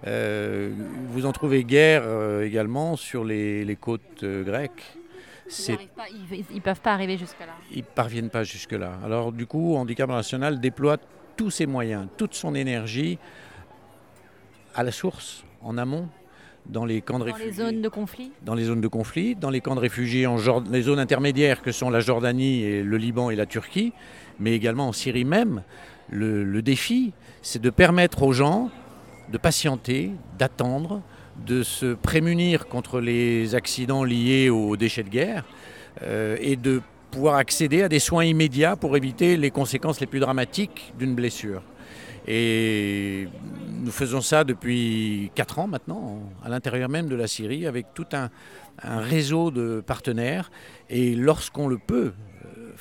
Euh, 0.08 0.72
vous 1.10 1.26
en 1.26 1.32
trouvez 1.32 1.64
guère 1.64 2.04
euh, 2.06 2.44
également 2.44 2.96
sur 2.96 3.24
les, 3.24 3.64
les 3.64 3.76
côtes 3.76 4.24
euh, 4.24 4.44
grecques. 4.44 4.98
Ils 5.70 6.56
ne 6.56 6.60
peuvent 6.62 6.82
pas 6.82 6.94
arriver 6.94 7.18
jusque-là. 7.18 7.54
ils 7.74 7.84
parviennent 7.84 8.30
pas 8.30 8.44
jusque-là. 8.44 8.94
Alors 9.04 9.32
du 9.32 9.46
coup, 9.46 9.76
Handicap 9.76 10.10
National 10.10 10.60
déploie 10.60 10.98
tous 11.36 11.52
ses 11.52 11.66
moyens, 11.66 12.08
toute 12.18 12.34
son 12.34 12.56
énergie 12.56 13.20
à 14.76 14.84
la 14.84 14.92
source, 14.92 15.44
en 15.62 15.78
amont, 15.78 16.08
dans 16.66 16.86
les 16.86 17.02
camps 17.02 17.20
de 17.20 17.26
Dans 17.26 17.34
réfugiés 17.34 17.48
les 17.52 17.58
zones 17.58 17.82
de 17.82 17.90
conflit? 17.90 18.32
Dans 18.44 18.56
les 18.56 18.64
zones 18.64 18.82
de 18.82 18.88
conflit, 18.88 19.36
dans 19.36 19.50
les 19.50 19.62
camps 19.62 19.76
de 19.76 19.82
réfugiés, 19.82 20.26
en 20.26 20.38
Jord- 20.38 20.64
les 20.72 20.84
zones 20.84 21.00
intermédiaires 21.00 21.62
que 21.62 21.72
sont 21.72 21.90
la 21.90 22.00
Jordanie, 22.00 22.64
et 22.64 22.82
le 22.84 22.98
Liban 22.98 23.30
et 23.30 23.36
la 23.36 23.46
Turquie, 23.46 23.92
mais 24.40 24.54
également 24.54 24.88
en 24.88 24.94
Syrie 24.94 25.26
même. 25.26 25.64
Le, 26.10 26.44
le 26.44 26.62
défi, 26.62 27.14
c'est 27.42 27.62
de 27.62 27.70
permettre 27.70 28.24
aux 28.24 28.32
gens 28.34 28.70
de 29.32 29.38
patienter, 29.38 30.12
d'attendre, 30.38 31.02
de 31.46 31.64
se 31.64 31.94
prémunir 31.94 32.68
contre 32.68 33.00
les 33.00 33.56
accidents 33.56 34.04
liés 34.04 34.50
aux 34.50 34.78
déchets 34.78 35.04
de 35.04 35.10
guerre 35.10 35.46
euh, 36.04 36.38
et 36.40 36.56
de 36.56 36.82
pouvoir 37.10 37.36
accéder 37.36 37.84
à 37.84 37.90
des 37.90 38.00
soins 38.00 38.24
immédiats 38.24 38.76
pour 38.76 38.96
éviter 38.96 39.38
les 39.38 39.52
conséquences 39.52 40.00
les 40.00 40.08
plus 40.08 40.20
dramatiques 40.20 40.94
d'une 40.98 41.16
blessure. 41.16 41.62
Et 42.28 43.28
nous 43.84 43.92
faisons 43.92 44.22
ça 44.22 44.44
depuis 44.44 45.32
4 45.36 45.60
ans 45.60 45.68
maintenant, 45.68 46.20
à 46.44 46.50
l'intérieur 46.50 46.88
même 46.88 47.08
de 47.08 47.16
la 47.16 47.28
Syrie, 47.28 47.66
avec 47.66 47.88
tout 47.94 48.06
un, 48.14 48.30
réseau 48.84 49.52
de 49.52 49.82
partenaires. 49.86 50.52
Et 50.90 51.16
lorsqu'on 51.16 51.68
le 51.68 51.78
peut, 51.78 52.14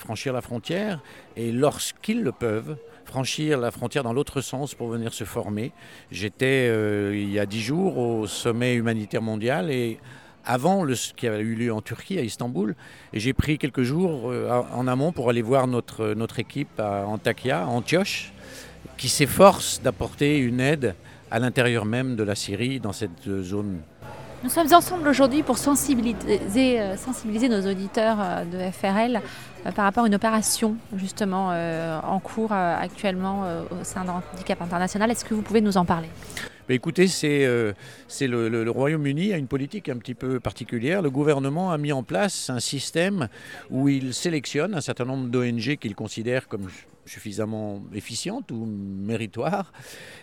franchir 0.01 0.33
la 0.33 0.41
frontière, 0.41 1.01
et 1.37 1.53
lorsqu'ils 1.53 2.23
le 2.23 2.33
peuvent, 2.33 2.77
franchir 3.05 3.59
la 3.59 3.71
frontière 3.71 4.03
dans 4.03 4.13
l'autre 4.13 4.41
sens 4.41 4.75
pour 4.75 4.89
venir 4.89 5.13
se 5.13 5.25
former. 5.25 5.73
J'étais 6.11 6.69
euh, 6.71 7.15
il 7.15 7.31
y 7.31 7.39
a 7.39 7.47
dix 7.47 7.61
jours 7.61 7.99
au 7.99 8.27
sommet 8.27 8.75
humanitaire 8.75 9.21
mondial 9.21 9.71
et 9.71 9.99
avant 10.45 10.87
ce 10.95 11.13
qui 11.13 11.27
avait 11.27 11.41
eu 11.41 11.55
lieu 11.55 11.73
en 11.73 11.83
Turquie, 11.83 12.19
à 12.19 12.23
Istanbul, 12.23 12.75
et 13.13 13.21
j'ai 13.21 13.35
pris 13.35 13.59
quelques 13.59 13.83
jours 13.83 14.31
euh, 14.31 14.63
en 14.73 14.87
amont 14.87 15.13
pour 15.13 15.29
aller 15.29 15.43
voir 15.43 15.67
notre, 15.67 16.15
notre 16.15 16.39
équipe 16.39 16.81
à 16.81 17.07
Antakya, 17.07 17.65
à 17.65 17.67
Antioche, 17.67 18.33
qui 18.97 19.09
s'efforce 19.09 19.83
d'apporter 19.83 20.39
une 20.39 20.61
aide 20.61 20.95
à 21.31 21.39
l'intérieur 21.39 21.85
même 21.85 22.17
de 22.17 22.23
la 22.23 22.35
Syrie, 22.35 22.81
dans 22.81 22.93
cette 22.93 23.29
zone 23.43 23.81
nous 24.43 24.49
sommes 24.49 24.73
ensemble 24.73 25.07
aujourd'hui 25.09 25.43
pour 25.43 25.59
sensibiliser, 25.59 26.81
euh, 26.81 27.49
nos 27.49 27.71
auditeurs 27.71 28.17
euh, 28.21 28.45
de 28.45 28.73
FRL 28.73 29.21
euh, 29.67 29.73
par 29.73 29.85
rapport 29.85 30.05
à 30.05 30.07
une 30.07 30.15
opération 30.15 30.77
justement 30.97 31.49
en 31.51 32.19
cours 32.21 32.53
actuellement 32.53 33.45
au 33.71 33.85
sein 33.85 34.05
de 34.05 34.11
Handicap 34.11 34.63
International. 34.63 35.11
Est-ce 35.11 35.25
que 35.25 35.35
vous 35.35 35.43
pouvez 35.43 35.61
nous 35.61 35.77
en 35.77 35.85
parler? 35.85 36.09
Bah, 36.69 36.75
écoutez, 36.75 37.07
c'est 37.09 37.47
le, 37.47 38.71
Royaume-Uni 38.71 39.33
a 39.33 39.37
une 39.37 39.47
politique 39.47 39.89
un 39.89 39.99
petit 39.99 40.15
peu 40.15 40.41
particulière. 40.41 41.03
Le 41.03 41.11
gouvernement 41.11 41.73
a 41.73 41.79
mis 41.79 41.93
en 41.93 42.03
place 42.03 42.49
un 42.49 42.61
système 42.61 43.29
où 43.71 43.89
il 43.89 44.15
sélectionne 44.15 44.75
un 44.75 44.81
certain 44.81 45.05
nombre 45.05 45.29
d'ONG 45.29 45.77
qu'il 45.77 45.95
considère 45.95 46.49
comme 46.49 46.69
suffisamment 47.11 47.83
efficientes 47.95 48.51
ou 48.53 48.65
méritoires. 48.67 49.73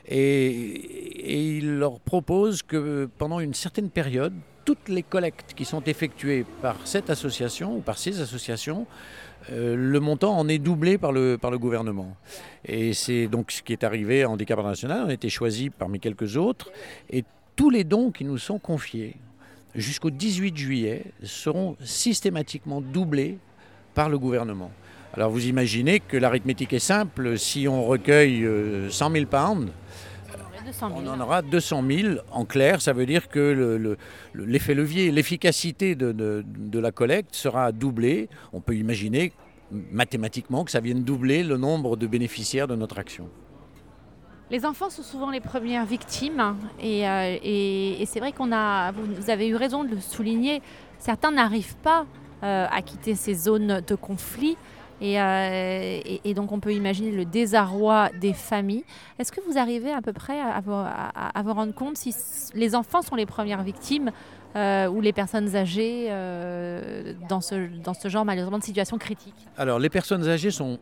Et, 0.07 1.57
il 1.59 1.77
leur 1.77 1.99
propose 1.99 2.63
que 2.63 3.09
pendant 3.17 3.39
une 3.39 3.53
certaine 3.53 3.89
période, 3.89 4.33
toutes 4.63 4.89
les 4.89 5.03
collectes 5.03 5.53
qui 5.55 5.65
sont 5.65 5.83
effectuées 5.83 6.45
par 6.61 6.75
cette 6.85 7.09
association 7.09 7.77
ou 7.77 7.81
par 7.81 7.97
ces 7.97 8.21
associations, 8.21 8.87
euh, 9.51 9.75
le 9.75 9.99
montant 9.99 10.37
en 10.37 10.47
est 10.47 10.57
doublé 10.57 10.97
par 10.97 11.11
le, 11.11 11.37
par 11.37 11.51
le 11.51 11.57
gouvernement. 11.57 12.15
Et 12.65 12.93
c'est 12.93 13.27
donc 13.27 13.51
ce 13.51 13.61
qui 13.61 13.73
est 13.73 13.83
arrivé 13.83 14.23
à 14.23 14.29
Handicap 14.29 14.59
International. 14.59 15.03
On 15.05 15.09
a 15.09 15.13
été 15.13 15.29
choisi 15.29 15.69
parmi 15.69 15.99
quelques 15.99 16.37
autres. 16.37 16.71
Et 17.09 17.23
tous 17.55 17.69
les 17.69 17.83
dons 17.83 18.11
qui 18.11 18.23
nous 18.25 18.37
sont 18.37 18.59
confiés 18.59 19.15
jusqu'au 19.75 20.09
18 20.09 20.57
juillet 20.57 21.03
seront 21.23 21.77
systématiquement 21.81 22.81
doublés 22.81 23.37
par 23.93 24.09
le 24.09 24.17
gouvernement. 24.19 24.71
Alors 25.17 25.31
vous 25.31 25.47
imaginez 25.47 25.99
que 25.99 26.15
l'arithmétique 26.15 26.73
est 26.73 26.79
simple, 26.79 27.39
si 27.39 27.67
on 27.67 27.83
recueille 27.83 28.43
100 28.91 29.09
euh, 29.09 29.13
000 29.13 29.25
pounds, 29.25 29.71
on 30.81 31.07
en 31.07 31.19
aura 31.19 31.41
200 31.41 31.83
000. 31.89 32.07
En 32.31 32.45
clair, 32.45 32.81
ça 32.81 32.93
veut 32.93 33.07
dire 33.07 33.29
que 33.29 33.97
l'effet 34.35 34.75
levier, 34.75 35.09
l'efficacité 35.11 35.95
de, 35.95 36.45
la 36.79 36.91
collecte 36.91 37.35
sera 37.35 37.71
doublée. 37.71 38.29
On 38.53 38.61
peut 38.61 38.75
imaginer 38.75 39.33
mathématiquement 39.71 40.63
que 40.63 40.71
ça 40.71 40.81
vienne 40.81 41.03
doubler 41.03 41.43
le 41.43 41.57
nombre 41.57 41.97
de 41.97 42.05
bénéficiaires 42.05 42.67
de 42.67 42.75
notre 42.75 42.99
action. 42.99 43.27
Les 44.51 44.65
enfants 44.65 44.91
sont 44.91 45.03
souvent 45.03 45.31
les 45.31 45.41
premières 45.41 45.85
victimes 45.85 46.55
et, 46.79 47.07
euh, 47.07 48.05
c'est 48.05 48.19
vrai 48.19 48.33
qu'on 48.33 48.51
a, 48.51 48.91
vous 48.91 49.31
avez 49.31 49.47
eu 49.47 49.55
raison 49.55 49.83
de 49.83 49.95
le 49.95 49.99
souligner, 49.99 50.61
certains 50.99 51.31
n'arrivent 51.31 51.75
pas 51.77 52.05
euh, 52.43 52.67
à 52.69 52.83
quitter 52.83 53.15
ces 53.15 53.33
zones 53.33 53.81
de 53.87 53.95
conflit. 53.95 54.57
Euh, 55.01 55.99
et, 56.23 56.33
donc 56.33 56.51
on 56.51 56.59
peut 56.59 56.73
imaginer 56.73 57.11
le 57.11 57.25
désarroi 57.25 58.09
des 58.19 58.33
familles. 58.33 58.83
Est-ce 59.19 59.31
que 59.31 59.41
vous 59.47 59.57
arrivez 59.57 59.91
à 59.91 60.01
peu 60.01 60.13
près 60.13 60.39
à 60.39 60.61
vous, 60.61 61.53
rendre 61.53 61.73
compte 61.73 61.97
si 61.97 62.15
les 62.53 62.75
enfants 62.75 63.01
sont 63.01 63.15
les 63.15 63.25
premières 63.25 63.63
victimes 63.63 64.11
euh, 64.55 64.87
ou 64.87 65.01
les 65.01 65.13
personnes 65.13 65.55
âgées 65.55 66.07
euh, 66.09 67.13
dans 67.29 67.41
ce 67.41 68.09
genre 68.09 68.25
malheureusement 68.25 68.59
de 68.59 68.63
situation 68.63 68.97
critique? 68.97 69.35
Alors 69.57 69.79
les 69.79 69.89
personnes 69.89 70.27
âgées 70.27 70.51
sont 70.51 70.79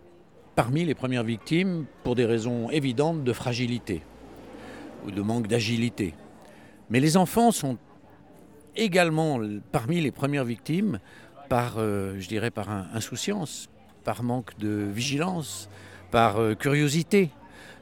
parmi 0.55 0.85
les 0.85 0.95
premières 0.95 1.23
victimes 1.23 1.85
pour 2.03 2.15
des 2.15 2.25
raisons 2.25 2.69
évidentes 2.69 3.23
de 3.23 3.33
fragilité 3.33 4.01
ou 5.05 5.11
de 5.11 5.21
manque 5.21 5.47
d'agilité. 5.47 6.13
Mais 6.89 7.01
les 7.01 7.17
enfants 7.17 7.51
sont 7.51 7.77
également 8.77 9.39
parmi 9.71 9.99
les 9.99 10.11
premières 10.11 10.45
victimes 10.45 10.99
par, 11.49 11.77
je 11.77 12.27
dirais, 12.27 12.51
par 12.51 12.69
insouciance, 12.69 13.69
par 14.05 14.23
manque 14.23 14.57
de 14.57 14.87
vigilance, 14.89 15.67
par 16.11 16.37
euh, 16.37 16.55
curiosité. 16.55 17.31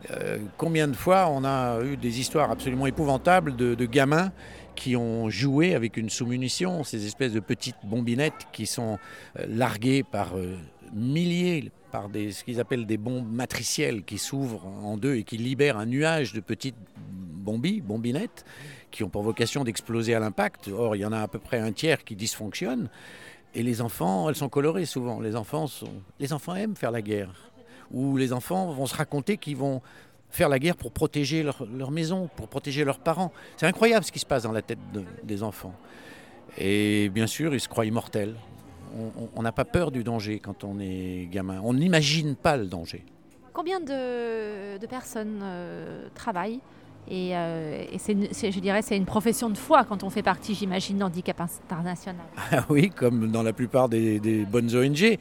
Euh, 0.10 0.40
combien 0.58 0.88
de 0.88 0.95
fois 0.95 1.30
on 1.30 1.45
a 1.45 1.84
eu 1.84 1.95
des 1.98 2.20
histoires 2.20 2.50
absolument 2.50 2.88
épouvantables 2.88 3.56
de, 3.56 3.86
gamins 3.86 4.32
qui 4.76 4.95
ont 4.95 5.30
joué 5.30 5.76
avec 5.76 5.98
une 5.98 6.10
sous-munition, 6.10 6.84
ces 6.84 7.06
espèces 7.06 7.32
de 7.32 7.40
petites 7.40 7.78
bombinettes 7.84 8.48
qui 8.52 8.66
sont 8.66 8.98
euh, 9.38 9.45
larguées 9.48 10.04
par 10.04 10.34
milliers, 10.94 11.72
par 11.91 12.10
des, 12.10 12.32
ce 12.32 12.44
qu'ils 12.44 12.60
appellent 12.60 12.88
des 12.88 12.98
bombes 12.98 13.32
matricielles 13.32 14.04
qui 14.04 14.18
s'ouvrent 14.18 14.66
en 14.66 14.98
deux 14.98 15.16
et 15.16 15.24
qui 15.24 15.38
libèrent 15.38 15.78
un 15.78 15.86
nuage 15.86 16.34
de 16.34 16.40
petites 16.40 16.76
bombilles, 16.98 17.82
bombinettes, 17.82 18.45
qui 18.91 19.04
ont 19.04 19.10
pour 19.10 19.24
vocation 19.24 19.64
d'exploser 19.64 20.16
à 20.16 20.20
l'impact. 20.20 20.70
Or, 20.70 20.95
il 20.95 21.00
y 21.00 21.06
en 21.06 21.12
a 21.12 21.22
à 21.22 21.28
peu 21.28 21.40
près 21.40 21.60
un 21.60 21.72
tiers 21.72 22.04
qui 22.04 22.16
dysfonctionnent. 22.16 22.90
Et 23.55 23.63
les 23.63 23.81
enfants, 23.81 24.30
elles 24.30 24.35
sont 24.35 24.49
colorées 24.49 24.85
souvent. 24.85 25.19
Les 25.19 25.35
enfants, 25.35 25.67
aiment 26.55 26.75
faire 26.75 26.91
la 26.91 27.01
guerre. 27.01 27.51
Ou 27.91 28.17
les 28.17 28.34
enfants 28.34 28.71
vont 28.71 28.88
se 28.88 28.95
raconter 28.95 29.38
qu'ils 29.38 29.57
vont 29.57 29.81
faire 30.30 30.49
la 30.49 30.57
guerre 30.57 30.75
pour 30.75 30.91
protéger 30.91 31.43
leur, 31.43 31.91
maison, 31.91 32.30
pour 32.35 32.47
protéger 32.47 32.84
leurs 32.84 32.99
parents. 32.99 33.31
C'est 33.57 33.67
incroyable 33.67 34.03
ce 34.03 34.11
qui 34.11 34.19
se 34.19 34.25
passe 34.25 34.43
dans 34.43 34.51
la 34.51 34.63
tête 34.63 34.80
des 35.23 35.43
enfants. 35.43 35.75
Et 36.57 37.09
bien 37.09 37.27
sûr, 37.27 37.53
ils 37.53 37.59
se 37.59 37.69
croient 37.69 37.85
immortels. 37.85 38.35
On 39.35 39.41
n'a 39.41 39.51
pas 39.51 39.65
peur 39.65 39.91
du 39.91 40.03
danger 40.03 40.39
quand 40.39 40.63
on 40.63 40.80
est 40.80 41.27
gamin. 41.31 41.61
On 41.63 41.73
n'imagine 41.73 42.35
pas 42.35 42.57
le 42.57 42.65
danger. 42.65 43.05
Combien 43.53 43.80
de, 43.80 44.84
personnes 44.88 45.41
euh, 45.43 46.07
travaillent 46.15 46.59
et, 47.09 47.35
euh, 47.35 47.84
je 47.91 48.59
dirais, 48.59 48.81
c'est 48.81 48.95
une 48.95 49.05
profession 49.05 49.49
de 49.49 49.57
foi 49.57 49.84
quand 49.84 50.03
on 50.03 50.09
fait 50.09 50.23
partie, 50.23 50.55
j'imagine, 50.55 50.97
d'Handicap 50.97 51.41
International. 51.41 52.25
Ah 52.51 52.65
oui, 52.69 52.89
comme 52.89 53.31
dans 53.31 53.43
la 53.43 53.53
plupart 53.53 53.89
des, 53.89 54.45
bonnes 54.49 54.75
ONG. 54.75 55.17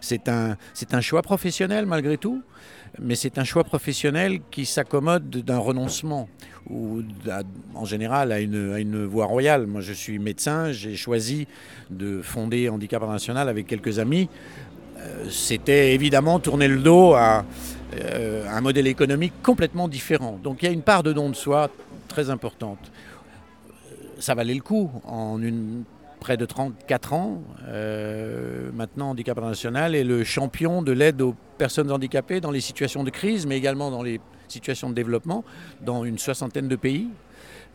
C'est 0.00 0.28
un, 0.28 0.56
un 0.92 1.00
choix 1.00 1.22
professionnel 1.22 1.84
malgré 1.86 2.16
tout, 2.16 2.42
mais 3.00 3.14
c'est 3.14 3.38
un 3.38 3.44
choix 3.44 3.64
professionnel 3.64 4.40
qui 4.50 4.64
s'accommode 4.64 5.28
d'un 5.28 5.58
renoncement, 5.58 6.28
ou 6.70 7.02
en 7.74 7.84
général 7.84 8.32
à 8.32 8.40
une, 8.40 8.72
à 8.72 8.78
une 8.78 9.04
voie 9.04 9.26
royale. 9.26 9.66
Moi, 9.66 9.80
je 9.80 9.92
suis 9.92 10.18
médecin, 10.18 10.72
j'ai 10.72 10.96
choisi 10.96 11.46
de 11.90 12.22
fonder 12.22 12.68
Handicap 12.68 13.02
International 13.02 13.48
avec 13.48 13.66
quelques 13.66 13.98
amis. 13.98 14.28
Euh, 14.98 15.28
c'était 15.30 15.94
évidemment 15.94 16.38
tourner 16.38 16.68
le 16.68 16.78
dos 16.78 17.14
à 17.14 17.44
euh, 17.94 18.46
un 18.48 18.60
modèle 18.60 18.86
économique 18.86 19.32
complètement 19.42 19.88
différent. 19.88 20.38
Donc 20.42 20.62
il 20.62 20.66
y 20.66 20.68
a 20.68 20.72
une 20.72 20.82
part 20.82 21.02
de 21.02 21.12
don 21.12 21.30
de 21.30 21.36
soi 21.36 21.70
très 22.08 22.30
importante. 22.30 22.90
Ça 24.18 24.34
valait 24.34 24.54
le 24.54 24.60
coup 24.60 24.90
en 25.04 25.38
près 26.20 26.36
de 26.36 26.44
34 26.44 27.12
ans. 27.12 27.42
Euh, 27.68 28.70
maintenant, 28.74 29.10
Handicap 29.10 29.38
International 29.38 29.94
est 29.94 30.04
le 30.04 30.24
champion 30.24 30.82
de 30.82 30.92
l'aide 30.92 31.20
aux 31.22 31.34
personnes 31.58 31.90
handicapées 31.90 32.40
dans 32.40 32.50
les 32.50 32.60
situations 32.60 33.04
de 33.04 33.10
crise, 33.10 33.46
mais 33.46 33.56
également 33.56 33.90
dans 33.90 34.02
les 34.02 34.20
situations 34.48 34.90
de 34.90 34.94
développement, 34.94 35.44
dans 35.82 36.04
une 36.04 36.18
soixantaine 36.18 36.68
de 36.68 36.76
pays. 36.76 37.08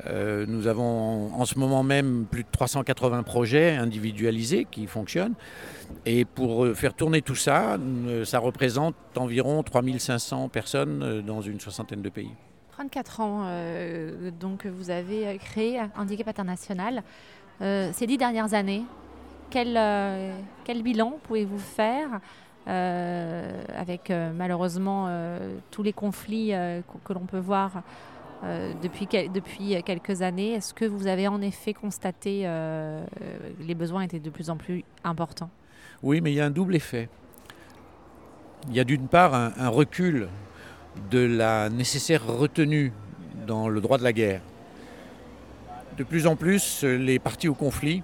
Euh, 0.08 0.46
nous 0.48 0.68
avons 0.68 1.34
en 1.34 1.46
ce 1.46 1.60
moment 1.60 1.84
même 1.84 2.26
plus 2.30 2.44
de 2.44 2.50
380 2.52 3.24
projets 3.24 3.76
individualisés 3.76 4.66
qui 4.70 4.88
fonctionnent. 4.88 5.36
Et 6.06 6.26
pour 6.26 6.66
euh, 6.66 6.74
faire 6.74 6.94
tourner 6.94 7.22
tout 7.22 7.36
ça, 7.36 7.78
euh, 7.78 8.26
ça 8.26 8.40
représente 8.40 8.96
environ 9.16 9.62
3500 9.64 10.50
personnes 10.50 11.22
dans 11.22 11.42
une 11.42 11.60
soixantaine 11.60 12.02
de 12.02 12.10
pays. 12.10 12.32
34 12.72 13.20
ans, 13.20 13.46
donc 14.40 14.66
vous 14.66 14.90
avez 14.90 15.38
créé 15.38 15.80
Handicap 15.96 16.30
International. 16.30 17.04
ces 17.60 18.08
dix 18.08 18.18
dernières 18.18 18.56
années, 18.56 18.84
quel, 19.52 19.80
quel 20.64 20.82
bilan 20.82 21.20
pouvez-vous 21.24 21.60
faire 21.60 22.20
avec 22.66 24.12
malheureusement 24.36 25.16
tous 25.70 25.84
les 25.84 25.94
conflits 25.94 26.54
que 27.04 27.14
l'on 27.14 27.28
peut 27.28 27.38
voir 27.38 27.84
euh, 28.44 28.74
depuis, 28.82 29.08
depuis 29.08 29.84
quelques 29.84 30.24
années. 30.24 30.54
Est-ce 30.54 30.74
que 30.74 30.86
vous 30.86 31.06
avez 31.06 31.28
en 31.28 31.42
effet 31.42 31.74
constaté 31.74 32.42
euh, 32.46 33.06
les 33.60 33.76
besoins 33.76 34.02
étaient 34.02 34.20
de 34.20 34.30
plus 34.32 34.50
en 34.50 34.58
plus 34.58 34.84
importants? 35.04 35.52
Oui, 36.02 36.22
mais 36.22 36.32
il 36.32 36.36
y 36.36 36.42
a 36.42 36.46
un 36.46 36.52
double 36.52 36.76
effet. 36.76 37.08
Il 38.70 38.76
y 38.76 38.80
a 38.80 38.84
d'une 38.84 39.08
part 39.08 39.36
un, 39.36 39.70
recul 39.70 40.28
de 41.12 41.20
la 41.20 41.70
nécessaire 41.70 42.26
retenue 42.26 42.92
dans 43.46 43.70
le 43.70 43.80
droit 43.80 43.98
de 43.98 44.04
la 44.04 44.14
guerre. 44.14 44.42
De 45.98 46.04
plus 46.04 46.26
en 46.26 46.36
plus, 46.36 46.84
les 46.84 47.20
partis 47.20 47.48
au 47.48 47.54
conflit 47.54 48.02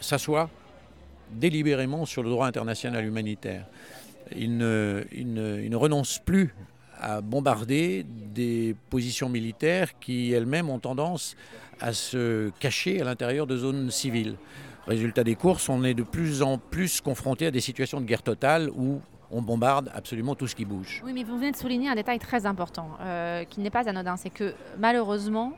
s'assoient 0.00 0.50
délibérément 1.32 2.04
sur 2.06 2.22
le 2.22 2.30
droit 2.30 2.46
international 2.46 3.04
humanitaire. 3.04 3.66
Ils 4.36 4.56
ne, 4.56 5.04
ils 5.12 5.32
ne 5.32 5.76
renoncent 5.76 6.20
plus 6.20 6.54
à 7.02 7.20
bombarder 7.20 8.06
des 8.06 8.76
positions 8.88 9.28
militaires 9.28 9.98
qui 9.98 10.32
elles-mêmes 10.32 10.70
ont 10.70 10.78
tendance 10.78 11.34
à 11.80 11.92
se 11.92 12.50
cacher 12.60 13.00
à 13.00 13.04
l'intérieur 13.04 13.46
de 13.46 13.56
zones 13.56 13.90
civiles. 13.90 14.36
Résultat 14.86 15.24
des 15.24 15.34
courses, 15.34 15.68
on 15.68 15.82
est 15.82 15.94
de 15.94 16.04
plus 16.04 16.42
en 16.42 16.58
plus 16.58 17.00
confronté 17.00 17.46
à 17.46 17.50
des 17.50 17.60
situations 17.60 18.00
de 18.00 18.06
guerre 18.06 18.22
totale 18.22 18.70
où 18.76 19.00
on 19.32 19.42
bombarde 19.42 19.90
absolument 19.94 20.34
tout 20.34 20.46
ce 20.46 20.54
qui 20.54 20.64
bouge. 20.64 21.02
Oui, 21.04 21.12
mais 21.12 21.24
vous 21.24 21.36
venez 21.38 21.50
de 21.50 21.56
souligner 21.56 21.88
un 21.88 21.94
détail 21.94 22.18
très 22.18 22.46
important 22.46 22.90
euh, 23.00 23.44
qui 23.44 23.60
n'est 23.60 23.70
pas 23.70 23.88
anodin, 23.88 24.16
c'est 24.16 24.30
que 24.30 24.54
malheureusement, 24.78 25.54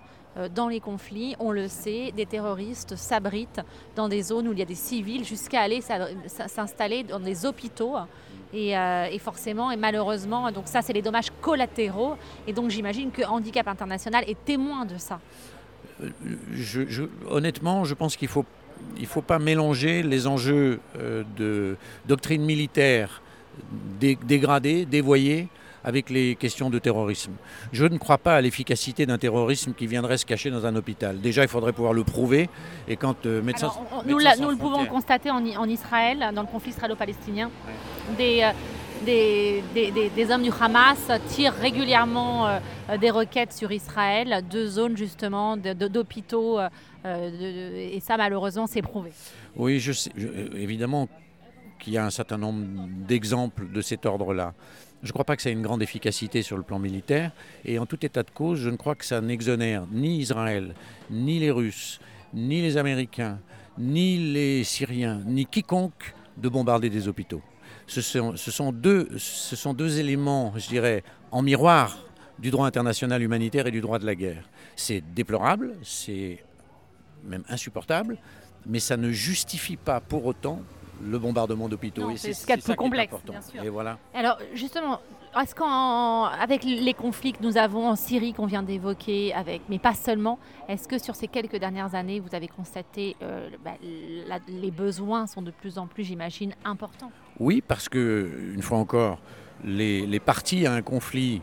dans 0.55 0.69
les 0.69 0.81
conflits, 0.81 1.37
on 1.39 1.53
le 1.53 1.69
sait, 1.69 2.13
des 2.13 2.27
terroristes 2.27 2.97
s'abritent 2.97 3.61
dans 3.95 4.09
des 4.09 4.23
zones 4.23 4.49
où 4.49 4.53
il 4.53 4.59
y 4.59 4.63
a 4.63 4.67
des 4.67 4.75
civils 4.75 5.25
jusqu'à 5.25 5.61
aller 5.61 5.81
s'installer 6.27 7.05
dans 7.05 7.21
des 7.21 7.47
hôpitaux. 7.47 7.95
Et, 8.53 8.77
euh, 8.77 9.07
et, 9.11 9.19
forcément, 9.19 9.73
et 9.73 9.77
malheureusement, 9.77 10.51
donc 10.53 10.69
ça, 10.69 10.81
c'est 10.81 10.93
les 10.93 11.03
dommages 11.03 11.31
collatéraux. 11.41 12.15
Et 12.47 12.53
donc, 12.53 12.71
j'imagine 12.71 13.11
que 13.11 13.23
Handicap 13.23 13.67
International 13.67 14.23
est 14.29 14.45
témoin 14.45 14.85
de 14.85 14.97
ça. 14.97 15.19
Euh, 16.01 17.09
honnêtement, 17.29 17.85
je 17.85 17.95
pense 17.95 18.17
qu'il 18.17 18.29
ne 18.29 18.33
faut, 18.33 18.45
il 18.97 19.07
faut 19.07 19.23
pas 19.23 19.41
mélanger 19.41 20.05
les 20.05 20.29
enjeux 20.29 20.79
de 21.37 21.77
doctrine 22.07 22.45
militaire 22.45 23.23
dégradée, 24.01 24.85
dévoyée, 24.85 25.49
avec 25.85 26.11
les 26.11 26.35
questions 26.35 26.71
de 26.71 26.79
terrorisme. 26.79 27.33
Je 27.73 27.85
ne 27.85 27.99
crois 27.99 28.19
pas 28.19 28.37
à 28.37 28.41
l'efficacité 28.41 29.07
d'un 29.07 29.19
terrorisme 29.19 29.75
qui 29.75 29.87
viendrait 29.87 30.17
se 30.17 30.27
cacher 30.27 30.51
dans 30.51 30.67
un 30.67 30.75
hôpital. 30.75 31.21
Déjà, 31.21 31.43
il 31.43 31.49
faudrait 31.49 31.73
pouvoir 31.73 31.93
le 31.93 32.05
prouver. 32.05 32.49
Et 32.89 32.97
quand 32.97 33.27
euh, 33.27 33.43
médecins, 33.43 33.71
nous, 34.07 34.19
le 34.19 34.57
pouvons 34.57 34.87
constater 34.87 35.31
en, 35.31 35.45
en, 35.45 35.69
Israël, 35.69 36.31
dans 36.35 36.43
le 36.43 36.49
conflit 36.49 36.71
israélo-palestinien, 36.71 37.51
des, 38.17 38.41
euh, 38.43 38.51
des, 39.05 39.63
des, 39.75 40.11
des, 40.11 40.31
hommes 40.31 40.43
du 40.43 40.51
Hamas 40.59 41.11
tirent 41.29 41.55
régulièrement 41.55 42.49
euh, 42.49 42.59
des 42.99 43.11
roquettes 43.11 43.53
sur 43.53 43.71
Israël, 43.71 44.43
deux 44.51 44.67
zones 44.67 44.97
justement 44.97 45.57
d'hôpitaux, 45.57 46.59
et 47.05 48.01
ça 48.01 48.17
malheureusement 48.17 48.67
c'est 48.67 48.81
prouvé. 48.81 49.11
Oui, 49.57 49.79
je 49.79 49.93
sais, 49.93 50.11
évidemment 50.55 51.09
qu'il 51.79 51.93
y 51.93 51.99
a 51.99 52.05
un 52.07 52.11
certain 52.11 52.39
nombre 52.39 52.65
d'exemples 53.07 53.71
de 53.71 53.81
cet 53.83 54.07
ordre-là. 54.07 54.55
Je 55.05 55.11
ne 55.11 55.13
crois 55.13 55.25
pas 55.25 55.37
que 55.37 55.43
ça 55.43 55.51
ait 55.51 55.53
une 55.53 55.63
grande 55.63 55.83
efficacité 55.83 56.41
sur 56.41 56.57
le 56.57 56.63
plan 56.63 56.79
militaire. 56.79 57.31
Et 57.67 57.79
en 57.79 57.85
tout 57.85 58.05
état 58.07 58.23
de 58.23 58.31
cause, 58.31 58.59
je 58.59 58.71
ne 58.71 58.77
crois 58.77 58.95
que 58.95 59.05
ça 59.05 59.21
n'exonère 59.21 59.87
ni 59.93 60.19
Israël, 60.19 60.75
ni 61.11 61.39
les 61.39 61.51
Russes, 61.51 62.01
ni 62.33 62.63
les 62.63 62.79
Américains, 62.79 63.39
ni 63.79 64.33
les 64.33 64.65
Syriens, 64.65 65.21
ni 65.27 65.45
quiconque 65.45 66.15
de 66.39 66.49
bombarder 66.49 66.89
des 66.89 67.07
hôpitaux. 67.07 67.43
Ce 67.87 68.01
sont, 68.01 68.35
ce 68.37 69.73
deux 69.75 69.99
éléments, 69.99 70.55
je 70.57 70.69
dirais, 70.69 71.05
en 71.31 71.43
miroir 71.43 71.99
du 72.39 72.51
droit 72.51 72.67
international 72.67 73.23
humanitaire 73.23 73.67
et 73.67 73.71
du 73.71 73.83
droit 73.83 73.99
de 73.99 74.07
la 74.07 74.15
guerre. 74.15 74.49
C'est 74.75 75.03
déplorable, 75.15 75.75
c'est 75.83 76.43
même 77.25 77.45
insupportable, 77.51 78.17
mais 78.65 78.81
ça 78.81 78.97
ne 78.97 79.11
justifie 79.11 79.77
pas 79.77 80.01
pour 80.01 80.25
autant 80.25 80.63
le 81.03 81.19
bombardement 81.19 81.69
d'hôpitaux. 81.69 82.11
C'est 82.17 82.33
ce 82.33 82.41
qu'il 82.41 82.51
y 82.51 82.53
a 82.53 82.57
de 82.57 82.63
plus 82.63 82.75
complexe. 82.77 83.15
Et 83.63 83.69
voilà. 83.69 83.99
Alors 84.15 84.39
justement, 84.55 85.01
est-ce 85.41 85.55
qu'avec 85.55 86.65
les 86.65 86.95
conflits 86.95 87.33
que 87.33 87.43
nous 87.43 87.57
avons 87.57 87.89
en 87.89 87.97
Syrie 87.97 88.33
qu'on 88.33 88.47
vient 88.47 88.63
d'évoquer, 88.63 89.35
avec, 89.35 89.63
mais 89.69 89.79
pas 89.79 89.95
seulement, 89.95 90.39
est-ce 90.69 90.87
que 90.87 90.99
sur 90.99 91.17
ces 91.17 91.29
quelques 91.29 91.57
dernières 91.57 91.95
années, 91.95 92.21
vous 92.21 92.35
avez 92.35 92.49
constaté 92.49 93.17
euh, 93.23 93.49
bah, 93.65 93.73
les 93.83 94.71
besoins 94.71 95.27
sont 95.27 95.43
de 95.43 95.51
plus 95.51 95.79
en 95.79 95.87
plus, 95.87 96.05
j'imagine, 96.05 96.55
importants? 96.65 97.11
Oui, 97.41 97.63
parce 97.67 97.89
que 97.89 98.53
une 98.55 98.63
fois 98.63 98.79
encore, 98.79 99.19
les, 99.65 100.07
les 100.07 100.21
parties 100.21 100.67
à 100.67 100.73
un 100.73 100.83
conflit 100.83 101.43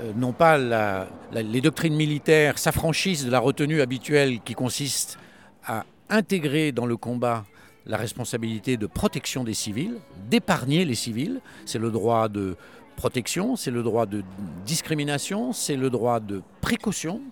euh, 0.00 0.12
n'ont 0.14 0.32
pas 0.32 0.58
la, 0.58 1.06
les 1.32 1.60
doctrines 1.60 1.94
militaires 1.94 2.58
s'affranchissent 2.58 3.24
de 3.24 3.30
la 3.30 3.38
retenue 3.38 3.80
habituelle 3.80 4.40
qui 4.40 4.54
consiste 4.54 5.18
à 5.64 5.84
intégrer 6.08 6.72
dans 6.72 6.86
le 6.86 6.96
combat 6.96 7.44
la 7.88 7.96
responsabilité 7.96 8.76
de 8.76 8.86
protection 8.86 9.44
des 9.44 9.54
civils, 9.54 9.96
d'épargner 10.28 10.84
les 10.84 10.94
civils. 10.94 11.40
C'est 11.64 11.78
le 11.78 11.90
droit 11.90 12.28
de 12.28 12.56
protection, 12.96 13.56
c'est 13.56 13.70
le 13.70 13.82
droit 13.82 14.06
de 14.06 14.22
discrimination, 14.66 15.52
c'est 15.52 15.76
le 15.76 15.88
droit 15.88 16.20
de 16.20 16.42
précaution. 16.60 17.22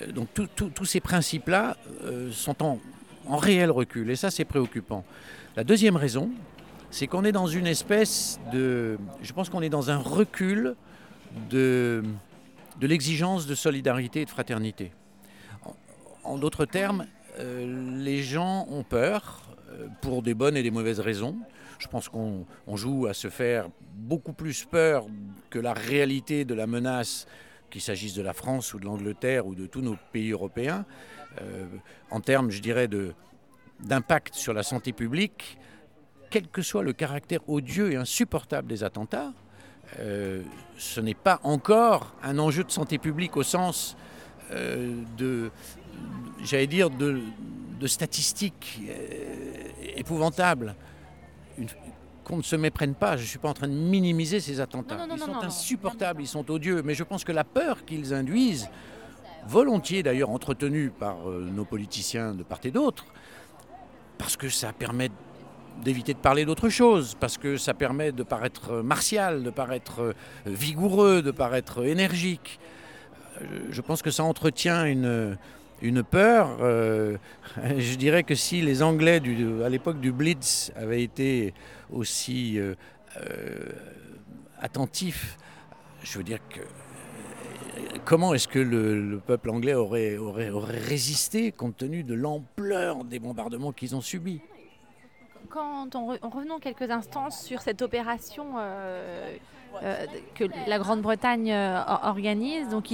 Euh, 0.00 0.12
donc 0.12 0.28
tous 0.54 0.84
ces 0.84 1.00
principes-là 1.00 1.76
euh, 2.04 2.30
sont 2.30 2.62
en, 2.62 2.78
réel 3.36 3.70
recul 3.70 4.10
et 4.10 4.16
ça 4.16 4.30
c'est 4.30 4.44
préoccupant. 4.44 5.04
La 5.56 5.64
deuxième 5.64 5.96
raison, 5.96 6.30
c'est 6.90 7.06
qu'on 7.06 7.24
est 7.24 7.32
dans 7.32 7.46
une 7.46 7.66
espèce 7.66 8.38
de... 8.52 8.98
Je 9.22 9.32
pense 9.32 9.48
qu'on 9.48 9.62
est 9.62 9.68
dans 9.68 9.90
un 9.90 9.98
recul 9.98 10.74
de, 11.50 12.02
de 12.80 12.86
l'exigence 12.86 13.46
de 13.46 13.54
solidarité 13.54 14.22
et 14.22 14.24
de 14.24 14.30
fraternité. 14.30 14.92
En, 16.24 16.36
d'autres 16.36 16.66
termes, 16.66 17.06
euh, 17.38 17.96
les 17.98 18.22
gens 18.22 18.66
ont 18.70 18.82
peur, 18.82 19.42
pour 20.00 20.22
des 20.22 20.34
bonnes 20.34 20.56
et 20.56 20.62
des 20.62 20.70
mauvaises 20.70 21.00
raisons. 21.00 21.36
Je 21.78 21.88
pense 21.88 22.08
qu'on 22.08 22.46
joue 22.74 23.06
à 23.06 23.14
se 23.14 23.28
faire 23.28 23.68
beaucoup 23.94 24.32
plus 24.32 24.64
peur 24.64 25.06
que 25.50 25.58
la 25.58 25.72
réalité 25.72 26.44
de 26.44 26.54
la 26.54 26.66
menace, 26.66 27.26
qu'il 27.70 27.80
s'agisse 27.80 28.14
de 28.14 28.22
la 28.22 28.34
France 28.34 28.74
ou 28.74 28.78
de 28.78 28.84
l'Angleterre 28.84 29.46
ou 29.46 29.54
de 29.54 29.66
tous 29.66 29.80
nos 29.80 29.96
pays 30.12 30.30
européens, 30.30 30.84
euh, 31.40 31.66
en 32.10 32.20
termes, 32.20 32.50
je 32.50 32.60
dirais, 32.60 32.88
d'impact 33.80 34.34
sur 34.34 34.52
la 34.52 34.62
santé 34.62 34.92
publique, 34.92 35.58
quel 36.30 36.48
que 36.48 36.62
soit 36.62 36.82
le 36.82 36.92
caractère 36.92 37.48
odieux 37.48 37.92
et 37.92 37.96
insupportable 37.96 38.68
des 38.68 38.84
attentats, 38.84 39.32
euh, 39.98 40.42
ce 40.78 41.00
n'est 41.00 41.14
pas 41.14 41.40
encore 41.42 42.14
un 42.22 42.38
enjeu 42.38 42.64
de 42.64 42.70
santé 42.70 42.98
publique 42.98 43.36
au 43.36 43.42
sens 43.42 43.96
de, 45.16 45.50
j'allais 46.44 46.66
dire, 46.66 46.90
de, 46.90 47.20
de 47.82 47.86
statistiques 47.88 48.80
euh, 48.88 49.96
épouvantables. 49.96 50.74
Qu'on 52.24 52.36
ne 52.36 52.42
se 52.42 52.54
méprenne 52.54 52.94
pas, 52.94 53.16
je 53.16 53.22
ne 53.22 53.26
suis 53.26 53.40
pas 53.40 53.48
en 53.48 53.54
train 53.54 53.66
de 53.66 53.74
minimiser 53.74 54.38
ces 54.38 54.60
attentats. 54.60 54.96
ils 55.12 55.18
sont 55.18 55.42
insupportables, 55.42 56.22
ils 56.22 56.28
sont 56.28 56.48
odieux, 56.50 56.82
mais 56.84 56.94
je 56.94 57.02
pense 57.02 57.24
que 57.24 57.32
la 57.32 57.42
peur 57.42 57.84
qu'ils 57.84 58.14
induisent, 58.14 58.70
volontiers 59.48 60.04
d'ailleurs 60.04 60.30
entretenue 60.30 60.90
par 60.90 61.28
euh, 61.28 61.50
nos 61.52 61.64
politiciens 61.64 62.32
de 62.32 62.44
part 62.44 62.60
et 62.62 62.70
d'autre, 62.70 63.06
parce 64.18 64.36
que 64.36 64.48
ça 64.48 64.72
permet 64.72 65.10
d'éviter 65.82 66.14
de 66.14 66.18
parler 66.18 66.44
d'autre 66.44 66.68
chose, 66.68 67.16
parce 67.18 67.36
que 67.36 67.56
ça 67.56 67.74
permet 67.74 68.12
de 68.12 68.22
paraître 68.22 68.82
martial, 68.82 69.42
de 69.42 69.50
paraître 69.50 70.00
euh, 70.00 70.12
vigoureux, 70.46 71.22
de 71.22 71.32
paraître 71.32 71.84
énergique. 71.84 72.60
Je 73.70 73.80
pense 73.80 74.02
que 74.02 74.10
ça 74.10 74.24
entretient 74.24 74.84
une, 74.84 75.36
une 75.82 76.02
peur. 76.02 76.58
Euh, 76.60 77.18
je 77.76 77.96
dirais 77.96 78.22
que 78.22 78.34
si 78.34 78.62
les 78.62 78.82
Anglais 78.82 79.20
du, 79.20 79.62
à 79.62 79.68
l'époque 79.68 80.00
du 80.00 80.12
Blitz 80.12 80.72
avaient 80.76 81.02
été 81.02 81.52
aussi 81.92 82.58
euh, 82.58 82.74
euh, 83.20 83.72
attentifs, 84.60 85.36
je 86.02 86.18
veux 86.18 86.24
dire 86.24 86.38
que 86.48 86.60
comment 88.04 88.32
est-ce 88.32 88.48
que 88.48 88.58
le, 88.58 89.20
peuple 89.24 89.50
anglais 89.50 89.74
aurait, 89.74 90.16
aurait, 90.16 90.50
résisté 90.50 91.52
compte 91.52 91.76
tenu 91.76 92.02
de 92.04 92.14
l'ampleur 92.14 93.04
des 93.04 93.18
bombardements 93.18 93.72
qu'ils 93.72 93.94
ont 93.94 94.00
subis? 94.00 94.40
Quand 95.48 95.94
on, 95.94 96.16
revenons 96.22 96.58
quelques 96.60 96.90
instants 96.90 97.30
sur 97.30 97.60
cette 97.60 97.82
opération 97.82 98.54
que 100.34 100.44
la 100.68 100.78
Grande-Bretagne 100.78 101.54
organise, 102.02 102.68
donc 102.68 102.88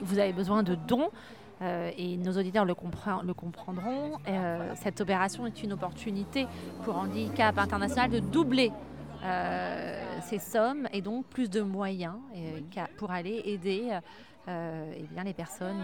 vous 0.00 0.18
avez 0.18 0.32
besoin 0.32 0.62
de 0.62 0.74
dons. 0.74 1.10
Euh, 1.62 1.90
et 1.98 2.16
nos 2.16 2.38
auditeurs 2.38 2.64
le, 2.64 2.74
comprendront, 2.74 4.12
euh, 4.28 4.72
cette 4.76 5.00
opération 5.02 5.46
est 5.46 5.62
une 5.62 5.74
opportunité 5.74 6.46
pour 6.84 6.96
Handicap 6.96 7.58
International 7.58 8.10
de 8.10 8.18
doubler 8.18 8.72
euh, 9.22 10.02
ces 10.22 10.38
sommes 10.38 10.88
et 10.94 11.02
donc 11.02 11.26
plus 11.26 11.50
de 11.50 11.60
moyens 11.60 12.14
pour 12.96 13.10
aller 13.10 13.42
aider 13.44 13.90
eh 14.48 15.06
bien, 15.12 15.22
les 15.22 15.34
personnes 15.34 15.82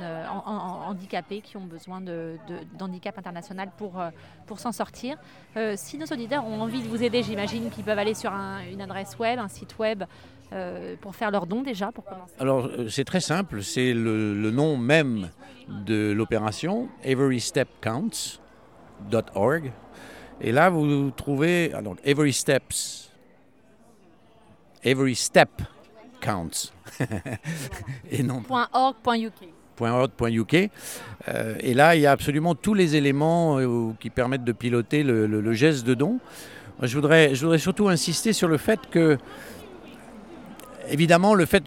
handicapées 0.86 1.42
qui 1.42 1.58
ont 1.58 1.66
besoin 1.66 2.00
d'handicap 2.00 3.14
de, 3.14 3.20
international 3.20 3.70
pour, 3.76 4.02
pour 4.46 4.58
s'en 4.58 4.72
sortir. 4.72 5.18
si 5.76 5.98
nos 5.98 6.06
auditeurs 6.06 6.44
ont 6.46 6.62
envie 6.62 6.82
de 6.82 6.88
vous 6.88 7.02
aider, 7.02 7.22
j'imagine 7.22 7.70
qu'ils 7.70 7.84
peuvent 7.84 7.98
aller 7.98 8.14
sur 8.14 8.32
une 8.32 8.80
adresse 8.80 9.18
web, 9.18 9.38
un 9.38 9.48
site 9.48 9.78
web 9.78 10.04
euh, 10.52 10.94
pour 11.00 11.16
faire 11.16 11.32
leurs 11.32 11.46
dons 11.46 11.62
déjà 11.62 11.90
pour 11.90 12.04
commencer 12.04 12.34
Alors 12.38 12.66
euh, 12.66 12.88
c'est 12.88 13.04
très 13.04 13.18
simple, 13.20 13.64
c'est 13.64 13.92
le, 13.92 14.52
nom 14.52 14.76
même 14.76 15.30
de 15.68 16.12
l'opération, 16.12 16.88
everystepcounts.org. 17.02 19.72
Et 20.40 20.52
là 20.52 20.70
vous 20.70 21.10
trouvez 21.10 21.74
alors 21.74 21.96
Every 22.04 22.32
Steps, 22.32 23.10
Every 24.84 25.16
Step 25.16 25.50
Counts. 26.20 26.72
et 28.10 28.22
non. 28.22 28.44
.org.uk. 28.48 29.32
.org.uk. 29.80 30.70
Euh, 31.28 31.56
et 31.60 31.74
là, 31.74 31.96
il 31.96 32.02
y 32.02 32.06
a 32.06 32.12
absolument 32.12 32.54
tous 32.54 32.72
les 32.72 32.94
éléments 32.96 33.58
qui 33.98 34.08
permettent 34.10 34.44
de 34.44 34.52
piloter 34.52 35.02
le, 35.02 35.26
le, 35.26 35.52
geste 35.52 35.84
de 35.84 35.94
don. 35.94 36.20
Je 36.80 36.94
voudrais, 36.94 37.34
je 37.34 37.42
voudrais 37.42 37.58
surtout 37.58 37.88
insister 37.88 38.32
sur 38.32 38.46
le 38.48 38.58
fait 38.58 38.78
que 38.90 39.18
Évidemment, 40.90 41.34
le 41.34 41.46
fait 41.46 41.64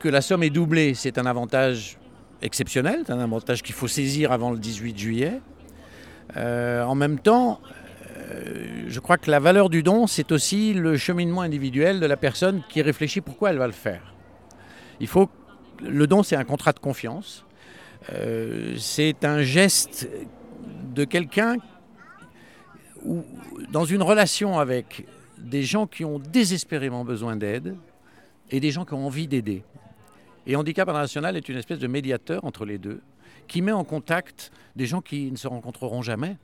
que 0.00 0.08
la 0.08 0.20
somme 0.20 0.42
est 0.42 0.50
doublée, 0.50 0.94
c'est 0.94 1.18
un 1.18 1.26
avantage 1.26 1.98
exceptionnel, 2.40 3.02
c'est 3.06 3.12
un 3.12 3.20
avantage 3.20 3.62
qu'il 3.62 3.74
faut 3.74 3.88
saisir 3.88 4.32
avant 4.32 4.50
le 4.50 4.58
18 4.58 4.98
juillet. 4.98 5.40
Euh, 6.36 6.82
en 6.82 6.94
même 6.94 7.18
temps, 7.18 7.60
euh, 8.18 8.84
je 8.88 9.00
crois 9.00 9.18
que 9.18 9.30
la 9.30 9.38
valeur 9.38 9.68
du 9.68 9.82
don, 9.82 10.06
c'est 10.06 10.32
aussi 10.32 10.74
le 10.74 10.96
cheminement 10.96 11.42
individuel 11.42 12.00
de 12.00 12.06
la 12.06 12.16
personne 12.16 12.62
qui 12.68 12.82
réfléchit 12.82 13.20
pourquoi 13.20 13.50
elle 13.50 13.58
va 13.58 13.66
le 13.66 13.72
faire. 13.72 14.14
Il 15.00 15.06
faut 15.06 15.28
le 15.80 16.06
don, 16.06 16.22
c'est 16.22 16.36
un 16.36 16.44
contrat 16.44 16.72
de 16.72 16.78
confiance. 16.78 17.44
Euh, 18.12 18.74
c'est 18.78 19.24
un 19.24 19.42
geste 19.42 20.08
de 20.94 21.04
quelqu'un 21.04 21.56
dans 23.70 23.84
une 23.84 24.02
relation 24.02 24.58
avec 24.58 25.06
des 25.38 25.62
gens 25.62 25.86
qui 25.86 26.04
ont 26.04 26.18
désespérément 26.18 27.04
besoin 27.04 27.36
d'aide 27.36 27.76
et 28.52 28.60
des 28.60 28.70
gens 28.70 28.84
qui 28.84 28.94
ont 28.94 29.06
envie 29.06 29.26
d'aider. 29.26 29.64
Et 30.46 30.54
Handicap 30.54 30.88
International 30.88 31.36
est 31.36 31.48
une 31.48 31.56
espèce 31.56 31.78
de 31.78 31.86
médiateur 31.86 32.44
entre 32.44 32.64
les 32.64 32.78
deux, 32.78 33.00
qui 33.48 33.62
met 33.62 33.72
en 33.72 33.84
contact 33.84 34.52
des 34.76 34.86
gens 34.86 35.00
qui 35.00 35.30
ne 35.32 35.36
se 35.36 35.48
rencontreront 35.48 36.02
jamais. 36.02 36.36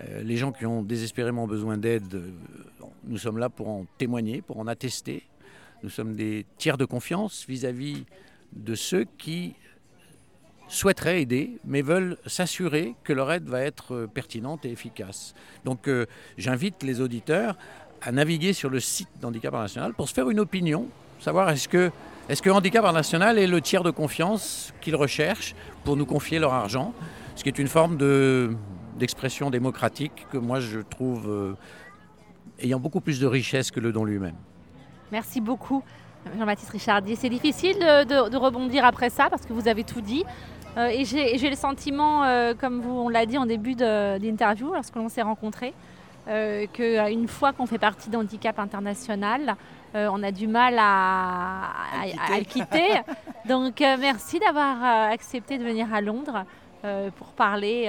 Euh, 0.00 0.22
les 0.22 0.36
gens 0.36 0.52
qui 0.52 0.66
ont 0.66 0.82
désespérément 0.82 1.46
besoin 1.46 1.78
d'aide, 1.78 2.14
euh, 2.14 2.30
nous 3.04 3.18
sommes 3.18 3.38
là 3.38 3.48
pour 3.48 3.68
en 3.68 3.86
témoigner, 3.98 4.42
pour 4.42 4.58
en 4.58 4.66
attester. 4.66 5.22
Nous 5.82 5.90
sommes 5.90 6.14
des 6.14 6.46
tiers 6.58 6.76
de 6.76 6.84
confiance 6.84 7.44
vis-à-vis 7.48 8.04
de 8.52 8.74
ceux 8.74 9.06
qui 9.18 9.54
souhaiteraient 10.68 11.22
aider, 11.22 11.58
mais 11.64 11.82
veulent 11.82 12.16
s'assurer 12.26 12.94
que 13.04 13.12
leur 13.12 13.30
aide 13.30 13.44
va 13.44 13.60
être 13.60 13.94
euh, 13.94 14.06
pertinente 14.06 14.64
et 14.64 14.70
efficace. 14.70 15.34
Donc 15.64 15.88
j'invite 16.36 16.82
les 16.82 17.00
auditeurs 17.00 17.56
à 18.02 18.12
naviguer 18.12 18.52
sur 18.52 18.68
le 18.68 18.80
site 18.80 19.08
d'Handicap 19.20 19.54
International 19.54 19.94
pour 19.94 20.08
se 20.08 20.14
faire 20.14 20.28
une 20.28 20.40
opinion, 20.40 20.88
savoir 21.24 21.48
est-ce 21.50 21.68
que, 21.68 21.90
est 22.28 22.40
que 22.40 22.50
Handicap 22.50 22.84
International 22.84 23.38
est 23.38 23.46
le 23.46 23.60
tiers 23.60 23.82
de 23.82 23.90
confiance 23.90 24.72
qu'ils 24.80 24.94
recherchent 24.94 25.54
pour 25.82 25.96
nous 25.96 26.06
confier 26.06 26.38
leur 26.38 26.52
argent, 26.52 26.92
ce 27.34 27.42
qui 27.42 27.48
est 27.48 27.58
une 27.58 27.68
forme 27.68 27.96
d'expression 28.96 29.50
démocratique 29.50 30.26
que 30.30 30.38
moi 30.38 30.60
je 30.60 30.80
trouve 30.80 31.28
euh, 31.28 31.54
ayant 32.60 32.78
beaucoup 32.78 33.00
plus 33.00 33.18
de 33.20 33.26
richesse 33.26 33.70
que 33.70 33.80
le 33.80 33.90
don 33.90 34.04
lui-même. 34.04 34.36
Merci 35.10 35.40
beaucoup 35.40 35.82
Jean-Baptiste 36.38 36.70
Richardier. 36.70 37.16
C'est 37.16 37.28
difficile 37.28 37.78
de, 37.78 38.36
rebondir 38.36 38.84
après 38.84 39.10
ça 39.10 39.28
parce 39.30 39.46
que 39.46 39.52
vous 39.52 39.68
avez 39.68 39.84
tout 39.84 40.00
dit. 40.00 40.24
Euh, 40.76 40.88
et 40.88 41.04
j'ai 41.04 41.50
le 41.50 41.56
sentiment, 41.56 42.24
euh, 42.24 42.52
comme 42.54 42.80
vous, 42.80 42.90
on 42.92 43.08
l'a 43.08 43.26
dit 43.26 43.38
en 43.38 43.46
début 43.46 43.74
d'interview, 43.74 44.72
lorsque 44.72 44.96
l'on 44.96 45.08
s'est 45.08 45.22
rencontrés, 45.22 45.72
euh, 46.26 46.66
qu'une 46.72 47.28
fois 47.28 47.52
qu'on 47.52 47.66
fait 47.66 47.78
partie 47.78 48.10
d'Handicap 48.10 48.58
International, 48.58 49.56
on 49.94 50.22
a 50.22 50.32
du 50.32 50.46
mal 50.46 50.76
à, 50.78 51.70
le 52.38 52.44
quitter. 52.44 53.00
Donc 53.48 53.80
euh, 53.80 53.96
merci 53.98 54.38
d'avoir 54.38 54.82
accepté 55.10 55.58
de 55.58 55.64
venir 55.64 55.92
à 55.92 56.00
Londres 56.00 56.44
pour 57.16 57.28
parler 57.28 57.88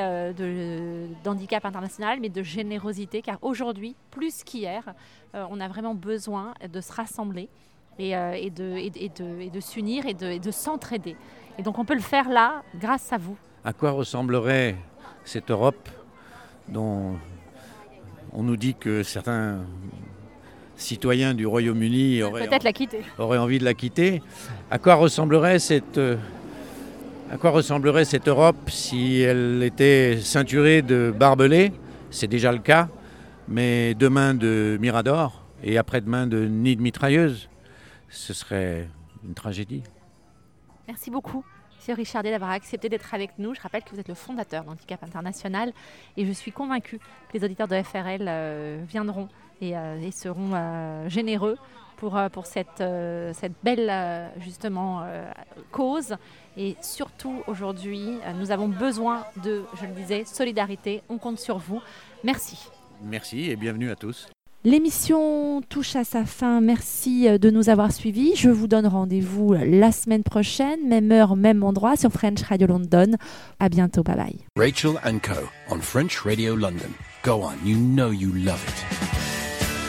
d'handicap 1.21 1.65
international, 1.65 2.19
mais 2.21 2.29
de 2.29 2.41
générosité, 2.41 3.21
car 3.21 3.37
aujourd'hui, 3.41 3.93
plus 4.09 4.41
qu'hier, 4.45 4.93
on 5.33 5.59
a 5.59 5.67
vraiment 5.67 5.95
besoin 5.95 6.53
de 6.65 6.79
se 6.79 6.93
rassembler 6.93 7.49
et, 7.99 8.13
de, 8.49 9.49
de 9.49 9.59
s'unir 9.59 10.05
et 10.05 10.13
de 10.13 10.51
s'entraider. 10.51 11.17
Et 11.57 11.61
donc 11.61 11.77
on 11.77 11.85
peut 11.85 11.93
le 11.93 11.99
faire 11.99 12.29
là, 12.29 12.63
grâce 12.79 13.11
à 13.11 13.17
vous. 13.17 13.37
À 13.63 13.73
quoi 13.73 13.91
ressemblerait 13.91 14.75
cette 15.23 15.51
Europe 15.51 15.89
dont 16.67 17.15
on 18.33 18.43
nous 18.43 18.57
dit 18.57 18.75
que 18.75 19.03
certains 19.03 19.59
citoyens 20.77 21.33
du 21.33 21.45
Royaume-Uni 21.45 22.21
auraient, 22.23 22.47
envie 23.37 23.59
de 23.59 23.65
la 23.65 23.73
quitter. 23.73 24.21
À 24.69 24.77
quoi 24.77 24.95
ressemblerait 24.95 25.59
cette, 25.59 25.97
euh, 25.97 26.17
à 27.31 27.37
quoi 27.37 27.51
ressemblerait 27.51 28.05
cette 28.05 28.27
Europe 28.27 28.69
si 28.69 29.21
elle 29.21 29.63
était 29.63 30.17
ceinturée 30.21 30.81
de 30.81 31.13
barbelés? 31.17 31.71
C'est 32.11 32.27
déjà 32.27 32.51
le 32.51 32.59
cas, 32.59 32.87
mais 33.47 33.93
demain 33.93 34.33
de 34.33 34.77
Mirador 34.81 35.43
et 35.63 35.77
après-demain 35.77 36.27
de 36.27 36.45
nids 36.45 36.75
de 36.75 36.81
mitrailleuses, 36.81 37.49
ce 38.09 38.33
serait 38.33 38.87
une 39.23 39.33
tragédie. 39.33 39.83
Merci 40.87 41.09
beaucoup. 41.09 41.43
Monsieur 41.77 41.93
Richardet 41.93 42.31
d'avoir 42.31 42.51
accepté 42.51 42.89
d'être 42.89 43.13
avec 43.13 43.37
nous. 43.37 43.53
Je 43.53 43.61
rappelle 43.61 43.83
que 43.83 43.91
vous 43.91 43.99
êtes 43.99 44.07
le 44.07 44.15
fondateur 44.15 44.63
d'Handicap 44.63 45.03
International 45.03 45.71
et 46.17 46.25
je 46.25 46.31
suis 46.31 46.51
convaincue 46.51 46.97
que 46.97 47.37
les 47.37 47.43
auditeurs 47.43 47.67
de 47.67 47.81
FRL 47.81 48.25
euh, 48.27 48.83
viendront 48.87 49.27
et, 49.61 49.75
euh, 49.77 50.11
seront 50.11 50.51
euh, 50.53 51.09
généreux 51.09 51.57
pour, 51.97 52.19
pour 52.31 52.45
cette, 52.45 52.83
cette 53.33 53.53
belle 53.63 54.29
justement 54.39 55.03
cause. 55.71 56.17
Et 56.57 56.75
surtout 56.81 57.41
aujourd'hui, 57.47 58.17
nous 58.37 58.51
avons 58.51 58.67
besoin 58.67 59.23
de, 59.43 59.63
je 59.79 59.85
le 59.85 59.93
disais, 59.93 60.25
solidarité. 60.25 61.01
On 61.07 61.17
compte 61.17 61.39
sur 61.39 61.57
vous. 61.57 61.81
Merci. 62.23 62.67
Merci 63.01 63.49
et 63.49 63.55
bienvenue 63.55 63.91
à 63.91 63.95
tous. 63.95 64.27
L'émission 64.65 65.61
touche 65.69 65.95
à 65.95 66.03
sa 66.03 66.25
fin. 66.25 66.59
Merci 66.59 67.27
euh, 67.29 67.37
de 67.37 67.51
nous 67.51 67.69
avoir 67.69 67.91
suivis. 67.91 68.35
Je 68.35 68.49
vous 68.49 68.65
donne 68.67 68.87
rendez-vous 68.87 69.53
la 69.53 69.91
semaine 69.91 70.23
prochaine, 70.23 70.87
même 70.87 71.11
heure, 71.11 71.35
même 71.35 71.61
endroit 71.61 71.95
sur 71.95 72.11
French 72.11 72.41
Radio 72.41 72.65
London. 72.65 73.11
À 73.59 73.69
bientôt. 73.69 74.01
Bye 74.01 74.15
bye. 74.15 74.39
Rachel 74.57 74.95
and 75.05 75.19
Co. 75.19 75.47
on 75.69 75.79
French 75.81 76.19
Radio 76.25 76.55
London. 76.55 76.89
Go 77.23 77.43
on, 77.43 77.53
you 77.63 77.77
know 77.77 78.09
you 78.11 78.31
love 78.33 78.59
it. 78.67 79.44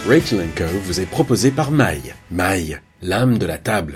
Rachel 0.08 0.46
Co. 0.56 0.64
vous 0.84 1.00
est 1.00 1.06
proposé 1.06 1.50
par 1.50 1.72
Maille. 1.72 2.14
Maille, 2.30 2.78
l'âme 3.02 3.38
de 3.38 3.46
la 3.46 3.58
table. 3.58 3.94